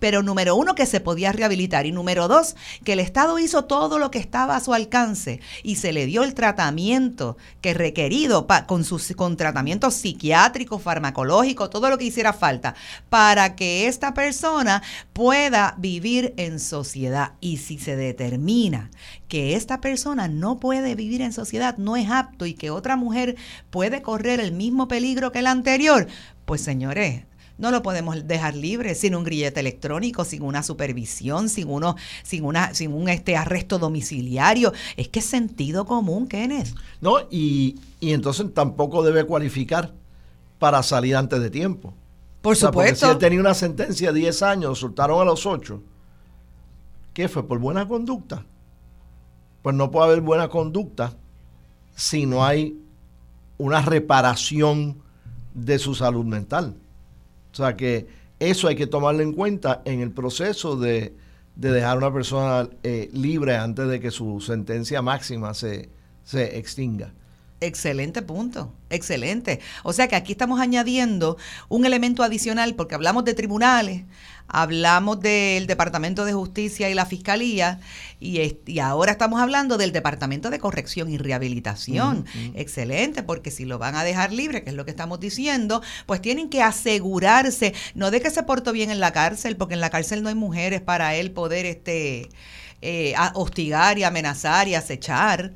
pero 0.00 0.24
número 0.24 0.56
uno 0.56 0.74
que 0.74 0.86
se 0.86 0.98
podía 0.98 1.30
rehabilitar 1.30 1.86
y 1.86 1.92
número 1.92 2.26
dos 2.26 2.56
que 2.82 2.94
el 2.94 2.98
Estado 2.98 3.38
hizo 3.38 3.66
todo 3.66 3.99
lo 4.01 4.11
que 4.11 4.18
estaba 4.18 4.57
a 4.57 4.61
su 4.61 4.74
alcance 4.74 5.40
y 5.62 5.76
se 5.76 5.92
le 5.92 6.07
dio 6.07 6.24
el 6.24 6.34
tratamiento 6.34 7.36
que 7.61 7.74
requerido 7.74 8.46
con 8.66 8.84
sus 8.84 9.14
con 9.14 9.36
tratamientos 9.36 9.94
psiquiátricos, 9.94 10.82
farmacológicos, 10.82 11.70
todo 11.70 11.88
lo 11.90 11.98
que 11.98 12.07
hiciera 12.07 12.32
falta 12.32 12.74
para 13.09 13.55
que 13.55 13.86
esta 13.86 14.14
persona 14.14 14.82
pueda 15.12 15.74
vivir 15.78 16.34
en 16.36 16.59
sociedad. 16.59 17.32
Y 17.40 17.59
si 17.59 17.78
se 17.78 17.96
determina 17.96 18.90
que 19.28 19.55
esta 19.55 19.80
persona 19.80 20.28
no 20.28 20.59
puede 20.59 20.94
vivir 20.94 21.22
en 21.22 21.32
sociedad, 21.32 21.76
no 21.78 21.96
es 21.96 22.11
apto 22.11 22.46
y 22.46 22.55
que 22.55 22.70
otra 22.70 22.96
mujer 22.96 23.36
puede 23.70 24.03
correr 24.03 24.40
el 24.40 24.53
mismo 24.53 24.88
peligro 24.88 25.32
que 25.32 25.38
el 25.38 25.46
anterior, 25.46 26.09
pues 26.44 26.61
señores, 26.62 27.24
no 27.61 27.70
lo 27.70 27.82
podemos 27.82 28.26
dejar 28.26 28.56
libre 28.56 28.94
sin 28.94 29.14
un 29.14 29.22
grillete 29.22 29.61
electrónico, 29.61 30.24
sin 30.24 30.42
una 30.42 30.62
supervisión, 30.62 31.48
sin 31.48 31.68
uno, 31.68 31.96
sin 32.22 32.44
una, 32.44 32.74
sin 32.74 32.92
un 32.92 33.08
este 33.08 33.36
arresto 33.36 33.78
domiciliario. 33.78 34.72
Es 34.96 35.08
que 35.08 35.20
es 35.20 35.26
sentido 35.26 35.84
común, 35.84 36.26
Kenneth. 36.26 36.74
No, 37.00 37.18
y, 37.30 37.78
y 38.00 38.12
entonces 38.12 38.52
tampoco 38.54 39.02
debe 39.02 39.24
cualificar 39.24 39.92
para 40.58 40.82
salir 40.82 41.16
antes 41.16 41.40
de 41.40 41.50
tiempo. 41.50 41.94
Por 42.40 42.56
supuesto. 42.56 43.06
si 43.06 43.12
él 43.12 43.18
tenía 43.18 43.40
una 43.40 43.54
sentencia 43.54 44.12
de 44.12 44.20
10 44.20 44.42
años, 44.42 44.78
soltaron 44.78 45.20
a 45.20 45.24
los 45.24 45.44
8. 45.44 45.82
¿Qué 47.12 47.28
fue? 47.28 47.46
¿Por 47.46 47.58
buena 47.58 47.86
conducta? 47.86 48.44
Pues 49.62 49.76
no 49.76 49.90
puede 49.90 50.06
haber 50.06 50.20
buena 50.22 50.48
conducta 50.48 51.12
si 51.94 52.24
no 52.24 52.44
hay 52.44 52.78
una 53.58 53.82
reparación 53.82 55.02
de 55.52 55.78
su 55.78 55.94
salud 55.94 56.24
mental. 56.24 56.76
O 57.53 57.57
sea 57.57 57.76
que 57.76 58.07
eso 58.38 58.68
hay 58.68 58.76
que 58.76 58.86
tomarlo 58.86 59.22
en 59.22 59.32
cuenta 59.32 59.82
en 59.84 60.01
el 60.01 60.12
proceso 60.12 60.76
de, 60.76 61.14
dejar 61.55 61.94
a 61.94 61.98
una 61.98 62.12
persona 62.12 62.68
eh, 62.82 63.11
libre 63.12 63.57
antes 63.57 63.86
de 63.88 64.01
que 64.01 64.11
su 64.11 64.40
sentencia 64.40 65.03
máxima 65.03 65.53
se, 65.55 65.90
se 66.24 66.59
extinga. 66.59 67.12
Excelente 67.62 68.22
punto, 68.22 68.72
excelente. 68.88 69.61
O 69.82 69.92
sea 69.92 70.09
que 70.09 70.16
aquí 70.16 70.32
estamos 70.32 70.61
añadiendo 70.61 71.36
un 71.68 71.84
elemento 71.84 72.22
adicional 72.22 72.74
porque 72.74 72.94
hablamos 72.94 73.24
de 73.26 73.34
tribunales, 73.34 74.05
hablamos 74.53 75.20
del 75.20 75.66
Departamento 75.66 76.24
de 76.24 76.32
Justicia 76.32 76.90
y 76.90 76.94
la 76.94 77.07
Fiscalía 77.07 77.80
y, 78.18 78.59
y 78.66 78.78
ahora 78.80 79.12
estamos 79.12 79.40
hablando 79.40 79.78
del 79.78 79.92
Departamento 79.92 80.51
de 80.51 80.59
Corrección 80.59 81.11
y 81.11 81.18
Rehabilitación. 81.18 82.26
Excelente, 82.55 83.22
porque 83.22 83.51
si 83.51 83.64
lo 83.64 83.78
van 83.78 83.94
a 83.96 84.05
dejar 84.05 84.32
libre, 84.32 84.62
que 84.62 84.70
es 84.70 84.76
lo 84.76 84.84
que 84.84 84.90
estamos 84.90 85.20
diciendo, 85.20 85.82
pues 86.07 86.20
tienen 86.20 86.51
que 86.51 86.62
asegurarse, 86.62 87.74
no 87.94 88.11
de 88.11 88.20
que 88.20 88.30
se 88.30 88.42
portó 88.42 88.72
bien 88.72 88.90
en 88.90 89.01
la 89.01 89.12
cárcel, 89.12 89.57
porque 89.57 89.74
en 89.74 89.80
la 89.80 89.90
cárcel 89.90 90.22
no 90.22 90.28
hay 90.28 90.34
mujeres 90.34 90.80
para 90.80 91.14
él 91.14 91.30
poder 91.30 91.66
este 91.66 92.28
eh, 92.83 93.14
hostigar 93.35 93.99
y 93.99 94.05
amenazar 94.05 94.66
y 94.66 94.74
acechar, 94.74 95.53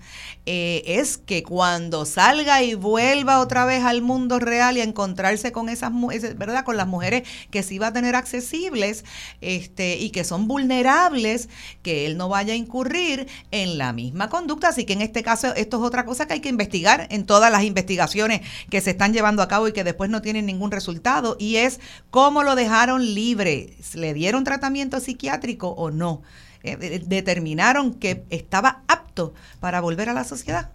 eh, 0.46 0.82
es 0.86 1.16
que 1.16 1.42
cuando 1.42 2.04
salga 2.04 2.62
y 2.62 2.74
vuelva 2.74 3.40
otra 3.40 3.64
vez 3.64 3.82
al 3.82 4.02
mundo 4.02 4.38
real 4.38 4.76
y 4.76 4.82
a 4.82 4.84
encontrarse 4.84 5.50
con 5.50 5.70
esas 5.70 5.90
¿verdad? 6.36 6.64
Con 6.64 6.76
las 6.76 6.86
mujeres 6.86 7.26
que 7.50 7.62
sí 7.62 7.78
va 7.78 7.86
a 7.86 7.92
tener 7.94 8.14
accesibles 8.14 9.06
este, 9.40 9.96
y 9.96 10.10
que 10.10 10.22
son 10.22 10.46
vulnerables, 10.46 11.48
que 11.82 12.04
él 12.04 12.18
no 12.18 12.28
vaya 12.28 12.52
a 12.52 12.56
incurrir 12.56 13.26
en 13.50 13.78
la 13.78 13.94
misma 13.94 14.28
conducta. 14.28 14.68
Así 14.68 14.84
que 14.84 14.92
en 14.92 15.00
este 15.00 15.22
caso, 15.22 15.54
esto 15.54 15.78
es 15.78 15.82
otra 15.82 16.04
cosa 16.04 16.26
que 16.26 16.34
hay 16.34 16.40
que 16.40 16.50
investigar 16.50 17.06
en 17.10 17.24
todas 17.24 17.50
las 17.50 17.64
investigaciones 17.64 18.42
que 18.68 18.82
se 18.82 18.90
están 18.90 19.14
llevando 19.14 19.42
a 19.42 19.48
cabo 19.48 19.66
y 19.68 19.72
que 19.72 19.84
después 19.84 20.10
no 20.10 20.20
tienen 20.20 20.44
ningún 20.44 20.70
resultado. 20.70 21.36
Y 21.38 21.56
es 21.56 21.80
cómo 22.10 22.42
lo 22.42 22.54
dejaron 22.54 23.14
libre. 23.14 23.76
¿Le 23.94 24.12
dieron 24.12 24.44
tratamiento 24.44 25.00
psiquiátrico 25.00 25.68
o 25.68 25.90
no? 25.90 26.22
Eh, 26.64 27.02
determinaron 27.04 27.94
que 27.94 28.24
estaba 28.30 28.82
apto 28.88 29.34
para 29.60 29.80
volver 29.80 30.08
a 30.08 30.14
la 30.14 30.24
sociedad. 30.24 30.70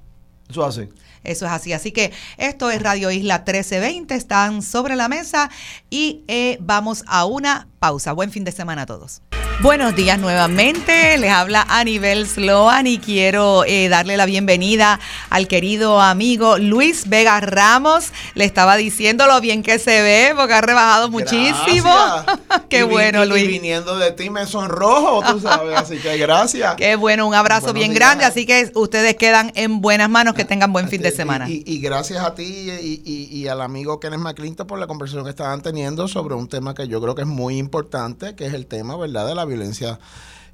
Eso 0.47 0.63
así. 0.63 0.87
Eso 1.23 1.45
es 1.45 1.51
así. 1.51 1.73
Así 1.73 1.91
que 1.91 2.11
esto 2.37 2.69
es 2.69 2.81
Radio 2.81 3.11
Isla 3.11 3.39
1320, 3.39 4.15
están 4.15 4.61
sobre 4.61 4.95
la 4.95 5.09
mesa 5.09 5.49
y 5.89 6.23
eh, 6.27 6.57
vamos 6.61 7.03
a 7.07 7.25
una 7.25 7.67
pausa. 7.79 8.13
Buen 8.13 8.31
fin 8.31 8.43
de 8.43 8.51
semana 8.51 8.83
a 8.83 8.85
todos. 8.85 9.21
Buenos 9.61 9.93
días 9.93 10.17
nuevamente, 10.17 11.17
les 11.17 11.31
habla 11.31 11.65
Anibel 11.67 12.25
Sloan 12.25 12.87
y 12.87 12.97
quiero 12.97 13.65
eh, 13.65 13.89
darle 13.89 14.15
la 14.15 14.25
bienvenida 14.25 15.01
al 15.29 15.49
querido 15.49 15.99
amigo 15.99 16.57
Luis 16.57 17.09
Vega 17.09 17.41
Ramos. 17.41 18.13
Le 18.35 18.45
estaba 18.45 18.77
diciendo 18.77 19.27
lo 19.27 19.41
bien 19.41 19.61
que 19.61 19.77
se 19.77 20.01
ve 20.01 20.31
porque 20.33 20.53
ha 20.53 20.61
rebajado 20.61 21.09
muchísimo. 21.09 21.93
Qué 22.69 22.83
bueno, 22.83 23.25
Luis. 23.25 23.43
Y 23.43 23.47
viniendo 23.47 23.97
de 23.97 24.13
ti 24.13 24.29
me 24.29 24.45
sonrojo, 24.45 25.21
tú 25.29 25.41
sabes, 25.41 25.77
así 25.77 25.97
que 25.97 26.17
gracias. 26.17 26.75
Qué 26.75 26.95
bueno, 26.95 27.27
un 27.27 27.33
abrazo 27.33 27.73
bien 27.73 27.93
grande, 27.93 28.23
así 28.23 28.45
que 28.45 28.71
ustedes 28.75 29.17
quedan 29.17 29.51
en 29.55 29.81
buenas 29.81 30.09
manos, 30.09 30.35
que 30.35 30.45
tengan 30.45 30.71
buen 30.71 30.87
fin 30.87 31.01
de 31.01 31.11
semana. 31.11 31.47
Y, 31.49 31.79
gracias 31.79 32.23
a 32.23 32.33
ti 32.33 32.45
y, 32.45 33.47
al 33.49 33.61
amigo 33.61 33.99
Kenneth 33.99 34.19
McClinton 34.19 34.67
por 34.67 34.79
la 34.79 34.87
conversación 34.87 35.25
que 35.25 35.31
estaban 35.31 35.61
teniendo 35.61 36.07
sobre 36.07 36.35
un 36.35 36.47
tema 36.47 36.73
que 36.73 36.87
yo 36.87 37.01
creo 37.01 37.13
que 37.13 37.23
es 37.23 37.27
muy 37.27 37.57
importante, 37.57 38.35
que 38.35 38.45
es 38.45 38.53
el 38.53 38.65
tema, 38.65 38.95
¿verdad?, 38.95 39.27
de 39.27 39.35
la 39.35 39.48
violencia 39.49 39.99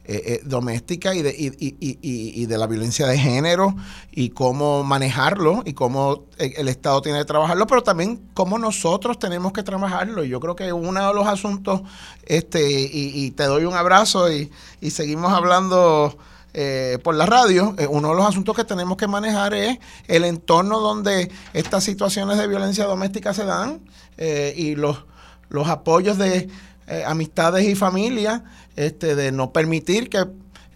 eh, 0.08 0.22
eh, 0.36 0.41
doméstica 0.46 1.16
y 1.16 1.24
de, 1.24 1.34
y, 1.36 2.46
de 2.46 2.58
la 2.60 2.68
violencia 2.68 3.08
de 3.08 3.18
género 3.18 3.76
y 4.12 4.30
cómo 4.30 4.84
manejarlo 4.84 5.64
y 5.66 5.74
cómo 5.74 6.26
el 6.38 6.68
Estado 6.68 7.02
tiene 7.02 7.18
que 7.18 7.26
trabajarlo, 7.26 7.66
pero 7.66 7.82
también 7.82 8.22
cómo 8.36 8.60
nosotros 8.60 9.18
tenemos 9.18 9.52
que 9.52 9.64
trabajarlo. 9.64 10.24
Y 10.24 10.30
yo 10.30 10.39
creo 10.39 10.56
que 10.56 10.72
uno 10.72 11.08
de 11.08 11.12
los 11.12 11.26
asuntos, 11.26 11.82
este 12.24 12.70
y, 12.70 13.32
te 13.32 13.46
doy 13.46 13.66
un 13.66 13.74
abrazo 13.74 14.32
y, 14.32 14.52
seguimos 14.91 15.34
hablando. 15.34 16.16
Eh, 16.58 17.00
por 17.04 17.16
la 17.16 17.26
radio, 17.26 17.76
uno 17.89 18.12
de 18.12 18.16
los 18.16 18.26
asuntos 18.26 18.56
que 18.56 18.64
tenemos 18.64 18.96
que 18.96 19.08
manejar 19.08 19.54
es 19.54 19.78
el 20.08 20.24
entorno 20.24 20.80
donde 20.80 21.30
estas 21.52 21.84
situaciones 21.84 22.38
de 22.38 22.48
violencia 22.48 22.86
doméstica 22.86 23.34
se 23.34 23.43
dan 23.43 23.82
y 24.56 24.76
los, 24.76 25.04
los 25.50 25.68
apoyos 25.68 26.18
de 26.18 26.48
amistades 27.06 27.66
y 27.66 27.76
familias 27.76 28.42
este, 28.76 29.16
de 29.16 29.32
no 29.32 29.52
permitir 29.52 30.10
que 30.10 30.26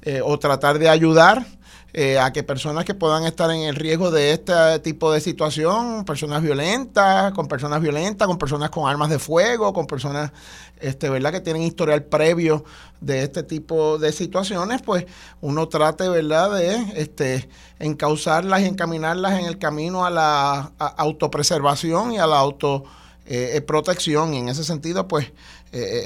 eh, 0.04 0.22
o 0.24 0.40
tratar 0.40 0.80
de 0.80 0.88
ayudar 0.88 1.46
eh, 1.92 2.20
a 2.20 2.32
que 2.32 2.42
personas 2.42 2.86
que 2.86 2.94
puedan 2.94 3.26
estar 3.26 3.52
en 3.52 3.64
el 3.64 3.76
riesgo 3.76 4.12
de 4.12 4.32
este 4.32 4.80
tipo 4.80 5.12
de 5.12 5.20
situación, 5.20 6.06
personas 6.06 6.42
violentas, 6.42 7.34
con 7.34 7.50
personas 7.50 7.82
violentas, 7.82 8.26
con 8.26 8.38
personas 8.38 8.70
con 8.70 8.90
armas 8.90 9.10
de 9.10 9.20
fuego, 9.20 9.74
con 9.74 9.88
personas 9.88 10.32
este, 10.80 11.10
¿verdad? 11.10 11.34
que 11.34 11.42
tienen 11.42 11.64
historial 11.64 12.04
previo 12.04 12.64
de 13.02 13.24
este 13.24 13.44
tipo 13.44 13.98
de 13.98 14.14
situaciones, 14.14 14.82
pues 14.82 15.06
uno 15.42 15.68
trate 15.68 16.08
¿verdad? 16.08 16.56
de 16.56 16.76
este, 16.96 17.50
encauzarlas 17.80 18.62
y 18.62 18.66
encaminarlas 18.66 19.38
en 19.38 19.48
el 19.48 19.58
camino 19.58 20.06
a 20.06 20.10
la 20.10 20.72
autopreservación 20.78 22.14
y 22.14 22.20
a 22.20 22.28
la 22.28 22.40
autoprotección. 22.40 24.34
Eh, 24.34 24.36
y 24.38 24.40
en 24.40 24.48
ese 24.48 24.64
sentido, 24.64 25.10
pues 25.10 25.34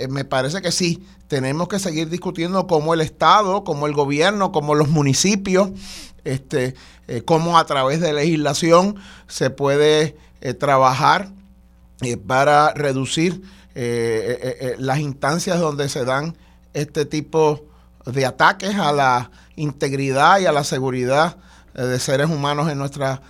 me 0.09 0.25
parece 0.25 0.61
que 0.61 0.71
sí, 0.71 1.05
tenemos 1.27 1.67
que 1.67 1.79
seguir 1.79 2.09
discutiendo 2.09 2.67
cómo 2.67 2.93
el 2.93 3.01
Estado, 3.01 3.63
cómo 3.63 3.87
el 3.87 3.93
gobierno, 3.93 4.51
cómo 4.51 4.75
los 4.75 4.89
municipios, 4.89 5.71
este, 6.23 6.75
eh, 7.07 7.21
cómo 7.23 7.57
a 7.57 7.65
través 7.65 7.99
de 7.99 8.13
legislación 8.13 8.95
se 9.27 9.49
puede 9.49 10.15
eh, 10.41 10.53
trabajar 10.53 11.29
eh, 12.01 12.17
para 12.17 12.73
reducir 12.73 13.41
las 14.77 14.99
instancias 14.99 15.59
donde 15.59 15.89
se 15.89 16.05
dan 16.05 16.37
este 16.75 17.07
tipo 17.07 17.65
de 18.05 18.23
ataques 18.23 18.75
a 18.75 18.91
la 18.91 19.31
integridad 19.55 20.39
y 20.39 20.45
a 20.45 20.51
la 20.51 20.63
seguridad 20.63 21.37
de 21.73 21.99
seres 21.99 22.29
humanos 22.29 22.69
en 22.71 22.77
nuestra 22.77 23.23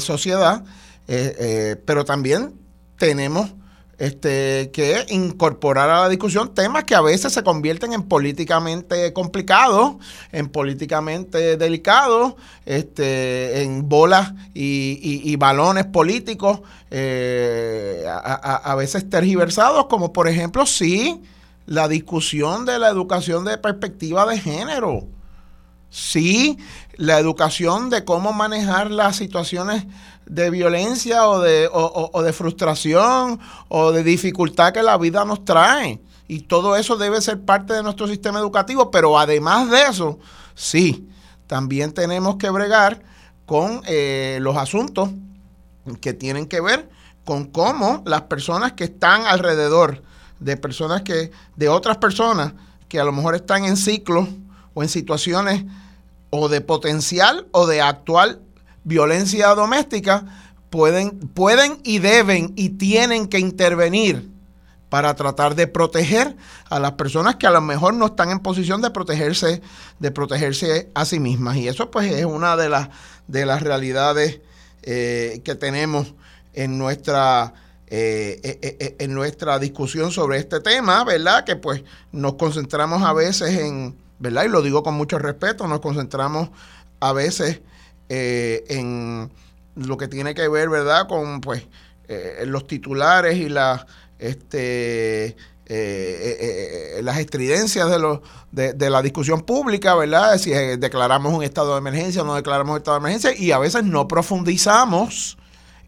sociedad, 0.00 0.64
pero 1.06 2.04
también 2.04 2.58
tenemos 2.98 3.52
este, 3.98 4.70
que 4.72 5.06
incorporar 5.10 5.90
a 5.90 6.00
la 6.00 6.08
discusión 6.08 6.54
temas 6.54 6.84
que 6.84 6.94
a 6.94 7.00
veces 7.00 7.32
se 7.32 7.42
convierten 7.42 7.92
en 7.92 8.02
políticamente 8.02 9.12
complicados, 9.12 9.94
en 10.32 10.48
políticamente 10.48 11.56
delicados, 11.56 12.34
este, 12.64 13.62
en 13.62 13.88
bolas 13.88 14.32
y, 14.54 15.36
balones 15.36 15.86
políticos, 15.86 16.60
eh, 16.90 18.04
a, 18.08 18.74
veces 18.74 19.08
tergiversados, 19.08 19.86
como 19.86 20.12
por 20.12 20.28
ejemplo, 20.28 20.66
sí, 20.66 21.22
la 21.66 21.88
discusión 21.88 22.64
de 22.64 22.78
la 22.78 22.88
educación 22.88 23.44
de 23.44 23.58
perspectiva 23.58 24.26
de 24.26 24.38
género. 24.38 25.06
Sí, 25.90 26.58
la 26.96 27.18
educación 27.18 27.90
de 27.90 28.04
cómo 28.04 28.32
manejar 28.32 28.90
las 28.90 29.16
situaciones 29.16 29.84
de 30.32 30.48
violencia 30.48 31.28
o 31.28 31.40
de, 31.40 31.68
o, 31.70 32.22
de 32.22 32.32
frustración 32.32 33.38
o 33.68 33.92
de 33.92 34.02
dificultad 34.02 34.72
que 34.72 34.82
la 34.82 34.96
vida 34.96 35.26
nos 35.26 35.44
trae. 35.44 36.00
Y 36.26 36.40
todo 36.40 36.74
eso 36.76 36.96
debe 36.96 37.20
ser 37.20 37.42
parte 37.42 37.74
de 37.74 37.82
nuestro 37.82 38.08
sistema 38.08 38.38
educativo, 38.38 38.90
pero 38.90 39.18
además 39.18 39.70
de 39.70 39.82
eso, 39.82 40.18
sí, 40.54 41.06
también 41.46 41.92
tenemos 41.92 42.36
que 42.36 42.48
bregar 42.48 43.02
con 43.44 43.82
eh, 43.86 44.38
los 44.40 44.56
asuntos 44.56 45.10
que 46.00 46.14
tienen 46.14 46.46
que 46.46 46.62
ver 46.62 46.88
con 47.26 47.44
cómo 47.44 48.02
las 48.06 48.22
personas 48.22 48.72
que 48.72 48.84
están 48.84 49.26
alrededor 49.26 50.02
de 50.40 50.56
personas 50.56 51.02
que, 51.02 51.30
de 51.56 51.68
otras 51.68 51.98
personas 51.98 52.54
que 52.88 52.98
a 52.98 53.04
lo 53.04 53.12
mejor 53.12 53.34
están 53.34 53.66
en 53.66 53.76
ciclos 53.76 54.28
o 54.72 54.82
en 54.82 54.88
situaciones 54.88 55.64
o 56.30 56.48
de 56.48 56.62
potencial 56.62 57.46
o 57.52 57.66
de 57.66 57.82
actual 57.82 58.40
violencia 58.84 59.48
doméstica, 59.54 60.24
pueden, 60.70 61.18
pueden 61.18 61.78
y 61.84 61.98
deben 61.98 62.52
y 62.56 62.70
tienen 62.70 63.28
que 63.28 63.38
intervenir 63.38 64.30
para 64.88 65.14
tratar 65.14 65.54
de 65.54 65.66
proteger 65.66 66.36
a 66.68 66.78
las 66.78 66.92
personas 66.92 67.36
que 67.36 67.46
a 67.46 67.50
lo 67.50 67.62
mejor 67.62 67.94
no 67.94 68.06
están 68.06 68.30
en 68.30 68.40
posición 68.40 68.82
de 68.82 68.90
protegerse, 68.90 69.62
de 69.98 70.10
protegerse 70.10 70.90
a 70.94 71.06
sí 71.06 71.18
mismas. 71.18 71.56
Y 71.56 71.66
eso 71.66 71.90
pues 71.90 72.12
es 72.12 72.26
una 72.26 72.56
de 72.56 72.68
las, 72.68 72.90
de 73.26 73.46
las 73.46 73.62
realidades 73.62 74.40
eh, 74.82 75.40
que 75.44 75.54
tenemos 75.54 76.14
en 76.52 76.76
nuestra, 76.76 77.54
eh, 77.86 78.40
eh, 78.42 78.96
en 78.98 79.14
nuestra 79.14 79.58
discusión 79.58 80.12
sobre 80.12 80.38
este 80.38 80.60
tema, 80.60 81.04
¿verdad? 81.04 81.44
Que 81.44 81.56
pues 81.56 81.84
nos 82.10 82.34
concentramos 82.34 83.02
a 83.02 83.14
veces 83.14 83.60
en, 83.60 83.96
¿verdad? 84.18 84.44
Y 84.44 84.48
lo 84.48 84.60
digo 84.60 84.82
con 84.82 84.92
mucho 84.92 85.18
respeto, 85.18 85.66
nos 85.68 85.80
concentramos 85.80 86.50
a 87.00 87.14
veces 87.14 87.60
en 88.08 89.30
lo 89.74 89.96
que 89.96 90.08
tiene 90.08 90.34
que 90.34 90.48
ver, 90.48 90.68
¿verdad? 90.68 91.08
Con 91.08 91.40
pues 91.40 91.66
los 92.44 92.66
titulares 92.66 93.38
y 93.38 93.48
la, 93.48 93.86
este, 94.18 95.34
las 97.00 97.18
estridencias 97.18 97.88
de, 97.88 97.98
los, 97.98 98.20
de, 98.50 98.74
de, 98.74 98.90
la 98.90 99.00
discusión 99.00 99.40
pública, 99.42 99.94
¿verdad? 99.94 100.36
Si 100.36 100.50
declaramos 100.50 101.32
un 101.32 101.42
estado 101.42 101.72
de 101.72 101.78
emergencia 101.78 102.22
o 102.22 102.26
no 102.26 102.34
declaramos 102.34 102.72
un 102.72 102.78
estado 102.78 102.98
de 102.98 103.00
emergencia 103.00 103.34
y 103.34 103.52
a 103.52 103.58
veces 103.58 103.84
no 103.84 104.06
profundizamos 104.06 105.38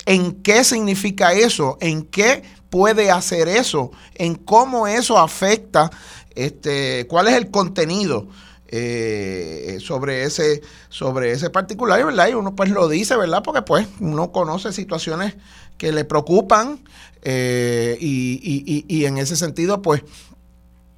en 0.06 0.42
qué 0.42 0.64
significa 0.64 1.32
eso, 1.32 1.78
en 1.80 2.02
qué 2.04 2.42
puede 2.70 3.10
hacer 3.10 3.48
eso, 3.48 3.90
en 4.14 4.34
cómo 4.34 4.86
eso 4.86 5.18
afecta, 5.18 5.90
este, 6.34 7.06
cuál 7.08 7.28
es 7.28 7.34
el 7.34 7.50
contenido 7.50 8.28
eh, 8.68 9.78
sobre 9.80 10.24
ese 10.24 10.62
sobre 10.88 11.30
ese 11.32 11.50
particular, 11.50 12.02
¿verdad? 12.04 12.28
Y 12.28 12.34
uno 12.34 12.56
pues 12.56 12.70
lo 12.70 12.88
dice, 12.88 13.14
¿verdad? 13.14 13.42
Porque 13.44 13.60
pues 13.60 13.86
uno 14.00 14.32
conoce 14.32 14.72
situaciones 14.72 15.34
que 15.76 15.92
le 15.92 16.04
preocupan 16.04 16.80
eh, 17.22 17.96
y, 18.00 19.04
en 19.04 19.18
ese 19.18 19.36
sentido 19.36 19.82
pues 19.82 20.02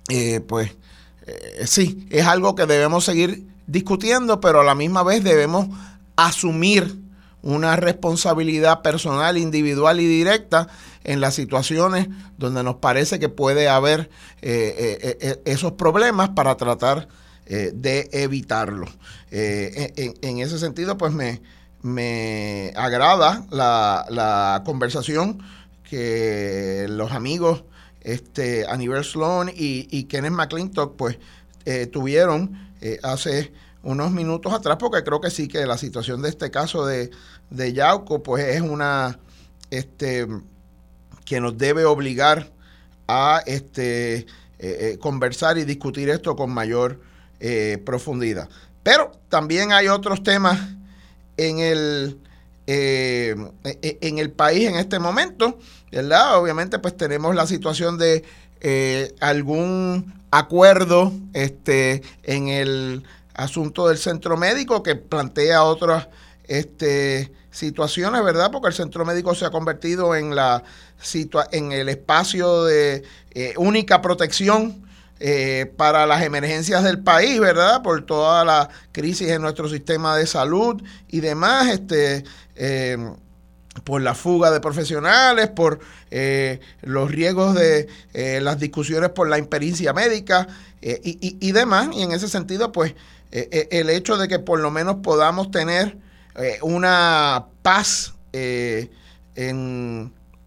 eh, 0.09 0.41
pues 0.41 0.71
sí, 1.65 2.07
es 2.11 2.25
algo 2.27 2.55
que 2.55 2.67
debemos 2.67 3.05
seguir 3.05 3.45
discutiendo, 3.67 4.41
pero 4.41 4.61
a 4.61 4.65
la 4.65 4.77
misma 4.77 5.03
vez 5.03 5.25
debemos 5.25 5.67
asumir 6.15 6.97
una 7.43 7.75
responsabilidad 7.75 8.81
personal, 8.83 9.37
individual 9.37 9.99
y 9.99 10.07
directa 10.07 10.69
en 11.03 11.21
las 11.21 11.35
situaciones 11.35 12.09
donde 12.39 12.63
nos 12.63 12.77
parece 12.77 13.19
que 13.19 13.29
puede 13.29 13.69
haber 13.69 14.09
esos 14.41 15.73
problemas 15.73 16.29
para 16.31 16.57
tratar 16.57 17.09
de 17.47 18.09
evitarlos. 18.13 18.91
En, 19.31 20.39
ese 20.39 20.59
sentido, 20.59 20.99
pues 20.99 21.13
me, 21.13 21.41
me 21.83 22.73
agrada 22.77 23.47
la, 23.51 24.63
conversación 24.65 25.39
que 25.89 26.87
los 26.89 27.13
amigos 27.13 27.65
este, 28.01 28.67
Sloan 29.03 29.49
y, 29.49 29.87
y 29.91 30.05
Kenneth 30.05 30.33
McClintock 30.33 30.97
pues 30.97 31.19
tuvieron 31.93 32.71
hace 33.03 33.53
unos 33.87 34.11
minutos 34.11 34.53
atrás, 34.53 34.79
porque 34.81 35.05
creo 35.05 35.21
que 35.21 35.31
sí 35.31 35.47
que 35.47 35.65
la 35.65 35.79
situación 35.79 36.21
de 36.21 36.29
este 36.29 36.51
caso 36.51 36.85
de, 36.85 37.11
de 37.51 37.73
Yauco, 37.73 38.21
pues 38.23 38.45
es 38.45 38.61
una 38.61 39.21
este 39.71 40.27
que 41.25 41.41
nos 41.41 41.57
debe 41.57 41.85
obligar 41.85 42.53
a 43.07 43.43
este 43.47 44.17
eh, 44.19 44.27
eh, 44.59 44.99
conversar 45.01 45.57
y 45.59 45.65
discutir 45.65 46.09
esto 46.09 46.35
con 46.35 46.51
mayor 46.51 47.01
eh, 47.41 47.83
profundidad. 47.85 48.49
Pero 48.83 49.13
también 49.29 49.73
hay 49.73 49.89
otros 49.89 50.23
temas 50.23 50.59
en 51.37 51.59
el 51.59 52.19
en 52.69 54.19
el 54.19 54.33
país 54.33 54.67
en 54.67 54.75
este 54.75 54.99
momento, 54.99 55.57
¿verdad? 55.93 56.37
Obviamente, 56.37 56.81
pues 56.81 56.97
tenemos 56.97 57.33
la 57.37 57.47
situación 57.47 57.97
de 57.97 58.25
algún 59.21 60.17
acuerdo 60.31 61.13
este, 61.33 62.03
en 62.25 62.49
el 62.49 63.05
asunto 63.35 63.89
del 63.89 63.99
centro 63.99 64.37
médico 64.37 64.83
que 64.83 64.97
plantea 64.97 65.63
otras 65.63 66.09
este, 66.45 67.33
situaciones, 67.51 68.23
¿verdad? 68.23 68.51
Porque 68.51 68.69
el 68.69 68.75
centro 68.75 69.05
médico 69.05 69.35
se 69.35 69.45
ha 69.45 69.51
convertido 69.51 70.15
en, 70.15 70.35
la, 70.35 70.63
en 71.53 71.73
el 71.73 71.89
espacio 71.89 72.65
de 72.65 73.03
eh, 73.33 73.55
única 73.57 74.03
protección 74.03 74.86
eh, 75.21 75.73
para 75.77 76.07
las 76.07 76.23
emergencias 76.23 76.85
del 76.85 77.01
país, 77.01 77.41
¿verdad? 77.41 77.83
Por 77.83 78.05
toda 78.05 78.45
la 78.45 78.69
crisis 78.93 79.29
en 79.29 79.43
nuestro 79.43 79.69
sistema 79.69 80.17
de 80.17 80.27
salud 80.27 80.83
y 81.09 81.21
demás, 81.21 81.69
este, 81.69 82.25
eh, 82.55 82.97
por 83.85 84.03
la 84.03 84.15
fuga 84.15 84.51
de 84.51 84.61
profesionales, 84.61 85.49
por 85.49 85.81
los 86.83 87.11
riesgos 87.11 87.55
de 87.55 87.89
las 88.41 88.59
discusiones 88.59 89.11
por 89.11 89.29
la 89.29 89.37
impericia 89.39 89.93
médica 89.93 90.49
y, 90.81 91.37
y, 91.47 91.53
demás. 91.53 91.91
Y 91.93 92.03
en 92.03 92.13
ese 92.13 92.29
sentido, 92.29 92.73
pues, 92.73 92.95
el 93.31 93.91
hecho 93.91 94.17
de 94.17 94.29
que 94.29 94.39
por 94.39 94.61
lo 94.61 94.71
menos 94.71 94.97
podamos 95.03 95.51
tener 95.51 95.99
eh, 96.39 96.59
una 96.61 97.47
paz 97.63 98.15
eh, 98.33 98.91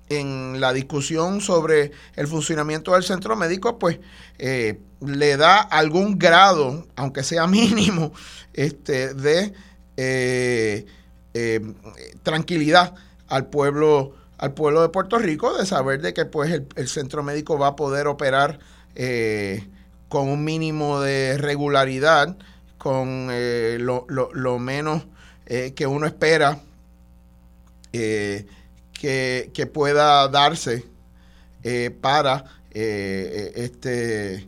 en, 0.09 0.59
la 0.59 0.73
discusión 0.73 1.41
sobre 1.41 1.91
el 2.15 2.27
funcionamiento 2.27 2.93
del 2.93 3.03
centro 3.03 3.35
médico, 3.35 3.79
pues 3.79 3.99
eh, 4.37 4.79
le 5.05 5.37
da 5.37 5.59
algún 5.59 6.17
grado, 6.17 6.87
aunque 6.95 7.23
sea 7.23 7.47
mínimo, 7.47 8.11
este, 8.53 9.13
de 9.13 9.53
tranquilidad 12.23 12.95
al 13.27 13.47
pueblo 13.47 14.15
al 14.39 14.53
pueblo 14.53 14.81
de 14.81 14.87
Puerto 14.87 15.19
Rico 15.19 15.57
de 15.57 15.65
saber 15.65 16.01
de 16.01 16.13
que 16.13 16.25
pues 16.25 16.49
el, 16.75 16.87
centro 16.87 17.23
médico 17.23 17.59
va 17.59 17.67
a 17.67 17.75
poder 17.75 18.07
operar 18.07 18.59
con 20.09 20.27
un 20.27 20.43
mínimo 20.43 20.99
de 21.01 21.37
regularidad, 21.37 22.35
con 22.77 23.29
lo, 23.79 24.59
menos 24.59 25.03
eh, 25.45 25.73
que 25.75 25.85
uno 25.85 26.07
espera 26.07 26.59
eh, 27.93 28.47
que, 28.99 29.71
pueda 29.73 30.27
darse 30.27 30.85
eh, 31.63 31.95
para 32.01 32.45
este 32.71 34.47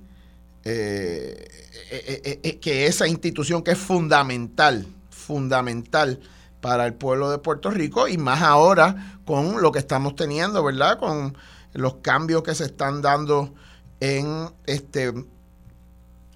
que 0.64 2.86
esa 2.86 3.08
institución 3.08 3.64
que 3.64 3.72
es 3.72 3.78
fundamental, 3.78 4.86
fundamental 5.10 6.20
para 6.62 6.86
el 6.86 6.94
pueblo 6.94 7.32
de 7.32 7.40
Puerto 7.40 7.72
Rico 7.72 8.08
y 8.08 8.18
más 8.18 8.42
ahora 8.42 9.20
con 9.26 9.62
lo 9.62 9.72
que 9.72 9.80
estamos 9.80 10.16
teniendo, 10.16 10.64
¿verdad? 10.64 11.00
Con 11.00 11.36
los 11.74 11.96
cambios 11.96 12.44
que 12.44 12.54
se 12.54 12.66
están 12.66 13.02
dando 13.02 13.54
en 14.00 14.50
este 14.66 15.14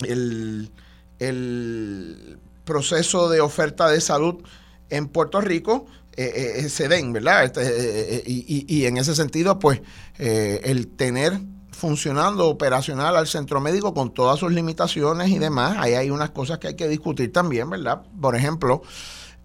el, 0.01 0.72
el 1.20 2.39
proceso 2.63 3.30
de 3.30 3.41
oferta 3.41 3.89
de 3.89 4.01
salud 4.01 4.43
en 4.89 5.07
Puerto 5.07 5.41
Rico 5.41 5.86
eh, 6.18 6.32
eh, 6.34 6.59
eh, 6.59 6.70
se 6.70 6.88
den, 6.88 7.11
¿verdad? 7.11 7.43
Este, 7.43 8.24
y, 8.26 8.86
en 8.86 8.97
ese 8.97 9.13
sentido, 9.16 9.59
pues, 9.59 9.82
el 10.18 10.88
tener 10.88 11.41
funcionando 11.72 12.47
operacional 12.47 13.18
al 13.18 13.28
centro 13.28 13.59
médico 13.59 13.93
con 13.93 14.13
todas 14.13 14.39
sus 14.39 14.53
limitaciones 14.53 15.30
y 15.30 15.39
demás, 15.39 15.76
ahí 15.78 15.93
hay 15.93 16.09
unas 16.09 16.30
cosas 16.30 16.57
que 16.59 16.70
hay 16.70 16.76
que 16.76 16.88
discutir 16.88 17.34
también, 17.34 17.70
¿verdad? 17.70 18.03
Por 18.20 18.36
ejemplo, 18.36 18.82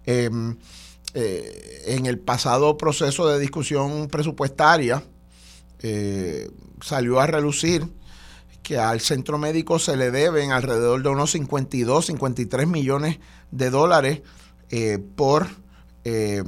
em, 0.05 0.57
en 1.13 2.05
el 2.05 2.19
pasado 2.19 2.77
proceso 2.77 3.27
de 3.27 3.37
discusión 3.37 4.07
presupuestaria, 4.07 5.03
salió 6.81 7.19
a 7.19 7.27
relucir 7.27 7.85
que 8.63 8.77
al 8.77 9.01
centro 9.01 9.37
médico 9.37 9.77
se 9.77 9.97
le 9.97 10.09
deben 10.09 10.51
alrededor 10.53 11.03
de 11.03 11.09
unos 11.09 11.31
52, 11.31 12.05
53 12.05 12.65
millones 12.65 13.19
de 13.51 13.69
dólares 13.69 14.21
por 15.17 15.47
eh, 16.03 16.43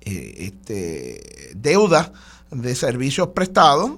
eh, 0.00 0.34
este, 0.38 1.52
deuda 1.54 2.12
de 2.50 2.74
servicios 2.74 3.28
prestados 3.28 3.92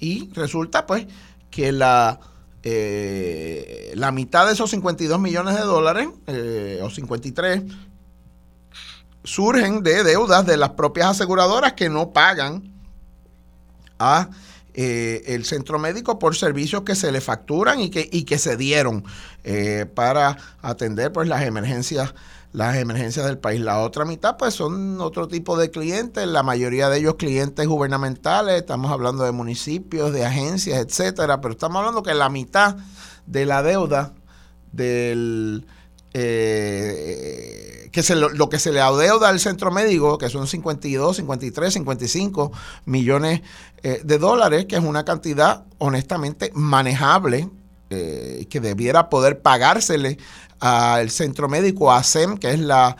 y 0.00 0.30
resulta 0.34 0.86
pues 0.86 1.06
que 1.50 1.72
la, 1.72 2.20
la 2.62 4.12
mitad 4.12 4.46
de 4.46 4.52
esos 4.52 4.70
52 4.70 5.18
millones 5.18 5.56
de 5.56 5.62
dólares 5.62 6.08
o 6.82 6.90
53 6.90 7.64
surgen 9.24 9.82
de 9.82 10.04
deudas 10.04 10.46
de 10.46 10.56
las 10.56 10.70
propias 10.70 11.08
aseguradoras 11.08 11.72
que 11.72 11.88
no 11.88 12.12
pagan 12.12 12.72
a 13.98 14.30
eh, 14.78 15.34
el 15.34 15.46
centro 15.46 15.78
médico 15.78 16.18
por 16.18 16.36
servicios 16.36 16.82
que 16.82 16.94
se 16.94 17.10
le 17.10 17.22
facturan 17.22 17.80
y 17.80 17.88
que, 17.88 18.08
y 18.12 18.24
que 18.24 18.38
se 18.38 18.58
dieron 18.58 19.04
eh, 19.42 19.86
para 19.94 20.36
atender 20.60 21.12
pues 21.12 21.28
las 21.28 21.42
emergencias 21.42 22.14
las 22.56 22.76
emergencias 22.76 23.26
del 23.26 23.36
país. 23.36 23.60
La 23.60 23.80
otra 23.80 24.06
mitad, 24.06 24.38
pues, 24.38 24.54
son 24.54 24.98
otro 25.02 25.28
tipo 25.28 25.58
de 25.58 25.70
clientes, 25.70 26.26
la 26.26 26.42
mayoría 26.42 26.88
de 26.88 26.96
ellos 26.96 27.16
clientes 27.16 27.66
gubernamentales, 27.66 28.56
estamos 28.56 28.90
hablando 28.90 29.24
de 29.24 29.32
municipios, 29.32 30.10
de 30.10 30.24
agencias, 30.24 30.80
etcétera, 30.80 31.42
pero 31.42 31.52
estamos 31.52 31.80
hablando 31.80 32.02
que 32.02 32.14
la 32.14 32.30
mitad 32.30 32.76
de 33.26 33.44
la 33.44 33.62
deuda 33.62 34.14
del 34.72 35.66
eh, 36.14 37.90
que 37.92 38.02
se 38.02 38.16
lo, 38.16 38.48
que 38.48 38.58
se 38.58 38.72
le 38.72 38.80
adeuda 38.80 39.28
al 39.28 39.38
centro 39.38 39.70
médico, 39.70 40.16
que 40.16 40.30
son 40.30 40.46
52, 40.46 41.16
53, 41.16 41.74
55 41.74 42.52
millones 42.86 43.42
eh, 43.82 44.00
de 44.02 44.16
dólares, 44.16 44.64
que 44.64 44.76
es 44.76 44.82
una 44.82 45.04
cantidad 45.04 45.66
honestamente 45.76 46.50
manejable, 46.54 47.50
eh, 47.90 48.46
que 48.48 48.60
debiera 48.60 49.10
poder 49.10 49.42
pagársele 49.42 50.18
al 50.60 51.10
centro 51.10 51.48
médico, 51.48 51.92
a 51.92 52.02
SEM, 52.02 52.38
que 52.38 52.50
es 52.50 52.60
la, 52.60 52.96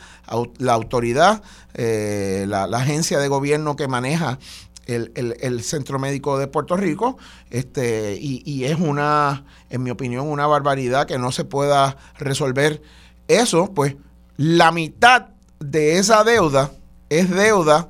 la 0.59 0.73
autoridad, 0.73 1.43
eh, 1.75 2.45
la, 2.49 2.65
agencia 2.65 3.19
de 3.19 3.29
gobierno 3.29 3.77
que 3.77 3.89
maneja 3.89 4.39
el, 4.87 5.63
centro 5.63 5.99
médico 5.99 6.39
de 6.39 6.47
Puerto 6.47 6.77
Rico, 6.77 7.19
este, 7.51 8.17
y, 8.21 8.43
y, 8.45 8.65
es 8.65 8.79
una, 8.79 9.45
en 9.71 9.83
mi 9.83 9.91
opinión, 9.91 10.29
una 10.29 10.47
barbaridad 10.47 11.07
que 11.07 11.19
no 11.19 11.33
se 11.33 11.45
pueda 11.45 11.97
resolver. 12.19 12.83
Eso, 13.29 13.73
pues 13.75 13.97
la 14.37 14.71
mitad 14.71 15.29
de 15.59 15.99
esa 15.99 16.23
deuda 16.23 16.71
es 17.09 17.31
deuda 17.31 17.89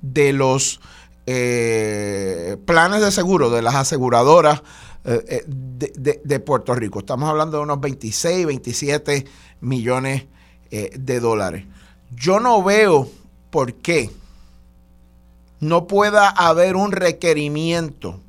de 0.00 0.32
los 0.32 0.80
eh, 1.26 2.56
planes 2.66 3.00
de 3.00 3.12
seguro, 3.12 3.50
de 3.50 3.62
las 3.62 3.74
aseguradoras 3.74 4.62
eh, 5.04 5.24
eh, 5.28 5.44
de, 5.46 6.40
Puerto 6.40 6.74
Rico. 6.74 7.00
Estamos 7.00 7.28
hablando 7.28 7.58
de 7.58 7.62
unos 7.64 7.80
26, 7.80 8.46
27 8.46 9.26
millones 9.60 10.24
de 10.70 11.20
dólares. 11.20 11.66
Yo 12.12 12.40
no 12.40 12.62
veo 12.62 13.06
por 13.50 13.74
qué 13.74 14.10
no 15.60 15.86
pueda 15.86 16.28
haber 16.28 16.76
un 16.76 16.92
requerimiento 16.92 18.20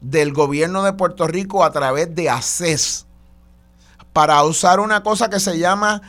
del 0.00 0.32
gobierno 0.32 0.82
de 0.82 0.92
Puerto 0.92 1.26
Rico 1.26 1.64
a 1.64 1.72
través 1.72 2.14
de 2.14 2.30
ACES 2.30 3.06
para 4.12 4.42
usar 4.44 4.80
una 4.80 5.02
cosa 5.02 5.28
que 5.30 5.40
se 5.40 5.58
llama 5.58 6.02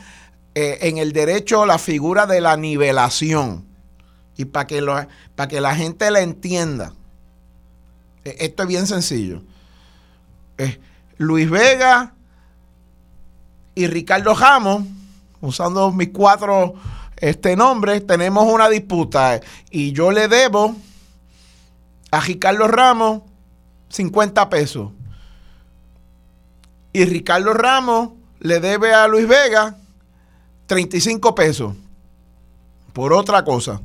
eh, 0.54 0.78
en 0.82 0.98
el 0.98 1.12
derecho 1.12 1.66
la 1.66 1.78
figura 1.78 2.26
de 2.26 2.40
la 2.40 2.56
nivelación. 2.56 3.64
Y 4.36 4.46
para 4.46 4.66
que, 4.66 4.82
para 5.34 5.48
que 5.48 5.60
la 5.60 5.74
gente 5.74 6.10
la 6.10 6.20
entienda, 6.20 6.92
esto 8.24 8.62
es 8.62 8.68
bien 8.68 8.86
sencillo. 8.86 9.42
Luis 11.18 11.48
Vega 11.48 12.14
y 13.74 13.86
Ricardo 13.86 14.34
Ramos, 14.34 14.84
usando 15.40 15.92
mis 15.92 16.10
cuatro 16.10 16.74
este, 17.16 17.56
nombres, 17.56 18.06
tenemos 18.06 18.44
una 18.52 18.68
disputa 18.68 19.40
y 19.70 19.92
yo 19.92 20.10
le 20.10 20.28
debo 20.28 20.74
a 22.10 22.20
Ricardo 22.20 22.68
Ramos 22.68 23.22
50 23.88 24.48
pesos 24.50 24.90
y 26.92 27.04
Ricardo 27.04 27.54
Ramos 27.54 28.10
le 28.40 28.60
debe 28.60 28.92
a 28.92 29.06
Luis 29.08 29.26
Vega 29.26 29.76
35 30.66 31.34
pesos 31.34 31.74
por 32.92 33.12
otra 33.12 33.44
cosa. 33.44 33.80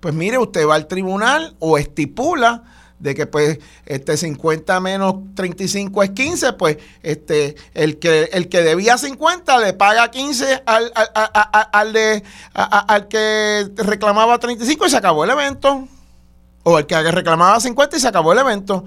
Pues 0.00 0.14
mire, 0.14 0.38
usted 0.38 0.66
va 0.66 0.74
al 0.74 0.86
tribunal 0.88 1.54
o 1.58 1.78
estipula 1.78 2.62
de 2.98 3.14
que 3.14 3.26
pues 3.26 3.58
este 3.86 4.16
50 4.16 4.80
menos 4.80 5.16
35 5.34 6.02
es 6.02 6.10
15, 6.10 6.52
pues 6.54 6.78
este 7.02 7.56
el 7.74 7.98
que 7.98 8.30
el 8.32 8.48
que 8.48 8.62
debía 8.62 8.96
50 8.96 9.58
le 9.58 9.72
paga 9.72 10.10
15 10.10 10.62
al, 10.64 10.92
al, 10.94 11.92
de, 11.92 12.22
al 12.54 13.08
que 13.08 13.68
reclamaba 13.76 14.38
35 14.38 14.86
y 14.86 14.90
se 14.90 14.96
acabó 14.96 15.24
el 15.24 15.30
evento. 15.30 15.88
O 16.66 16.78
el 16.78 16.86
que 16.86 17.10
reclamaba 17.10 17.60
50 17.60 17.96
y 17.96 18.00
se 18.00 18.08
acabó 18.08 18.32
el 18.32 18.38
evento. 18.38 18.84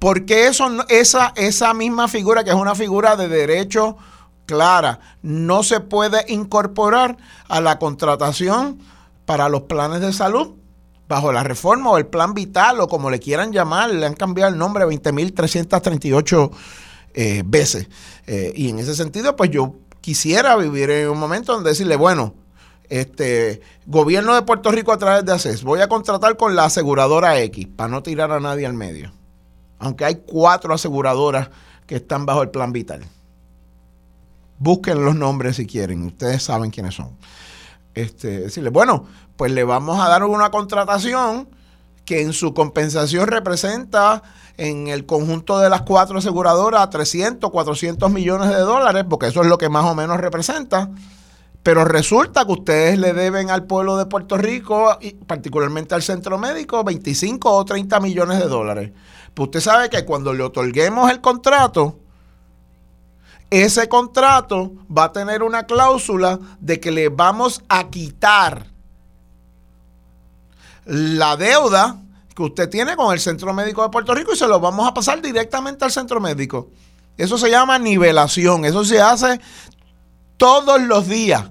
Porque 0.00 0.46
eso, 0.46 0.68
esa, 0.88 1.32
esa 1.36 1.74
misma 1.74 2.08
figura, 2.08 2.42
que 2.42 2.50
es 2.50 2.56
una 2.56 2.74
figura 2.74 3.14
de 3.14 3.28
derecho 3.28 3.96
clara, 4.46 4.98
no 5.22 5.62
se 5.62 5.78
puede 5.78 6.24
incorporar 6.26 7.18
a 7.48 7.60
la 7.60 7.78
contratación 7.78 8.80
para 9.26 9.48
los 9.48 9.62
planes 9.62 10.00
de 10.00 10.12
salud 10.12 10.59
bajo 11.10 11.30
la 11.30 11.42
reforma 11.42 11.90
o 11.90 11.98
el 11.98 12.06
plan 12.06 12.32
vital 12.32 12.80
o 12.80 12.88
como 12.88 13.10
le 13.10 13.20
quieran 13.20 13.52
llamar, 13.52 13.90
le 13.90 14.06
han 14.06 14.14
cambiado 14.14 14.50
el 14.50 14.58
nombre 14.58 14.86
20.338 14.86 16.50
eh, 17.12 17.42
veces. 17.44 17.88
Eh, 18.26 18.54
y 18.56 18.70
en 18.70 18.78
ese 18.78 18.94
sentido, 18.94 19.36
pues 19.36 19.50
yo 19.50 19.74
quisiera 20.00 20.56
vivir 20.56 20.88
en 20.88 21.10
un 21.10 21.18
momento 21.18 21.52
donde 21.52 21.70
decirle, 21.70 21.96
bueno, 21.96 22.32
este 22.88 23.60
gobierno 23.84 24.34
de 24.34 24.42
Puerto 24.42 24.72
Rico 24.72 24.92
a 24.92 24.98
través 24.98 25.26
de 25.26 25.32
ACES, 25.32 25.64
voy 25.64 25.80
a 25.80 25.88
contratar 25.88 26.38
con 26.38 26.56
la 26.56 26.64
aseguradora 26.64 27.38
X 27.40 27.68
para 27.76 27.90
no 27.90 28.02
tirar 28.02 28.32
a 28.32 28.40
nadie 28.40 28.64
al 28.64 28.74
medio 28.74 29.12
aunque 29.80 30.04
hay 30.04 30.16
cuatro 30.26 30.72
aseguradoras 30.72 31.48
que 31.86 31.96
están 31.96 32.24
bajo 32.24 32.42
el 32.42 32.50
plan 32.50 32.72
vital. 32.72 33.04
Busquen 34.58 35.04
los 35.04 35.16
nombres 35.16 35.56
si 35.56 35.66
quieren, 35.66 36.04
ustedes 36.04 36.42
saben 36.42 36.70
quiénes 36.70 36.94
son. 36.94 37.16
Este, 37.94 38.40
decirle, 38.40 38.70
bueno, 38.70 39.06
pues 39.36 39.52
le 39.52 39.64
vamos 39.64 40.00
a 40.00 40.08
dar 40.08 40.24
una 40.24 40.50
contratación 40.50 41.48
que 42.04 42.22
en 42.22 42.32
su 42.32 42.54
compensación 42.54 43.28
representa 43.28 44.22
en 44.56 44.88
el 44.88 45.06
conjunto 45.06 45.58
de 45.58 45.70
las 45.70 45.82
cuatro 45.82 46.18
aseguradoras 46.18 46.90
300, 46.90 47.50
400 47.50 48.10
millones 48.10 48.48
de 48.48 48.60
dólares, 48.60 49.04
porque 49.08 49.28
eso 49.28 49.42
es 49.42 49.48
lo 49.48 49.58
que 49.58 49.68
más 49.68 49.84
o 49.84 49.94
menos 49.94 50.18
representa. 50.18 50.90
Pero 51.62 51.84
resulta 51.84 52.44
que 52.44 52.52
ustedes 52.52 52.98
le 52.98 53.12
deben 53.12 53.50
al 53.50 53.64
pueblo 53.64 53.96
de 53.96 54.06
Puerto 54.06 54.36
Rico, 54.36 54.96
y 55.00 55.12
particularmente 55.12 55.94
al 55.94 56.02
centro 56.02 56.38
médico, 56.38 56.82
25 56.84 57.50
o 57.50 57.64
30 57.64 58.00
millones 58.00 58.38
de 58.38 58.48
dólares. 58.48 58.92
Pues 59.34 59.48
usted 59.48 59.60
sabe 59.60 59.90
que 59.90 60.04
cuando 60.04 60.32
le 60.32 60.42
otorguemos 60.42 61.10
el 61.10 61.20
contrato, 61.20 61.98
ese 63.50 63.88
contrato 63.88 64.72
va 64.96 65.04
a 65.04 65.12
tener 65.12 65.42
una 65.42 65.64
cláusula 65.64 66.38
de 66.60 66.78
que 66.78 66.90
le 66.90 67.08
vamos 67.08 67.62
a 67.68 67.90
quitar 67.90 68.66
la 70.84 71.36
deuda 71.36 72.00
que 72.34 72.42
usted 72.42 72.68
tiene 72.68 72.96
con 72.96 73.12
el 73.12 73.20
Centro 73.20 73.52
Médico 73.52 73.82
de 73.82 73.90
Puerto 73.90 74.14
Rico 74.14 74.32
y 74.32 74.36
se 74.36 74.46
lo 74.46 74.60
vamos 74.60 74.88
a 74.88 74.94
pasar 74.94 75.20
directamente 75.20 75.84
al 75.84 75.90
Centro 75.90 76.20
Médico. 76.20 76.70
Eso 77.16 77.36
se 77.36 77.50
llama 77.50 77.78
nivelación. 77.78 78.64
Eso 78.64 78.84
se 78.84 79.00
hace 79.00 79.40
todos 80.36 80.80
los 80.80 81.06
días 81.06 81.50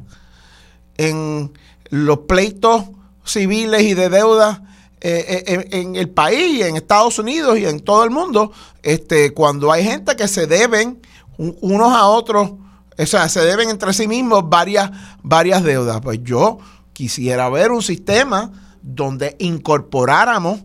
en 0.98 1.54
los 1.90 2.20
pleitos 2.20 2.86
civiles 3.24 3.84
y 3.84 3.94
de 3.94 4.10
deuda 4.10 4.64
eh, 5.02 5.44
eh, 5.48 5.68
en, 5.72 5.96
el 5.96 6.10
país, 6.10 6.66
en 6.66 6.76
Estados 6.76 7.20
Unidos 7.20 7.58
y 7.58 7.66
en 7.66 7.80
todo 7.80 8.04
el 8.04 8.10
mundo, 8.10 8.52
este, 8.84 9.34
cuando 9.34 9.72
hay 9.72 9.84
gente 9.84 10.16
que 10.16 10.28
se 10.28 10.48
deben 10.48 11.02
unos 11.40 11.94
a 11.94 12.06
otros, 12.06 12.52
o 12.98 13.06
sea, 13.06 13.30
se 13.30 13.40
deben 13.42 13.70
entre 13.70 13.94
sí 13.94 14.08
mismos 14.08 14.50
varias, 14.50 14.92
varias 15.24 15.64
deudas. 15.64 16.02
Pues 16.02 16.20
yo 16.22 16.60
quisiera 16.94 17.50
ver 17.50 17.72
un 17.72 17.82
sistema 17.82 18.52
donde 18.82 19.36
incorporáramos 19.40 20.60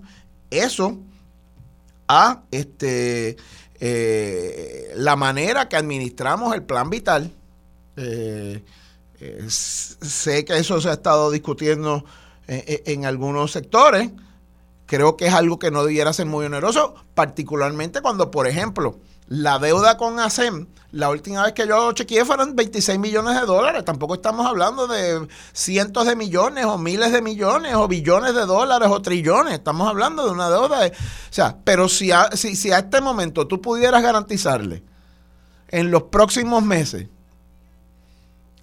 eso 0.50 0.98
a 2.08 2.42
este 2.50 3.36
eh, 3.80 4.92
la 4.96 5.16
manera 5.16 5.68
que 5.68 5.76
administramos 5.76 6.54
el 6.54 6.64
plan 6.64 6.90
vital. 6.90 7.32
sé 9.48 10.44
que 10.44 10.58
eso 10.58 10.80
se 10.80 10.88
ha 10.88 10.94
estado 10.94 11.30
discutiendo 11.30 12.04
en 12.46 13.06
algunos 13.06 13.52
sectores 13.52 14.10
creo 14.86 15.16
que 15.16 15.26
es 15.26 15.34
algo 15.34 15.58
que 15.58 15.70
no 15.70 15.84
debiera 15.84 16.12
ser 16.12 16.26
muy 16.26 16.46
oneroso, 16.46 16.94
particularmente 17.14 18.00
cuando, 18.00 18.30
por 18.30 18.46
ejemplo, 18.46 18.98
la 19.28 19.58
deuda 19.58 19.96
con 19.96 20.18
ASEM, 20.20 20.66
la 20.92 21.10
última 21.10 21.42
vez 21.42 21.54
que 21.54 21.66
yo 21.66 21.92
chequeé 21.92 22.24
fueron 22.24 22.54
26 22.54 22.98
millones 22.98 23.40
de 23.40 23.46
dólares. 23.46 23.84
Tampoco 23.84 24.14
estamos 24.14 24.46
hablando 24.46 24.86
de 24.86 25.26
cientos 25.52 26.06
de 26.06 26.14
millones 26.14 26.66
o 26.66 26.78
miles 26.78 27.10
de 27.10 27.20
millones 27.20 27.74
o 27.74 27.88
billones 27.88 28.34
de 28.34 28.46
dólares 28.46 28.88
o 28.90 29.02
trillones. 29.02 29.54
Estamos 29.54 29.88
hablando 29.88 30.24
de 30.24 30.30
una 30.30 30.48
deuda. 30.50 30.80
De, 30.80 30.90
o 30.90 30.92
sea, 31.30 31.56
pero 31.64 31.88
si 31.88 32.12
a, 32.12 32.30
si, 32.34 32.54
si 32.54 32.70
a 32.70 32.78
este 32.78 33.00
momento 33.00 33.48
tú 33.48 33.60
pudieras 33.60 34.02
garantizarle 34.02 34.84
en 35.68 35.90
los 35.90 36.04
próximos 36.04 36.62
meses 36.62 37.08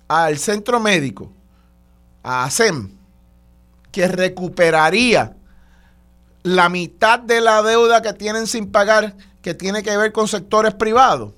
al 0.07 0.37
centro 0.37 0.79
médico, 0.79 1.31
a 2.23 2.45
ASEM, 2.45 2.91
que 3.91 4.07
recuperaría 4.07 5.35
la 6.43 6.69
mitad 6.69 7.19
de 7.19 7.41
la 7.41 7.61
deuda 7.61 8.01
que 8.01 8.13
tienen 8.13 8.47
sin 8.47 8.71
pagar 8.71 9.15
que 9.41 9.53
tiene 9.53 9.83
que 9.83 9.95
ver 9.97 10.11
con 10.11 10.27
sectores 10.27 10.73
privados. 10.73 11.33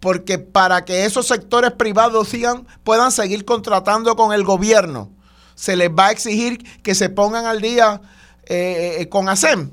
Porque 0.00 0.38
para 0.38 0.84
que 0.84 1.04
esos 1.04 1.26
sectores 1.26 1.72
privados 1.72 2.30
puedan 2.84 3.10
seguir 3.10 3.44
contratando 3.44 4.14
con 4.16 4.32
el 4.32 4.44
gobierno, 4.44 5.10
se 5.54 5.76
les 5.76 5.90
va 5.90 6.06
a 6.06 6.10
exigir 6.12 6.62
que 6.82 6.94
se 6.94 7.08
pongan 7.08 7.46
al 7.46 7.60
día 7.60 8.00
eh, 8.44 8.98
eh, 9.00 9.08
con 9.08 9.28
ASEM. 9.28 9.70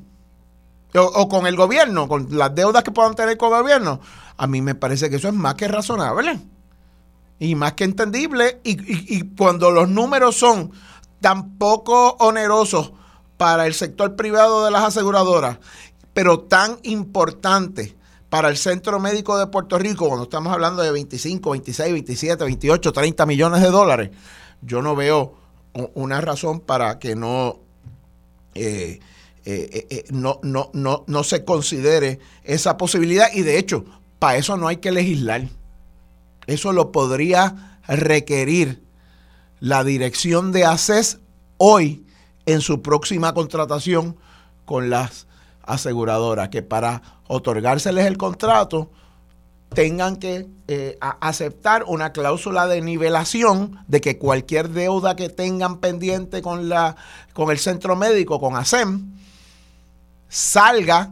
o, 0.95 1.29
con 1.29 1.45
el 1.45 1.55
gobierno, 1.55 2.07
con 2.07 2.37
las 2.37 2.55
deudas 2.55 2.83
que 2.83 2.91
puedan 2.91 3.15
tener 3.15 3.37
con 3.37 3.53
el 3.53 3.61
gobierno, 3.61 3.99
a 4.37 4.47
mí 4.47 4.61
me 4.61 4.75
parece 4.75 5.09
que 5.09 5.17
eso 5.17 5.27
es 5.27 5.33
más 5.33 5.55
que 5.55 5.67
razonable 5.67 6.39
y 7.39 7.55
más 7.55 7.73
que 7.73 7.83
entendible. 7.83 8.59
Y, 8.63 9.21
cuando 9.35 9.71
los 9.71 9.89
números 9.89 10.37
son 10.37 10.71
tan 11.21 11.57
poco 11.57 12.17
onerosos 12.19 12.91
para 13.37 13.65
el 13.67 13.73
sector 13.73 14.15
privado 14.15 14.65
de 14.65 14.71
las 14.71 14.83
aseguradoras, 14.83 15.57
pero 16.15 16.39
tan 16.39 16.79
importantes 16.83 17.93
para 18.29 18.47
el 18.47 18.55
Centro 18.55 19.01
Médico 19.01 19.37
de 19.37 19.47
Puerto 19.47 19.77
Rico, 19.77 20.07
cuando 20.07 20.23
estamos 20.23 20.53
hablando 20.53 20.81
de 20.81 20.89
25, 20.89 21.51
26, 21.51 21.91
27, 21.91 22.43
28, 22.45 22.93
30 22.93 23.25
millones 23.25 23.61
de 23.61 23.69
dólares, 23.69 24.11
yo 24.61 24.81
no 24.81 24.95
veo 24.95 25.35
una 25.93 26.21
razón 26.21 26.61
para 26.61 26.99
que 26.99 27.17
no, 27.17 27.59
eh, 28.53 29.01
eh, 29.43 29.87
eh, 29.89 30.05
no, 30.11 30.39
no, 30.41 30.69
no, 30.71 31.03
no 31.05 31.23
se 31.25 31.43
considere 31.43 32.19
esa 32.45 32.77
posibilidad. 32.77 33.27
Y 33.33 33.41
de 33.41 33.59
hecho, 33.59 33.83
para 34.17 34.37
eso 34.37 34.55
no 34.55 34.69
hay 34.69 34.77
que 34.77 34.93
legislar. 34.93 35.49
Eso 36.47 36.71
lo 36.71 36.93
podría 36.93 37.81
requerir 37.89 38.81
la 39.59 39.83
dirección 39.83 40.53
de 40.53 40.63
ACES 40.63 41.19
hoy 41.57 42.05
en 42.45 42.61
su 42.61 42.81
próxima 42.81 43.33
contratación 43.33 44.15
con 44.63 44.89
las 44.89 45.27
aseguradoras, 45.65 46.49
que 46.49 46.61
para 46.61 47.01
otorgárseles 47.27 48.05
el 48.05 48.17
contrato 48.17 48.89
tengan 49.75 50.15
que 50.15 50.47
eh, 50.67 50.97
aceptar 50.99 51.83
una 51.85 52.13
cláusula 52.13 52.65
de 52.65 52.81
nivelación 52.81 53.83
de 53.87 54.01
que 54.01 54.17
cualquier 54.17 54.69
deuda 54.69 55.15
que 55.15 55.29
tengan 55.29 55.79
pendiente 55.79 56.41
con, 56.41 56.69
la, 56.69 56.95
con 57.33 57.51
el 57.51 57.59
centro 57.59 57.95
médico, 57.95 58.39
con 58.39 58.55
ASEM, 58.55 59.13
salga 60.29 61.11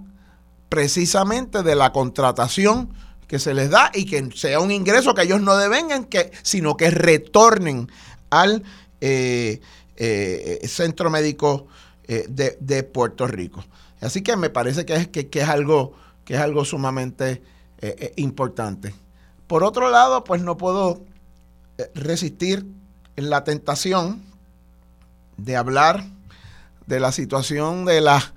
precisamente 0.69 1.61
de 1.61 1.75
la 1.75 1.91
contratación 1.91 2.93
que 3.27 3.37
se 3.37 3.53
les 3.53 3.69
da 3.69 3.91
y 3.93 4.05
que 4.05 4.29
sea 4.33 4.59
un 4.59 4.71
ingreso 4.71 5.13
que 5.13 5.23
ellos 5.23 5.41
no 5.41 5.57
devengan, 5.57 6.05
que, 6.05 6.31
sino 6.41 6.77
que 6.77 6.89
retornen 6.89 7.91
al 8.29 8.63
eh, 9.01 9.59
eh, 9.97 10.61
Centro 10.67 11.09
Médico 11.09 11.67
de, 12.07 12.83
Puerto 12.83 13.27
Rico. 13.27 13.63
Así 14.03 14.21
que 14.21 14.35
me 14.35 14.49
parece 14.49 14.85
que 14.85 14.95
es, 14.95 15.07
que, 15.07 15.29
es, 15.31 15.49
algo, 15.49 15.93
que 16.25 16.35
es 16.35 16.39
algo 16.39 16.65
sumamente 16.65 17.41
importante. 18.15 18.95
Por 19.47 19.63
otro 19.65 19.89
lado, 19.89 20.23
pues 20.23 20.41
no 20.41 20.55
puedo 20.55 21.03
resistir 21.95 22.65
la 23.17 23.43
tentación 23.43 24.23
de 25.37 25.55
hablar 25.55 26.05
de 26.85 26.99
la 26.99 27.11
situación 27.11 27.85
de 27.85 28.01
las 28.01 28.33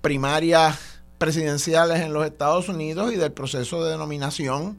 primarias 0.00 0.78
presidenciales 1.18 2.00
en 2.00 2.12
los 2.12 2.24
Estados 2.24 2.68
Unidos 2.68 3.12
y 3.12 3.16
del 3.16 3.32
proceso 3.32 3.84
de 3.84 3.96
nominación 3.98 4.78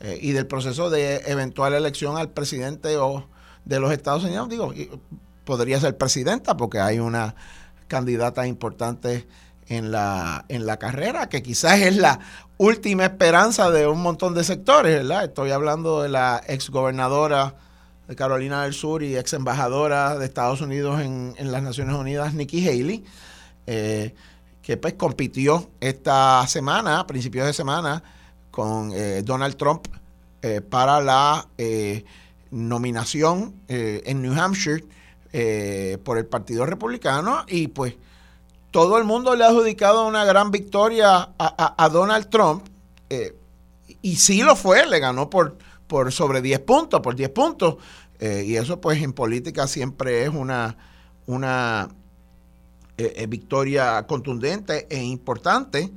eh, 0.00 0.18
y 0.20 0.32
del 0.32 0.46
proceso 0.46 0.90
de 0.90 1.16
eventual 1.26 1.74
elección 1.74 2.16
al 2.16 2.30
presidente 2.30 2.96
o 2.96 3.26
de 3.64 3.80
los 3.80 3.92
Estados 3.92 4.24
Unidos. 4.24 4.48
Digo, 4.48 4.72
podría 5.44 5.80
ser 5.80 5.96
presidenta 5.98 6.56
porque 6.56 6.80
hay 6.80 6.98
una 6.98 7.34
candidata 7.88 8.46
importante 8.46 9.26
en 9.68 9.90
la, 9.90 10.44
en 10.48 10.66
la 10.66 10.78
carrera, 10.78 11.28
que 11.28 11.42
quizás 11.42 11.80
es 11.80 11.96
la 11.96 12.20
última 12.58 13.04
esperanza 13.04 13.70
de 13.70 13.86
un 13.86 14.02
montón 14.02 14.34
de 14.34 14.44
sectores, 14.44 14.96
¿verdad? 14.96 15.24
Estoy 15.24 15.50
hablando 15.50 16.02
de 16.02 16.08
la 16.08 16.42
ex 16.46 16.70
gobernadora 16.70 17.54
de 18.08 18.16
Carolina 18.16 18.64
del 18.64 18.74
Sur 18.74 19.02
y 19.02 19.16
ex 19.16 19.32
embajadora 19.32 20.18
de 20.18 20.26
Estados 20.26 20.60
Unidos 20.60 21.00
en, 21.00 21.34
en 21.38 21.52
las 21.52 21.62
Naciones 21.62 21.96
Unidas, 21.96 22.34
Nikki 22.34 22.68
Haley. 22.68 23.04
Eh, 23.66 24.14
que 24.62 24.78
pues 24.78 24.94
compitió 24.94 25.70
esta 25.80 26.46
semana, 26.46 27.00
a 27.00 27.06
principios 27.06 27.46
de 27.46 27.52
semana, 27.52 28.02
con 28.50 28.92
eh, 28.94 29.22
Donald 29.22 29.56
Trump 29.56 29.88
eh, 30.40 30.62
para 30.62 31.00
la 31.02 31.46
nominación 32.50 33.54
en 33.68 34.22
New 34.22 34.32
Hampshire 34.32 34.84
por 36.04 36.18
el 36.18 36.26
Partido 36.26 36.64
Republicano 36.64 37.44
y 37.48 37.66
pues 37.66 37.96
todo 38.74 38.98
el 38.98 39.04
mundo 39.04 39.36
le 39.36 39.44
ha 39.44 39.50
adjudicado 39.50 40.04
una 40.04 40.24
gran 40.24 40.50
victoria 40.50 41.30
a, 41.38 41.88
Donald 41.92 42.28
Trump 42.28 42.66
y 44.02 44.16
sí 44.16 44.42
lo 44.42 44.56
fue, 44.56 44.84
le 44.84 44.98
ganó 44.98 45.30
por, 45.30 45.56
por 45.86 46.10
sobre 46.10 46.42
10 46.42 46.58
puntos, 46.60 47.00
por 47.00 47.14
10 47.14 47.30
puntos 47.30 47.76
y 48.20 48.56
eso 48.56 48.80
pues 48.80 49.00
en 49.00 49.12
política 49.12 49.68
siempre 49.68 50.24
es 50.24 50.30
una, 50.30 50.76
una 51.26 51.88
eh, 52.96 53.12
eh, 53.16 53.26
victoria 53.26 54.06
contundente 54.06 54.86
e 54.88 55.02
importante, 55.02 55.90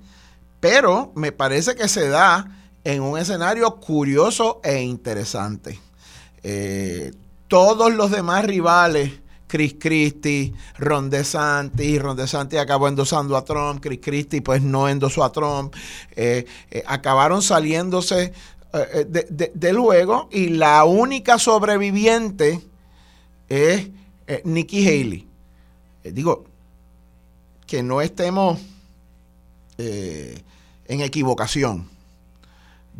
pero 0.60 1.12
me 1.16 1.32
parece 1.32 1.76
que 1.76 1.88
se 1.88 2.10
da 2.10 2.52
en 2.84 3.04
un 3.04 3.20
escenario 3.20 3.76
curioso 3.76 4.60
e 4.64 4.82
interesante. 4.82 5.80
Eh, 6.42 7.12
todos 7.48 7.94
los 7.94 8.10
demás 8.10 8.46
rivales, 8.46 9.14
Chris 9.48 9.76
Christie, 9.80 10.54
Ron 10.78 11.10
DeSantis, 11.10 12.02
Ron 12.02 12.18
DeSantis 12.18 12.60
acabó 12.60 12.88
endosando 12.88 13.36
a 13.36 13.44
Trump, 13.44 13.82
Chris 13.82 14.00
Christie 14.02 14.42
pues 14.42 14.62
no 14.62 14.88
endosó 14.88 15.24
a 15.24 15.32
Trump, 15.32 15.74
acabaron 16.86 17.42
saliéndose 17.42 18.34
de, 19.08 19.52
del 19.54 19.78
juego 19.78 20.28
y 20.32 20.50
la 20.50 20.84
única 20.84 21.40
sobreviviente 21.40 22.62
es 23.48 23.90
Nikki 24.44 24.86
Haley. 24.86 25.28
digo, 26.04 26.46
que 27.68 27.84
no 27.84 28.02
estemos 28.02 28.60
eh, 29.78 30.42
en 30.88 31.02
equivocación. 31.02 31.88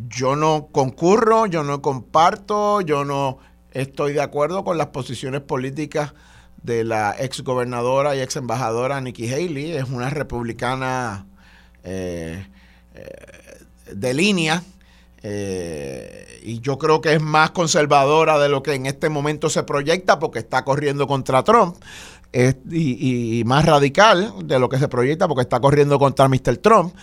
Yo 0.10 0.36
no 0.36 0.68
concurro, 0.72 1.48
yo 1.48 1.64
no 1.64 1.82
comparto, 1.82 2.82
yo 2.82 3.06
no 3.06 3.40
estoy 3.72 4.14
de 4.14 4.22
acuerdo 4.22 4.64
con 4.64 4.78
las 4.78 4.88
posiciones 4.88 5.42
políticas 5.42 6.14
de 6.68 6.84
la 6.84 7.16
ex 7.18 7.42
gobernadora 7.42 8.16
y 8.16 8.20
ex 8.20 8.36
embajadora 8.36 9.02
Nikki 9.02 9.34
Haley. 9.34 9.72
Es 9.72 9.90
una 9.90 10.12
republicana 10.12 11.26
eh, 11.84 12.46
eh, 12.94 13.96
de 13.96 14.14
línea. 14.14 14.62
y 16.44 16.60
yo 16.62 16.78
creo 16.78 17.02
que 17.02 17.14
es 17.14 17.22
más 17.22 17.52
conservadora 17.52 18.38
de 18.38 18.50
lo 18.50 18.62
que 18.62 18.76
en 18.76 18.86
este 18.86 19.10
momento 19.10 19.50
se 19.50 19.64
proyecta 19.64 20.20
porque 20.20 20.40
está 20.40 20.64
corriendo 20.64 21.08
contra 21.08 21.44
Trump 21.44 21.76
y, 22.72 23.44
más 23.46 23.66
radical 23.66 24.34
de 24.46 24.60
lo 24.60 24.70
que 24.70 24.78
se 24.78 24.88
proyecta 24.88 25.28
porque 25.28 25.42
está 25.42 25.60
corriendo 25.60 26.00
contra 26.00 26.28
Mr. 26.28 26.58
Trump, 26.58 26.94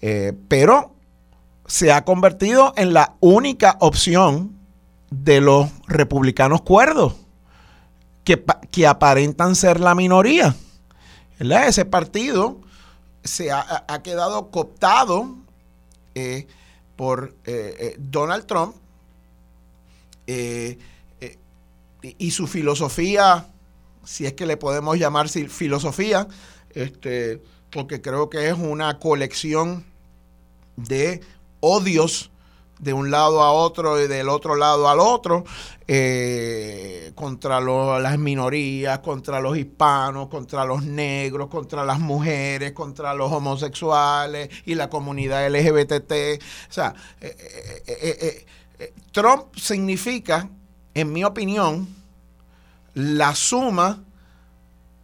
eh, 0.00 0.32
pero 0.48 0.94
se 1.66 1.92
ha 1.92 2.04
convertido 2.04 2.72
en 2.76 2.92
la 2.92 3.14
única 3.20 3.76
opción 3.80 4.56
de 5.10 5.40
los 5.40 5.68
republicanos 5.86 6.62
cuerdos, 6.62 7.14
que, 8.24 8.86
aparentan 8.86 9.56
ser 9.56 9.80
la 9.80 9.94
minoría. 9.94 10.54
Ese 11.38 11.84
partido 11.84 12.60
se 13.24 13.50
ha, 13.50 14.00
quedado 14.02 14.50
cooptado 14.50 15.36
eh, 16.14 16.46
por 16.96 17.34
eh, 17.44 17.96
Donald 17.98 18.46
Trump 18.46 18.74
y 20.26 20.78
su 22.30 22.46
filosofía 22.46 23.50
si 24.04 24.26
es 24.26 24.32
que 24.32 24.46
le 24.46 24.56
podemos 24.56 24.98
llamar 24.98 25.28
filosofía, 25.28 26.26
este, 26.70 27.42
porque 27.70 28.00
creo 28.00 28.30
que 28.30 28.48
es 28.48 28.54
una 28.54 28.98
colección 28.98 29.84
de 30.76 31.20
odios 31.60 32.30
de 32.80 32.92
un 32.92 33.10
lado 33.10 33.42
a 33.42 33.52
otro 33.52 34.02
y 34.02 34.08
del 34.08 34.28
otro 34.28 34.56
lado 34.56 34.88
al 34.88 34.98
otro, 35.00 35.44
eh, 35.86 37.12
contra 37.14 37.60
las 37.60 38.18
minorías, 38.18 39.00
contra 39.00 39.40
los 39.40 39.56
hispanos, 39.56 40.28
contra 40.28 40.64
los 40.64 40.82
negros, 40.82 41.48
contra 41.48 41.84
las 41.84 42.00
mujeres, 42.00 42.72
contra 42.72 43.14
los 43.14 43.30
homosexuales 43.30 44.48
y 44.64 44.74
la 44.74 44.88
comunidad 44.88 45.46
LGBT. 45.48 46.40
O 46.68 46.72
sea, 46.72 46.94
eh, 47.20 48.46
eh, 48.78 48.94
Trump 49.12 49.54
significa, 49.56 50.48
en 50.94 51.12
mi 51.12 51.22
opinión, 51.22 51.88
la 52.94 53.34
suma 53.34 54.02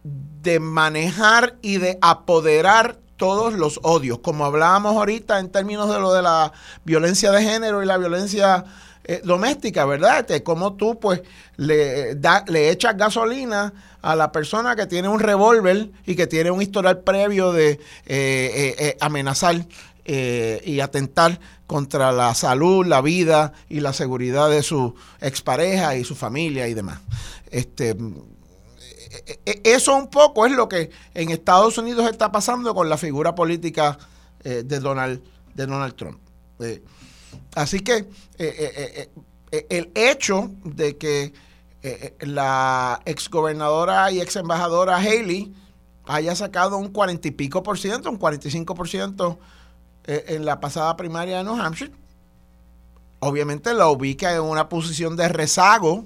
de 0.03 0.59
manejar 0.59 1.57
y 1.61 1.77
de 1.77 1.97
apoderar 2.01 2.99
todos 3.17 3.53
los 3.53 3.79
odios, 3.83 4.19
como 4.19 4.45
hablábamos 4.45 4.95
ahorita 4.95 5.39
en 5.39 5.49
términos 5.49 5.89
de 5.89 5.99
lo 5.99 6.13
de 6.13 6.21
la 6.21 6.53
violencia 6.85 7.31
de 7.31 7.43
género 7.43 7.83
y 7.83 7.85
la 7.85 7.97
violencia 7.97 8.63
eh, 9.09 9.21
doméstica, 9.23 9.85
¿verdad? 9.85 10.19
Este, 10.19 10.43
como 10.43 10.73
tú 10.73 10.99
pues 10.99 11.21
le, 11.55 12.15
da, 12.15 12.43
le 12.47 12.69
echas 12.69 12.97
gasolina 12.97 13.73
a 14.01 14.15
la 14.17 14.33
persona 14.33 14.75
que 14.75 14.85
tiene 14.85 15.07
un 15.07 15.19
revólver 15.19 15.89
y 16.05 16.15
que 16.15 16.27
tiene 16.27 16.51
un 16.51 16.61
historial 16.61 16.99
previo 16.99 17.53
de 17.53 17.71
eh, 17.71 17.79
eh, 18.05 18.97
amenazar 18.99 19.65
y 20.09 20.79
atentar 20.79 21.37
contra 21.67 22.13
la 22.13 22.33
salud, 22.33 22.85
la 22.85 23.01
vida 23.01 23.51
y 23.67 23.81
la 23.81 23.91
seguridad 23.91 24.49
de 24.49 24.63
su 24.63 24.95
expareja 25.19 25.97
y 25.97 26.05
su 26.05 26.15
familia 26.15 26.69
y 26.69 26.73
demás. 26.73 27.01
Este, 27.51 27.93
eso 29.63 29.95
un 29.95 30.09
poco 30.09 30.45
es 30.45 30.51
lo 30.51 30.67
que 30.67 30.89
en 31.13 31.29
Estados 31.29 31.77
Unidos 31.77 32.09
está 32.09 32.31
pasando 32.31 32.73
con 32.73 32.89
la 32.89 32.97
figura 32.97 33.35
política 33.35 33.97
de, 34.43 34.79
Donald, 34.79 35.21
de 35.53 35.65
Donald 35.65 35.95
Trump. 35.95 36.19
así 37.55 37.79
que 37.81 38.07
el 38.37 39.91
hecho 39.95 40.51
de 40.63 40.97
que 40.97 41.33
la 42.21 43.01
exgobernadora 43.05 44.11
y 44.11 44.21
ex 44.21 44.35
embajadora 44.35 44.97
Haley 44.97 45.53
haya 46.05 46.35
sacado 46.35 46.77
un 46.77 46.89
cuarenta 46.89 47.27
y 47.27 47.31
pico 47.31 47.63
por 47.63 47.77
ciento, 47.77 48.09
un 48.09 48.17
45 48.17 48.75
por 48.75 48.87
ciento 48.87 49.39
en 50.05 50.45
la 50.45 50.59
pasada 50.59 50.95
primaria 50.95 51.37
de 51.37 51.43
New 51.43 51.61
Hampshire, 51.61 51.91
obviamente 53.19 53.73
la 53.73 53.87
ubica 53.87 54.33
en 54.33 54.41
una 54.41 54.69
posición 54.69 55.15
de 55.15 55.27
rezago. 55.27 56.05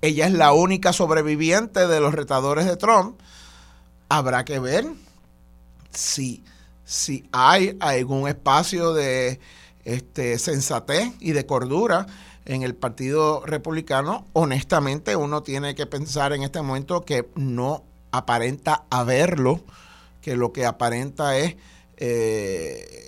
Ella 0.00 0.26
es 0.26 0.32
la 0.32 0.52
única 0.52 0.92
sobreviviente 0.92 1.86
de 1.86 2.00
los 2.00 2.14
retadores 2.14 2.66
de 2.66 2.76
Trump. 2.76 3.18
Habrá 4.08 4.44
que 4.44 4.58
ver 4.58 4.86
si, 5.90 6.44
si 6.84 7.28
hay 7.32 7.76
algún 7.80 8.28
espacio 8.28 8.92
de 8.92 9.40
este, 9.84 10.38
sensatez 10.38 11.12
y 11.20 11.32
de 11.32 11.46
cordura 11.46 12.06
en 12.44 12.62
el 12.62 12.74
Partido 12.74 13.44
Republicano. 13.44 14.26
Honestamente, 14.32 15.16
uno 15.16 15.42
tiene 15.42 15.74
que 15.74 15.86
pensar 15.86 16.32
en 16.32 16.42
este 16.42 16.62
momento 16.62 17.04
que 17.04 17.28
no 17.34 17.84
aparenta 18.12 18.84
haberlo, 18.90 19.60
que 20.20 20.36
lo 20.36 20.52
que 20.52 20.66
aparenta 20.66 21.36
es 21.36 21.56
eh, 21.96 23.05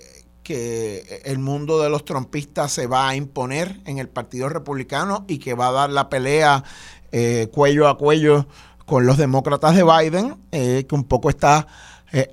que 0.49 1.21
el 1.25 1.37
mundo 1.37 1.79
de 1.79 1.91
los 1.91 2.05
trompistas 2.05 2.71
se 2.71 2.87
va 2.87 3.07
a 3.07 3.15
imponer 3.15 3.79
en 3.85 3.99
el 3.99 4.09
Partido 4.09 4.49
Republicano 4.49 5.23
y 5.27 5.37
que 5.37 5.53
va 5.53 5.67
a 5.67 5.71
dar 5.71 5.91
la 5.91 6.09
pelea 6.09 6.63
eh, 7.11 7.49
cuello 7.53 7.87
a 7.87 7.99
cuello 7.99 8.47
con 8.87 9.05
los 9.05 9.17
demócratas 9.17 9.75
de 9.75 9.83
Biden, 9.83 10.37
eh, 10.51 10.87
que 10.89 10.95
un 10.95 11.03
poco 11.03 11.29
está 11.29 11.67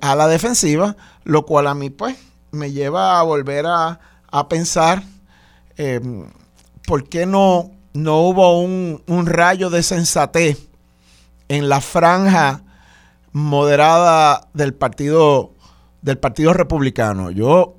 a 0.01 0.15
la 0.15 0.27
defensiva, 0.27 0.97
lo 1.23 1.45
cual 1.45 1.67
a 1.67 1.75
mí 1.75 1.91
pues 1.91 2.17
me 2.49 2.71
lleva 2.71 3.19
a 3.19 3.21
volver 3.23 3.67
a, 3.67 3.99
a 4.31 4.49
pensar 4.49 5.03
por 6.87 7.07
qué 7.07 7.27
no, 7.27 7.69
no 7.93 8.21
hubo 8.21 8.59
un, 8.59 9.03
un 9.05 9.27
rayo 9.27 9.69
de 9.69 9.83
sensatez 9.83 10.67
en 11.47 11.69
la 11.69 11.79
franja 11.79 12.63
moderada 13.31 14.47
del 14.55 14.73
partido 14.73 15.53
del 16.01 16.17
partido 16.17 16.53
republicano. 16.53 17.31
Yo 17.31 17.76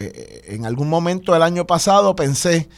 eh, 0.00 0.44
en 0.48 0.66
algún 0.66 0.88
momento 0.88 1.32
del 1.32 1.42
año 1.42 1.66
pasado 1.66 2.14
pensé 2.16 2.68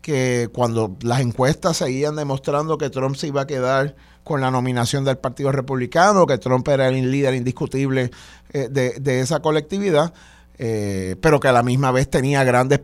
que 0.00 0.48
cuando 0.52 0.96
las 1.00 1.20
encuestas 1.20 1.78
seguían 1.78 2.14
demostrando 2.14 2.78
que 2.78 2.90
Trump 2.90 3.16
se 3.16 3.26
iba 3.26 3.42
a 3.42 3.46
quedar 3.46 3.96
con 4.22 4.40
la 4.40 4.50
nominación 4.50 5.04
del 5.04 5.18
Partido 5.18 5.52
Republicano, 5.52 6.26
que 6.26 6.38
Trump 6.38 6.66
era 6.68 6.88
el 6.88 7.10
líder 7.10 7.34
indiscutible 7.34 8.10
eh, 8.52 8.68
de, 8.68 9.20
esa 9.20 9.40
colectividad, 9.40 10.12
eh, 10.58 11.16
pero 11.20 11.38
que 11.38 11.48
a 11.48 11.52
la 11.52 11.62
misma 11.62 11.92
vez 11.92 12.10
tenía 12.10 12.42
grandes, 12.42 12.80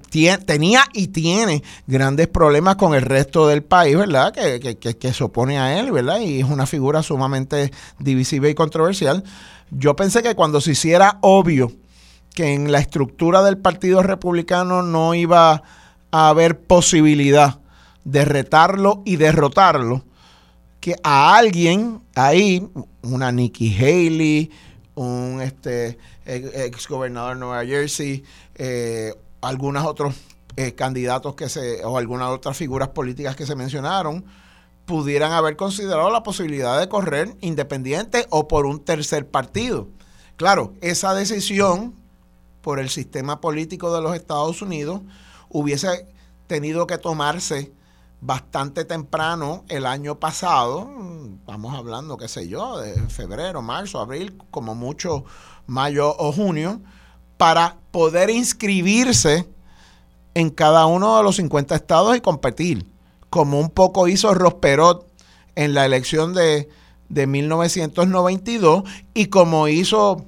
tenía 0.47 0.85
y 0.93 1.09
tiene 1.09 1.63
grandes 1.87 2.29
problemas 2.29 2.77
con 2.77 2.95
el 2.95 3.03
resto 3.03 3.49
del 3.49 3.63
país, 3.63 3.97
¿verdad? 3.97 4.33
Que, 4.33 4.77
que, 4.79 5.13
se 5.13 5.25
opone 5.25 5.59
a 5.59 5.81
él, 5.81 5.91
¿verdad? 5.91 6.21
Y 6.21 6.41
es 6.41 6.47
una 6.49 6.67
figura 6.67 7.03
sumamente 7.03 7.73
divisiva 7.99 8.49
y 8.49 8.55
controversial. 8.55 9.25
Yo 9.71 9.97
pensé 9.97 10.23
que 10.23 10.35
cuando 10.35 10.61
se 10.61 10.73
hiciera 10.73 11.19
obvio 11.23 11.73
que 12.35 12.55
en 12.55 12.73
la 12.73 12.79
estructura 12.79 13.43
del 13.43 13.59
Partido 13.59 14.03
Republicano 14.03 14.83
no 14.83 15.15
iba 15.15 15.63
a 16.11 16.29
haber 16.29 16.61
posibilidad 16.61 17.61
de 18.05 18.25
retarlo 18.25 19.03
y 19.05 19.17
derrotarlo, 19.17 20.05
que 20.81 20.97
a 21.03 21.37
alguien 21.37 22.01
ahí, 22.15 22.69
una 23.03 23.31
Nikki 23.31 23.75
Haley, 23.77 24.51
un 24.95 25.41
este 25.41 25.99
de 26.25 27.35
Nueva 27.37 27.65
Jersey, 27.65 28.25
eh, 28.57 29.15
algunos 29.41 29.85
otros 29.85 30.15
eh, 30.57 30.75
candidatos 30.75 31.35
que 31.35 31.49
se, 31.49 31.85
o 31.85 31.97
algunas 31.97 32.29
otras 32.29 32.57
figuras 32.57 32.89
políticas 32.89 33.37
que 33.37 33.47
se 33.47 33.55
mencionaron, 33.55 34.25
pudieran 34.85 35.33
haber 35.33 35.57
considerado 35.57 36.11
la 36.11 36.23
posibilidad 36.23 36.79
de 36.79 36.89
correr 36.89 37.35
independiente 37.41 38.27
o 38.31 38.49
por 38.49 38.67
un 38.67 38.85
tercer 38.85 39.27
partido. 39.29 39.89
Claro, 40.37 40.75
esa 40.81 41.15
decisión 41.15 41.95
por 42.63 42.79
el 42.79 42.89
sistema 42.89 43.41
político 43.41 43.95
de 43.95 44.01
los 44.01 44.15
Estados 44.15 44.63
Unidos 44.63 45.03
hubiese 45.51 46.09
tenido 46.47 46.87
que 46.87 46.97
tomarse 46.97 47.73
bastante 48.21 48.85
temprano 48.85 49.65
el 49.69 49.85
año 49.85 50.21
pasado, 50.21 50.89
estamos 51.41 51.75
hablando, 51.75 52.17
qué 52.17 52.29
sé 52.29 52.49
yo, 52.49 52.79
de 52.79 52.95
febrero, 53.09 53.63
marzo, 53.63 53.99
abril, 53.99 54.39
como 54.51 54.77
mucho 54.77 55.25
mayo 55.67 56.15
o 56.17 56.33
junio, 56.33 56.81
para 57.37 57.79
poder 57.91 58.31
inscribirse 58.31 59.49
en 60.35 60.51
cada 60.51 60.87
uno 60.87 61.17
de 61.17 61.25
los 61.25 61.37
50 61.37 61.75
estados 61.75 62.17
y 62.17 62.21
competir, 62.21 62.87
como 63.29 63.59
un 63.59 63.71
poco 63.71 64.07
hizo 64.07 64.33
Rosperot 64.33 65.05
en 65.57 65.75
la 65.75 65.85
elección 65.85 66.33
de, 66.33 66.69
de 67.09 67.27
1992 67.27 68.85
y 69.15 69.27
como 69.27 69.67
hizo 69.67 70.25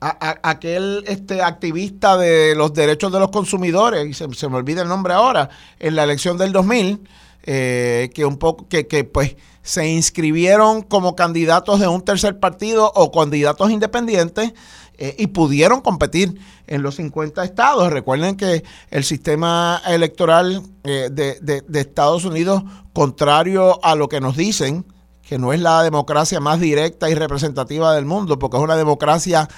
aquel 0.00 1.04
este 1.06 1.42
activista 1.42 2.16
de 2.16 2.54
los 2.54 2.72
derechos 2.72 3.12
de 3.12 3.18
los 3.18 3.30
consumidores, 3.30 4.06
y 4.06 4.14
se, 4.14 4.48
me 4.48 4.56
olvida 4.56 4.82
el 4.82 4.88
nombre 4.88 5.14
ahora, 5.14 5.50
en 5.78 5.96
la 5.96 6.04
elección 6.04 6.38
del 6.38 6.52
2000, 6.52 7.00
eh, 7.42 8.10
que 8.14 8.24
un 8.24 8.36
poco, 8.36 8.68
que, 8.68 8.86
que 8.86 9.04
pues 9.04 9.36
se 9.62 9.86
inscribieron 9.86 10.82
como 10.82 11.14
candidatos 11.14 11.80
de 11.80 11.88
un 11.88 12.02
tercer 12.02 12.40
partido 12.40 12.90
o 12.94 13.12
candidatos 13.12 13.70
independientes 13.70 14.52
eh, 15.00 15.14
y 15.18 15.28
pudieron 15.28 15.80
competir 15.80 16.40
en 16.66 16.82
los 16.82 16.96
50 16.96 17.44
estados. 17.44 17.92
Recuerden 17.92 18.36
que 18.36 18.64
el 18.90 19.04
sistema 19.04 19.80
electoral 19.86 20.62
eh, 20.84 21.08
de, 21.12 21.38
de, 21.40 21.80
Estados 21.80 22.24
Unidos, 22.24 22.64
contrario 22.92 23.78
a 23.84 23.94
lo 23.94 24.08
que 24.08 24.20
nos 24.20 24.36
dicen, 24.36 24.84
que 25.22 25.38
no 25.38 25.52
es 25.52 25.60
la 25.60 25.82
democracia 25.82 26.40
más 26.40 26.58
directa 26.58 27.10
y 27.10 27.14
representativa 27.14 27.94
del 27.94 28.06
mundo, 28.06 28.38
porque 28.38 28.56
es 28.56 28.62
una 28.62 28.76
democracia 28.76 29.48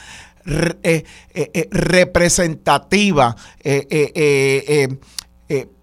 eh, 0.47 1.05
representativa 1.71 3.37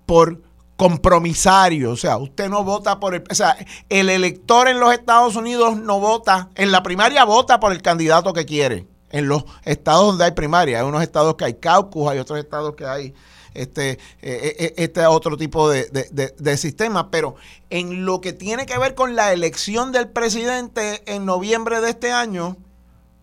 por 0.05 0.41
compromisario, 0.78 1.91
o 1.91 1.97
sea, 1.97 2.18
usted 2.18 2.49
no 2.49 2.64
vota 2.64 2.99
por 2.99 3.16
el, 3.16 3.24
o 3.30 3.36
sea, 3.36 3.58
el 3.89 4.10
elector 4.10 4.68
en 4.68 4.80
los 4.80 4.93
Estados 4.93 5.36
Unidos 5.36 5.76
no 5.76 5.99
vota, 5.99 6.49
en 6.55 6.72
la 6.72 6.84
primaria 6.84 7.26
vota 7.26 7.60
por 7.60 7.72
el 7.72 7.82
candidato 7.82 8.32
que 8.32 8.45
quiere, 8.45 8.88
en 9.10 9.28
los 9.28 9.43
estados 9.66 10.05
donde 10.05 10.26
hay 10.26 10.32
primaria, 10.32 10.80
hay 10.80 10.86
unos 10.86 11.01
estados 11.01 11.36
que 11.36 11.45
hay 11.45 11.55
caucus, 11.55 12.10
hay 12.10 12.20
otros 12.20 12.39
estados 12.39 12.76
que 12.76 12.86
hay 12.86 13.14
este, 13.58 13.91
eh, 13.91 13.97
eh, 14.22 14.55
eh, 14.60 14.74
este 14.78 15.05
otro 15.08 15.36
tipo 15.36 15.68
de, 15.70 15.86
de, 15.89 16.58
sistema, 16.58 17.10
pero 17.10 17.36
en 17.72 18.05
lo 18.05 18.22
que 18.22 18.32
tiene 18.32 18.68
que 18.68 18.78
ver 18.78 18.93
con 18.93 19.16
la 19.16 19.34
elección 19.34 19.91
del 19.91 20.10
presidente 20.10 21.01
en 21.12 21.26
noviembre 21.26 21.82
de 21.82 21.89
este 21.89 22.12
año, 22.12 22.55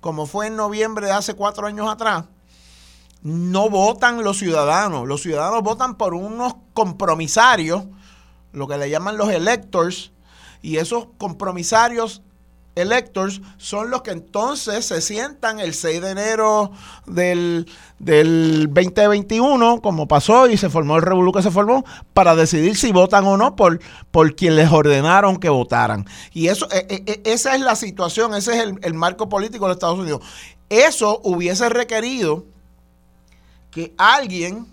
como 0.05 0.27
fue 0.27 0.49
en 0.49 0.57
noviembre 0.57 1.07
de 1.07 1.13
hace 1.13 1.33
cuatro 1.33 1.67
años 1.67 1.89
atrás, 1.89 2.27
no 3.23 3.71
votan 3.71 4.23
los 4.23 4.37
ciudadanos. 4.37 5.09
Los 5.09 5.23
ciudadanos 5.23 5.63
votan 5.63 5.95
por 5.95 6.13
unos 6.13 6.57
compromisarios, 6.75 7.85
lo 8.53 8.69
que 8.69 8.77
le 8.77 8.91
llaman 8.91 9.17
los 9.17 9.31
electors, 9.31 10.13
y 10.61 10.77
esos 10.77 11.07
compromisarios 11.17 12.21
electors 12.75 13.41
son 13.57 13.91
los 13.91 14.03
que 14.03 14.11
entonces 14.11 14.85
se 14.85 15.01
sientan 15.01 15.61
el 15.61 15.75
6 15.75 16.01
de 16.01 16.11
enero 16.11 16.73
del, 17.07 17.67
del 17.99 18.69
2021, 18.73 19.81
como 19.81 20.09
pasó 20.09 20.49
y 20.49 20.57
se 20.57 20.71
formó 20.71 20.97
el 20.97 21.03
revolú 21.03 21.33
que 21.33 21.43
se 21.43 21.51
formó, 21.51 21.85
para 22.13 22.35
decidir 22.35 22.77
si 22.77 22.93
votan 22.93 23.25
o 23.25 23.37
no 23.37 23.57
por, 23.57 23.81
por 24.11 24.35
quien 24.35 24.57
les 24.57 24.71
ordenaron 24.71 25.37
que 25.37 25.49
votaran. 25.49 26.07
Y 26.33 26.49
eso, 26.49 26.69
e, 26.71 26.87
e, 26.89 27.13
e, 27.13 27.33
esa 27.33 27.55
es 27.55 27.61
la 27.61 27.77
situación, 27.77 28.35
ese 28.35 28.55
es 28.55 28.63
el, 28.63 28.79
el 28.83 28.95
marco 28.95 29.29
político 29.29 29.67
de 29.67 29.73
Estados 29.73 29.99
Unidos. 29.99 30.21
Eso 30.69 31.21
hubiese 31.23 31.69
requerido 31.69 32.45
que 33.71 33.93
alguien 33.99 34.67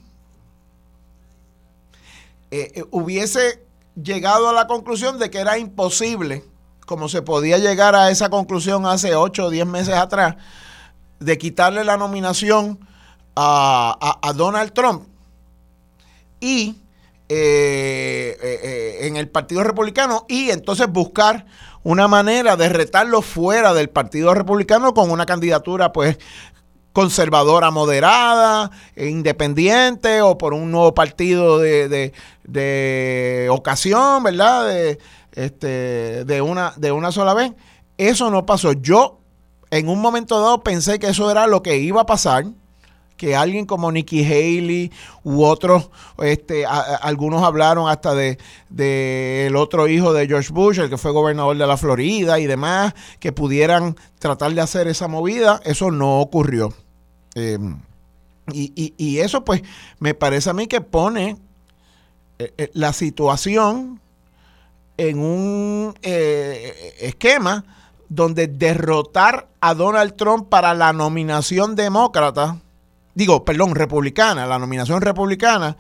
eh, 2.52 2.72
eh, 2.76 2.84
hubiese 2.92 3.64
llegado 3.96 4.50
a 4.50 4.54
la 4.54 4.68
conclusión 4.68 5.18
de 5.20 5.30
que 5.30 5.40
era 5.40 5.58
imposible, 5.58 6.44
como 6.92 7.08
se 7.08 7.22
podía 7.22 7.58
llegar 7.58 7.96
a 7.96 8.12
esa 8.12 8.30
conclusión 8.30 8.86
hace 8.86 9.16
8 9.16 9.46
o 9.46 9.50
10 9.50 9.66
meses 9.66 9.96
atrás, 9.96 10.36
de 11.22 11.38
quitarle 11.38 11.86
la 11.86 11.96
nominación 11.96 12.86
a, 13.34 14.34
Donald 14.36 14.74
Trump 14.74 15.08
y 16.42 16.76
eh, 17.30 18.98
en 19.04 19.16
el 19.16 19.30
Partido 19.30 19.64
Republicano 19.64 20.26
y 20.28 20.50
entonces 20.50 20.92
buscar 20.92 21.46
una 21.84 22.10
manera 22.10 22.58
de 22.58 22.68
retarlo 22.68 23.22
fuera 23.22 23.74
del 23.74 23.90
Partido 23.90 24.34
Republicano 24.34 24.94
con 24.94 25.12
una 25.12 25.26
candidatura 25.26 25.94
pues 25.94 26.18
conservadora 26.92 27.72
moderada, 27.72 28.70
e 28.98 29.08
independiente 29.08 30.22
o 30.22 30.38
por 30.38 30.54
un 30.54 30.72
nuevo 30.72 30.94
partido 30.94 31.58
de, 31.58 32.12
ocasión, 33.50 34.24
¿verdad? 34.24 34.98
Este, 35.34 36.26
de, 36.26 36.42
una, 36.42 36.74
de 36.78 36.92
una 36.92 37.12
sola 37.12 37.34
vez. 37.34 37.54
Eso 37.98 38.30
no 38.32 38.46
pasó. 38.46 38.74
Yo 38.74 39.20
en 39.70 39.88
un 39.88 40.00
momento 40.00 40.40
dado 40.42 40.64
pensé 40.64 41.00
que 41.00 41.08
eso 41.08 41.30
era 41.32 41.48
lo 41.48 41.62
que 41.62 41.78
iba 41.78 42.02
a 42.02 42.06
pasar 42.06 42.46
que 43.22 43.36
alguien 43.36 43.68
como 43.68 43.92
Nikki 43.92 44.26
Haley 44.26 44.92
u 45.24 45.44
otros, 45.44 45.92
este, 46.24 46.66
algunos 46.66 47.44
hablaron 47.44 47.88
hasta 47.88 48.16
de, 48.16 48.40
el 49.46 49.56
otro 49.56 49.88
hijo 49.88 50.12
de 50.12 50.26
George 50.26 50.52
Bush, 50.52 50.80
el 50.80 50.90
que 50.90 50.98
fue 50.98 51.12
gobernador 51.12 51.56
de 51.56 51.68
la 51.68 51.78
Florida 51.78 52.40
y 52.40 52.48
demás, 52.48 52.96
que 53.20 53.32
pudieran 53.32 53.96
tratar 54.18 54.56
de 54.56 54.62
hacer 54.62 54.88
esa 54.88 55.08
movida. 55.08 55.62
Eso 55.66 55.92
no 55.92 56.20
ocurrió. 56.20 56.74
Em, 57.36 57.78
y, 58.52 59.20
eso 59.20 59.46
pues 59.46 59.62
me 60.00 60.16
parece 60.16 60.50
a 60.50 60.54
mí 60.54 60.66
que 60.66 60.82
pone 60.82 61.38
eh, 62.40 62.54
eh, 62.58 62.72
la 62.74 62.92
situación 62.92 64.02
en 64.98 65.20
un 65.20 65.94
eh, 66.02 66.96
esquema 67.00 67.64
donde 68.10 68.48
derrotar 68.48 69.48
a 69.62 69.74
Donald 69.74 70.16
Trump 70.16 70.50
para 70.50 70.74
la 70.74 70.94
nominación 70.94 71.76
demócrata 71.76 72.58
digo, 73.14 73.46
perdón, 73.46 73.76
republicana, 73.76 74.46
la 74.46 74.60
nominación 74.60 75.02
republicana, 75.02 75.78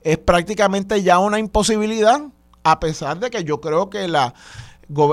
es 0.00 0.18
prácticamente 0.18 1.02
ya 1.02 1.18
una 1.18 1.38
imposibilidad, 1.38 2.20
a 2.62 2.80
pesar 2.80 3.18
de 3.18 3.30
que 3.30 3.44
yo 3.44 3.60
creo 3.60 3.90
que 3.90 4.08
la 4.08 4.34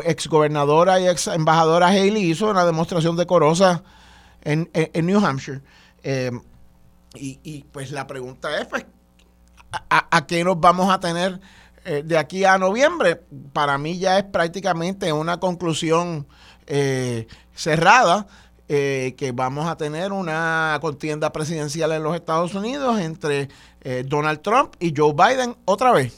exgobernadora 0.06 1.00
y 1.00 1.08
ex 1.08 1.28
embajadora 1.28 1.88
Haley 1.88 2.32
hizo 2.32 2.50
una 2.50 2.66
demostración 2.66 3.16
decorosa 3.16 3.84
en, 4.42 4.70
en, 4.74 5.06
New 5.06 5.24
Hampshire. 5.26 5.62
Eh, 6.04 6.32
y, 7.18 7.64
pues 7.72 7.92
la 7.92 8.08
pregunta 8.08 8.60
es, 8.60 8.68
pues, 8.68 8.86
¿a, 9.90 10.28
qué 10.28 10.44
nos 10.44 10.60
vamos 10.60 10.94
a 10.94 11.00
tener 11.00 11.40
eh, 11.86 12.02
de 12.03 12.18
aquí 12.18 12.44
a 12.44 12.57
noviembre? 12.57 13.22
Para 13.53 13.78
mí 13.78 13.99
ya 13.99 14.18
es 14.18 14.24
prácticamente 14.26 15.14
una 15.14 15.40
conclusión 15.40 16.28
eh, 16.68 17.28
cerrada. 17.53 18.28
Eh, 18.68 19.14
que 19.16 19.32
vamos 19.32 19.68
a 19.68 19.78
tener 19.78 20.12
una 20.12 20.80
contienda 20.82 21.32
presidencial 21.32 21.91
en 21.91 22.02
los 22.02 22.16
Estados 22.16 22.56
Unidos 22.56 22.99
entre 22.99 23.49
Donald 24.06 24.41
Trump 24.41 24.74
y 24.80 24.91
Joe 24.98 25.14
Biden 25.14 25.56
otra 25.66 25.91
vez. 25.91 26.18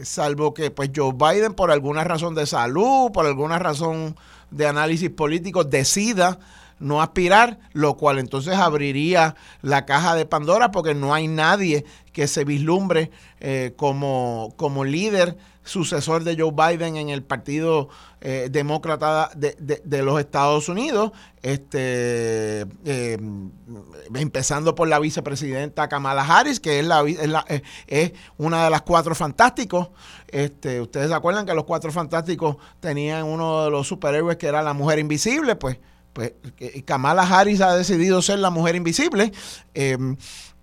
Salvo 0.00 0.54
que 0.54 0.70
pues 0.70 0.92
Joe 0.94 1.12
Biden 1.12 1.54
por 1.54 1.72
alguna 1.72 2.04
razón 2.04 2.36
de 2.36 2.46
salud, 2.46 3.10
por 3.10 3.26
alguna 3.26 3.58
razón 3.58 4.14
de 4.52 4.68
análisis 4.68 5.10
político 5.10 5.64
decida 5.64 6.38
no 6.82 7.00
aspirar, 7.00 7.58
lo 7.72 7.96
cual 7.96 8.18
entonces 8.18 8.54
abriría 8.54 9.36
la 9.62 9.86
caja 9.86 10.14
de 10.14 10.26
Pandora 10.26 10.70
porque 10.70 10.94
no 10.94 11.14
hay 11.14 11.28
nadie 11.28 11.84
que 12.12 12.26
se 12.26 12.44
vislumbre 12.44 13.10
como, 13.76 14.52
como 14.56 14.84
líder 14.84 15.36
sucesor 15.64 16.24
de 16.24 16.36
Joe 16.36 16.52
Biden 16.52 16.96
en 16.96 17.08
el 17.08 17.22
Partido 17.22 17.88
eh, 18.20 18.48
Demócrata 18.50 19.30
de, 19.34 20.02
los 20.02 20.18
Estados 20.20 20.68
Unidos, 20.68 21.12
este, 21.42 22.66
eh, 22.84 23.18
empezando 24.14 24.74
por 24.74 24.88
la 24.88 24.98
vicepresidenta 24.98 25.88
Kamala 25.88 26.24
Harris, 26.24 26.60
que 26.60 26.80
es, 26.80 26.86
la, 26.86 27.02
es, 27.48 27.62
es, 27.86 28.12
una 28.38 28.64
de 28.64 28.70
las 28.70 28.82
cuatro 28.82 29.14
fantásticos. 29.14 29.90
Este, 30.28 30.80
Ustedes 30.80 31.08
se 31.08 31.14
acuerdan 31.14 31.46
que 31.46 31.54
los 31.54 31.64
cuatro 31.64 31.92
fantásticos 31.92 32.56
tenían 32.80 33.24
uno 33.24 33.64
de 33.64 33.70
los 33.70 33.86
superhéroes 33.86 34.36
que 34.36 34.46
era 34.46 34.62
la 34.62 34.72
mujer 34.72 34.98
invisible, 34.98 35.56
pues, 35.56 35.78
pues 36.12 36.32
Kamala 36.84 37.22
Harris 37.22 37.60
ha 37.60 37.74
decidido 37.74 38.20
ser 38.22 38.38
la 38.38 38.50
mujer 38.50 38.74
invisible 38.74 39.32
em, 39.74 40.16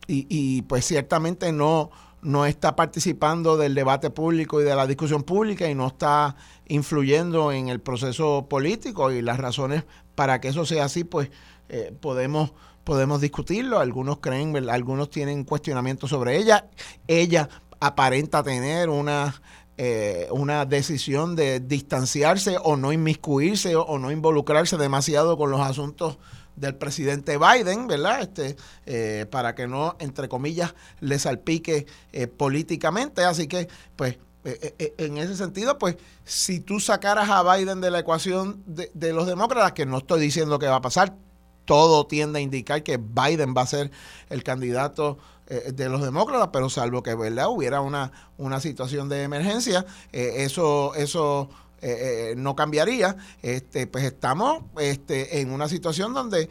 y, 0.07 0.25
y 0.29 0.61
pues 0.63 0.85
ciertamente 0.85 1.51
no 1.51 1.89
no 2.21 2.45
está 2.45 2.75
participando 2.75 3.57
del 3.57 3.75
debate 3.75 4.09
público 4.09 4.59
y 4.61 4.63
de 4.63 4.75
la 4.75 4.87
discusión 4.87 5.23
pública 5.23 5.69
y 5.69 5.75
no 5.75 5.87
está 5.87 6.35
influyendo 6.67 7.51
en 7.51 7.69
el 7.69 7.79
proceso 7.79 8.47
político 8.49 9.11
y 9.11 9.21
las 9.21 9.37
razones 9.37 9.85
para 10.15 10.41
que 10.41 10.49
eso 10.49 10.65
sea 10.65 10.85
así, 10.85 11.03
pues 11.03 11.29
eh, 11.69 11.93
podemos 11.99 12.51
podemos 12.83 13.21
discutirlo. 13.21 13.79
Algunos 13.79 14.17
creen, 14.17 14.55
algunos 14.69 15.09
tienen 15.09 15.43
cuestionamientos 15.43 16.09
sobre 16.09 16.37
ella. 16.37 16.65
Ella 17.07 17.47
aparenta 17.79 18.43
tener 18.43 18.89
una 18.89 19.41
eh, 19.81 20.27
una 20.31 20.65
decisión 20.65 21.37
de 21.37 21.61
distanciarse 21.61 22.57
o 22.61 22.75
no 22.75 22.91
inmiscuirse 22.91 23.77
o 23.77 23.97
no 23.97 24.11
involucrarse 24.11 24.75
demasiado 24.75 25.37
con 25.37 25.51
los 25.51 25.61
asuntos 25.61 26.17
del 26.57 26.75
presidente 26.75 27.37
Biden, 27.37 27.87
¿verdad? 27.87 28.21
Este, 28.21 28.57
eh, 28.85 29.25
para 29.31 29.55
que 29.55 29.67
no, 29.67 29.95
entre 29.99 30.27
comillas, 30.27 30.75
le 30.99 31.17
salpique 31.17 31.85
eh, 32.11 32.27
políticamente. 32.27 33.23
Así 33.23 33.47
que, 33.47 33.69
pues, 33.95 34.17
eh, 34.43 34.93
en 34.97 35.17
ese 35.17 35.37
sentido, 35.37 35.77
pues, 35.77 35.95
si 36.25 36.59
tú 36.59 36.81
sacaras 36.81 37.29
a 37.29 37.55
Biden 37.55 37.79
de 37.79 37.91
la 37.91 37.99
ecuación 37.99 38.61
de, 38.65 39.13
los 39.13 39.27
demócratas, 39.27 39.71
que 39.71 39.85
no 39.85 39.99
estoy 39.99 40.19
diciendo 40.19 40.59
que 40.59 40.67
va 40.67 40.75
a 40.75 40.81
pasar, 40.81 41.15
todo 41.63 42.05
tiende 42.05 42.39
a 42.39 42.41
indicar 42.41 42.83
que 42.83 42.97
Biden 42.97 43.53
va 43.55 43.61
a 43.61 43.67
ser 43.67 43.91
el 44.29 44.43
candidato 44.43 45.19
de 45.49 45.89
los 45.89 46.03
demócratas, 46.03 46.49
pero 46.53 46.69
salvo 46.69 47.01
que, 47.01 47.15
¿verdad?, 47.15 47.47
hubiera 47.49 47.81
una, 47.81 48.11
una 48.37 48.59
situación 48.59 49.09
de 49.09 49.23
emergencia, 49.23 49.85
eso, 50.11 50.93
eso 50.93 51.49
eh, 51.81 52.31
eh, 52.31 52.35
no 52.35 52.57
cambiaría, 52.57 53.15
este, 53.41 53.87
pues 53.87 54.03
estamos 54.03 54.63
este, 54.79 55.39
en 55.39 55.53
una 55.53 55.69
situación 55.69 56.13
donde 56.13 56.49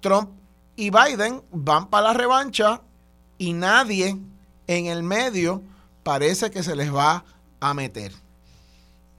Trump 0.00 0.30
y 0.74 0.90
Biden 0.90 1.42
van 1.52 1.88
para 1.88 2.08
la 2.08 2.14
revancha 2.14 2.80
y 3.38 3.52
nadie 3.52 4.18
en 4.66 4.86
el 4.86 5.04
medio 5.04 5.62
parece 6.02 6.50
que 6.50 6.64
se 6.64 6.74
les 6.74 6.92
va 6.92 7.24
a 7.60 7.72
meter. 7.72 8.12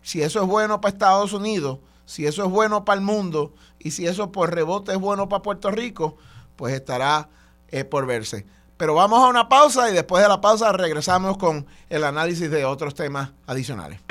Si 0.02 0.22
eso 0.22 0.41
es 0.41 0.47
bueno 0.47 0.81
para 0.81 0.91
Estados 0.91 1.31
Unidos, 1.31 1.80
si 2.06 2.26
eso 2.26 2.43
es 2.43 2.52
bueno 2.52 2.84
para 2.84 2.99
el 2.99 3.06
mundo 3.06 3.53
y 3.80 3.91
si 3.91 4.07
eso 4.07 4.34
por 4.34 4.53
rebote 4.53 4.91
es 4.91 4.99
bueno 4.99 5.30
para 5.30 5.41
Puerto 5.41 5.72
Rico, 5.72 6.18
pues 6.57 6.73
estará 6.73 7.30
eh, 7.69 7.85
por 7.85 8.06
verse. 8.06 8.45
Pero 8.77 8.93
vamos 8.93 9.23
a 9.23 9.27
una 9.27 9.47
pausa 9.47 9.89
y 9.89 9.93
después 9.93 10.22
de 10.22 10.30
la 10.30 10.41
pausa 10.41 10.72
regresamos 10.72 11.38
con 11.38 11.65
el 11.89 12.03
análisis 12.03 12.49
de 12.49 12.65
otros 12.65 12.93
temas 12.93 13.31
adicionales. 13.47 14.02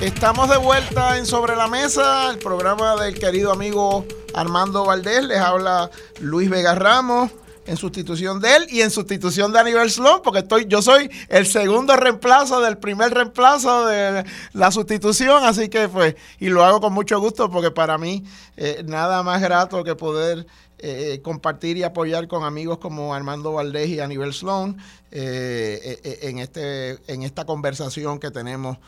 Estamos 0.00 0.50
de 0.50 0.56
vuelta 0.56 1.16
en 1.16 1.26
Sobre 1.26 1.54
la 1.54 1.68
Mesa, 1.68 2.30
el 2.30 2.38
programa 2.38 2.96
del 2.96 3.16
querido 3.16 3.52
amigo 3.52 4.04
Armando 4.34 4.84
Valdés. 4.84 5.22
Les 5.24 5.38
habla 5.38 5.90
Luis 6.18 6.50
Vega 6.50 6.74
Ramos 6.74 7.30
en 7.66 7.76
sustitución 7.76 8.40
de 8.40 8.56
él 8.56 8.66
y 8.70 8.80
en 8.80 8.90
sustitución 8.90 9.52
de 9.52 9.60
Aníbal 9.60 9.90
Sloan, 9.90 10.20
porque 10.22 10.40
estoy, 10.40 10.66
yo 10.66 10.82
soy 10.82 11.10
el 11.28 11.46
segundo 11.46 11.96
reemplazo 11.96 12.60
del 12.60 12.78
primer 12.78 13.12
reemplazo 13.12 13.86
de 13.86 14.24
la 14.52 14.70
sustitución, 14.72 15.44
así 15.44 15.68
que 15.68 15.88
pues, 15.88 16.16
y 16.40 16.48
lo 16.48 16.64
hago 16.64 16.80
con 16.80 16.92
mucho 16.92 17.20
gusto 17.20 17.50
porque 17.50 17.70
para 17.70 17.98
mí 17.98 18.24
eh, 18.56 18.82
nada 18.84 19.22
más 19.22 19.40
grato 19.40 19.84
que 19.84 19.94
poder 19.94 20.46
eh, 20.78 21.20
compartir 21.22 21.76
y 21.76 21.84
apoyar 21.84 22.26
con 22.26 22.42
amigos 22.42 22.78
como 22.78 23.14
Armando 23.14 23.52
Valdés 23.52 23.88
y 23.90 24.00
Aníbal 24.00 24.34
Sloan 24.34 24.76
eh, 25.12 26.18
en, 26.22 26.38
este, 26.38 26.98
en 27.06 27.22
esta 27.22 27.44
conversación 27.44 28.18
que 28.18 28.30
tenemos 28.30 28.78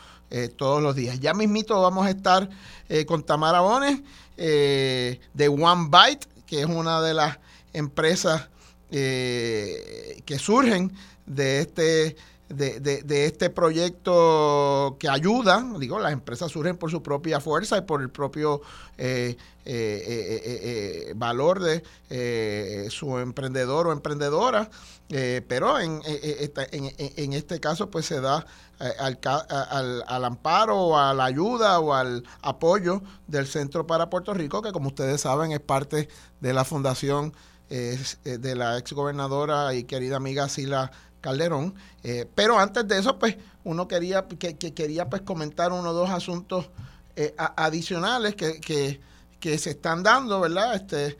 todos 0.57 0.81
los 0.81 0.95
días. 0.95 1.19
Ya 1.21 1.33
mismito 1.33 1.81
vamos 1.81 2.07
a 2.07 2.09
estar 2.09 2.49
con 3.05 3.23
Tamara 3.23 3.61
Bones 3.61 4.01
de 4.35 5.47
One 5.47 5.87
Byte, 5.87 6.27
que 6.45 6.59
es 6.61 6.65
una 6.65 6.99
de 7.01 7.13
las 7.13 7.37
empresas 7.71 8.49
que 8.89 10.37
surgen 10.39 10.91
de 11.25 11.59
este 11.59 12.15
de, 12.47 12.79
de, 12.79 13.25
este 13.25 13.49
proyecto 13.49 14.97
que 14.99 15.09
ayuda, 15.09 15.65
digo, 15.79 15.97
las 15.97 16.13
empresas 16.13 16.51
surgen 16.51 16.77
por 16.77 16.91
su 16.91 17.01
propia 17.01 17.39
fuerza 17.39 17.79
y 17.79 17.81
por 17.81 18.01
el 18.03 18.11
propio 18.11 18.61
valor 21.15 21.59
de 21.59 22.87
su 22.91 23.17
emprendedor 23.17 23.87
o 23.87 23.91
emprendedora, 23.91 24.69
pero 25.09 25.79
en, 25.79 26.01
en, 26.05 26.91
en, 26.97 27.33
este 27.33 27.59
caso 27.59 27.89
pues 27.89 28.05
se 28.05 28.21
da 28.21 28.45
eh, 28.79 28.91
al, 28.99 30.03
al, 30.05 30.25
amparo 30.25 30.77
o 30.77 30.97
a 30.97 31.13
la 31.13 31.23
ayuda 31.23 31.79
o 31.79 31.93
al 31.93 32.25
apoyo 32.41 33.01
del 33.25 33.47
Centro 33.47 33.87
para 33.87 34.09
Puerto 34.09 34.33
Rico, 34.33 34.61
que 34.61 34.73
como 34.73 34.89
ustedes 34.89 35.21
saben 35.21 35.53
es 35.53 35.61
parte 35.61 36.09
de 36.41 36.53
la 36.53 36.65
fundación 36.65 37.33
eh, 37.69 37.97
de 38.23 38.55
la 38.55 38.77
exgobernadora 38.77 39.73
y 39.73 39.83
querida 39.83 40.17
amiga 40.17 40.49
Sila 40.49 40.91
Calderón. 41.21 41.73
Eh, 42.03 42.29
pero 42.35 42.59
antes 42.59 42.87
de 42.87 42.99
eso, 42.99 43.17
pues 43.17 43.37
uno 43.63 43.87
quería, 43.87 44.27
que, 44.27 44.55
quería 44.55 45.09
pues 45.09 45.21
comentar 45.21 45.71
uno 45.71 45.89
o 45.89 45.93
dos 45.93 46.09
asuntos 46.09 46.69
adicionales 47.37 48.35
que, 48.35 48.59
que, 48.59 48.99
que, 49.39 49.57
se 49.57 49.69
están 49.69 50.03
dando, 50.03 50.41
¿verdad? 50.41 50.75
Este, 50.75 51.17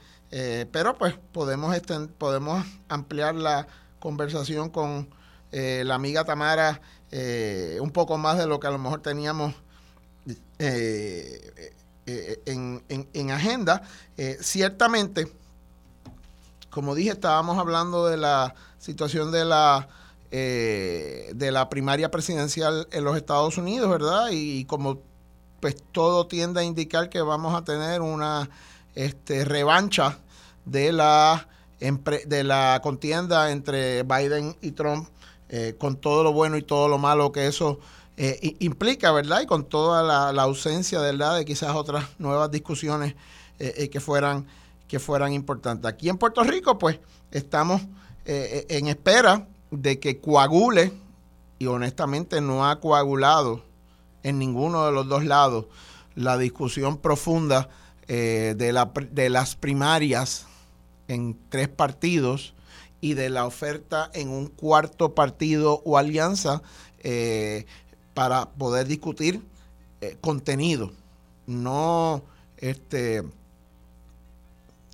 pero 0.71 0.97
pues 0.97 1.15
podemos, 1.31 1.73
podemos 2.17 2.65
ampliar 2.89 3.33
la 3.35 3.65
conversación 3.99 4.69
con 4.69 5.07
la 5.51 5.95
amiga 5.95 6.25
Tamara 6.25 6.81
eh, 7.11 7.77
un 7.81 7.91
poco 7.91 8.17
más 8.17 8.37
de 8.37 8.45
lo 8.45 8.59
que 8.59 8.67
a 8.67 8.71
lo 8.71 8.77
mejor 8.77 9.01
teníamos 9.01 9.53
eh, 10.59 11.73
en, 12.05 12.83
en, 12.89 13.31
agenda. 13.31 13.83
ciertamente, 14.41 15.31
como 16.75 16.93
dije, 16.93 17.09
estábamos 17.09 17.57
hablando 17.57 18.05
de 18.05 18.17
la 18.17 18.53
situación 18.77 19.31
de 19.31 19.45
la 19.45 19.87
de 20.31 21.49
la 21.49 21.69
primaria 21.69 22.11
presidencial 22.11 22.89
en 22.91 23.05
los 23.05 23.15
Estados 23.15 23.57
Unidos, 23.57 23.89
¿verdad? 23.89 24.27
Y, 24.33 24.65
como 24.65 24.99
pues 25.61 25.77
todo 25.93 26.27
tiende 26.27 26.59
a 26.59 26.63
indicar 26.63 27.07
que 27.07 27.21
vamos 27.21 27.55
a 27.55 27.63
tener 27.63 28.01
una 28.01 28.49
este, 28.95 29.45
revancha 29.45 30.19
de 30.65 30.91
la 30.91 31.47
de 31.79 32.43
la 32.43 32.79
contienda 32.81 33.51
entre 33.51 34.03
Biden 34.03 34.55
y 34.61 34.71
Trump, 34.71 35.07
eh, 35.49 35.75
con 35.77 35.97
todo 35.97 36.23
lo 36.23 36.33
bueno 36.33 36.57
y 36.57 36.63
todo 36.63 36.87
lo 36.87 36.97
malo 36.97 37.31
que 37.31 37.47
eso 37.47 37.79
eh, 38.17 38.55
implica, 38.59 39.11
¿verdad? 39.11 39.41
Y 39.41 39.45
con 39.45 39.65
toda 39.65 40.31
la, 40.31 40.41
ausencia, 40.41 40.99
¿verdad? 41.01 41.37
De 41.37 41.45
quizás 41.45 41.75
otras 41.75 42.05
nuevas 42.17 42.49
discusiones 42.49 43.15
eh, 43.59 43.89
que, 43.89 43.99
fueran, 43.99 44.47
que 44.87 44.99
fueran 44.99 45.33
importantes. 45.33 45.89
Aquí 45.89 46.09
en 46.09 46.17
Puerto 46.17 46.43
Rico, 46.43 46.77
pues, 46.77 46.99
estamos 47.31 47.81
en 48.25 48.87
espera 48.87 49.47
de 49.69 49.99
que 49.99 50.19
coagule, 50.19 50.91
y 51.59 51.67
honestamente 51.67 52.41
no 52.41 52.67
ha 52.67 52.79
coagulado 52.79 53.63
en 54.23 54.39
ninguno 54.39 54.85
de 54.85 54.91
los 54.91 55.07
dos 55.07 55.25
lados, 55.25 55.65
la 56.15 56.37
discusión 56.37 56.97
profunda 56.97 57.69
de, 58.07 58.71
la, 58.73 58.91
de 59.11 59.29
las 59.29 59.55
primarias 59.55 60.47
en 61.07 61.37
tres 61.49 61.67
partidos 61.67 62.53
y 63.01 63.13
de 63.13 63.29
la 63.29 63.45
oferta 63.45 64.09
en 64.13 64.29
un 64.29 64.47
cuarto 64.47 65.13
partido 65.13 65.81
o 65.85 65.97
alianza 65.97 66.61
eh, 66.99 67.65
para 68.13 68.49
poder 68.49 68.87
discutir 68.87 69.41
eh, 70.01 70.17
contenido. 70.21 70.91
No, 71.45 72.23
este, 72.57 73.23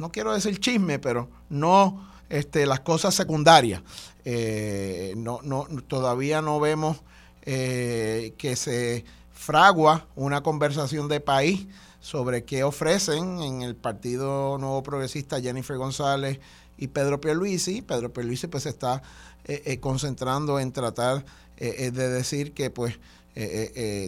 no 0.01 0.11
quiero 0.11 0.33
decir 0.33 0.59
chisme, 0.59 0.99
pero 0.99 1.29
no 1.49 2.05
este, 2.29 2.65
las 2.65 2.81
cosas 2.81 3.15
secundarias. 3.15 3.81
Eh, 4.25 5.13
no, 5.15 5.39
no, 5.43 5.65
todavía 5.87 6.41
no 6.41 6.59
vemos 6.59 7.01
que 7.43 8.55
se 8.55 9.03
fragua 9.33 10.05
una 10.15 10.43
conversación 10.43 11.07
de 11.07 11.19
país 11.19 11.67
sobre 12.01 12.43
qué 12.43 12.63
ofrecen 12.63 13.41
en 13.41 13.61
el 13.61 13.75
Partido 13.75 14.57
Nuevo 14.57 14.83
Progresista 14.83 15.39
Jennifer 15.39 15.77
González 15.77 16.39
y 16.77 16.87
Pedro 16.87 17.21
Pierluisi. 17.21 17.81
Pedro 17.83 18.11
Pierluisi 18.11 18.47
pues 18.47 18.65
está 18.65 19.03
eh, 19.45 19.61
eh, 19.65 19.79
concentrando 19.79 20.59
en 20.59 20.71
tratar 20.71 21.23
eh, 21.57 21.91
de 21.91 22.09
decir 22.09 22.53
que 22.53 22.71
pues 22.71 22.99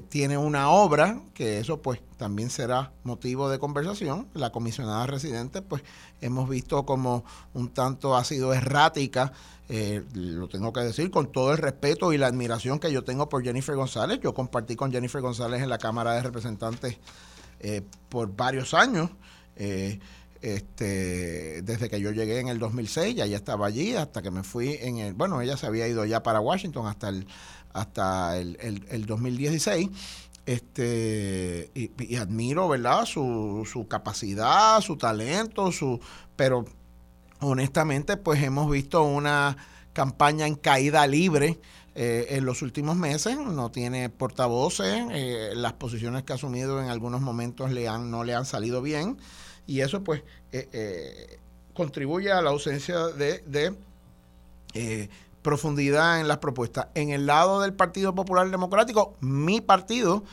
tiene 0.09 0.37
una 0.37 0.69
obra, 0.69 1.21
que 1.33 1.59
eso 1.59 1.81
pues 1.81 2.01
también 2.17 2.49
será 2.49 2.91
motivo 3.03 3.49
de 3.49 3.59
conversación. 3.59 4.27
La 4.33 4.51
comisionada 4.51 5.07
residente 5.07 5.61
pues 5.61 5.83
hemos 6.21 6.49
visto 6.49 6.85
como 6.85 7.23
un 7.53 7.69
tanto 7.69 8.15
ha 8.17 8.23
sido 8.23 8.53
errática 8.53 9.31
lo 10.13 10.47
tengo 10.49 10.73
que 10.73 10.81
decir 10.81 11.09
con 11.09 11.31
todo 11.31 11.51
el 11.51 11.57
respeto 11.57 12.13
y 12.13 12.17
la 12.17 12.27
admiración 12.27 12.79
que 12.79 12.91
yo 12.91 13.03
tengo 13.03 13.29
por 13.29 13.43
Jennifer 13.43 13.75
González. 13.75 14.19
Yo 14.21 14.33
compartí 14.33 14.75
con 14.75 14.91
Jennifer 14.91 15.21
González 15.21 15.61
en 15.61 15.69
la 15.69 15.77
Cámara 15.77 16.13
de 16.13 16.21
Representantes 16.21 16.97
eh, 17.59 17.81
por 18.09 18.35
varios 18.35 18.73
años. 18.73 19.09
Eh, 19.55 19.99
este, 20.41 21.61
desde 21.61 21.89
que 21.89 22.01
yo 22.01 22.11
llegué 22.11 22.39
en 22.39 22.49
el 22.49 22.59
2006, 22.59 23.15
ya 23.15 23.23
estaba 23.25 23.65
allí, 23.65 23.95
hasta 23.95 24.21
que 24.21 24.29
me 24.29 24.43
fui 24.43 24.77
en 24.81 24.97
el, 24.97 25.13
bueno, 25.13 25.39
ella 25.39 25.55
se 25.55 25.65
había 25.65 25.87
ido 25.87 26.03
ya 26.03 26.21
para 26.21 26.41
Washington 26.41 26.85
hasta 26.85 27.07
el, 27.07 27.25
hasta 27.73 28.37
el, 28.37 28.57
el, 28.89 29.05
2016. 29.05 29.89
Este, 30.45 31.71
y, 31.73 32.15
admiro, 32.15 32.67
¿verdad? 32.67 33.05
Su, 33.05 33.67
su 33.71 33.87
capacidad, 33.87 34.81
su 34.81 34.97
talento, 34.97 35.71
su, 35.71 35.99
pero 36.35 36.65
honestamente, 37.39 38.17
pues 38.17 38.41
hemos 38.43 38.69
visto 38.69 39.03
una 39.03 39.57
campaña 39.93 40.47
en 40.47 40.55
caída 40.55 41.05
libre 41.07 41.59
eh, 41.95 42.27
en 42.31 42.45
los 42.45 42.61
últimos 42.63 42.95
meses, 42.95 43.37
no 43.37 43.69
tiene 43.69 44.09
portavoces, 44.09 45.05
eh, 45.11 45.51
las 45.55 45.73
posiciones 45.73 46.23
que 46.23 46.33
ha 46.33 46.35
asumido 46.35 46.81
en 46.81 46.89
algunos 46.89 47.21
momentos 47.21 47.71
le 47.71 47.87
han, 47.87 48.09
no 48.09 48.23
le 48.23 48.33
han 48.33 48.45
salido 48.45 48.81
bien 48.81 49.17
y 49.67 49.81
eso 49.81 50.03
pues 50.03 50.23
eh, 50.51 51.37
contribuye 51.75 52.31
a 52.31 52.41
la 52.41 52.49
ausencia 52.49 53.09
de 53.09 53.75
profundidad 55.43 56.19
en 56.19 56.27
las 56.27 56.39
propuestas. 56.39 56.87
En 56.95 57.11
el 57.11 57.27
lado 57.27 57.61
del 57.61 57.73
Partido 57.73 58.15
Popular 58.15 58.49
Democrático, 58.49 59.15
mi 59.21 59.61
partido, 59.61 60.23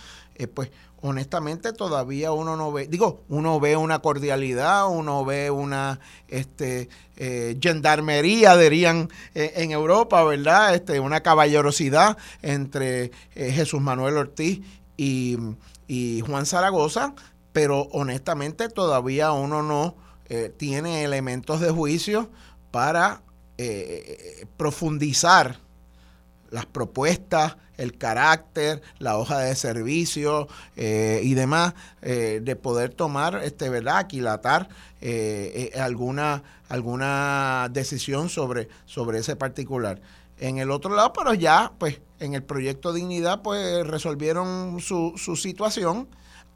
pues 0.54 0.70
honestamente 1.02 1.72
todavía 1.72 2.32
uno 2.32 2.56
no 2.56 2.72
ve, 2.72 2.86
digo, 2.86 3.22
uno 3.28 3.58
ve 3.60 3.76
una 3.76 4.00
cordialidad, 4.00 4.88
uno 4.88 5.24
ve 5.24 5.50
una 5.50 6.00
este 6.28 6.88
eh, 7.16 7.58
gendarmería, 7.60 8.56
dirían 8.56 9.08
eh, 9.34 9.52
en 9.56 9.70
Europa, 9.70 10.22
¿verdad? 10.24 10.74
Este, 10.74 11.00
una 11.00 11.22
caballerosidad 11.22 12.16
entre 12.42 13.10
eh, 13.34 13.52
Jesús 13.52 13.80
Manuel 13.80 14.16
Ortiz 14.16 14.60
y, 14.96 15.38
y, 15.86 16.20
Juan 16.20 16.46
Zaragoza, 16.46 17.14
pero 17.52 17.82
honestamente 17.92 18.68
todavía 18.68 19.32
uno 19.32 19.62
no 19.62 19.96
tiene 20.58 21.02
elementos 21.02 21.58
de 21.58 21.70
juicio 21.70 22.30
para 22.70 23.20
profundizar 24.56 25.58
las 26.50 26.66
propuestas, 26.66 27.56
el 27.76 27.96
carácter, 27.96 28.82
la 28.98 29.16
hoja 29.16 29.38
de 29.38 29.54
servicio 29.54 30.48
eh, 30.76 31.20
y 31.24 31.34
demás, 31.34 31.74
eh, 32.02 32.40
de 32.42 32.56
poder 32.56 32.90
tomar, 32.90 33.40
este, 33.42 33.70
¿verdad?, 33.70 33.98
aquilatar 33.98 34.68
eh, 35.00 35.72
alguna, 35.80 36.42
alguna 36.68 37.68
decisión 37.70 38.28
sobre, 38.28 38.68
sobre 38.84 39.20
ese 39.20 39.36
particular. 39.36 40.00
En 40.38 40.58
el 40.58 40.70
otro 40.70 40.94
lado, 40.94 41.12
pero 41.12 41.32
ya, 41.34 41.72
pues, 41.78 42.00
en 42.18 42.34
el 42.34 42.42
proyecto 42.42 42.92
Dignidad, 42.92 43.40
pues, 43.42 43.86
resolvieron 43.86 44.80
su, 44.80 45.14
su 45.16 45.36
situación, 45.36 46.08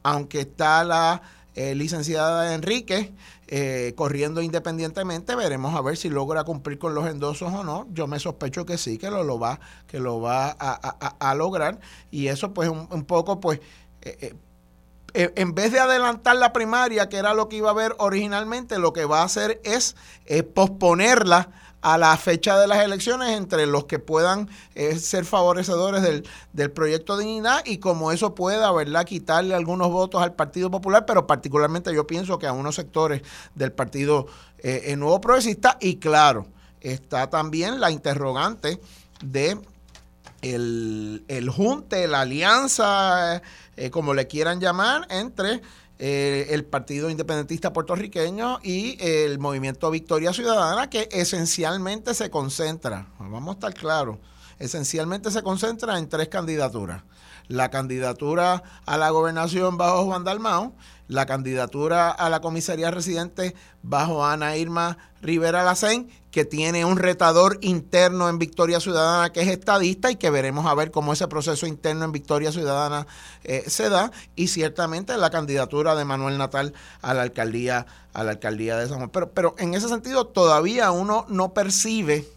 aunque 0.03 0.41
está 0.41 0.83
la 0.83 1.21
licenciada 1.55 2.53
Enrique 2.53 3.13
eh, 3.47 3.93
corriendo 3.95 4.41
independientemente. 4.41 5.35
Veremos 5.35 5.75
a 5.75 5.81
ver 5.81 5.97
si 5.97 6.09
logra 6.09 6.43
cumplir 6.43 6.79
con 6.79 6.95
los 6.95 7.07
endosos 7.07 7.53
o 7.53 7.63
no. 7.63 7.87
Yo 7.91 8.07
me 8.07 8.19
sospecho 8.19 8.65
que 8.65 8.77
sí, 8.77 8.97
que 8.97 9.11
lo, 9.11 9.23
lo 9.23 9.39
va, 9.39 9.59
que 9.87 9.99
lo 9.99 10.19
va 10.19 10.49
a, 10.49 11.35
lograr. 11.35 11.79
Y 12.09 12.27
eso, 12.27 12.53
pues, 12.53 12.69
un, 12.69 13.05
poco, 13.05 13.39
pues. 13.39 13.59
Eh, 14.01 14.33
eh, 15.13 15.31
en 15.35 15.55
vez 15.55 15.71
de 15.71 15.79
adelantar 15.79 16.35
la 16.35 16.51
primaria, 16.51 17.07
que 17.07 17.17
era 17.17 17.33
lo 17.33 17.47
que 17.47 17.57
iba 17.57 17.69
a 17.69 17.71
haber 17.71 17.95
originalmente, 17.99 18.79
lo 18.79 18.91
que 18.91 19.05
va 19.05 19.21
a 19.21 19.25
hacer 19.25 19.61
es 19.63 19.95
posponerla 20.53 21.51
a 21.85 21.99
la 21.99 22.17
fecha 22.17 22.57
de 22.57 22.65
las 22.65 22.79
elecciones 22.79 23.37
entre 23.37 23.67
los 23.67 23.85
que 23.85 23.99
puedan 23.99 24.49
eh, 24.73 24.97
ser 24.97 25.23
favorecedores 25.23 26.01
del, 26.01 26.27
del 26.51 26.71
proyecto 26.71 27.15
de 27.15 27.25
Dignidad 27.25 27.61
y 27.63 27.77
como 27.77 28.11
eso 28.11 28.33
pueda, 28.33 28.71
¿verdad?, 28.71 29.05
quitarle 29.05 29.53
algunos 29.53 29.91
votos 29.91 30.23
al 30.23 30.33
Partido 30.33 30.71
Popular, 30.71 31.05
pero 31.05 31.27
particularmente 31.27 31.93
yo 31.93 32.07
pienso 32.07 32.39
que 32.39 32.47
a 32.47 32.53
unos 32.53 32.73
sectores 32.73 33.21
del 33.53 33.71
Partido 33.71 34.25
eh, 34.57 34.95
Nuevo 34.97 35.21
Progresista 35.21 35.77
y 35.79 35.97
claro, 35.97 36.47
está 36.81 37.29
también 37.29 37.79
la 37.79 37.91
interrogante 37.91 38.79
de 39.23 39.59
el, 40.41 41.23
el 41.27 41.49
junte, 41.51 42.07
la 42.07 42.21
alianza, 42.21 43.43
eh, 43.77 43.91
como 43.91 44.15
le 44.15 44.25
quieran 44.25 44.59
llamar, 44.59 45.05
entre 45.11 45.61
eh, 45.97 46.47
el 46.49 46.65
Partido 46.65 47.09
Independentista 47.09 47.71
Puertorriqueño 47.71 48.59
y 48.63 48.97
el 48.99 49.39
Movimiento 49.39 49.89
Victoria 49.91 50.33
Ciudadana, 50.33 50.89
que 50.89 51.07
esencialmente 51.11 52.13
se 52.13 52.29
concentra, 52.29 53.07
vamos 53.17 53.49
a 53.49 53.53
estar 53.53 53.73
claros, 53.73 54.17
esencialmente 54.59 55.31
se 55.31 55.41
concentra 55.43 55.97
en 55.97 56.09
tres 56.09 56.27
candidaturas. 56.27 57.03
La 57.47 57.69
candidatura 57.69 58.63
a 58.85 58.97
la 58.97 59.11
gobernación 59.11 59.77
bajo 59.77 60.05
Juan 60.05 60.23
Dalmao, 60.23 60.73
la 61.07 61.25
candidatura 61.25 62.11
a 62.11 62.29
la 62.29 62.41
comisaría 62.41 62.91
residente 62.91 63.55
bajo 63.83 64.25
Ana 64.25 64.57
Irma 64.57 64.97
Rivera 65.21 65.63
Lacén, 65.63 66.09
que 66.31 66.45
tiene 66.45 66.85
un 66.85 66.97
retador 66.97 67.57
interno 67.61 68.29
en 68.29 68.37
Victoria 68.39 68.79
Ciudadana 68.79 69.31
que 69.31 69.41
es 69.41 69.47
estadista 69.47 70.11
y 70.11 70.17
que 70.17 70.29
veremos 70.29 70.65
a 70.65 70.75
ver 70.75 70.91
cómo 70.91 71.13
ese 71.13 71.27
proceso 71.27 71.65
interno 71.67 72.05
en 72.05 72.11
Victoria 72.11 72.51
Ciudadana 72.51 73.07
eh, 73.43 73.63
se 73.67 73.89
da, 73.89 74.11
y 74.35 74.47
ciertamente 74.47 75.17
la 75.17 75.29
candidatura 75.29 75.95
de 75.95 76.05
Manuel 76.05 76.37
Natal 76.37 76.73
a 77.01 77.13
la 77.13 77.21
alcaldía, 77.21 77.85
a 78.13 78.23
la 78.23 78.31
alcaldía 78.31 78.77
de 78.77 78.87
San 78.87 78.97
Juan. 78.97 79.09
Pero, 79.09 79.31
pero 79.31 79.55
en 79.57 79.73
ese 79.73 79.87
sentido 79.87 80.27
todavía 80.27 80.91
uno 80.91 81.25
no 81.29 81.53
percibe 81.53 82.27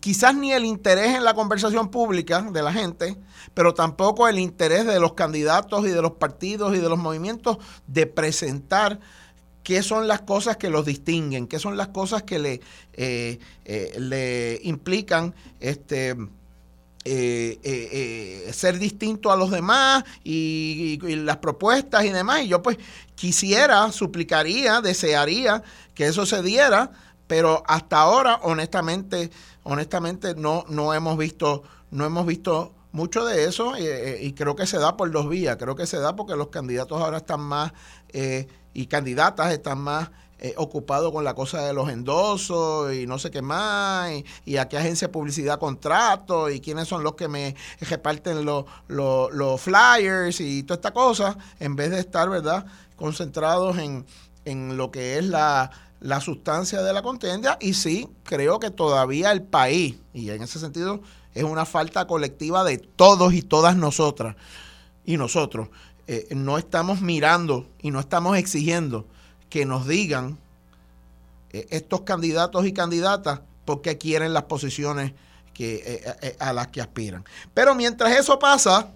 quizás 0.00 0.34
ni 0.34 0.52
el 0.52 0.64
interés 0.64 1.16
en 1.16 1.24
la 1.24 1.34
conversación 1.34 1.90
pública 1.90 2.42
de 2.42 2.62
la 2.62 2.72
gente, 2.72 3.16
pero 3.54 3.74
tampoco 3.74 4.28
el 4.28 4.38
interés 4.38 4.86
de 4.86 5.00
los 5.00 5.14
candidatos 5.14 5.86
y 5.86 5.90
de 5.90 6.02
los 6.02 6.12
partidos 6.12 6.76
y 6.76 6.78
de 6.78 6.88
los 6.88 6.98
movimientos 6.98 7.58
de 7.86 8.06
presentar 8.06 9.00
qué 9.62 9.82
son 9.82 10.08
las 10.08 10.22
cosas 10.22 10.56
que 10.56 10.70
los 10.70 10.84
distinguen, 10.84 11.46
qué 11.46 11.58
son 11.58 11.76
las 11.76 11.88
cosas 11.88 12.22
que 12.22 12.38
le, 12.38 12.60
eh, 12.94 13.38
eh, 13.64 14.60
implican 14.64 15.34
este, 15.60 16.16
eh, 17.02 17.58
eh, 17.62 18.52
ser 18.52 18.78
distinto 18.78 19.32
a 19.32 19.36
los 19.36 19.50
demás 19.50 20.04
y, 20.22 20.98
las 21.24 21.38
propuestas 21.38 22.04
y 22.04 22.10
demás. 22.10 22.42
Y 22.42 22.48
yo 22.48 22.62
pues 22.62 22.76
quisiera, 23.14 23.90
suplicaría, 23.90 24.82
desearía 24.82 25.62
que 25.94 26.06
eso 26.06 26.26
se 26.26 26.42
diera, 26.42 26.90
pero 27.26 27.62
hasta 27.66 28.00
ahora 28.00 28.40
honestamente, 28.42 29.30
honestamente 29.62 30.34
no, 30.34 30.64
no 30.68 30.94
hemos 30.94 31.16
visto, 31.16 31.62
no 31.90 32.04
hemos 32.04 32.26
visto 32.26 32.72
mucho 32.92 33.24
de 33.24 33.44
eso 33.44 33.74
y 33.76 34.32
creo 34.32 34.56
que 34.56 34.66
se 34.66 34.78
da 34.78 34.96
por 34.96 35.10
dos 35.10 35.28
vías. 35.28 35.56
Creo 35.56 35.76
que 35.76 35.86
se 35.86 35.98
da 35.98 36.16
porque 36.16 36.34
los 36.36 36.48
candidatos 36.48 37.00
ahora 37.00 37.18
están 37.18 37.40
más 37.40 37.72
y 38.72 38.86
candidatas 38.86 39.52
están 39.52 39.78
más 39.78 40.10
eh, 40.42 40.54
ocupado 40.56 41.12
con 41.12 41.22
la 41.22 41.34
cosa 41.34 41.60
de 41.66 41.74
los 41.74 41.90
endosos 41.90 42.94
y 42.94 43.06
no 43.06 43.18
sé 43.18 43.30
qué 43.30 43.42
más, 43.42 44.10
y, 44.46 44.56
a 44.56 44.70
qué 44.70 44.78
agencia 44.78 45.08
de 45.08 45.12
publicidad 45.12 45.58
contrato, 45.58 46.48
y 46.48 46.60
quiénes 46.60 46.88
son 46.88 47.02
los 47.02 47.14
que 47.14 47.28
me 47.28 47.54
reparten 47.80 48.46
los, 48.46 48.64
los, 48.88 49.60
flyers 49.60 50.40
y 50.40 50.62
toda 50.62 50.76
esta 50.76 50.94
cosa, 50.94 51.36
en 51.58 51.76
vez 51.76 51.90
de 51.90 52.00
estar, 52.00 52.30
¿verdad?, 52.30 52.64
concentrados 52.96 53.76
en, 53.76 54.06
en 54.46 54.78
lo 54.78 54.90
que 54.90 55.18
es 55.18 55.26
la, 55.26 55.70
la 56.00 56.20
sustancia 56.20 56.82
de 56.82 56.92
la 56.92 57.02
contienda. 57.02 57.58
Y 57.60 57.74
sí, 57.74 58.08
creo 58.24 58.58
que 58.58 58.70
todavía 58.70 59.30
el 59.32 59.42
país, 59.42 59.96
y 60.12 60.30
en 60.30 60.42
ese 60.42 60.58
sentido 60.58 61.00
es 61.34 61.44
una 61.44 61.64
falta 61.64 62.06
colectiva 62.06 62.64
de 62.64 62.78
todos 62.78 63.32
y 63.34 63.42
todas 63.42 63.76
nosotras 63.76 64.36
y 65.04 65.16
nosotros, 65.16 65.68
eh, 66.06 66.28
no 66.34 66.58
estamos 66.58 67.00
mirando 67.00 67.68
y 67.80 67.90
no 67.90 68.00
estamos 68.00 68.36
exigiendo 68.36 69.06
que 69.48 69.64
nos 69.64 69.86
digan 69.86 70.38
eh, 71.52 71.66
estos 71.70 72.02
candidatos 72.02 72.66
y 72.66 72.72
candidatas 72.72 73.40
por 73.64 73.82
qué 73.82 73.98
quieren 73.98 74.32
las 74.32 74.44
posiciones 74.44 75.12
que, 75.54 76.02
eh, 76.22 76.36
a 76.40 76.52
las 76.52 76.68
que 76.68 76.80
aspiran. 76.80 77.24
Pero 77.54 77.74
mientras 77.74 78.12
eso 78.12 78.38
pasa, 78.38 78.88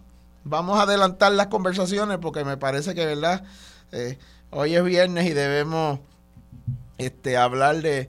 vamos 0.43 0.79
a 0.79 0.83
adelantar 0.83 1.33
las 1.33 1.49
conversaciones 1.49 2.19
porque 2.19 2.45
me 2.45 2.57
parece 2.57 2.95
que, 2.95 3.05
¿verdad? 3.07 3.45
hoy 4.51 4.75
es 4.75 4.83
viernes 4.83 5.27
y 5.27 5.31
debemos 5.31 6.01
este, 6.99 7.37
hablar 7.37 7.83
de, 7.83 8.09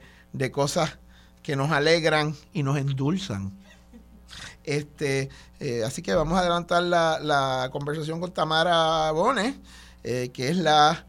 cosas 0.51 0.97
que 1.43 1.55
nos 1.55 1.71
alegran 1.71 2.35
y 2.53 2.63
nos 2.63 2.77
endulzan. 2.77 3.51
Este, 4.63 5.29
así 5.85 6.01
que 6.01 6.13
vamos 6.13 6.37
a 6.37 6.41
adelantar 6.41 6.83
la, 6.83 7.19
la 7.19 7.69
conversación 7.71 8.19
con 8.19 8.31
Tamara 8.31 9.11
Bones, 9.11 9.55
que 10.03 10.49
es 10.49 10.57
la 10.57 11.05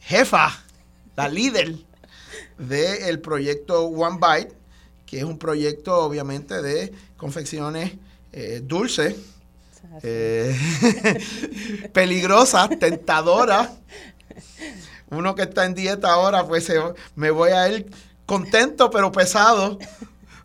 jefa 0.00 0.66
la 1.16 1.28
líder 1.28 1.74
del 2.58 3.20
proyecto 3.20 3.86
One 3.86 4.18
Bite, 4.20 4.54
que 5.06 5.18
es 5.18 5.24
un 5.24 5.38
proyecto 5.38 5.98
obviamente 6.04 6.60
de 6.62 6.92
confecciones 7.16 7.92
eh, 8.32 8.60
dulces, 8.62 9.16
eh, 10.02 10.54
peligrosas, 11.92 12.68
tentadoras. 12.78 13.70
Uno 15.10 15.34
que 15.34 15.42
está 15.42 15.64
en 15.64 15.74
dieta 15.74 16.12
ahora, 16.12 16.46
pues 16.46 16.72
me 17.14 17.30
voy 17.30 17.50
a 17.50 17.68
ir 17.68 17.90
contento 18.26 18.90
pero 18.90 19.12
pesado 19.12 19.78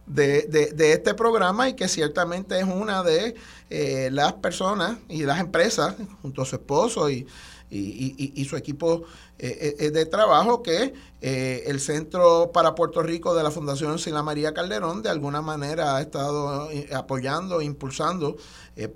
de, 0.06 0.92
este 0.94 1.14
programa 1.14 1.70
y 1.70 1.74
que 1.74 1.88
ciertamente 1.88 2.60
es 2.60 2.66
una 2.66 3.04
de 3.04 3.36
eh, 3.70 4.10
las 4.12 4.34
personas 4.34 4.98
y 5.08 5.24
las 5.24 5.40
empresas, 5.40 5.96
junto 6.22 6.42
a 6.42 6.46
su 6.46 6.56
esposo 6.56 7.10
y, 7.10 7.28
y 7.74 8.46
su 8.46 8.58
equipo 8.58 9.04
eh, 9.40 9.78
eh, 9.80 9.92
de 9.92 10.06
trabajo 10.06 10.62
que 10.62 10.94
el 11.22 11.80
Centro 11.80 12.52
para 12.52 12.76
Puerto 12.76 13.02
Rico 13.02 13.34
de 13.34 13.44
la 13.44 13.52
Fundación 13.52 13.98
Sila 13.98 14.22
María 14.24 14.54
Calderón 14.54 15.02
de 15.02 15.10
alguna 15.10 15.42
manera 15.42 15.96
ha 15.96 16.02
estado 16.02 16.70
apoyando, 16.94 17.62
impulsando 17.62 18.36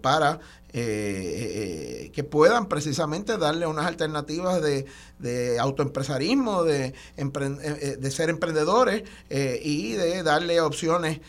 para 0.02 0.40
que 0.74 2.28
puedan 2.30 2.68
precisamente 2.68 3.38
darle 3.38 3.66
unas 3.66 3.86
alternativas 3.86 4.62
de, 4.62 4.86
de 5.20 5.60
autoempresarismo, 5.60 6.64
de, 6.64 6.94
de 7.16 8.12
ser 8.12 8.30
emprendedores 8.30 9.04
y 9.30 9.94
de 9.94 10.24
darle 10.24 10.62
opciones 10.62 11.20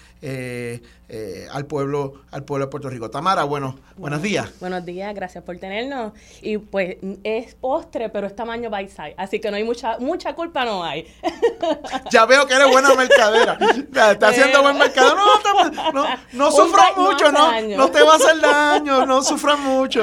eh, 1.08 1.46
al 1.52 1.66
pueblo 1.66 2.14
al 2.32 2.42
pueblo 2.42 2.66
de 2.66 2.70
Puerto 2.70 2.90
Rico. 2.90 3.08
Tamara, 3.08 3.44
bueno, 3.44 3.78
buenos 3.96 4.20
días. 4.22 4.50
Buenos 4.58 4.84
días, 4.84 5.14
gracias 5.14 5.44
por 5.44 5.56
tenernos. 5.56 6.12
Y 6.42 6.58
pues 6.58 6.96
es 7.22 7.54
postre, 7.54 8.08
pero 8.08 8.26
es 8.26 8.34
tamaño 8.34 8.70
size, 8.76 9.14
así 9.16 9.38
que 9.38 9.50
no 9.52 9.56
hay 9.56 9.62
mucha 9.62 9.98
mucha 10.00 10.34
culpa 10.34 10.64
no 10.64 10.82
hay. 10.82 11.06
ya 12.10 12.26
veo 12.26 12.44
que 12.46 12.54
eres 12.54 12.68
buena 12.72 12.92
mercadera. 12.96 13.56
Está 14.10 14.28
haciendo 14.28 14.62
buen 14.62 14.78
mercado. 14.78 15.14
No, 15.14 15.92
no, 15.92 16.06
no 16.32 16.50
sufras 16.50 16.96
mucho, 16.96 17.30
no, 17.30 17.60
no 17.76 17.88
te 17.88 18.02
va 18.02 18.14
a 18.14 18.16
hacer 18.16 18.40
daño, 18.40 19.06
no 19.06 19.22
sufras 19.22 19.60
mucho. 19.60 20.00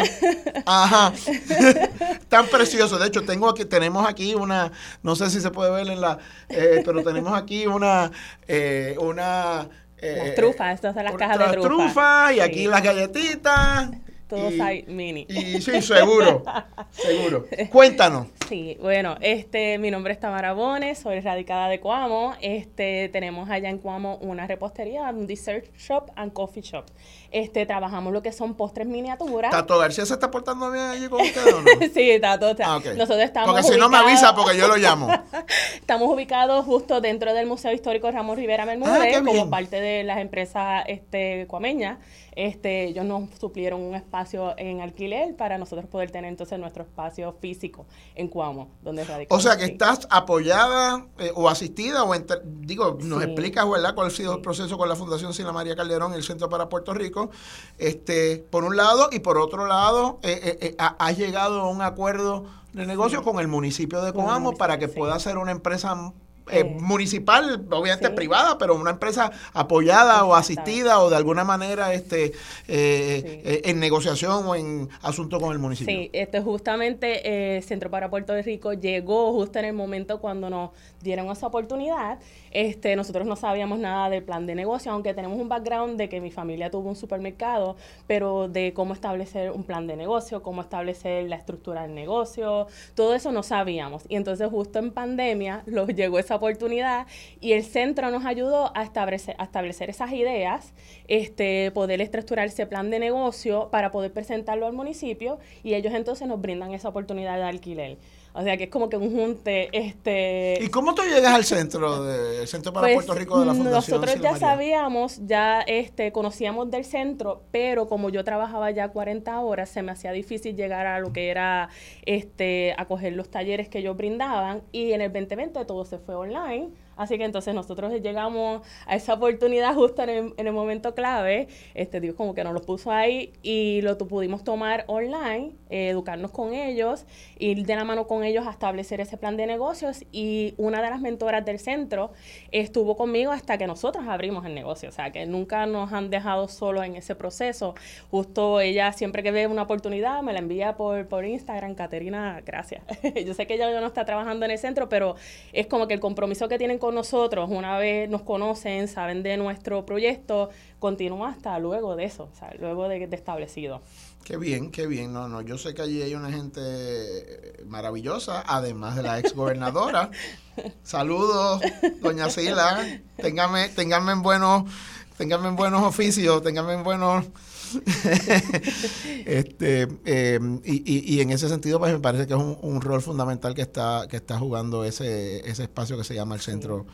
Ajá. 0.66 1.12
Tan 2.30 2.48
precioso. 2.48 2.98
De 2.98 3.08
hecho, 3.08 3.24
tengo 3.24 3.50
aquí, 3.50 3.66
tenemos 3.74 4.08
aquí 4.08 4.36
una, 4.36 4.72
no 5.02 5.16
sé 5.16 5.32
si 5.32 5.42
se 5.42 5.50
puede 5.50 5.72
ver 5.72 5.90
en 5.90 6.00
la, 6.00 6.20
eh, 6.48 6.84
pero 6.86 7.04
tenemos 7.04 7.34
aquí 7.34 7.66
una, 7.66 8.12
eh, 8.48 8.96
una 9.00 9.68
las 10.00 10.28
eh, 10.28 10.34
trufas, 10.36 10.76
estas 10.76 10.94
son 10.94 11.04
las 11.06 11.16
cajas 11.16 11.40
de 11.40 11.46
trufas. 11.58 11.64
trufas 11.64 12.34
y 12.34 12.40
aquí 12.40 12.68
las 12.68 12.84
galletitas. 12.84 13.90
Todos 14.34 14.60
hay 14.60 14.84
mini. 14.88 15.28
Y 15.30 15.62
sí, 15.62 15.82
seguro, 15.82 16.44
seguro. 16.92 17.46
Cuéntanos. 17.72 18.28
Sí, 18.50 18.78
bueno, 18.82 19.16
este, 19.22 19.78
mi 19.78 19.92
nombre 19.92 20.14
es 20.14 20.20
Tamara 20.20 20.54
Bones, 20.54 20.98
soy 20.98 21.20
radicada 21.20 21.70
de 21.70 21.80
Cuamo. 21.80 22.34
Este, 22.42 23.10
tenemos 23.10 23.50
allá 23.50 23.70
en 23.70 23.78
Cuamo 23.78 24.18
una 24.18 24.48
repostería, 24.48 25.04
un 25.10 25.28
dessert 25.28 25.76
shop 25.78 26.12
and 26.16 26.34
coffee 26.34 26.62
shop. 26.62 26.86
Este, 27.32 27.66
trabajamos 27.66 28.12
lo 28.12 28.24
que 28.24 28.32
son 28.32 28.56
postres 28.56 28.88
miniaturas. 28.88 29.52
¿Tato 29.52 29.78
García 29.78 30.06
se 30.06 30.14
está 30.14 30.32
portando 30.32 30.72
bien 30.72 30.86
allí 30.86 31.08
con 31.08 31.22
ustedes 31.22 31.54
o 31.54 31.62
no? 31.62 31.68
sí, 31.94 32.20
Tato 32.20 32.50
está. 32.50 32.76
Ah, 32.76 32.82
Nosotros 32.96 33.24
estamos 33.24 33.52
Porque 33.52 33.74
si 33.74 33.80
no 33.80 33.90
me 33.90 33.98
avisa 33.98 34.36
porque 34.36 34.58
yo 34.58 34.68
lo 34.68 34.78
llamo. 34.78 35.10
estamos 35.76 36.10
ubicados 36.10 36.66
justo 36.66 37.02
dentro 37.02 37.34
del 37.34 37.46
Museo 37.46 37.72
Histórico 37.72 38.10
Ramón 38.10 38.38
Rivera 38.38 38.66
Bermúdez 38.66 39.16
ah, 39.16 39.24
como 39.24 39.50
parte 39.50 39.80
de 39.80 40.04
las 40.04 40.18
empresas 40.18 40.84
este, 40.88 41.46
cuameñas. 41.48 42.00
Este, 42.36 42.86
ellos 42.86 43.06
nos 43.06 43.30
suplieron 43.40 43.82
un 43.82 43.96
espacio 43.96 44.54
en 44.58 44.82
alquiler 44.82 45.36
para 45.36 45.58
nosotros 45.58 45.88
poder 45.88 46.12
tener 46.12 46.30
entonces 46.30 46.60
nuestro 46.60 46.84
espacio 46.84 47.34
físico 47.40 47.86
en 48.16 48.28
Cuamo, 48.28 48.70
donde 48.82 49.04
radicamos. 49.04 49.44
O 49.44 49.48
sea 49.48 49.58
que 49.58 49.66
estás 49.66 50.08
apoyada 50.10 51.06
eh, 51.20 51.32
o 51.36 51.50
asistida, 51.50 52.04
o 52.04 52.14
digo, 52.44 52.98
nos 53.02 53.24
explicas, 53.24 53.70
¿verdad?, 53.70 53.96
cuál 53.96 54.08
ha 54.08 54.12
sido 54.12 54.36
el 54.36 54.42
proceso 54.42 54.78
con 54.78 54.90
la 54.90 54.96
Fundación 54.96 55.34
Sila 55.34 55.52
María 55.52 55.76
Calderón 55.76 56.14
y 56.14 56.16
el 56.16 56.24
Centro 56.24 56.50
para 56.50 56.70
Puerto 56.70 56.94
Rico, 56.94 57.30
este, 57.78 58.46
por 58.50 58.64
un 58.64 58.76
lado, 58.76 59.10
y 59.12 59.20
por 59.20 59.38
otro 59.38 59.66
lado, 59.66 60.20
eh, 60.24 60.58
eh, 60.62 60.76
has 60.78 61.18
llegado 61.18 61.62
a 61.62 61.70
un 61.70 61.82
acuerdo 61.82 62.46
de 62.74 62.86
negocio 62.86 63.24
con 63.24 63.40
el 63.40 63.48
municipio 63.48 64.02
de 64.02 64.14
Coamo 64.14 64.54
para 64.54 64.80
que 64.80 64.88
pueda 64.88 65.18
ser 65.20 65.38
una 65.38 65.52
empresa 65.52 66.12
eh, 66.52 66.64
municipal, 66.64 67.66
obviamente 67.72 68.10
privada, 68.10 68.58
pero 68.58 68.76
una 68.76 68.92
empresa 68.92 69.32
apoyada 69.54 70.26
o 70.26 70.36
asistida 70.36 71.00
o 71.00 71.10
de 71.10 71.16
alguna 71.16 71.46
manera 71.46 71.94
este 71.94 72.26
eh, 72.26 72.34
eh, 72.68 73.62
en 73.64 73.80
negociación 73.80 74.46
o 74.46 74.56
en 74.56 74.90
asunto 75.02 75.40
con 75.40 75.54
el 75.54 75.60
municipio. 75.60 75.96
Sí, 75.96 76.10
este 76.12 76.42
justamente 76.42 77.62
Centro 77.66 77.90
para 77.90 78.10
Puerto 78.10 78.36
Rico 78.42 78.74
llegó 78.74 79.32
justo 79.32 79.60
en 79.60 79.66
el 79.66 79.74
momento 79.74 80.20
cuando 80.20 80.50
nos 80.50 80.72
dieron 81.02 81.30
esa 81.30 81.48
oportunidad. 81.48 82.20
Este, 82.52 82.96
nosotros 82.96 83.26
no 83.26 83.36
sabíamos 83.36 83.80
nada 83.80 84.10
del 84.10 84.24
plan 84.24 84.46
de 84.46 84.54
negocio, 84.54 84.92
aunque 84.92 85.14
tenemos 85.14 85.40
un 85.40 85.50
background 85.50 85.98
de 85.98 86.08
que 86.08 86.22
mi 86.22 86.30
familia 86.30 86.70
tuvo 86.70 86.90
un 86.90 86.96
supermercado, 86.96 87.78
pero 88.06 88.48
de 88.48 88.74
cómo 88.74 88.94
establecer 88.94 89.52
un 89.52 89.64
plan 89.64 89.88
de 89.88 89.96
negocio, 89.96 90.44
cómo 90.44 90.62
establecer 90.62 91.28
la 91.30 91.36
estructura 91.36 91.82
del 91.82 91.96
negocio, 91.96 92.68
todo 92.94 93.16
eso 93.16 93.32
no 93.32 93.42
sabíamos. 93.42 94.04
Y 94.08 94.18
entonces 94.18 94.48
justo 94.50 94.80
en 94.80 94.92
pandemia 94.92 95.64
nos 95.68 95.88
llegó 95.88 96.20
esa 96.20 96.33
oportunidad 96.36 97.08
y 97.40 97.54
el 97.54 97.64
centro 97.64 98.12
nos 98.12 98.26
ayudó 98.26 98.72
a 98.76 98.84
establecer, 98.84 99.36
a 99.40 99.44
establecer 99.44 99.90
esas 99.90 100.12
ideas, 100.12 100.74
este, 101.08 101.72
poder 101.72 102.02
estructurar 102.02 102.48
ese 102.48 102.66
plan 102.66 102.90
de 102.90 103.00
negocio 103.00 103.70
para 103.72 103.92
poder 103.92 104.14
presentarlo 104.14 104.66
al 104.68 104.74
municipio 104.74 105.40
y 105.64 105.74
ellos 105.74 105.94
entonces 105.94 106.28
nos 106.28 106.42
brindan 106.42 106.74
esa 106.74 106.90
oportunidad 106.90 107.38
de 107.38 107.44
alquiler. 107.44 107.98
O 108.36 108.42
sea 108.42 108.58
que 108.58 108.66
es 108.66 108.70
como 108.70 108.90
que 108.90 108.98
un 108.98 109.12
junte. 109.12 109.70
Este... 109.72 110.58
¿Y 110.60 110.70
cómo 110.70 110.96
tú 110.96 111.04
llegas 111.04 111.34
al 111.34 111.44
centro, 111.44 112.04
de, 112.04 112.48
centro 112.48 112.74
para 112.74 112.88
pues, 112.88 112.96
Puerto 112.96 113.14
Rico 113.14 113.40
de 113.40 113.46
la 113.46 113.54
Fundación? 113.54 114.02
Nosotros 114.02 114.22
ya 114.22 114.36
sabíamos, 114.38 115.20
ya 115.26 115.62
este, 115.62 116.12
conocíamos 116.12 116.72
del 116.72 116.84
centro, 116.84 117.44
pero 117.52 117.88
como 117.88 118.10
yo 118.10 118.24
trabajaba 118.24 118.72
ya 118.72 118.90
40 118.90 119.40
horas, 119.40 119.70
se 119.70 119.84
me 119.84 119.92
hacía 119.92 120.12
difícil 120.12 120.56
llegar 120.56 120.88
a 120.88 121.00
lo 121.00 121.14
que 121.14 121.30
era 121.30 121.70
este, 122.06 122.74
a 122.78 122.86
coger 122.86 123.14
los 123.14 123.30
talleres 123.30 123.70
que 123.70 123.80
ellos 123.80 123.96
brindaban. 123.96 124.64
Y 124.72 124.94
en 124.94 125.02
el 125.02 125.14
2020 125.14 125.64
todo 125.66 125.86
se 125.86 126.00
fue 126.00 126.16
online 126.16 126.72
Así 126.96 127.18
que 127.18 127.26
entonces 127.26 127.54
nosotros 127.54 127.92
llegamos 128.02 128.62
a 128.86 128.96
esa 128.96 129.14
oportunidad 129.16 129.74
justo 129.76 130.04
en 130.04 130.34
el, 130.38 130.54
momento 130.54 130.94
clave, 130.94 131.48
este 131.74 132.00
Dios 132.00 132.16
como 132.16 132.34
que 132.36 132.44
nos 132.44 132.54
lo 132.54 132.62
puso 132.62 132.92
ahí 132.92 133.34
y 133.42 133.82
lo 133.82 133.98
pudimos 133.98 134.44
tomar 134.44 134.84
online, 134.88 135.54
eh, 135.70 135.90
educarnos 135.90 136.32
con 136.32 136.54
ellos, 136.54 137.06
ir 137.40 137.66
de 137.66 137.76
la 137.76 137.84
mano 137.84 138.06
con 138.08 138.24
ellos 138.24 138.46
a 138.46 138.52
establecer 138.52 139.02
ese 139.02 139.18
plan 139.18 139.38
de 139.38 139.48
negocios 139.48 140.04
y 140.12 140.54
una 140.58 140.82
de 140.82 140.90
las 140.90 141.02
mentoras 141.02 141.44
del 141.46 141.60
centro 141.60 142.12
estuvo 142.52 142.96
conmigo 142.96 143.32
hasta 143.32 143.58
que 143.58 143.66
nosotros 143.66 144.06
abrimos 144.08 144.46
el 144.46 144.54
negocio, 144.54 144.90
o 144.90 144.92
sea 144.92 145.12
que 145.12 145.26
nunca 145.26 145.66
nos 145.66 145.92
han 145.94 146.10
dejado 146.10 146.48
solos 146.48 146.86
en 146.86 146.96
ese 146.96 147.16
proceso. 147.16 147.76
Justo 148.12 148.60
ella 148.60 148.92
siempre 148.94 149.24
que 149.24 149.32
ve 149.32 149.48
una 149.48 149.64
oportunidad 149.64 150.22
me 150.22 150.34
la 150.34 150.40
envía 150.40 150.76
por, 150.76 151.08
por 151.08 151.26
Instagram, 151.26 151.76
Caterina, 151.76 152.42
gracias. 152.46 152.84
Yo 153.26 153.34
sé 153.34 153.48
que 153.48 153.56
ella 153.56 153.80
no 153.80 153.88
está 153.88 154.06
trabajando 154.06 154.46
en 154.46 154.52
el 154.52 154.58
centro, 154.58 154.90
pero 154.90 155.16
es 155.52 155.68
como 155.68 155.88
que 155.88 155.94
el 155.94 156.00
compromiso 156.00 156.48
que 156.48 156.58
tienen 156.58 156.78
con 156.84 156.96
nosotros, 156.96 157.50
una 157.50 157.78
vez 157.78 158.10
nos 158.10 158.24
conocen, 158.24 158.90
saben 158.90 159.24
de 159.24 159.38
nuestro 159.38 159.86
proyecto, 159.86 160.50
continúa 160.80 161.30
hasta 161.30 161.58
luego 161.58 161.96
de 161.96 162.04
eso, 162.04 162.28
o 162.30 162.36
sea, 162.38 162.54
luego 162.60 162.90
de, 162.90 163.06
establecido. 163.10 163.82
Qué 164.26 164.36
bien, 164.36 164.70
qué 164.70 164.86
bien. 164.86 165.14
No, 165.14 165.30
no, 165.30 165.40
yo 165.40 165.58
sé 165.58 165.74
que 165.74 165.82
allí 165.82 166.02
hay 166.02 166.14
una 166.14 166.30
gente 166.30 167.64
maravillosa, 167.68 168.44
además 168.46 168.98
de 168.98 169.04
la 169.04 169.18
ex 169.18 169.34
gobernadora. 169.34 170.12
Saludos, 170.84 171.62
doña 172.02 172.30
Sila. 172.30 172.86
Téngame, 173.16 173.70
ténganme 173.70 174.12
en 174.12 174.22
buenos, 174.22 174.70
ténganme 175.18 175.48
en 175.48 175.56
buenos 175.56 175.84
oficios, 175.84 176.44
ténganme 176.44 176.74
en 176.74 176.84
buenos 176.84 177.28
este, 179.26 179.88
em, 180.06 180.62
y, 180.64 181.16
y, 181.16 181.22
en 181.22 181.32
ese 181.32 181.50
sentido, 181.50 181.80
pues 181.80 181.94
me 181.94 182.00
parece 182.00 182.28
que 182.28 182.34
es 182.34 182.40
un, 182.40 182.82
rol 182.82 183.02
fundamental 183.02 183.54
que 183.54 183.62
está, 183.62 184.08
que 184.10 184.18
está 184.18 184.38
jugando 184.38 184.84
ese, 184.84 185.48
ese 185.50 185.64
espacio 185.64 185.98
que 185.98 186.04
se 186.04 186.16
llama 186.16 186.36
el 186.36 186.42
Centro 186.42 186.86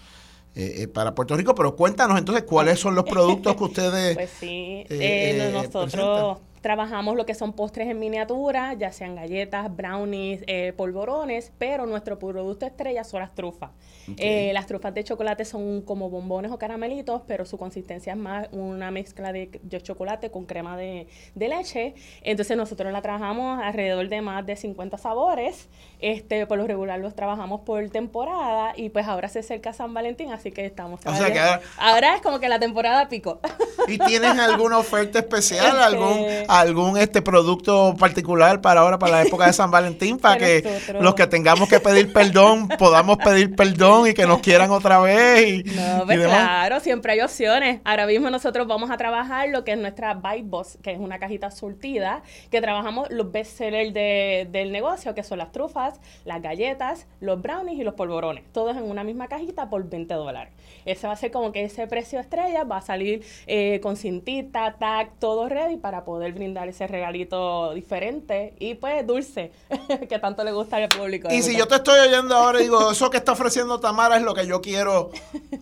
eh, 0.55 0.83
eh, 0.83 0.87
para 0.87 1.13
Puerto 1.13 1.37
Rico. 1.37 1.53
Pero 1.55 1.75
cuéntanos 1.75 2.17
entonces 2.17 2.43
cuáles 2.43 2.79
son 2.79 2.95
los 2.95 3.05
productos 3.05 3.55
que 3.55 3.63
ustedes. 3.63 4.15
Pues 4.19 4.29
sí, 4.39 4.85
eh, 4.89 5.51
nosotros 5.53 6.39
Trabajamos 6.61 7.15
lo 7.15 7.25
que 7.25 7.33
son 7.33 7.53
postres 7.53 7.87
en 7.87 7.99
miniatura, 7.99 8.73
ya 8.73 8.91
sean 8.91 9.15
galletas, 9.15 9.73
brownies, 9.75 10.43
eh, 10.47 10.73
polvorones, 10.75 11.51
pero 11.57 11.85
nuestro 11.85 12.19
producto 12.19 12.65
estrella 12.65 13.03
son 13.03 13.21
las 13.21 13.33
trufas. 13.33 13.71
Eh, 14.17 14.51
las 14.53 14.65
trufas 14.65 14.93
de 14.93 15.03
chocolate 15.03 15.45
son 15.45 15.81
como 15.81 16.09
bombones 16.09 16.51
o 16.51 16.57
caramelitos, 16.57 17.21
pero 17.27 17.45
su 17.45 17.57
consistencia 17.57 18.13
es 18.13 18.19
más 18.19 18.47
una 18.51 18.91
mezcla 18.91 19.31
de, 19.31 19.49
chocolate 19.81 20.31
con 20.31 20.45
crema 20.45 20.75
de, 20.75 21.07
leche. 21.35 21.93
Entonces 22.23 22.57
nosotros 22.57 22.91
la 22.91 23.01
trabajamos 23.01 23.59
alrededor 23.63 24.09
de 24.09 24.21
más 24.21 24.45
de 24.45 24.55
50 24.55 24.97
sabores. 24.97 25.69
Este, 25.99 26.45
por 26.47 26.57
lo 26.57 26.65
regular 26.65 26.99
los 26.99 27.13
trabajamos 27.13 27.61
por 27.61 27.89
temporada 27.89 28.73
y 28.75 28.89
pues 28.89 29.05
ahora 29.05 29.27
se 29.27 29.39
acerca 29.39 29.73
San 29.73 29.93
Valentín, 29.93 30.31
así 30.31 30.51
que 30.51 30.65
estamos... 30.65 31.01
O 31.05 31.13
sea 31.13 31.31
que 31.31 31.39
ahora, 31.77 32.15
es 32.15 32.21
como 32.21 32.39
que 32.39 32.47
la 32.47 32.59
temporada 32.59 33.09
pico. 33.09 33.39
¿Y 33.87 33.97
tienes 33.97 34.37
alguna 34.39 34.77
oferta 34.77 35.19
especial? 35.19 35.67
Este, 35.67 35.83
¿Algún 35.83 36.25
algún 36.47 36.97
este 36.97 37.21
producto 37.21 37.95
particular 37.97 38.61
para 38.61 38.81
ahora, 38.81 38.97
para 38.99 39.17
la 39.17 39.21
época 39.23 39.45
de 39.47 39.53
San 39.53 39.71
Valentín, 39.71 40.17
para 40.17 40.37
que 40.37 40.79
los 40.99 41.15
que 41.15 41.27
tengamos 41.27 41.67
que 41.67 41.79
pedir 41.79 42.13
perdón 42.13 42.67
podamos 42.77 43.17
pedir 43.17 43.55
perdón 43.55 44.07
y 44.07 44.13
que 44.13 44.25
nos 44.25 44.39
quieran 44.39 44.71
otra 44.71 44.99
vez. 44.99 45.47
Y, 45.47 45.63
no, 45.63 46.05
pues 46.05 46.19
claro, 46.19 46.79
siempre 46.79 47.13
hay 47.13 47.21
opciones. 47.21 47.81
Ahora 47.83 48.05
mismo 48.05 48.29
nosotros 48.29 48.67
vamos 48.67 48.91
a 48.91 48.97
trabajar 48.97 49.49
lo 49.49 49.63
que 49.63 49.73
es 49.73 49.77
nuestra 49.77 50.13
Bite 50.13 50.43
Box, 50.47 50.77
que 50.81 50.91
es 50.91 50.99
una 50.99 51.19
cajita 51.19 51.51
surtida, 51.51 52.21
que 52.51 52.61
trabajamos 52.61 53.09
los 53.09 53.31
bestsellers 53.31 53.93
de, 53.93 54.47
del 54.51 54.71
negocio, 54.71 55.13
que 55.15 55.23
son 55.23 55.39
las 55.39 55.51
trufas, 55.51 55.88
las 56.25 56.41
galletas, 56.41 57.07
los 57.19 57.41
brownies 57.41 57.79
y 57.79 57.83
los 57.83 57.93
polvorones, 57.93 58.43
todos 58.51 58.75
en 58.75 58.83
una 58.83 59.03
misma 59.03 59.27
cajita 59.27 59.69
por 59.69 59.89
20 59.89 60.13
dólares. 60.13 60.53
Ese 60.85 61.07
va 61.07 61.13
a 61.13 61.15
ser 61.15 61.31
como 61.31 61.51
que 61.51 61.63
ese 61.63 61.87
precio 61.87 62.19
estrella 62.19 62.63
va 62.63 62.77
a 62.77 62.81
salir 62.81 63.23
eh, 63.47 63.79
con 63.81 63.97
cintita, 63.97 64.75
tag, 64.79 65.11
todo 65.19 65.49
ready 65.49 65.77
para 65.77 66.03
poder 66.03 66.33
brindar 66.33 66.67
ese 66.67 66.87
regalito 66.87 67.73
diferente 67.73 68.53
y 68.59 68.75
pues 68.75 69.05
dulce 69.05 69.51
que 70.09 70.19
tanto 70.19 70.43
le 70.43 70.51
gusta 70.51 70.77
al 70.77 70.89
público. 70.89 71.29
Y 71.31 71.41
si 71.41 71.55
yo 71.55 71.67
te 71.67 71.75
estoy 71.75 71.99
oyendo 71.99 72.35
ahora 72.35 72.59
y 72.59 72.63
digo, 72.63 72.91
eso 72.91 73.09
que 73.09 73.17
está 73.17 73.33
ofreciendo 73.33 73.79
Tamara 73.79 74.17
es 74.17 74.23
lo 74.23 74.33
que 74.33 74.47
yo 74.47 74.61
quiero 74.61 75.11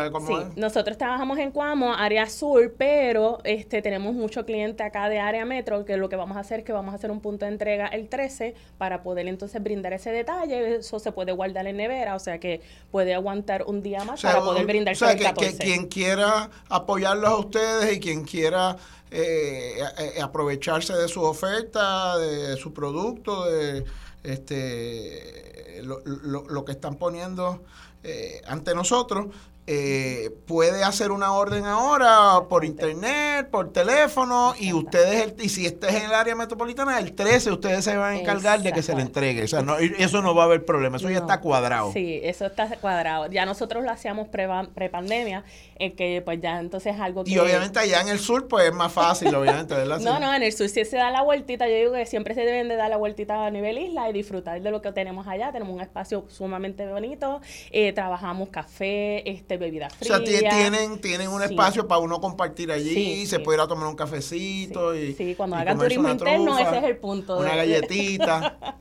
nosotros 0.56 0.98
trabajamos 0.98 1.38
en 1.38 1.50
Cuamo, 1.50 1.94
área 1.94 2.28
sur, 2.28 2.74
pero 2.76 3.38
este 3.44 3.82
tenemos 3.82 4.14
mucho 4.14 4.44
cliente 4.44 4.82
acá 4.82 5.08
de 5.08 5.18
área 5.18 5.44
metro, 5.44 5.84
que 5.84 5.96
lo 5.96 6.08
que 6.08 6.16
vamos 6.16 6.36
a 6.36 6.40
hacer 6.40 6.60
es 6.60 6.64
que 6.64 6.72
vamos 6.72 6.92
a 6.92 6.96
hacer 6.96 7.10
un 7.10 7.20
punto 7.20 7.44
de 7.44 7.52
entrega 7.52 7.86
el 7.86 8.08
13 8.08 8.54
para 8.78 9.02
poder 9.02 9.28
entonces 9.28 9.62
brindar 9.62 9.92
ese 9.92 10.10
detalle. 10.10 10.76
Eso 10.76 10.98
se 10.98 11.12
puede 11.12 11.32
guardar 11.32 11.66
en 11.66 11.76
nevera, 11.76 12.14
o 12.14 12.18
sea 12.18 12.38
que 12.38 12.60
puede 12.90 13.14
aguantar 13.14 13.64
un 13.66 13.82
día 13.82 14.04
más 14.04 14.22
para 14.22 14.40
poder 14.40 14.66
brindar 14.66 14.94
o 14.94 14.96
sea, 14.96 15.12
el 15.12 15.22
14. 15.22 15.58
Que, 15.58 15.64
quien 15.64 15.86
quiera 15.86 16.50
apoyarlos 16.68 17.30
a 17.30 17.36
ustedes 17.36 17.96
y 17.96 18.00
quien 18.00 18.24
quiera 18.24 18.76
eh, 19.10 19.78
eh, 19.98 20.20
aprovecharse 20.20 20.92
de 20.94 21.08
su 21.08 21.22
oferta, 21.22 22.18
de 22.18 22.56
su 22.56 22.72
producto, 22.72 23.44
de 23.46 23.84
este 24.22 25.80
lo, 25.82 26.02
lo, 26.04 26.64
que 26.64 26.72
están 26.72 26.96
poniendo 26.96 27.62
eh, 28.02 28.40
ante 28.46 28.74
nosotros, 28.74 29.26
eh, 29.68 30.30
puede 30.46 30.84
hacer 30.84 31.10
una 31.10 31.32
orden 31.32 31.64
ahora 31.64 32.44
por 32.48 32.64
internet, 32.64 33.48
por 33.50 33.72
teléfono, 33.72 34.54
y 34.58 34.72
ustedes, 34.72 35.34
y 35.40 35.48
si 35.48 35.66
estés 35.66 35.94
en 35.94 36.04
el 36.04 36.14
área 36.14 36.36
metropolitana, 36.36 37.00
el 37.00 37.14
13 37.14 37.50
ustedes 37.50 37.84
se 37.84 37.96
van 37.96 38.12
a 38.12 38.16
encargar 38.20 38.62
de 38.62 38.72
que 38.72 38.82
se 38.82 38.94
le 38.94 39.02
entregue. 39.02 39.42
O 39.42 39.48
sea, 39.48 39.62
no, 39.62 39.76
eso 39.76 40.22
no 40.22 40.36
va 40.36 40.42
a 40.42 40.46
haber 40.46 40.64
problema, 40.64 40.98
eso 40.98 41.10
ya 41.10 41.18
está 41.18 41.40
cuadrado. 41.40 41.92
Sí, 41.92 42.20
eso 42.22 42.46
está 42.46 42.68
cuadrado. 42.76 43.28
Ya 43.28 43.44
nosotros 43.44 43.82
lo 43.82 43.90
hacíamos 43.90 44.28
pre-pandemia, 44.28 45.42
eh, 45.80 45.94
que 45.94 46.22
pues 46.24 46.40
ya 46.40 46.60
entonces 46.60 46.94
es 46.94 47.00
algo 47.00 47.24
que... 47.24 47.32
Y 47.32 47.38
obviamente 47.38 47.80
allá 47.80 48.02
en 48.02 48.08
el 48.08 48.20
sur, 48.20 48.46
pues 48.46 48.68
es 48.68 48.72
más 48.72 48.92
fácil, 48.92 49.34
obviamente, 49.34 49.74
¿verdad? 49.74 49.98
no, 50.00 50.20
no, 50.20 50.32
en 50.32 50.44
el 50.44 50.52
sur 50.52 50.68
sí 50.68 50.84
se 50.84 50.96
da 50.96 51.10
la 51.10 51.22
vueltita, 51.22 51.68
yo 51.68 51.74
digo 51.74 51.92
que 51.92 52.06
siempre 52.06 52.36
se 52.36 52.42
deben 52.42 52.68
de 52.68 52.76
dar 52.76 52.88
la 52.88 52.98
vueltita 52.98 53.44
a 53.44 53.50
nivel 53.50 53.78
isla 53.78 54.08
y 54.08 54.12
disfrutar 54.12 54.60
de 54.62 54.70
lo 54.70 54.80
que 54.80 54.92
tenemos 54.92 55.26
allá. 55.26 55.50
Tenemos 55.50 55.74
un 55.74 55.80
espacio 55.80 56.24
sumamente 56.28 56.86
bonito, 56.86 57.40
eh, 57.72 57.92
trabajamos 57.92 58.50
café, 58.50 59.28
este 59.28 59.55
bebidas 59.58 59.94
frías. 59.94 60.20
O 60.20 60.24
sea, 60.24 60.50
tienen, 60.50 61.00
tienen 61.00 61.28
un 61.28 61.42
espacio 61.42 61.86
para 61.86 62.00
uno 62.00 62.20
compartir 62.20 62.70
allí, 62.72 63.26
se 63.26 63.40
puede 63.40 63.58
ir 63.58 63.62
a 63.62 63.68
tomar 63.68 63.88
un 63.88 63.96
cafecito. 63.96 64.94
y 64.94 65.14
Sí, 65.14 65.34
cuando 65.34 65.56
hagan 65.56 65.78
turismo 65.78 66.08
interno, 66.08 66.58
ese 66.58 66.78
es 66.78 66.84
el 66.84 66.96
punto. 66.98 67.38
Una 67.38 67.56
galletita. 67.56 68.78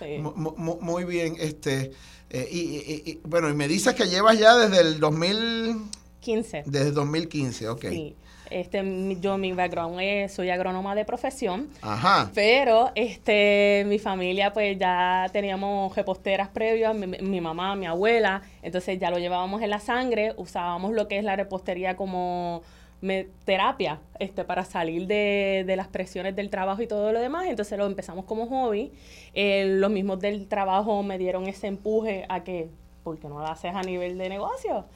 muy 0.80 1.04
bien, 1.04 1.36
este... 1.38 1.92
Eh, 2.30 2.48
y, 2.50 3.20
bueno, 3.22 3.48
y 3.48 3.54
me 3.54 3.68
dices 3.68 3.94
que 3.94 4.08
llevas 4.08 4.36
ya 4.38 4.56
desde 4.56 4.80
el 4.80 4.98
2015. 4.98 6.64
Desde 6.66 6.90
2015, 6.90 7.68
ok. 7.68 7.84
Sí. 7.90 8.16
Este, 8.54 9.16
yo 9.20 9.36
mi 9.36 9.52
background 9.52 9.98
es, 10.00 10.32
soy 10.32 10.48
agrónoma 10.48 10.94
de 10.94 11.04
profesión, 11.04 11.70
Ajá. 11.82 12.30
pero 12.34 12.92
este, 12.94 13.82
mi 13.88 13.98
familia 13.98 14.52
pues 14.52 14.78
ya 14.78 15.26
teníamos 15.32 15.92
reposteras 15.96 16.50
previas, 16.50 16.94
mi, 16.94 17.40
mamá, 17.40 17.74
mi 17.74 17.86
abuela, 17.86 18.42
entonces 18.62 19.00
ya 19.00 19.10
lo 19.10 19.18
llevábamos 19.18 19.60
en 19.60 19.70
la 19.70 19.80
sangre, 19.80 20.34
usábamos 20.36 20.92
lo 20.92 21.08
que 21.08 21.18
es 21.18 21.24
la 21.24 21.34
repostería 21.34 21.96
como 21.96 22.62
terapia 23.44 23.98
este, 24.20 24.44
para 24.44 24.64
salir 24.64 25.08
de, 25.08 25.74
las 25.76 25.88
presiones 25.88 26.36
del 26.36 26.48
trabajo 26.48 26.80
y 26.80 26.86
todo 26.86 27.10
lo 27.10 27.18
demás. 27.18 27.46
Entonces 27.48 27.76
lo 27.76 27.86
empezamos 27.86 28.24
como 28.24 28.46
hobby. 28.46 28.92
Eh, 29.34 29.64
los 29.78 29.90
mismos 29.90 30.20
del 30.20 30.46
trabajo 30.46 31.02
me 31.02 31.18
dieron 31.18 31.48
ese 31.48 31.66
empuje 31.66 32.24
a 32.28 32.44
que, 32.44 32.70
¿por 33.02 33.18
qué 33.18 33.28
no 33.28 33.40
lo 33.40 33.46
haces 33.48 33.74
a 33.74 33.82
nivel 33.82 34.16
de 34.16 34.28
negocio? 34.28 34.86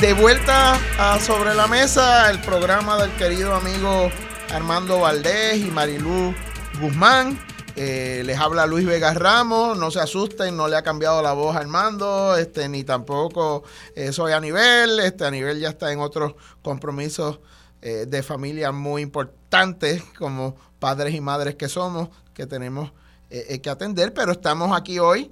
De 0.00 0.14
vuelta 0.14 0.78
a 0.98 1.20
Sobre 1.20 1.54
la 1.54 1.66
Mesa, 1.66 2.30
el 2.30 2.40
programa 2.40 2.96
del 2.96 3.14
querido 3.16 3.54
amigo 3.54 4.10
Armando 4.50 5.00
Valdés 5.00 5.58
y 5.58 5.70
Marilú 5.70 6.34
Guzmán. 6.80 7.38
Eh, 7.76 8.22
les 8.24 8.38
habla 8.38 8.64
Luis 8.64 8.86
Vega 8.86 9.12
Ramos, 9.12 9.76
no 9.76 9.90
se 9.90 10.00
asusten, 10.00 10.56
no 10.56 10.68
le 10.68 10.76
ha 10.76 10.82
cambiado 10.82 11.20
la 11.20 11.34
voz 11.34 11.54
a 11.54 11.58
Armando, 11.58 12.34
este, 12.38 12.66
ni 12.70 12.82
tampoco 12.82 13.62
eh, 13.94 14.10
soy 14.10 14.32
a 14.32 14.40
nivel, 14.40 15.00
este, 15.00 15.26
a 15.26 15.30
nivel 15.30 15.60
ya 15.60 15.68
está 15.68 15.92
en 15.92 16.00
otros 16.00 16.34
compromisos 16.62 17.40
eh, 17.82 18.06
de 18.08 18.22
familia 18.22 18.72
muy 18.72 19.02
importantes 19.02 20.02
como 20.18 20.56
padres 20.78 21.14
y 21.14 21.20
madres 21.20 21.56
que 21.56 21.68
somos, 21.68 22.08
que 22.32 22.46
tenemos 22.46 22.90
que 23.28 23.70
atender, 23.70 24.12
pero 24.12 24.32
estamos 24.32 24.76
aquí 24.76 24.98
hoy 24.98 25.30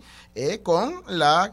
con 0.63 1.03
la 1.09 1.53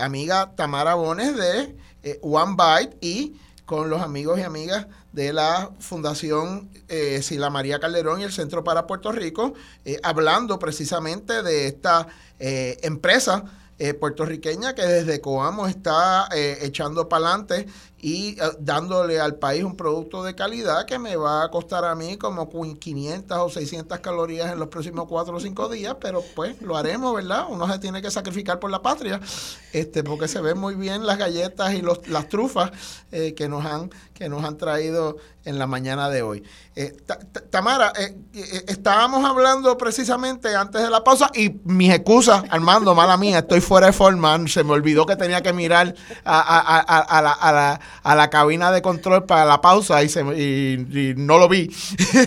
amiga 0.00 0.54
Tamara 0.56 0.94
Bones 0.94 1.36
de 1.36 1.76
eh, 2.02 2.18
One 2.22 2.56
Bite 2.56 2.96
y 3.00 3.36
con 3.68 3.90
los 3.90 4.00
amigos 4.00 4.38
y 4.38 4.42
amigas 4.42 4.86
de 5.12 5.32
la 5.34 5.70
Fundación 5.78 6.70
eh, 6.88 7.20
Sila 7.22 7.50
María 7.50 7.78
Calderón 7.78 8.20
y 8.20 8.24
el 8.24 8.32
Centro 8.32 8.64
para 8.64 8.86
Puerto 8.86 9.12
Rico, 9.12 9.52
eh, 9.84 10.00
hablando 10.02 10.58
precisamente 10.58 11.42
de 11.42 11.66
esta 11.66 12.08
eh, 12.38 12.78
empresa 12.82 13.44
eh, 13.80 13.94
puertorriqueña 13.94 14.74
que 14.74 14.82
desde 14.82 15.20
Coamo 15.20 15.68
está 15.68 16.28
eh, 16.34 16.58
echando 16.62 17.08
para 17.08 17.28
adelante 17.28 17.68
y 18.00 18.30
eh, 18.30 18.36
dándole 18.58 19.20
al 19.20 19.36
país 19.36 19.62
un 19.62 19.76
producto 19.76 20.24
de 20.24 20.34
calidad 20.34 20.84
que 20.84 20.98
me 20.98 21.14
va 21.14 21.44
a 21.44 21.50
costar 21.52 21.84
a 21.84 21.94
mí 21.94 22.16
como 22.16 22.48
500 22.48 23.38
o 23.38 23.48
600 23.48 24.00
calorías 24.00 24.52
en 24.52 24.58
los 24.58 24.66
próximos 24.66 25.06
4 25.08 25.32
o 25.32 25.38
5 25.38 25.68
días, 25.68 25.96
pero 26.00 26.24
pues 26.34 26.60
lo 26.60 26.76
haremos, 26.76 27.14
¿verdad? 27.14 27.46
Uno 27.48 27.70
se 27.72 27.78
tiene 27.78 28.02
que 28.02 28.10
sacrificar 28.10 28.58
por 28.58 28.72
la 28.72 28.82
patria, 28.82 29.20
este 29.72 30.02
porque 30.02 30.26
se 30.26 30.40
ven 30.40 30.58
muy 30.58 30.74
bien 30.74 31.06
las 31.06 31.16
galletas 31.16 31.72
y 31.74 31.80
los, 31.80 32.08
las 32.08 32.28
trufas 32.28 32.72
que, 33.10 33.48
nos 33.48 33.64
han, 33.64 33.90
que 34.18 34.28
nos 34.28 34.42
han 34.44 34.56
traído 34.56 35.16
en 35.44 35.58
la 35.60 35.66
mañana 35.68 36.10
de 36.10 36.22
hoy. 36.22 36.42
Eh, 36.74 36.94
Ta- 37.06 37.18
Ta- 37.20 37.40
Tamara, 37.40 37.92
eh, 37.98 38.14
eh, 38.34 38.64
estábamos 38.66 39.24
hablando 39.24 39.78
precisamente 39.78 40.54
antes 40.54 40.82
de 40.82 40.90
la 40.90 41.02
pausa 41.04 41.30
y 41.34 41.54
mis 41.64 41.92
excusas, 41.92 42.42
Armando, 42.50 42.94
mala 42.96 43.16
mía, 43.16 43.38
estoy 43.38 43.60
fuera 43.60 43.86
de 43.86 43.92
forma, 43.92 44.36
se 44.48 44.64
me 44.64 44.72
olvidó 44.72 45.06
que 45.06 45.14
tenía 45.16 45.40
que 45.40 45.52
mirar 45.52 45.94
a, 46.24 46.40
a- 46.40 46.80
a- 46.80 47.22
la, 47.22 47.38
la- 47.52 47.80
a 48.02 48.14
la 48.16 48.30
cabina 48.30 48.72
de 48.72 48.82
control 48.82 49.24
para 49.24 49.44
la 49.44 49.60
pausa 49.60 50.02
y, 50.02 50.08
se 50.08 50.20
y- 50.36 51.14
no 51.16 51.38
lo 51.38 51.48
vi. 51.48 51.70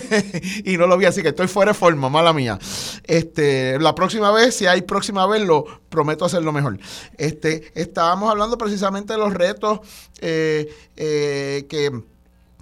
y 0.64 0.76
no 0.78 0.86
lo 0.86 0.96
vi, 0.96 1.04
así 1.04 1.22
que 1.22 1.28
estoy 1.28 1.46
fuera 1.48 1.72
de 1.72 1.78
forma, 1.78 2.08
mala 2.08 2.32
mía. 2.32 2.58
Este, 3.04 3.78
la 3.78 3.94
próxima 3.94 4.30
vez, 4.32 4.56
si 4.56 4.66
hay 4.66 4.80
próxima 4.82 5.26
vez, 5.26 5.42
lo 5.42 5.64
prometo 5.90 6.24
hacerlo 6.24 6.52
mejor. 6.52 6.78
Este, 7.18 7.70
estábamos 7.74 8.30
hablando 8.30 8.56
precisamente 8.56 9.12
de 9.12 9.18
los 9.18 9.34
retos 9.34 9.80
eh, 10.22 11.66
que 11.90 12.12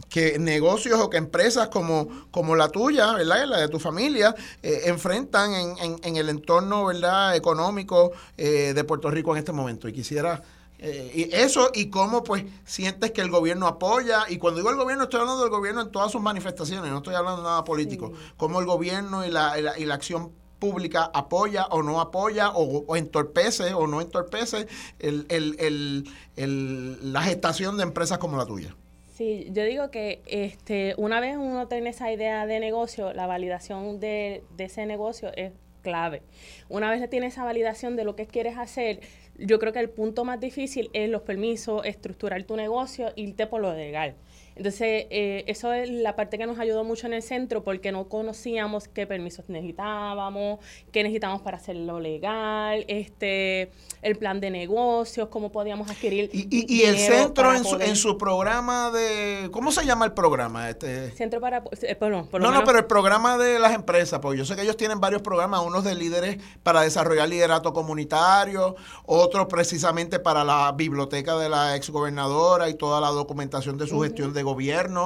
que 0.09 0.39
negocios 0.39 0.99
o 0.99 1.11
que 1.11 1.19
empresas 1.19 1.69
como, 1.69 2.09
como 2.31 2.57
la 2.57 2.69
tuya, 2.71 3.13
¿verdad? 3.13 3.47
La 3.47 3.59
de 3.61 3.69
tu 3.69 3.79
familia, 3.79 4.35
eh, 4.63 4.83
enfrentan 4.87 5.53
en, 5.53 5.79
en- 5.79 6.01
en 6.03 6.17
el 6.17 6.31
entorno, 6.31 6.87
¿verdad? 6.87 7.37
Económico 7.37 8.13
eh, 8.39 8.73
de 8.75 8.85
Puerto 8.85 9.11
Rico 9.11 9.33
en 9.33 9.39
este 9.39 9.53
momento. 9.53 9.89
Y 9.89 9.93
quisiera... 9.93 10.43
eh, 10.79 11.13
y 11.15 11.35
eso 11.37 11.71
y 11.75 11.91
cómo 11.91 12.25
pues 12.25 12.45
sientes 12.65 13.11
que 13.11 13.21
el 13.21 13.31
gobierno 13.31 13.67
apoya 13.67 14.25
y 14.31 14.39
cuando 14.39 14.59
digo 14.61 14.71
el 14.71 14.77
gobierno 14.77 15.05
estoy 15.05 15.21
hablando 15.21 15.43
del 15.43 15.51
gobierno 15.51 15.83
en 15.83 15.91
todas 15.93 16.11
sus 16.11 16.23
manifestaciones 16.23 16.91
no 16.91 16.97
estoy 16.99 17.15
hablando 17.15 17.43
de 17.43 17.49
nada 17.49 17.65
político 17.65 18.13
cómo 18.39 18.61
el 18.61 18.67
gobierno 18.67 19.27
y 19.27 19.31
la, 19.31 19.59
y 19.59 19.63
la, 19.63 19.79
y 19.79 19.85
la 19.85 19.95
acción 19.97 20.33
pública 20.59 21.11
apoya 21.13 21.67
o 21.67 21.83
no 21.83 22.01
apoya 22.01 22.49
o, 22.51 22.85
o 22.87 22.97
entorpece 22.97 23.75
o 23.75 23.87
no 23.87 24.01
entorpece 24.01 24.67
el- 24.99 25.27
el- 25.29 26.05
el- 26.37 27.13
la 27.13 27.23
gestación 27.23 27.77
de 27.77 27.83
empresas 27.83 28.17
como 28.19 28.39
la 28.39 28.47
tuya 28.47 28.75
Sí, 29.21 29.49
yo 29.53 29.65
digo 29.65 29.91
que 29.91 30.23
este, 30.25 30.95
una 30.97 31.21
vez 31.21 31.37
uno 31.37 31.69
tiene 31.69 31.91
esa 31.91 32.11
idea 32.11 32.47
de 32.47 32.59
negocio, 32.59 33.13
la 33.13 33.27
validación 33.27 34.01
de, 34.01 34.43
ese 34.57 34.87
negocio 34.87 35.31
es 35.37 35.53
clave. 35.83 36.23
Una 36.71 36.91
vez 36.91 37.11
tiene 37.11 37.27
esa 37.27 37.45
validación 37.45 37.97
de 37.97 38.05
lo 38.05 38.17
que 38.17 38.27
quieres 38.27 38.57
hacer, 38.57 39.01
yo 39.37 39.59
creo 39.59 39.75
que 39.75 39.81
el 39.81 39.91
punto 39.91 40.25
más 40.25 40.41
difícil 40.41 40.89
es 40.95 41.11
los 41.11 41.21
permisos, 41.21 41.85
estructurar 41.85 42.45
tu 42.45 42.57
negocio, 42.57 43.13
irte 43.15 43.47
por 43.47 43.61
lo 43.61 43.75
legal. 43.75 44.15
Entonces, 44.61 45.07
eh, 45.09 45.45
eso 45.47 45.73
es 45.73 45.89
la 45.89 46.15
parte 46.17 46.37
que 46.37 46.45
nos 46.45 46.59
ayudó 46.59 46.85
mucho 46.85 47.07
en 47.07 47.15
el 47.15 47.23
centro 47.23 47.65
porque 47.65 47.93
no 47.93 48.11
conocíamos 48.11 48.89
qué 48.89 49.07
permisos 49.07 49.47
necesitábamos, 49.49 50.59
qué 50.93 51.03
necesitábamos 51.03 51.41
para 51.41 51.57
hacerlo 51.57 51.99
legal, 51.99 52.85
este, 52.87 53.71
el 54.03 54.17
plan 54.17 54.39
de 54.39 54.51
negocios, 54.51 55.29
cómo 55.31 55.51
podíamos 55.51 55.91
adquirir. 55.91 56.29
Y, 56.35 56.47
y- 56.55 56.67
y 56.81 56.83
el 56.83 56.99
centro 56.99 57.55
en 57.55 57.65
su, 57.65 57.71
poder- 57.79 57.89
en 57.89 57.97
su 57.97 58.19
programa 58.19 58.91
de... 58.91 59.49
¿Cómo 59.51 59.73
se 59.73 59.83
llama 59.87 60.05
el 60.05 60.13
programa? 60.13 60.69
Este, 60.69 61.11
Centro 61.13 61.41
para... 61.41 61.65
eh, 61.81 61.95
perdón, 61.95 62.27
por 62.27 62.43
lo 62.43 62.49
no, 62.49 62.53
no, 62.53 62.59
menos- 62.59 62.65
pero 62.67 62.79
el 62.81 62.85
programa 62.85 63.39
de 63.39 63.59
las 63.59 63.73
empresas, 63.73 64.21
porque 64.21 64.37
yo 64.37 64.45
sé 64.45 64.57
que 64.57 64.63
ellos 64.63 64.77
tienen 64.77 65.01
varios 65.01 65.23
programas, 65.23 65.63
unos 65.65 65.85
de 65.85 65.95
líderes 65.95 66.37
para 66.63 66.83
desarrollar 66.83 67.31
liderato 67.31 67.73
comunitario, 67.73 68.77
otros 69.07 69.47
precisamente 69.47 70.19
para 70.19 70.45
la 70.45 70.71
biblioteca 70.73 71.39
de 71.39 71.49
la 71.49 71.77
exgobernadora 71.77 72.69
y 72.69 72.75
toda 72.75 73.01
la 73.01 73.09
documentación 73.09 73.79
de 73.79 73.87
su 73.87 73.99
gestión 74.01 74.35
de 74.35 74.43
gobierno 74.43 74.50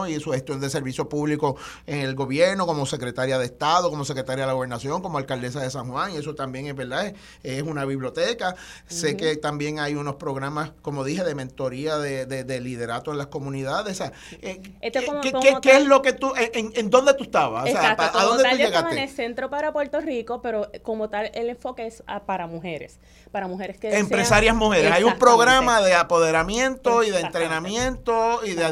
y 0.08 0.18
su 0.20 0.32
gestión 0.32 0.60
de 0.60 0.70
servicio 0.70 1.08
público 1.08 1.56
en 1.86 1.98
el 2.00 2.14
gobierno, 2.14 2.66
como 2.66 2.86
secretaria 2.86 3.38
de 3.38 3.44
Estado, 3.44 3.90
como 3.90 4.04
secretaria 4.04 4.42
de 4.44 4.46
la 4.48 4.52
gobernación, 4.54 5.02
como 5.02 5.18
alcaldesa 5.18 5.60
de 5.60 5.70
San 5.70 5.90
Juan, 5.90 6.12
y 6.12 6.16
eso 6.16 6.34
también 6.34 6.66
es 6.66 6.74
verdad, 6.76 7.06
es, 7.06 7.14
es 7.42 7.62
una 7.62 7.84
biblioteca. 7.84 8.56
Sé 8.86 9.16
que 9.16 9.36
también 9.36 9.78
hay 9.78 9.94
unos 9.94 10.16
programas, 10.16 10.72
como 10.82 11.04
dije, 11.04 11.24
de 11.24 11.34
mentoría 11.34 11.98
de, 11.98 12.26
de- 12.26 12.44
de 12.44 12.60
liderato 12.60 13.10
en 13.12 13.18
las 13.18 13.28
comunidades. 13.28 13.92
O 13.92 14.04
sea, 14.04 14.12
eh, 14.42 14.60
Esto 14.80 15.00
¿qué, 15.00 15.06
como- 15.06 15.20
qué- 15.20 15.32
como 15.32 15.42
qué- 15.42 15.56
qué 15.62 15.76
es 15.76 15.84
lo 15.86 16.02
que 16.02 16.12
tú, 16.12 16.32
en, 16.36 16.90
dónde 16.90 17.14
tú 17.14 17.24
estabas? 17.24 17.64
O 17.64 17.66
sea, 17.66 17.92
Exacto, 17.92 18.18
¿a- 18.18 18.22
¿a 18.22 18.24
dónde 18.24 18.42
tal 18.42 18.52
tú 18.52 18.58
yo 18.58 18.64
estaba 18.66 18.88
en 18.90 18.96
llegaste? 18.96 19.10
el 19.12 19.16
centro 19.28 19.50
para 19.50 19.72
Puerto 19.72 20.00
Rico, 20.00 20.40
pero 20.42 20.70
como 20.82 21.08
tal 21.08 21.30
el 21.34 21.48
enfoque 21.48 21.86
es 21.86 22.02
ah, 22.06 22.24
para 22.24 22.46
mujeres, 22.46 22.98
para 23.30 23.46
mujeres 23.48 23.78
que 23.78 23.88
desean- 23.90 24.00
Empresarias 24.00 24.54
mujeres. 24.56 24.90
Hay 24.92 25.04
un 25.04 25.18
programa 25.18 25.80
de 25.82 25.94
apoderamiento 25.94 27.02
y 27.02 27.10
de 27.10 27.20
entrenamiento 27.20 28.40
y 28.44 28.50
de 28.50 28.56
Para 28.56 28.68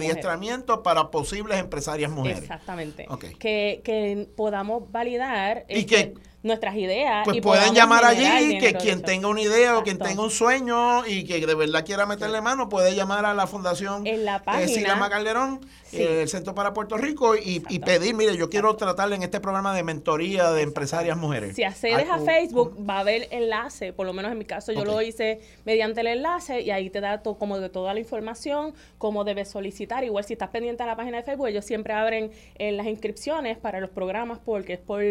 para 0.63 1.11
posibles 1.11 1.59
empresarias 1.59 2.11
mujeres. 2.11 2.43
Exactamente. 2.43 3.07
Que, 3.39 3.81
que 3.85 4.29
podamos 4.37 4.91
validar 4.91 5.65
Y 5.69 5.81
este, 5.81 5.87
que, 5.87 6.15
nuestras 6.43 6.75
ideas. 6.77 7.23
Pues 7.25 7.37
y 7.37 7.41
pueden 7.41 7.75
llamar 7.75 8.05
allí, 8.05 8.59
que 8.59 8.75
quien 8.75 9.03
tenga 9.03 9.29
una 9.29 9.41
idea 9.43 9.79
o 9.79 9.83
quien 9.85 9.99
tenga 9.99 10.23
un 10.23 10.31
sueño 10.31 11.07
y 11.07 11.25
que 11.25 11.45
de 11.47 11.55
verdad 11.55 11.85
quiera 11.85 12.07
meterle 12.07 12.41
mano, 12.41 12.69
puede 12.69 12.95
llamar 12.95 13.25
a 13.25 13.35
la 13.35 13.47
Fundación 13.47 14.07
En 14.07 14.25
la 14.25 14.37
eh, 14.37 14.41
página. 14.45 14.69
Silama 14.69 15.09
Calderón, 15.11 15.61
Sí. 15.85 15.99
eh, 16.03 16.23
el 16.23 16.29
Centro 16.29 16.55
para 16.55 16.73
Puerto 16.73 16.97
Rico, 16.97 17.37
y, 17.37 17.63
y 17.69 17.79
pedir, 17.81 18.15
mire, 18.15 18.37
yo 18.37 18.49
quiero 18.49 18.75
tratarle 18.77 19.15
en 19.17 19.23
este 19.23 19.41
programa 19.41 19.75
de 19.75 19.83
mentoría 19.83 20.51
de 20.53 20.63
empresarias 20.63 21.17
mujeres. 21.17 21.55
Si 21.55 21.65
accedes 21.65 22.09
a 22.11 22.19
Facebook, 22.19 22.77
va 22.89 22.97
a 22.97 23.01
haber 23.01 23.29
enlace, 23.31 23.93
por 23.93 24.07
lo 24.07 24.13
menos 24.13 24.33
en 24.33 24.39
mi 24.39 24.45
caso 24.45 24.73
yo 24.73 24.85
lo 24.85 25.01
hice 25.03 25.41
mediante 25.65 26.01
el 26.01 26.07
enlace 26.09 26.63
y 26.63 26.71
ahí 26.71 26.91
te 26.91 27.01
da 27.01 27.23
to- 27.23 27.35
como 27.39 27.59
de 27.61 27.69
toda 27.69 27.93
la 27.95 28.01
información, 28.01 28.75
cómo 28.99 29.25
debes 29.25 29.49
solicitar. 29.51 30.03
Igual 30.05 30.25
si 30.25 30.33
estás 30.33 30.49
pendiente 30.51 30.83
a 30.83 30.87
la 30.87 30.97
página 30.97 31.19
de 31.19 31.23
Facebook, 31.25 31.49
ellos 31.49 31.65
siempre 31.65 31.93
abren 31.93 32.31
eh, 32.57 32.73
las 32.73 32.87
inscripciones 32.87 33.59
para 33.59 33.79
los 33.79 33.91
programas 33.91 34.39
porque 34.45 34.73
es 34.75 34.79
por 34.81 35.03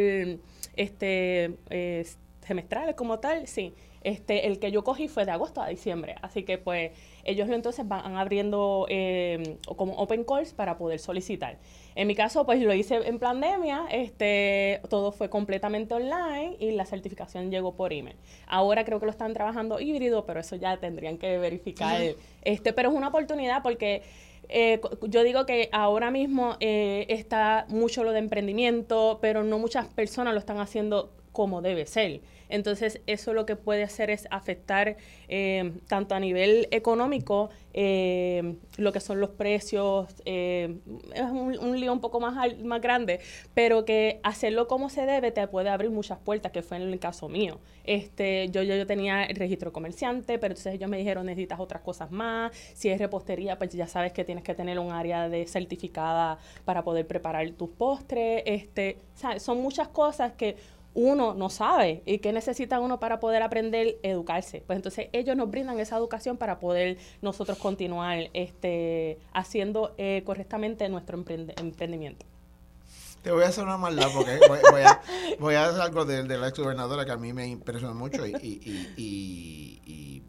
este 0.76 1.58
eh, 1.70 2.06
semestrales 2.42 2.96
como 2.96 3.20
tal, 3.20 3.48
sí. 3.48 3.74
Este, 4.04 4.48
el 4.48 4.58
que 4.58 4.72
yo 4.72 4.84
cogí 4.84 5.08
fue 5.08 5.26
de 5.26 5.32
agosto 5.32 5.62
a 5.62 5.68
diciembre, 5.68 6.16
así 6.24 6.42
que 6.42 6.58
pues 6.58 6.92
ellos 7.24 7.48
entonces 7.50 7.88
van 7.88 8.16
abriendo 8.18 8.88
eh, 8.90 9.58
como 9.76 9.94
open 9.94 10.24
calls 10.24 10.54
para 10.54 10.76
poder 10.80 11.00
solicitar. 11.00 11.60
En 11.94 12.08
mi 12.08 12.16
caso, 12.16 12.44
pues 12.44 12.60
lo 12.62 12.74
hice 12.74 12.96
en 12.96 13.20
pandemia, 13.20 13.86
este, 13.92 14.82
todo 14.90 15.12
fue 15.12 15.30
completamente 15.30 15.94
online 15.94 16.56
y 16.60 16.72
la 16.72 16.88
certificación 16.88 17.52
llegó 17.52 17.76
por 17.76 17.94
email. 17.94 18.18
Ahora 18.48 18.86
creo 18.86 19.00
que 19.00 19.06
lo 19.06 19.12
están 19.12 19.34
trabajando 19.34 19.80
híbrido, 19.80 20.26
pero 20.26 20.40
eso 20.40 20.56
ya 20.56 20.78
tendrían 20.78 21.20
que 21.20 21.38
verificar. 21.38 22.02
Este, 22.42 22.74
pero 22.74 22.90
es 22.90 22.96
una 22.96 23.10
oportunidad 23.10 23.62
porque 23.62 24.02
eh, 24.52 24.82
yo 25.08 25.24
digo 25.24 25.46
que 25.46 25.70
ahora 25.72 26.12
mismo 26.12 26.58
eh, 26.60 27.06
está 27.10 27.66
mucho 27.70 28.04
lo 28.04 28.12
de 28.12 28.20
emprendimiento, 28.20 29.20
pero 29.22 29.44
no 29.44 29.58
muchas 29.60 29.88
personas 29.88 30.34
lo 30.34 30.40
están 30.40 30.60
haciendo 30.60 31.14
como 31.32 31.62
debe 31.62 31.86
ser. 31.86 32.22
Entonces, 32.52 33.02
eso 33.08 33.34
lo 33.34 33.46
que 33.46 33.56
puede 33.56 33.84
hacer 33.84 34.10
es 34.10 34.28
afectar 34.30 34.98
eh, 35.28 35.74
tanto 35.88 36.16
a 36.16 36.20
nivel 36.20 36.68
económico, 36.72 37.50
eh, 37.74 38.58
lo 38.78 38.92
que 38.92 39.00
son 39.00 39.20
los 39.22 39.32
precios, 39.32 40.14
eh, 40.26 40.78
es 41.14 41.24
un, 41.24 41.80
lío 41.80 41.94
un 41.94 42.02
poco 42.02 42.20
más, 42.20 42.36
más 42.64 42.82
grande, 42.82 43.22
pero 43.54 43.86
que 43.86 44.20
hacerlo 44.24 44.68
como 44.68 44.90
se 44.90 45.06
debe 45.06 45.32
te 45.32 45.48
puede 45.48 45.70
abrir 45.70 45.90
muchas 45.90 46.20
puertas, 46.20 46.52
que 46.52 46.62
fue 46.62 46.78
en 46.78 46.84
el 46.84 47.00
caso 47.00 47.30
mío. 47.30 47.60
Este, 47.84 48.50
yo, 48.50 48.62
yo, 48.64 48.76
yo 48.76 48.86
tenía 48.86 49.24
el 49.24 49.38
registro 49.38 49.72
comerciante, 49.72 50.38
pero 50.38 50.52
entonces 50.52 50.76
ellos 50.76 50.90
me 50.90 50.98
dijeron 50.98 51.26
necesitas 51.26 51.60
otras 51.60 51.82
cosas 51.82 52.12
más. 52.12 52.52
Si 52.74 52.90
es 52.90 53.00
repostería, 53.00 53.58
pues 53.58 53.72
ya 53.72 53.88
sabes 53.88 54.12
que 54.12 54.24
tienes 54.24 54.44
que 54.44 54.54
tener 54.54 54.78
un 54.80 54.92
área 54.92 55.30
de 55.30 55.48
certificada 55.48 56.38
para 56.66 56.84
poder 56.84 57.08
preparar 57.08 57.50
tus 57.52 57.70
postres. 57.70 58.44
Este, 58.46 58.98
son 59.38 59.62
muchas 59.62 59.88
cosas 59.88 60.34
que 60.34 60.56
uno 60.94 61.34
no 61.34 61.50
sabe 61.50 62.04
y 62.06 62.20
que 62.20 62.34
necesita 62.34 62.80
uno 62.80 63.00
para 63.00 63.20
poder 63.20 63.44
aprender 63.44 63.98
educarse. 64.04 64.64
Pues 64.68 64.76
entonces 64.76 65.08
ellos 65.14 65.36
nos 65.38 65.50
brindan 65.50 65.80
esa 65.80 65.98
educación 65.98 66.38
para 66.38 66.60
poder 66.60 66.98
nosotros 67.22 67.58
continuar 67.58 68.30
este, 68.34 69.18
haciendo 69.34 69.94
eh, 69.98 70.24
correctamente 70.26 70.88
nuestro 70.90 71.18
emprendimiento. 71.18 72.26
Te 73.22 73.32
voy 73.32 73.44
a 73.44 73.48
hacer 73.50 73.64
una 73.64 73.78
maldad 73.78 74.08
porque 74.16 74.40
voy, 74.48 74.82
a, 74.82 75.02
voy 75.40 75.54
a 75.54 75.66
hacer 75.68 75.82
algo 75.82 76.06
de, 76.06 76.24
de 76.24 76.38
la 76.38 76.48
ex 76.48 76.58
gobernadora 76.58 77.06
que 77.06 77.12
a 77.12 77.18
mí 77.18 77.34
me 77.34 77.48
impresionó 77.48 77.94
mucho 77.94 78.26
y, 78.26 78.32
y- 78.98 80.24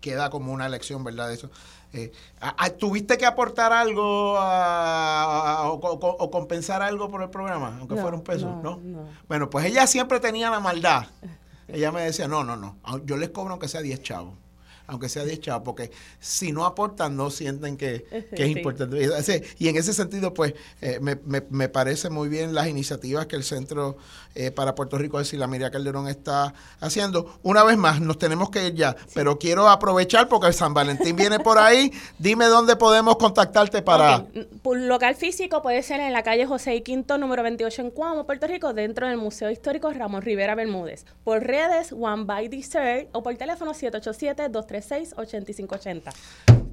queda 0.00 0.30
como 0.30 0.52
una 0.52 0.68
lección, 0.68 1.04
¿verdad? 1.04 1.32
Eso. 1.32 1.48
Eh, 1.94 2.10
a- 2.40 2.64
a- 2.64 2.70
¿Tuviste 2.70 3.18
que 3.18 3.26
aportar 3.26 3.72
algo 3.72 4.36
a- 4.38 5.58
a- 5.62 5.70
o, 5.70 5.74
o- 5.74 6.16
o 6.24 6.30
compensar 6.30 6.80
algo 6.82 7.10
por 7.10 7.22
el 7.22 7.30
programa? 7.30 7.76
Aunque 7.78 7.94
No, 7.96 8.00
fuera 8.02 8.16
un 8.16 8.22
peso, 8.22 8.46
no, 8.46 8.62
¿no? 8.62 8.80
no. 8.82 9.08
Bueno, 9.28 9.50
pues 9.50 9.66
ella 9.66 9.86
siempre 9.86 10.18
tenía 10.20 10.50
la 10.50 10.60
maldad. 10.60 11.06
Ella 11.68 11.92
me 11.92 12.02
decía, 12.02 12.28
no, 12.28 12.44
no, 12.44 12.56
no, 12.56 12.76
yo 13.04 13.16
les 13.16 13.30
cobro 13.30 13.52
aunque 13.52 13.68
sea 13.68 13.80
10 13.82 14.02
chavos. 14.02 14.34
aunque 14.88 15.08
sea 15.08 15.24
10 15.24 15.40
chavos, 15.40 15.62
porque 15.64 15.90
si 16.18 16.52
no 16.52 16.66
aportan, 16.66 17.16
no 17.16 17.30
sienten 17.30 17.76
que, 17.78 18.04
es 18.32 18.48
importante. 18.48 19.00
Y 19.58 19.68
en 19.68 19.76
ese 19.76 19.94
sentido, 19.94 20.34
pues, 20.34 20.54
eh, 20.82 20.98
me, 21.00 21.16
me, 21.48 21.68
parece 21.70 22.10
muy 22.10 22.28
bien 22.28 22.52
las 22.52 22.66
iniciativas 22.66 23.26
que 23.26 23.36
el 23.36 23.44
Centro 23.44 23.96
eh, 24.34 24.50
para 24.50 24.74
Puerto 24.74 24.98
Rico 24.98 25.18
de 25.18 25.24
Silamiria 25.24 25.70
Calderón 25.70 26.08
está 26.08 26.54
haciendo. 26.80 27.38
Una 27.42 27.64
vez 27.64 27.76
más, 27.76 28.00
nos 28.00 28.18
tenemos 28.18 28.50
que 28.50 28.66
ir 28.66 28.74
ya, 28.74 28.96
pero 29.14 29.38
quiero 29.38 29.68
aprovechar 29.68 30.28
porque 30.28 30.48
el 30.48 30.54
San 30.54 30.74
Valentín 30.74 31.14
viene 31.16 31.38
por 31.38 31.58
ahí. 31.58 31.92
Dime 32.18 32.46
dónde 32.46 32.76
podemos 32.76 33.16
contactarte 33.16 33.82
para... 33.82 34.24
Por 34.62 34.78
local 34.78 35.14
físico 35.14 35.62
puede 35.62 35.82
ser 35.82 36.00
en 36.00 36.12
la 36.12 36.22
calle 36.22 36.46
José 36.46 36.74
y 36.74 36.82
Quinto, 36.82 37.18
número 37.18 37.42
28 37.42 37.82
en 37.82 37.90
Cuamo, 37.90 38.24
Puerto 38.26 38.46
Rico, 38.46 38.72
dentro 38.72 39.08
del 39.08 39.18
Museo 39.18 39.50
Histórico 39.50 39.92
Ramón 39.92 40.22
Rivera 40.22 40.54
Bermúdez. 40.54 41.04
Por 41.24 41.42
redes, 41.42 41.92
One 41.92 42.24
by 42.24 42.48
Dessert 42.48 43.08
o 43.12 43.22
por 43.22 43.36
teléfono 43.36 43.72
787-236-8580. 43.72 46.12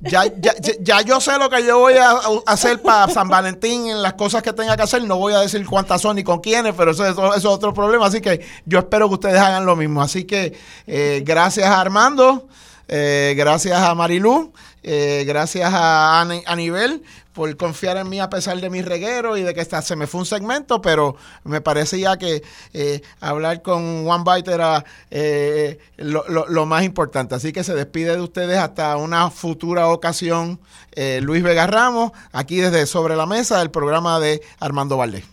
Ya, 0.01 0.23
ya, 0.39 0.53
ya 0.80 1.01
yo 1.01 1.19
sé 1.19 1.38
lo 1.38 1.49
que 1.49 1.65
yo 1.65 1.80
voy 1.80 1.95
a 1.95 2.17
hacer 2.45 2.81
para 2.81 3.11
San 3.11 3.27
Valentín 3.27 3.88
en 3.88 4.01
las 4.01 4.13
cosas 4.13 4.41
que 4.41 4.53
tenga 4.53 4.77
que 4.77 4.84
hacer. 4.84 5.03
No 5.03 5.17
voy 5.17 5.34
a 5.34 5.39
decir 5.39 5.65
cuántas 5.65 6.01
son 6.01 6.15
ni 6.15 6.23
con 6.23 6.39
quiénes, 6.39 6.73
pero 6.76 6.91
eso, 6.91 7.05
eso, 7.05 7.35
es 7.35 7.45
otro 7.45 7.73
problema. 7.73 8.05
Así 8.05 8.21
que 8.21 8.45
yo 8.65 8.80
espero 8.80 9.09
que 9.09 9.15
ustedes 9.15 9.39
hagan 9.39 9.65
lo 9.65 9.76
mismo. 9.76 10.01
Así 10.01 10.23
que 10.23 10.57
eh, 10.88 11.21
gracias 11.26 11.67
a 11.67 11.81
Armando, 11.81 12.47
eh, 12.88 13.34
gracias 13.38 13.77
a 13.77 13.93
Marilú, 13.93 14.53
eh, 14.84 15.23
gracias 15.26 15.72
a 15.73 16.22
Anibel 16.22 17.03
por 17.39 17.56
confiar 17.56 17.95
en 17.95 18.10
mí 18.10 18.19
a 18.19 18.30
pesar 18.30 18.60
de 18.60 18.69
mi 18.69 18.81
reguero 18.81 19.38
y 19.38 19.43
de 19.43 19.53
que 19.53 19.64
se 19.64 19.95
me 19.95 20.07
fue 20.07 20.19
un 20.19 20.26
segmento, 20.26 20.81
pero 20.81 21.15
me 21.45 21.61
parece 21.61 21.97
ya 21.97 22.18
que 22.18 22.43
eh, 22.73 23.01
hablar 23.22 23.61
con 23.61 24.06
One 24.06 24.26
Byte 24.26 24.49
era 24.49 24.84
eh, 25.10 25.80
lo, 25.95 26.65
más 26.65 26.84
importante. 26.84 27.35
Así 27.35 27.53
que 27.53 27.64
se 27.64 27.73
despide 27.76 28.18
de 28.18 28.22
ustedes 28.22 28.57
hasta 28.57 28.97
una 28.97 29.30
futura 29.30 29.88
ocasión. 29.88 30.60
Eh, 30.91 31.22
Luis 31.23 31.41
Vega 31.41 31.65
Ramos, 31.65 32.11
aquí 32.34 32.57
desde 32.57 32.85
Sobre 32.85 33.15
la 33.15 33.26
Mesa, 33.26 33.60
del 33.60 33.72
programa 33.72 34.19
de 34.19 34.41
Armando 34.60 34.97
Valdés. 34.97 35.23